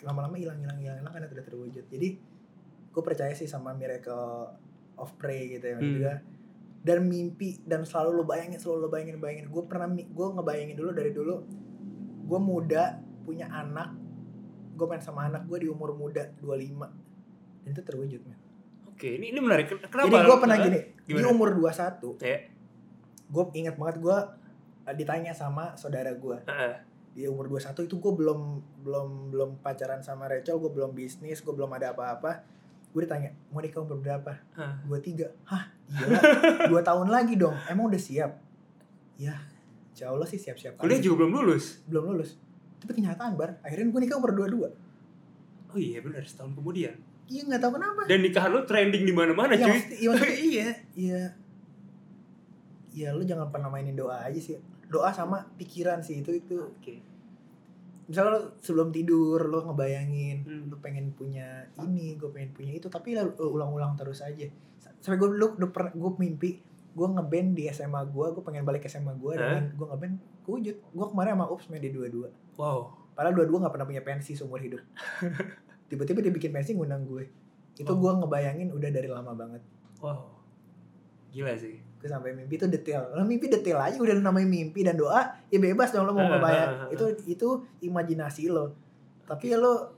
lama-lama 0.00 0.32
hilang 0.34 0.56
hilang 0.56 0.80
hilang 0.80 0.96
hilang 0.96 1.12
karena 1.12 1.28
tidak 1.28 1.44
terwujud. 1.44 1.84
Jadi 1.84 2.08
gue 2.90 3.02
percaya 3.04 3.36
sih 3.36 3.44
sama 3.44 3.76
miracle 3.76 4.48
of 4.96 5.12
pray 5.14 5.52
gitu 5.52 5.66
ya 5.66 5.76
Hmm. 5.76 5.84
juga 5.84 6.12
dan 6.80 7.04
mimpi 7.04 7.60
dan 7.62 7.84
selalu 7.84 8.16
lo 8.16 8.24
bayangin 8.24 8.56
selalu 8.56 8.78
lo 8.80 8.88
bayangin 8.88 9.20
bayangin. 9.20 9.46
Gue 9.52 9.68
pernah 9.68 9.92
gue 9.92 10.26
ngebayangin 10.32 10.72
dulu 10.74 10.90
dari 10.90 11.12
dulu 11.12 11.34
gue 12.24 12.40
muda 12.40 12.96
punya 13.20 13.44
anak 13.46 13.92
gue 14.72 14.86
main 14.88 15.04
sama 15.04 15.28
anak 15.28 15.44
gue 15.44 15.60
di 15.60 15.68
umur 15.68 15.92
muda 15.92 16.32
25 16.40 16.88
dan 17.60 17.68
itu 17.68 17.82
terwujud 17.84 18.20
men 18.24 18.39
Oke, 19.00 19.16
ini 19.16 19.32
ini 19.32 19.40
menarik. 19.40 19.64
Kenapa? 19.80 20.12
jadi 20.12 20.28
gue 20.28 20.38
pernah 20.38 20.56
gini 20.60 20.80
di 21.08 21.16
Gimana? 21.16 21.32
umur 21.32 21.48
21 21.56 22.20
Ya. 22.20 22.36
gue 23.26 23.44
ingat 23.56 23.74
banget 23.74 23.96
gue 23.96 24.18
ditanya 24.92 25.32
sama 25.32 25.72
saudara 25.72 26.12
gue 26.12 26.36
Heeh. 26.44 26.74
di 27.10 27.22
umur 27.24 27.48
21 27.48 27.80
itu 27.80 27.96
gue 27.96 28.12
belum 28.12 28.40
belum 28.84 29.08
belum 29.32 29.50
pacaran 29.60 30.04
sama 30.04 30.28
Rachel 30.28 30.58
gue 30.58 30.68
belum 30.68 30.92
bisnis 30.92 31.40
gue 31.40 31.48
belum 31.48 31.72
ada 31.72 31.96
apa-apa 31.96 32.44
gue 32.90 33.00
ditanya 33.00 33.32
mau 33.48 33.58
nikah 33.58 33.80
umur 33.80 33.96
berapa 33.96 34.36
Hah. 34.52 34.84
gue 34.84 34.98
tiga 35.00 35.32
hah 35.46 35.64
gila 35.88 36.20
dua 36.68 36.82
tahun 36.82 37.08
lagi 37.08 37.34
dong 37.34 37.56
emang 37.66 37.88
udah 37.88 37.96
siap 37.98 38.36
ya 39.16 39.32
insya 39.88 40.10
Allah 40.10 40.26
sih 40.26 40.36
siap-siap 40.36 40.76
Kuliah 40.76 40.98
juga 40.98 41.24
belum 41.24 41.40
lulus. 41.40 41.80
belum 41.86 42.04
lulus 42.10 42.36
tapi 42.76 42.92
kenyataan 42.94 43.32
bar 43.32 43.56
akhirnya 43.62 43.88
gue 43.88 44.00
nikah 44.02 44.18
umur 44.18 44.36
22 44.36 44.76
Oh 45.70 45.78
iya 45.78 46.02
benar 46.02 46.20
setahun 46.20 46.52
kemudian. 46.52 46.98
Iya 47.30 47.42
nggak 47.42 47.60
tahu 47.60 47.72
kenapa. 47.72 48.00
Dan 48.04 48.20
nikahan 48.20 48.50
lu 48.50 48.60
trending 48.62 49.02
di 49.02 49.12
mana-mana, 49.12 49.52
Iya, 49.52 49.62
cuy. 49.62 49.70
maksud- 49.70 49.94
iya, 49.94 50.08
maksudnya 50.10 50.36
iya 50.50 50.68
iya. 50.94 51.22
Iya 52.90 53.08
lu 53.12 53.22
jangan 53.22 53.48
pernah 53.48 53.68
mainin 53.68 53.94
doa 53.94 54.18
aja 54.20 54.34
sih. 54.36 54.58
Doa 54.84 55.08
sama 55.10 55.46
pikiran 55.54 55.98
sih 56.00 56.20
itu 56.20 56.34
itu. 56.36 56.58
Oke. 56.58 57.06
misalnya 58.02 58.30
lo 58.34 58.58
sebelum 58.58 58.90
tidur 58.90 59.38
lo 59.46 59.62
ngebayangin 59.62 60.42
Hmm. 60.42 60.66
lo 60.66 60.76
pengen 60.78 61.14
punya 61.14 61.46
ini 61.78 62.18
gue 62.18 62.26
pengen 62.28 62.50
punya 62.50 62.74
itu 62.74 62.90
tapi 62.90 63.14
lo 63.14 63.30
lo 63.32 63.54
ulang-ulang 63.54 63.94
terus 63.94 64.18
aja. 64.20 64.50
Sampai 64.98 65.14
gue 65.16 65.30
udah 65.30 65.70
pernah 65.70 65.94
gue 65.94 66.10
mimpi 66.18 66.58
gue 66.90 67.06
ngeband 67.08 67.54
di 67.54 67.70
SMA 67.70 68.02
gue 68.04 68.26
gue 68.28 68.42
pengen 68.42 68.66
balik 68.66 68.82
ke 68.82 68.90
SMA 68.90 69.14
gue 69.14 69.32
dengan 69.32 69.62
gue 69.70 69.86
ngeband 69.86 70.14
wujud 70.42 70.76
gue 70.82 71.06
kemarin 71.06 71.38
sama 71.38 71.46
Ups 71.46 71.70
main 71.70 71.78
di 71.78 71.88
dua-dua. 71.88 72.34
Wow. 72.56 72.98
padahal 73.12 73.30
dua-dua 73.32 73.58
nggak 73.62 73.72
pernah 73.72 73.86
punya 73.86 74.02
pensi 74.02 74.34
seumur 74.34 74.58
hidup 74.58 74.82
tiba-tiba 75.90 76.22
dia 76.22 76.30
bikin 76.30 76.50
pensi 76.50 76.72
ngundang 76.72 77.02
gue 77.04 77.26
itu 77.74 77.86
Oh. 77.86 77.96
gue 77.96 78.12
ngebayangin 78.16 78.70
udah 78.70 78.88
dari 78.88 79.06
lama 79.06 79.34
banget 79.34 79.58
Wow. 79.98 80.32
Gila 81.28 81.52
sih. 81.54 81.76
gue 82.00 82.08
sampai 82.08 82.32
mimpi 82.32 82.56
itu 82.56 82.64
detail 82.64 83.12
lo 83.12 83.20
mimpi 83.22 83.44
detail 83.46 83.76
aja 83.76 83.94
udah 83.94 84.16
namanya 84.16 84.48
mimpi 84.48 84.80
dan 84.80 84.96
doa 84.96 85.20
ya 85.46 85.58
bebas 85.58 85.92
dong 85.92 86.08
lo 86.08 86.16
mau 86.16 86.24
ngebayang 86.32 86.72
itu 86.94 87.04
itu 87.28 87.48
imajinasi 87.82 88.48
lo 88.48 88.72
tapi 89.26 89.52
ya 89.52 89.58
lo 89.58 89.92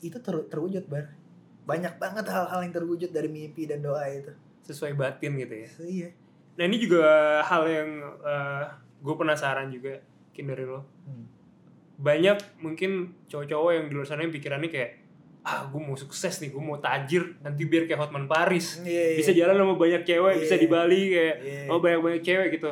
itu 0.00 0.18
ter, 0.18 0.34
terwujud 0.46 0.86
bar 0.86 1.14
banyak 1.62 1.94
banget 1.96 2.26
hal-hal 2.26 2.60
yang 2.60 2.72
terwujud 2.72 3.06
dari 3.08 3.28
mimpi 3.28 3.64
dan 3.64 3.78
doa 3.80 4.02
itu 4.08 4.32
Sesuai 4.60 4.92
batin 4.92 5.32
gitu 5.36 5.54
ya. 5.54 5.68
So, 5.70 5.82
iya 5.82 6.10
Nah 6.58 6.64
ini 6.64 6.76
juga 6.76 7.00
hal 7.40 7.62
yang 7.64 7.90
gue 8.98 9.14
penasaran 9.14 9.70
juga 9.70 9.96
mungkin 10.28 10.44
dari 10.44 10.64
lo. 10.66 10.82
Hmm. 11.06 11.24
Banyak 11.98 12.62
mungkin 12.62 12.90
cowok-cowok 13.26 13.70
yang 13.72 13.84
di 13.86 13.94
luar 13.94 14.06
sana 14.06 14.22
yang 14.22 14.30
pikirannya 14.30 14.70
kayak 14.70 14.90
ah 15.42 15.64
gue 15.64 15.80
mau 15.80 15.96
sukses 15.96 16.38
nih, 16.38 16.48
gue 16.48 16.60
mau 16.60 16.76
tajir 16.76 17.40
nanti 17.40 17.64
biar 17.64 17.84
kayak 17.84 17.98
Hotman 17.98 18.24
Paris. 18.24 18.78
Iya, 18.80 19.14
iya. 19.14 19.18
Bisa 19.18 19.32
jalan 19.32 19.56
sama 19.56 19.74
banyak 19.74 20.02
cewek, 20.02 20.34
Iya. 20.34 20.40
bisa 20.40 20.54
di 20.54 20.68
Bali 20.68 21.02
kayak 21.08 21.36
Iya. 21.40 21.62
oh 21.66 21.78
banyak-banyak 21.78 22.22
cewek 22.22 22.48
gitu. 22.54 22.70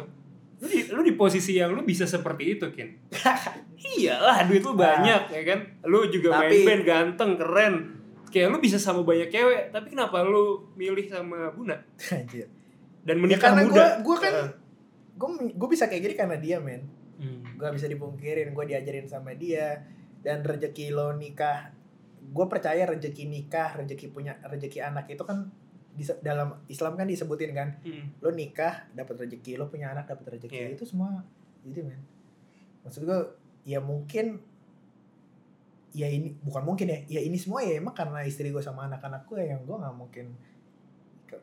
Lu 0.56 0.66
di, 0.66 0.80
lu 0.88 1.00
di 1.00 1.12
posisi 1.12 1.52
yang 1.52 1.72
lu 1.72 1.82
bisa 1.82 2.04
seperti 2.04 2.56
itu, 2.56 2.66
Kin. 2.70 2.88
Iyalah, 3.96 4.44
duit 4.44 4.60
lu 4.60 4.72
banyak 4.72 5.22
ya 5.26 5.42
kan. 5.44 5.58
Lu 5.84 6.04
juga 6.06 6.36
main 6.36 6.48
Tapi- 6.48 6.64
band 6.64 6.82
ganteng, 6.84 7.30
keren. 7.36 7.74
Kayak 8.26 8.52
lu 8.52 8.58
bisa 8.58 8.76
sama 8.76 9.00
banyak 9.00 9.28
cewek, 9.28 9.70
tapi 9.70 9.86
kenapa 9.88 10.20
lu 10.20 10.68
milih 10.74 11.06
sama 11.06 11.48
Buna 11.50 11.78
dan 13.06 13.14
ya 13.16 13.22
menikah 13.22 13.54
karena 13.54 13.62
muda? 13.64 13.86
gue 14.02 14.16
kan 14.18 14.34
Heeh. 14.34 15.48
gue 15.54 15.68
bisa 15.70 15.86
kayak 15.86 16.02
gini 16.02 16.14
karena 16.14 16.36
dia 16.36 16.58
men. 16.58 16.82
Gak 17.56 17.72
bisa 17.74 17.86
dipungkirin 17.88 18.52
gue 18.52 18.64
diajarin 18.68 19.08
sama 19.08 19.32
dia. 19.34 19.82
Dan 20.22 20.42
rezeki 20.42 20.92
lo 20.92 21.14
nikah 21.14 21.72
gue 22.26 22.46
percaya 22.50 22.82
rezeki 22.90 23.30
nikah 23.30 23.78
rezeki 23.78 24.10
punya 24.10 24.34
rezeki 24.42 24.82
anak 24.82 25.06
itu 25.06 25.22
kan 25.22 25.46
di, 25.96 26.02
dalam 26.20 26.60
Islam 26.68 26.98
kan 26.98 27.06
disebutin 27.08 27.52
kan. 27.54 27.68
Hmm. 27.86 28.12
lo 28.20 28.30
nikah 28.34 28.90
dapat 28.92 29.26
rezeki 29.26 29.56
lo 29.56 29.70
punya 29.70 29.94
anak 29.94 30.10
dapat 30.10 30.36
rezeki 30.38 30.54
Iya. 30.54 30.68
itu 30.74 30.84
semua 30.84 31.22
itu 31.62 31.80
men. 31.82 32.02
Maksud 32.82 33.02
gue 33.06 33.20
ya 33.66 33.82
mungkin 33.82 34.38
ya 35.96 36.12
ini 36.12 36.36
bukan 36.44 36.60
mungkin 36.60 36.92
ya 36.92 36.98
ya 37.08 37.20
ini 37.24 37.40
semua 37.40 37.64
ya 37.64 37.80
emang 37.80 37.96
karena 37.96 38.20
istri 38.28 38.52
gue 38.52 38.60
sama 38.60 38.84
anak-anak 38.84 39.24
gue 39.24 39.40
yang 39.48 39.64
gue 39.64 39.76
nggak 39.80 39.96
mungkin 39.96 40.26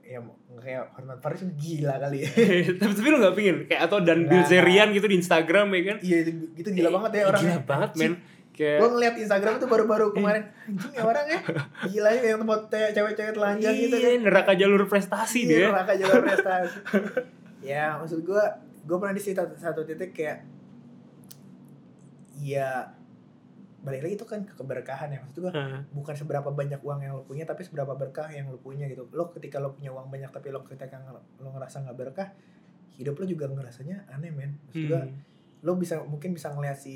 ya 0.01 0.17
nggak 0.19 0.61
kayak 0.61 0.83
Hotman 0.91 1.19
Paris 1.19 1.39
gila 1.53 1.95
kali 1.97 2.17
ya. 2.21 2.29
Tapi 2.79 2.93
tapi 2.93 3.07
lu 3.07 3.17
gak 3.17 3.33
pingin? 3.33 3.57
Kayak 3.63 3.81
atau 3.85 3.97
dan 3.99 4.17
Nggak. 4.21 4.31
Bilzerian 4.33 4.87
gitu 4.89 5.05
di 5.05 5.15
Instagram 5.15 5.67
ya 5.69 5.81
kan? 5.85 5.97
iya 5.99 6.17
itu, 6.21 6.31
itu 6.55 6.69
gila 6.71 6.89
banget 6.91 7.11
ya 7.13 7.23
orangnya 7.27 7.55
Gila 7.55 7.65
banget 7.65 7.91
men. 7.95 8.13
Kayak 8.53 8.77
gue 8.77 8.89
ngeliat 8.91 9.15
Instagram 9.17 9.53
itu 9.55 9.65
baru-baru 9.65 10.05
kemarin. 10.11 10.43
Anjing 10.63 10.93
ya 10.93 11.01
orang 11.01 11.25
ya. 11.25 11.39
Gila 11.87 12.09
ya 12.11 12.21
yang 12.23 12.39
tempat 12.39 12.59
te- 12.67 12.91
cewek-cewek 12.93 13.33
telanjang 13.33 13.73
gitu 13.75 13.95
Iya, 13.95 14.09
kan. 14.11 14.19
neraka 14.23 14.51
jalur 14.53 14.81
prestasi 14.85 15.39
Iya, 15.39 15.49
dia. 15.49 15.65
neraka 15.69 15.93
jalur 15.95 16.21
prestasi. 16.27 16.77
Ya 17.59 17.85
maksud 17.97 18.21
gue 18.21 18.43
gue 18.83 18.97
pernah 18.97 19.11
di 19.11 19.23
satu, 19.23 19.53
satu 19.53 19.81
titik 19.83 20.11
kayak 20.11 20.45
ya 22.35 22.93
balik 23.83 24.01
lagi 24.01 24.15
itu 24.15 24.23
kan 24.23 24.41
ke 24.41 24.53
keberkahan 24.53 25.11
ya. 25.11 25.19
Maksud 25.19 25.39
gue 25.39 25.51
bukan 25.91 26.15
seberapa 26.15 26.47
banyak 26.47 26.79
uang 26.79 26.99
yang 27.01 27.13
lo 27.13 27.23
punya 27.23 27.43
tapi 27.43 27.61
seberapa 27.61 27.91
berkah 27.93 28.27
yang 28.27 28.47
lo 28.47 28.57
punya 28.57 28.87
gitu. 28.87 29.05
Lo 29.09 29.27
ketika 29.29 29.59
lo 29.59 29.71
punya 29.71 29.91
uang 29.91 30.07
banyak 30.07 30.29
tapi 30.29 30.49
lo 30.49 30.63
ketika 30.63 31.03
lo 31.37 31.49
ngerasa 31.49 31.83
nggak 31.83 31.97
berkah 31.97 32.31
hidup 32.93 33.13
lo 33.13 33.25
juga 33.25 33.45
ngerasanya 33.45 34.07
aneh 34.07 34.31
men. 34.31 34.55
Maksud 34.65 34.83
gue 34.85 35.01
Hmm. 35.01 35.19
lo 35.61 35.75
bisa 35.75 35.99
mungkin 36.01 36.31
bisa 36.31 36.47
ngeliat 36.49 36.75
si 36.75 36.95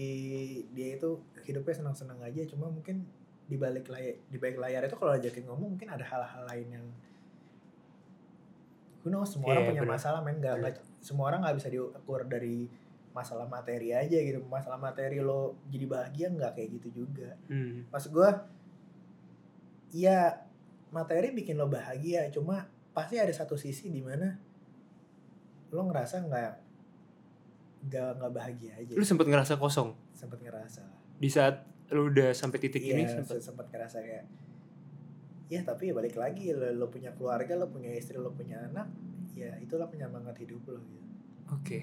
dia 0.70 0.96
itu 0.96 1.20
hidupnya 1.42 1.76
senang-senang 1.78 2.20
aja 2.20 2.44
cuma 2.46 2.68
mungkin 2.68 3.04
di 3.44 3.56
balik 3.56 3.88
layar 3.88 4.20
di 4.24 4.36
balik 4.36 4.56
layar 4.58 4.84
itu 4.84 4.96
kalau 4.96 5.12
ajakin 5.14 5.44
ngomong 5.44 5.76
mungkin 5.76 5.88
ada 5.88 6.04
hal-hal 6.04 6.44
lain 6.46 6.68
yang 6.70 6.86
who 9.00 9.10
knows 9.10 9.30
semua 9.30 9.52
orang 9.52 9.64
Iya, 9.64 9.70
punya 9.72 9.84
benar. 9.84 9.94
masalah 9.96 10.20
men. 10.20 10.36
Nggak 10.38 10.56
nggak- 10.58 10.84
semua 11.00 11.26
orang 11.28 11.40
nggak 11.42 11.58
bisa 11.58 11.68
diukur 11.70 12.20
dari 12.26 12.68
masalah 13.18 13.50
materi 13.50 13.90
aja 13.92 14.14
gitu 14.14 14.46
masalah 14.46 14.78
materi 14.78 15.18
lo 15.20 15.58
jadi 15.66 15.86
bahagia 15.86 16.28
nggak 16.30 16.54
kayak 16.54 16.70
gitu 16.78 16.90
juga 16.96 17.34
Hmm. 17.50 17.90
maksud 17.90 18.14
gue 18.14 18.30
ya 19.92 20.38
materi 20.90 21.34
bikin 21.34 21.56
lo 21.56 21.66
bahagia 21.68 22.30
cuma 22.30 22.70
pasti 22.92 23.18
ada 23.18 23.32
satu 23.32 23.58
sisi 23.58 23.90
di 23.90 24.00
mana 24.00 24.38
lo 25.68 25.82
ngerasa 25.84 26.22
nggak 26.24 26.52
nggak 27.84 28.10
nggak 28.16 28.32
bahagia 28.32 28.72
aja 28.76 28.94
Lu 28.94 29.04
sempet 29.04 29.26
ngerasa 29.26 29.58
kosong 29.58 29.98
sempet 30.14 30.40
ngerasa 30.40 30.84
di 31.18 31.28
saat 31.28 31.66
lu 31.90 32.08
udah 32.08 32.32
sampai 32.32 32.60
titik 32.60 32.84
ini 32.84 33.02
iya 33.02 33.18
sempet. 33.18 33.40
sempat 33.40 33.68
ngerasa 33.68 33.98
kayak 34.00 34.26
ya 35.48 35.64
tapi 35.64 35.88
ya 35.88 35.94
balik 35.96 36.14
lagi 36.14 36.52
lo, 36.52 36.68
lo 36.76 36.88
punya 36.88 37.16
keluarga 37.16 37.56
lo 37.56 37.68
punya 37.68 37.90
istri 37.90 38.20
lo 38.20 38.30
punya 38.30 38.60
anak 38.62 38.92
ya 39.34 39.56
itulah 39.58 39.88
penyemangat 39.88 40.36
hidup 40.38 40.62
lo 40.68 40.80
gitu 40.84 41.06
Oke. 41.48 41.80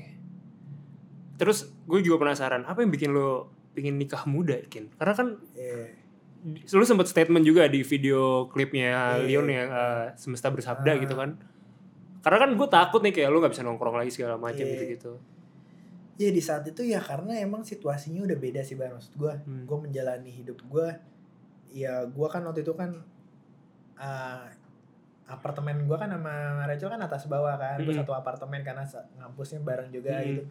Terus 1.35 1.59
gue 1.85 2.01
juga 2.01 2.21
penasaran 2.21 2.63
apa 2.63 2.79
yang 2.79 2.89
bikin 2.89 3.11
lo 3.11 3.51
pingin 3.71 3.95
nikah 3.95 4.23
muda, 4.25 4.55
Kin? 4.65 4.87
Karena 4.95 5.13
kan 5.13 5.29
Iya. 5.53 5.91
lu 6.71 6.85
sempat 6.85 7.05
statement 7.05 7.43
juga 7.43 7.65
di 7.67 7.81
video 7.81 8.47
klipnya 8.47 9.17
Iya. 9.17 9.25
Leon 9.25 9.47
yang 9.49 9.69
eh, 9.69 10.07
semesta 10.15 10.49
bersabda 10.49 10.91
Ah. 10.91 10.99
gitu 10.99 11.13
kan. 11.13 11.35
Karena 12.21 12.39
kan 12.39 12.51
gue 12.53 12.69
takut 12.69 13.01
nih 13.01 13.13
kayak 13.13 13.29
lu 13.29 13.39
nggak 13.39 13.51
bisa 13.51 13.63
nongkrong 13.63 13.97
lagi 13.97 14.11
segala 14.11 14.37
macam 14.37 14.61
Iya. 14.61 14.73
gitu-gitu. 14.73 15.13
ya 16.15 16.31
di 16.31 16.39
saat 16.39 16.63
itu 16.63 16.79
ya 16.81 17.03
karena 17.03 17.35
emang 17.37 17.67
situasinya 17.67 18.23
udah 18.23 18.39
beda 18.39 18.63
sih 18.63 18.79
bang 18.79 18.95
maksud 18.95 19.19
gue 19.19 19.35
Hmm. 19.35 19.67
gue 19.67 19.79
menjalani 19.81 20.31
hidup 20.31 20.63
gue 20.63 20.87
ya 21.75 22.07
gue 22.07 22.29
kan 22.31 22.39
waktu 22.41 22.63
itu 22.63 22.71
kan 22.71 23.03
uh, 23.97 24.47
apartemen 25.27 25.83
gue 25.83 25.97
kan 25.97 26.07
sama 26.07 26.35
Rachel 26.67 26.87
kan 26.87 27.03
atas 27.03 27.27
bawah 27.27 27.57
kan 27.57 27.81
gue 27.81 27.89
Mm-mm. 27.89 27.99
satu 27.99 28.15
apartemen 28.15 28.63
karena 28.63 28.87
ngampusnya 29.17 29.59
bareng 29.59 29.91
juga 29.91 30.21
Mm-mm. 30.21 30.27
gitu 30.31 30.43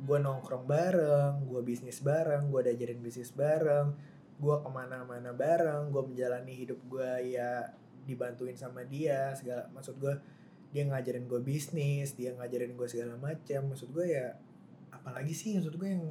gue 0.00 0.18
nongkrong 0.18 0.64
bareng 0.64 1.44
gue 1.44 1.60
bisnis 1.60 2.00
bareng 2.00 2.48
gue 2.48 2.60
diajarin 2.64 3.00
bisnis 3.04 3.32
bareng 3.36 3.92
gue 4.40 4.56
ke 4.56 4.68
mana-mana 4.72 5.36
bareng 5.36 5.92
gue 5.92 6.02
menjalani 6.02 6.52
hidup 6.56 6.80
gue 6.88 7.36
ya 7.36 7.68
dibantuin 8.08 8.56
sama 8.56 8.82
dia 8.88 9.36
segala 9.36 9.68
maksud 9.76 10.00
gue 10.00 10.14
dia 10.72 10.88
ngajarin 10.88 11.28
gue 11.28 11.40
bisnis 11.44 12.16
dia 12.16 12.32
ngajarin 12.32 12.72
gue 12.72 12.88
segala 12.88 13.20
macam 13.20 13.74
maksud 13.74 13.92
gue 13.92 14.06
ya 14.16 14.32
apalagi 14.88 15.36
sih 15.36 15.60
maksud 15.60 15.76
gue 15.76 15.88
yang 15.88 16.08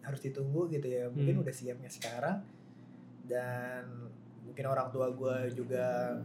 harus 0.00 0.20
ditunggu 0.22 0.70
gitu 0.70 0.86
ya 0.86 1.10
mungkin 1.12 1.40
Hmm. 1.40 1.42
udah 1.44 1.54
siapnya 1.54 1.90
sekarang 1.90 2.40
dan 3.26 3.84
mungkin 4.46 4.64
orang 4.66 4.88
tua 4.94 5.10
gue 5.12 5.36
juga 5.52 6.16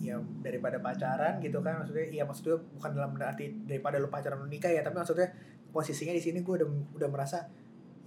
ya 0.00 0.22
daripada 0.44 0.78
pacaran 0.78 1.42
gitu 1.42 1.58
kan 1.64 1.82
maksudnya 1.82 2.06
iya 2.12 2.22
maksudnya 2.22 2.60
bukan 2.78 2.90
dalam 2.94 3.12
arti 3.18 3.50
daripada 3.66 3.98
lu 3.98 4.06
pacaran 4.06 4.38
lu 4.38 4.46
nikah 4.46 4.70
ya 4.70 4.86
tapi 4.86 4.96
maksudnya 5.02 5.32
posisinya 5.76 6.16
di 6.16 6.22
sini 6.24 6.40
gue 6.40 6.54
udah 6.64 6.68
udah 6.96 7.08
merasa 7.12 7.44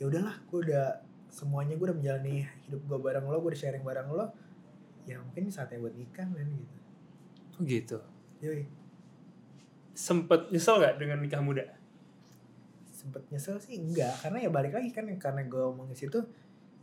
ya 0.01 0.09
udahlah 0.09 0.41
gue 0.49 0.59
udah 0.65 0.85
semuanya 1.29 1.77
gue 1.77 1.85
udah 1.85 1.97
menjalani 2.01 2.41
hidup 2.65 2.81
gue 2.89 2.97
bareng 2.97 3.29
lo 3.29 3.37
gue 3.37 3.53
udah 3.53 3.61
sharing 3.61 3.85
bareng 3.85 4.09
lo 4.09 4.33
ya 5.05 5.21
mungkin 5.21 5.53
saatnya 5.53 5.77
buat 5.77 5.93
nikah 5.93 6.25
men 6.25 6.49
gitu 6.57 6.77
Oh 7.59 7.67
gitu. 7.67 7.99
Yoi. 8.39 8.63
Sempet 9.91 10.47
nyesel 10.47 10.79
gak 10.79 10.95
dengan 10.95 11.19
nikah 11.19 11.43
muda? 11.43 11.67
sempet 12.99 13.23
nyesel 13.31 13.55
sih 13.63 13.79
enggak 13.79 14.11
karena 14.19 14.43
ya 14.43 14.49
balik 14.51 14.75
lagi 14.75 14.91
kan 14.91 15.07
karena 15.07 15.47
gue 15.47 15.63
ngomongin 15.71 15.95
situ 15.95 16.19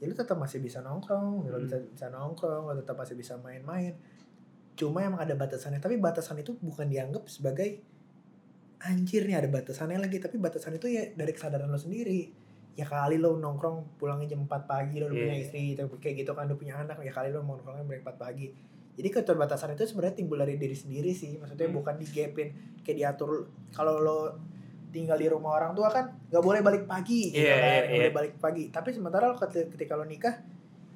ya 0.01 0.09
lu 0.09 0.17
tetap 0.17 0.41
masih 0.41 0.65
bisa 0.65 0.81
nongkrong 0.81 1.45
Hmm. 1.45 1.61
bisa, 1.61 1.77
bisa 1.93 2.07
nongkrong 2.09 2.73
lu 2.73 2.81
tetap 2.81 2.97
masih 2.97 3.21
bisa 3.21 3.37
main-main 3.37 3.93
cuma 4.81 5.05
emang 5.05 5.21
ada 5.21 5.37
batasannya 5.37 5.77
tapi 5.77 6.01
batasan 6.01 6.41
itu 6.41 6.57
bukan 6.57 6.89
dianggap 6.89 7.29
sebagai 7.29 7.85
anjir 8.79 9.25
nih 9.25 9.37
ada 9.37 9.49
batasannya 9.49 9.97
lagi 9.97 10.19
tapi 10.19 10.37
batasan 10.37 10.77
itu 10.77 10.87
ya 10.87 11.09
dari 11.13 11.33
kesadaran 11.33 11.67
lo 11.67 11.77
sendiri 11.77 12.29
ya 12.73 12.85
kali 12.85 13.17
lo 13.17 13.35
nongkrong 13.35 13.97
pulangnya 13.97 14.33
jam 14.33 14.45
4 14.45 14.53
pagi 14.65 15.01
lo 15.01 15.09
udah 15.09 15.17
punya 15.17 15.33
Iya. 15.33 15.43
istri 15.43 15.61
gitu, 15.73 15.89
kayak 15.97 16.15
gitu 16.21 16.33
kan 16.33 16.45
udah 16.45 16.59
punya 16.59 16.75
anak 16.77 17.01
ya 17.01 17.09
kali 17.09 17.33
lo 17.33 17.41
mau 17.41 17.57
nongkrongnya 17.57 17.89
jam 17.89 18.05
4 18.05 18.17
pagi 18.17 18.47
jadi 18.97 19.09
keterbatasan 19.11 19.73
itu 19.73 19.85
sebenarnya 19.87 20.17
timbul 20.17 20.37
dari 20.37 20.57
diri 20.57 20.73
sendiri 20.73 21.13
sih 21.13 21.37
maksudnya 21.37 21.67
Hmm. 21.67 21.77
bukan 21.77 21.95
digepin 21.97 22.49
kayak 22.81 22.97
diatur 22.97 23.49
kalau 23.71 23.97
lo 23.97 24.21
tinggal 24.89 25.17
di 25.17 25.27
rumah 25.27 25.53
orang 25.55 25.73
tua 25.73 25.89
kan 25.89 26.09
nggak 26.29 26.41
boleh 26.41 26.61
balik 26.61 26.85
pagi 26.85 27.29
gitu 27.29 27.41
Iya, 27.43 27.53
kan 27.53 27.61
iya, 27.61 27.73
nggak 27.75 27.89
iya. 27.89 27.97
boleh 27.99 28.13
balik 28.13 28.35
pagi 28.39 28.63
tapi 28.69 28.89
sementara 28.93 29.25
lo 29.27 29.37
ketika, 29.37 29.93
lo 29.93 30.05
nikah 30.05 30.37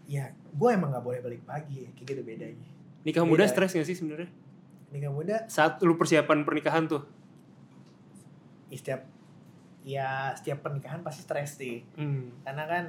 ya 0.07 0.24
gue 0.31 0.69
emang 0.69 0.89
nggak 0.90 1.05
boleh 1.05 1.20
balik 1.20 1.43
pagi 1.44 1.89
kayak 1.90 2.07
gitu 2.07 2.23
bedanya 2.23 2.69
Nikah 3.01 3.24
muda 3.24 3.48
stres 3.48 3.73
gak 3.73 3.85
sih 3.85 3.97
sebenarnya? 3.97 4.28
nikah 4.93 5.09
muda 5.09 5.48
Saat 5.48 5.81
lu 5.81 5.97
persiapan 5.97 6.44
pernikahan 6.44 6.85
tuh. 6.85 7.01
Ya 8.70 8.76
setiap 8.76 9.02
ya 9.82 10.09
setiap 10.32 10.60
pernikahan 10.60 11.01
pasti 11.01 11.20
stres 11.20 11.56
sih. 11.56 11.82
Hmm. 11.94 12.30
karena 12.40 12.64
kan 12.64 12.84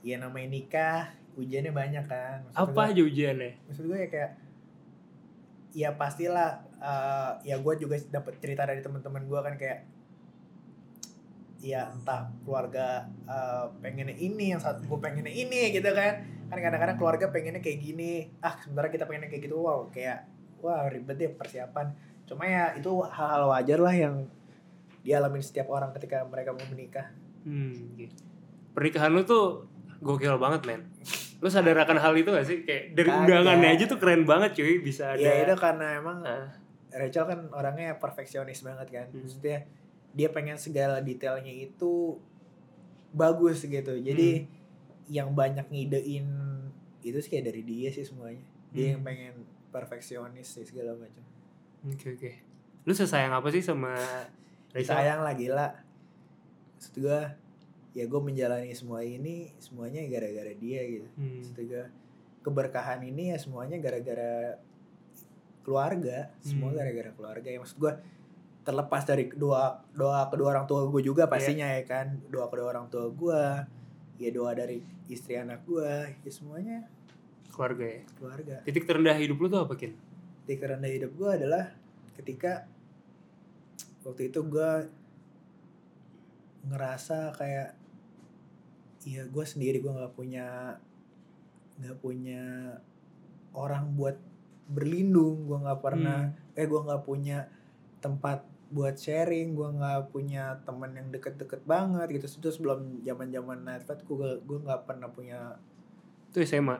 ya 0.00 0.16
namanya 0.16 0.48
nikah 0.48 1.00
ujiannya 1.32 1.70
banyak 1.70 2.04
kan. 2.04 2.42
Maksud 2.46 2.58
Apa 2.58 2.72
gua- 2.72 2.88
aja 2.88 3.02
ujiannya? 3.02 3.52
maksud 3.66 3.84
gue 3.84 3.98
ya 3.98 4.08
kayak 4.08 4.30
ya 5.70 5.88
pastilah 5.92 6.50
eh, 6.76 7.32
ya 7.44 7.56
gue 7.56 7.74
juga 7.76 7.94
dapat 8.10 8.34
cerita 8.38 8.64
dari 8.64 8.80
teman-teman 8.80 9.22
gue 9.22 9.40
kan 9.40 9.54
kayak 9.54 9.86
ya 11.60 11.92
entah 11.92 12.24
keluarga 12.40 13.04
eh, 13.26 13.66
pengennya 13.78 14.16
ini 14.16 14.50
yang 14.50 14.60
saat 14.60 14.80
gue 14.80 14.98
pengennya 14.98 15.30
ini 15.30 15.70
gitu 15.70 15.92
kan. 15.92 16.24
Kan 16.48 16.58
kadang-kadang 16.58 16.96
keluarga 16.96 17.26
pengennya 17.28 17.60
kayak 17.60 17.78
gini 17.78 18.26
ah 18.40 18.56
sementara 18.58 18.88
kita 18.88 19.04
pengennya 19.04 19.28
kayak 19.28 19.44
gitu. 19.44 19.56
Wow 19.56 19.86
kayak 19.90 20.24
wah 20.58 20.88
ribet 20.88 21.16
deh 21.16 21.30
persiapan. 21.30 21.92
Cuma 22.24 22.42
ya 22.42 22.72
itu 22.72 22.88
hal-hal 23.04 23.46
wajar 23.46 23.78
lah 23.78 23.92
yang 23.92 24.24
dialami 25.00 25.40
setiap 25.40 25.68
orang 25.68 25.90
ketika 25.92 26.22
mereka 26.24 26.50
mau 26.50 26.64
menikah 26.66 27.08
Hmm. 27.40 27.96
gitu. 27.96 28.12
Pernikahan 28.70 29.10
lu 29.10 29.22
tuh 29.22 29.64
gokil 29.98 30.36
banget 30.36 30.60
men. 30.64 30.82
Lu 31.38 31.48
sadar 31.48 31.72
akan 31.78 31.96
hal 31.96 32.12
itu 32.14 32.28
gak 32.28 32.44
sih? 32.44 32.62
Kayak 32.62 32.92
dari 32.92 33.08
Kagak. 33.08 33.20
undangannya 33.22 33.68
aja 33.70 33.84
tuh 33.86 33.96
keren 33.96 34.22
banget 34.22 34.50
cuy 34.54 34.78
bisa 34.78 35.10
ada. 35.10 35.20
ya 35.20 35.42
itu 35.42 35.56
karena 35.56 35.96
emang 35.96 36.20
Ah, 36.20 36.52
Rachel 36.90 37.24
kan 37.24 37.40
orangnya 37.50 37.96
perfeksionis 37.96 38.60
banget 38.60 38.88
kan. 38.90 39.06
Hmm. 39.08 39.22
Maksudnya 39.22 39.64
dia 40.10 40.28
pengen 40.28 40.56
segala 40.56 41.00
detailnya 41.00 41.48
itu 41.50 42.20
bagus 43.10 43.62
gitu. 43.62 43.94
Jadi 43.94 44.28
Hmm. 44.38 44.48
yang 45.08 45.28
banyak 45.32 45.66
ngidein 45.66 46.28
itu 47.00 47.16
sih 47.16 47.30
kayak 47.30 47.48
dari 47.48 47.62
dia 47.62 47.88
sih 47.88 48.04
semuanya. 48.04 48.44
Dia 48.70 48.92
yang 48.92 49.00
Hmm. 49.00 49.08
pengen 49.08 49.34
perfeksionis 49.70 50.44
sih 50.50 50.62
segala 50.62 50.92
macam. 50.92 51.24
Oke 51.86 52.12
oke. 52.12 52.30
Lu 52.82 52.92
sesayang 52.92 53.32
apa 53.32 53.48
sih 53.48 53.60
sama 53.60 53.96
Rachel? 54.70 54.90
Sayang 54.90 55.20
lah 55.20 55.34
gila. 55.34 55.68
Maksud 56.76 56.94
gue 56.96 57.20
ya 57.90 58.04
gue 58.06 58.20
menjalani 58.20 58.70
semua 58.70 59.02
ini 59.02 59.50
semuanya 59.58 60.06
gara-gara 60.06 60.52
dia 60.54 60.80
gitu. 60.84 61.08
Hmm. 61.14 61.42
Maksud 61.42 61.56
gue 61.60 61.84
keberkahan 62.40 63.02
ini 63.02 63.30
ya 63.30 63.36
semuanya 63.36 63.76
gara-gara 63.76 64.56
keluarga 65.60 66.32
semua 66.40 66.72
Hmm. 66.72 66.78
gara-gara 66.78 67.10
keluarga 67.12 67.48
ya 67.48 67.58
maksud 67.60 67.76
gue 67.76 67.92
terlepas 68.60 69.02
dari 69.04 69.28
doa 69.30 69.84
doa 69.92 70.24
kedua 70.26 70.48
orang 70.50 70.64
tua 70.64 70.88
gue 70.88 71.02
juga 71.02 71.26
pastinya 71.26 71.68
ya 71.68 71.84
kan 71.84 72.16
doa 72.26 72.48
kedua 72.48 72.70
orang 72.70 72.88
tua 72.88 73.08
gue 73.08 73.40
ya 74.16 74.30
doa 74.32 74.52
dari 74.52 74.80
istri 75.06 75.36
anak 75.36 75.64
gue 75.64 75.84
ya 76.16 76.30
semuanya 76.32 76.84
Keluarga 77.50 77.82
ya. 77.84 78.00
keluarga 78.16 78.54
Titik 78.62 78.86
terendah 78.86 79.16
hidup 79.16 79.36
lu 79.36 79.46
tuh 79.48 79.60
apa 79.60 79.74
Kin? 79.74 79.92
titik 80.40 80.64
terendah 80.64 80.88
hidup 80.88 81.12
gue 81.12 81.30
adalah 81.30 81.76
ketika 82.16 82.64
waktu 84.10 84.34
itu 84.34 84.42
gue 84.42 84.70
ngerasa 86.66 87.32
kayak 87.38 87.78
ya 89.06 89.24
gue 89.24 89.44
sendiri 89.46 89.80
gue 89.80 89.88
nggak 89.88 90.12
punya 90.12 90.76
nggak 91.80 91.96
punya 92.02 92.74
orang 93.56 93.94
buat 93.94 94.18
berlindung. 94.68 95.46
Gue 95.46 95.58
nggak 95.62 95.80
pernah 95.80 96.34
eh 96.58 96.66
gue 96.66 96.80
nggak 96.82 97.02
punya 97.06 97.48
tempat 98.02 98.44
buat 98.74 98.98
sharing. 98.98 99.56
Gue 99.56 99.70
nggak 99.72 100.12
punya 100.12 100.60
teman 100.66 100.92
yang 100.92 101.08
deket-deket 101.08 101.64
banget 101.64 102.20
gitu. 102.20 102.26
Itu 102.42 102.50
sebelum 102.50 103.00
zaman 103.06 103.30
zaman 103.30 103.58
night 103.64 103.86
gue 103.86 104.30
gue 104.42 104.58
nggak 104.60 104.90
pernah 104.90 105.08
punya 105.08 105.56
Itu 106.34 106.42
SMA. 106.44 106.76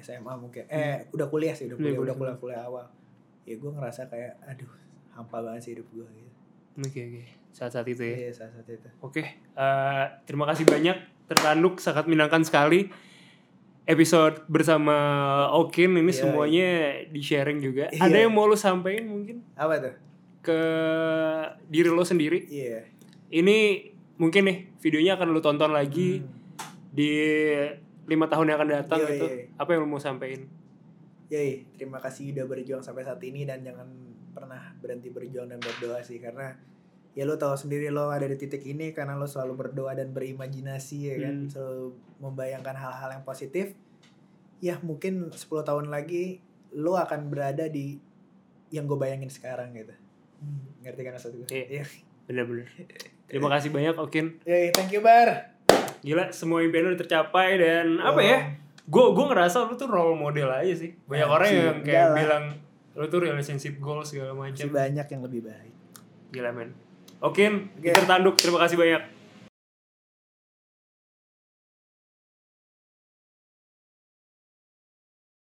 SMA 0.00 0.32
mungkin. 0.38 0.64
Eh 0.70 1.10
udah 1.12 1.26
kuliah 1.28 1.52
sih 1.52 1.68
udah 1.68 1.76
Kuliah, 1.76 1.98
udah 1.98 2.14
kuliah. 2.14 2.16
kuliah 2.16 2.36
kuliah 2.38 2.62
awal. 2.68 2.86
Ya 3.44 3.58
gue 3.58 3.70
ngerasa 3.74 4.06
kayak 4.06 4.38
aduh 4.46 4.70
hampa 5.10 5.42
banget 5.42 5.60
sih 5.66 5.72
hidup 5.74 5.90
gue 5.90 6.06
gitu 6.06 6.29
Oke 6.80 7.00
oke. 7.02 7.22
Saat-saat 7.50 7.86
itu 7.86 8.02
ya. 8.02 8.16
iya 8.16 8.30
saat 8.30 8.50
saat 8.50 8.64
itu 8.64 8.88
Oke, 9.00 9.22
eh, 9.36 10.04
terima 10.24 10.46
kasih 10.46 10.64
banyak 10.64 10.96
tertanduk 11.26 11.78
sangat 11.78 12.06
menyenangkan 12.06 12.42
sekali 12.42 12.88
episode 13.84 14.46
bersama 14.46 14.94
Okin 15.52 15.92
ini 15.92 16.06
Iya, 16.06 16.14
semuanya 16.16 16.68
di 17.06 17.20
sharing 17.20 17.58
juga. 17.58 17.90
Iya. 17.90 18.00
Ada 18.00 18.16
yang 18.22 18.32
mau 18.32 18.46
lu 18.46 18.54
sampaikan 18.54 19.06
mungkin 19.06 19.42
apa 19.52 19.74
tuh 19.78 19.94
ke 20.40 20.60
diri 21.66 21.90
lo 21.90 22.00
sendiri? 22.00 22.46
iya 22.46 22.86
Ini 23.28 23.58
mungkin 24.16 24.42
nih 24.42 24.58
videonya 24.78 25.14
akan 25.14 25.28
lu 25.28 25.40
tonton 25.40 25.70
lagi 25.70 26.20
Hmm. 26.20 26.28
di 26.90 27.10
lima 28.04 28.26
tahun 28.26 28.50
yang 28.50 28.58
akan 28.58 28.70
datang 28.74 28.98
Iya, 29.00 29.08
gitu. 29.12 29.26
iya. 29.28 29.44
Apa 29.54 29.68
yang 29.70 29.86
lu 29.86 29.88
mau 29.88 30.02
sampaikan? 30.02 30.42
Yoi, 31.28 31.62
terima 31.72 31.98
kasih 31.98 32.34
udah 32.34 32.42
berjuang 32.44 32.82
sampai 32.82 33.06
saat 33.06 33.22
ini 33.22 33.46
dan 33.46 33.62
jangan 33.62 33.86
pernah 34.30 34.72
berhenti 34.76 35.08
berjuang 35.08 35.46
dan 35.46 35.58
berdoa 35.58 36.00
sih 36.00 36.16
karena 36.16 36.54
ya 37.10 37.24
lo 37.24 37.34
tahu 37.34 37.52
sendiri 37.52 37.88
lo 37.88 38.08
ada 38.08 38.24
di 38.24 38.34
titik 38.34 38.62
ini 38.62 38.90
karena 38.90 39.14
lo 39.14 39.24
selalu 39.24 39.58
berdoa 39.58 39.92
dan 39.92 40.10
berimajinasi 40.10 40.98
ya 41.04 41.16
kan 41.20 41.36
Hmm. 41.36 41.48
selalu 41.48 41.86
membayangkan 42.18 42.74
hal-hal 42.74 43.10
yang 43.12 43.24
positif 43.24 43.74
ya 44.58 44.78
mungkin 44.80 45.28
10 45.28 45.36
tahun 45.60 45.88
lagi 45.88 46.38
lo 46.70 46.94
akan 46.94 47.26
berada 47.26 47.66
di 47.66 47.98
yang 48.68 48.86
gue 48.86 48.94
bayangin 48.94 49.26
sekarang 49.26 49.72
gitu 49.72 49.90
ngerti 50.80 51.00
kan 51.00 51.12
maksud 51.12 51.32
gue 51.34 51.48
Iya. 51.48 51.66
iya 51.68 51.84
Bener-bener. 52.24 52.70
Terima 53.26 53.46
kasih 53.48 53.68
banyak 53.68 53.94
Okin. 53.96 54.38
Yoi, 54.42 54.70
thank 54.70 54.90
you 54.90 55.02
bar 55.02 55.50
Gila, 56.00 56.30
semua 56.30 56.62
impian 56.62 56.82
lu 56.84 56.94
tercapai 56.94 57.58
dan 57.58 57.98
apa 57.98 58.20
ya? 58.20 58.38
gue 58.82 59.04
gue 59.08 59.24
ngerasa 59.24 59.64
lu 59.64 59.74
tuh 59.74 59.86
role 59.86 60.14
model 60.14 60.46
aja 60.48 60.74
sih 60.76 60.94
banyak 61.04 61.28
orang 61.28 61.48
yang 61.48 61.78
kayak 61.80 62.06
bilang 62.12 62.44
lu 62.98 63.06
tuh 63.06 63.22
relationship 63.22 63.78
goals 63.78 64.10
segala 64.10 64.34
masih 64.34 64.66
macam 64.66 64.66
banyak 64.74 65.06
yang 65.06 65.22
lebih 65.22 65.40
baik. 65.46 65.72
Gila 66.34 66.50
men. 66.50 66.70
Oke 67.20 67.46
Oke. 67.46 67.84
Peter 67.94 68.04
Tanduk 68.08 68.34
terima 68.40 68.58
kasih 68.64 68.76
banyak 68.80 69.19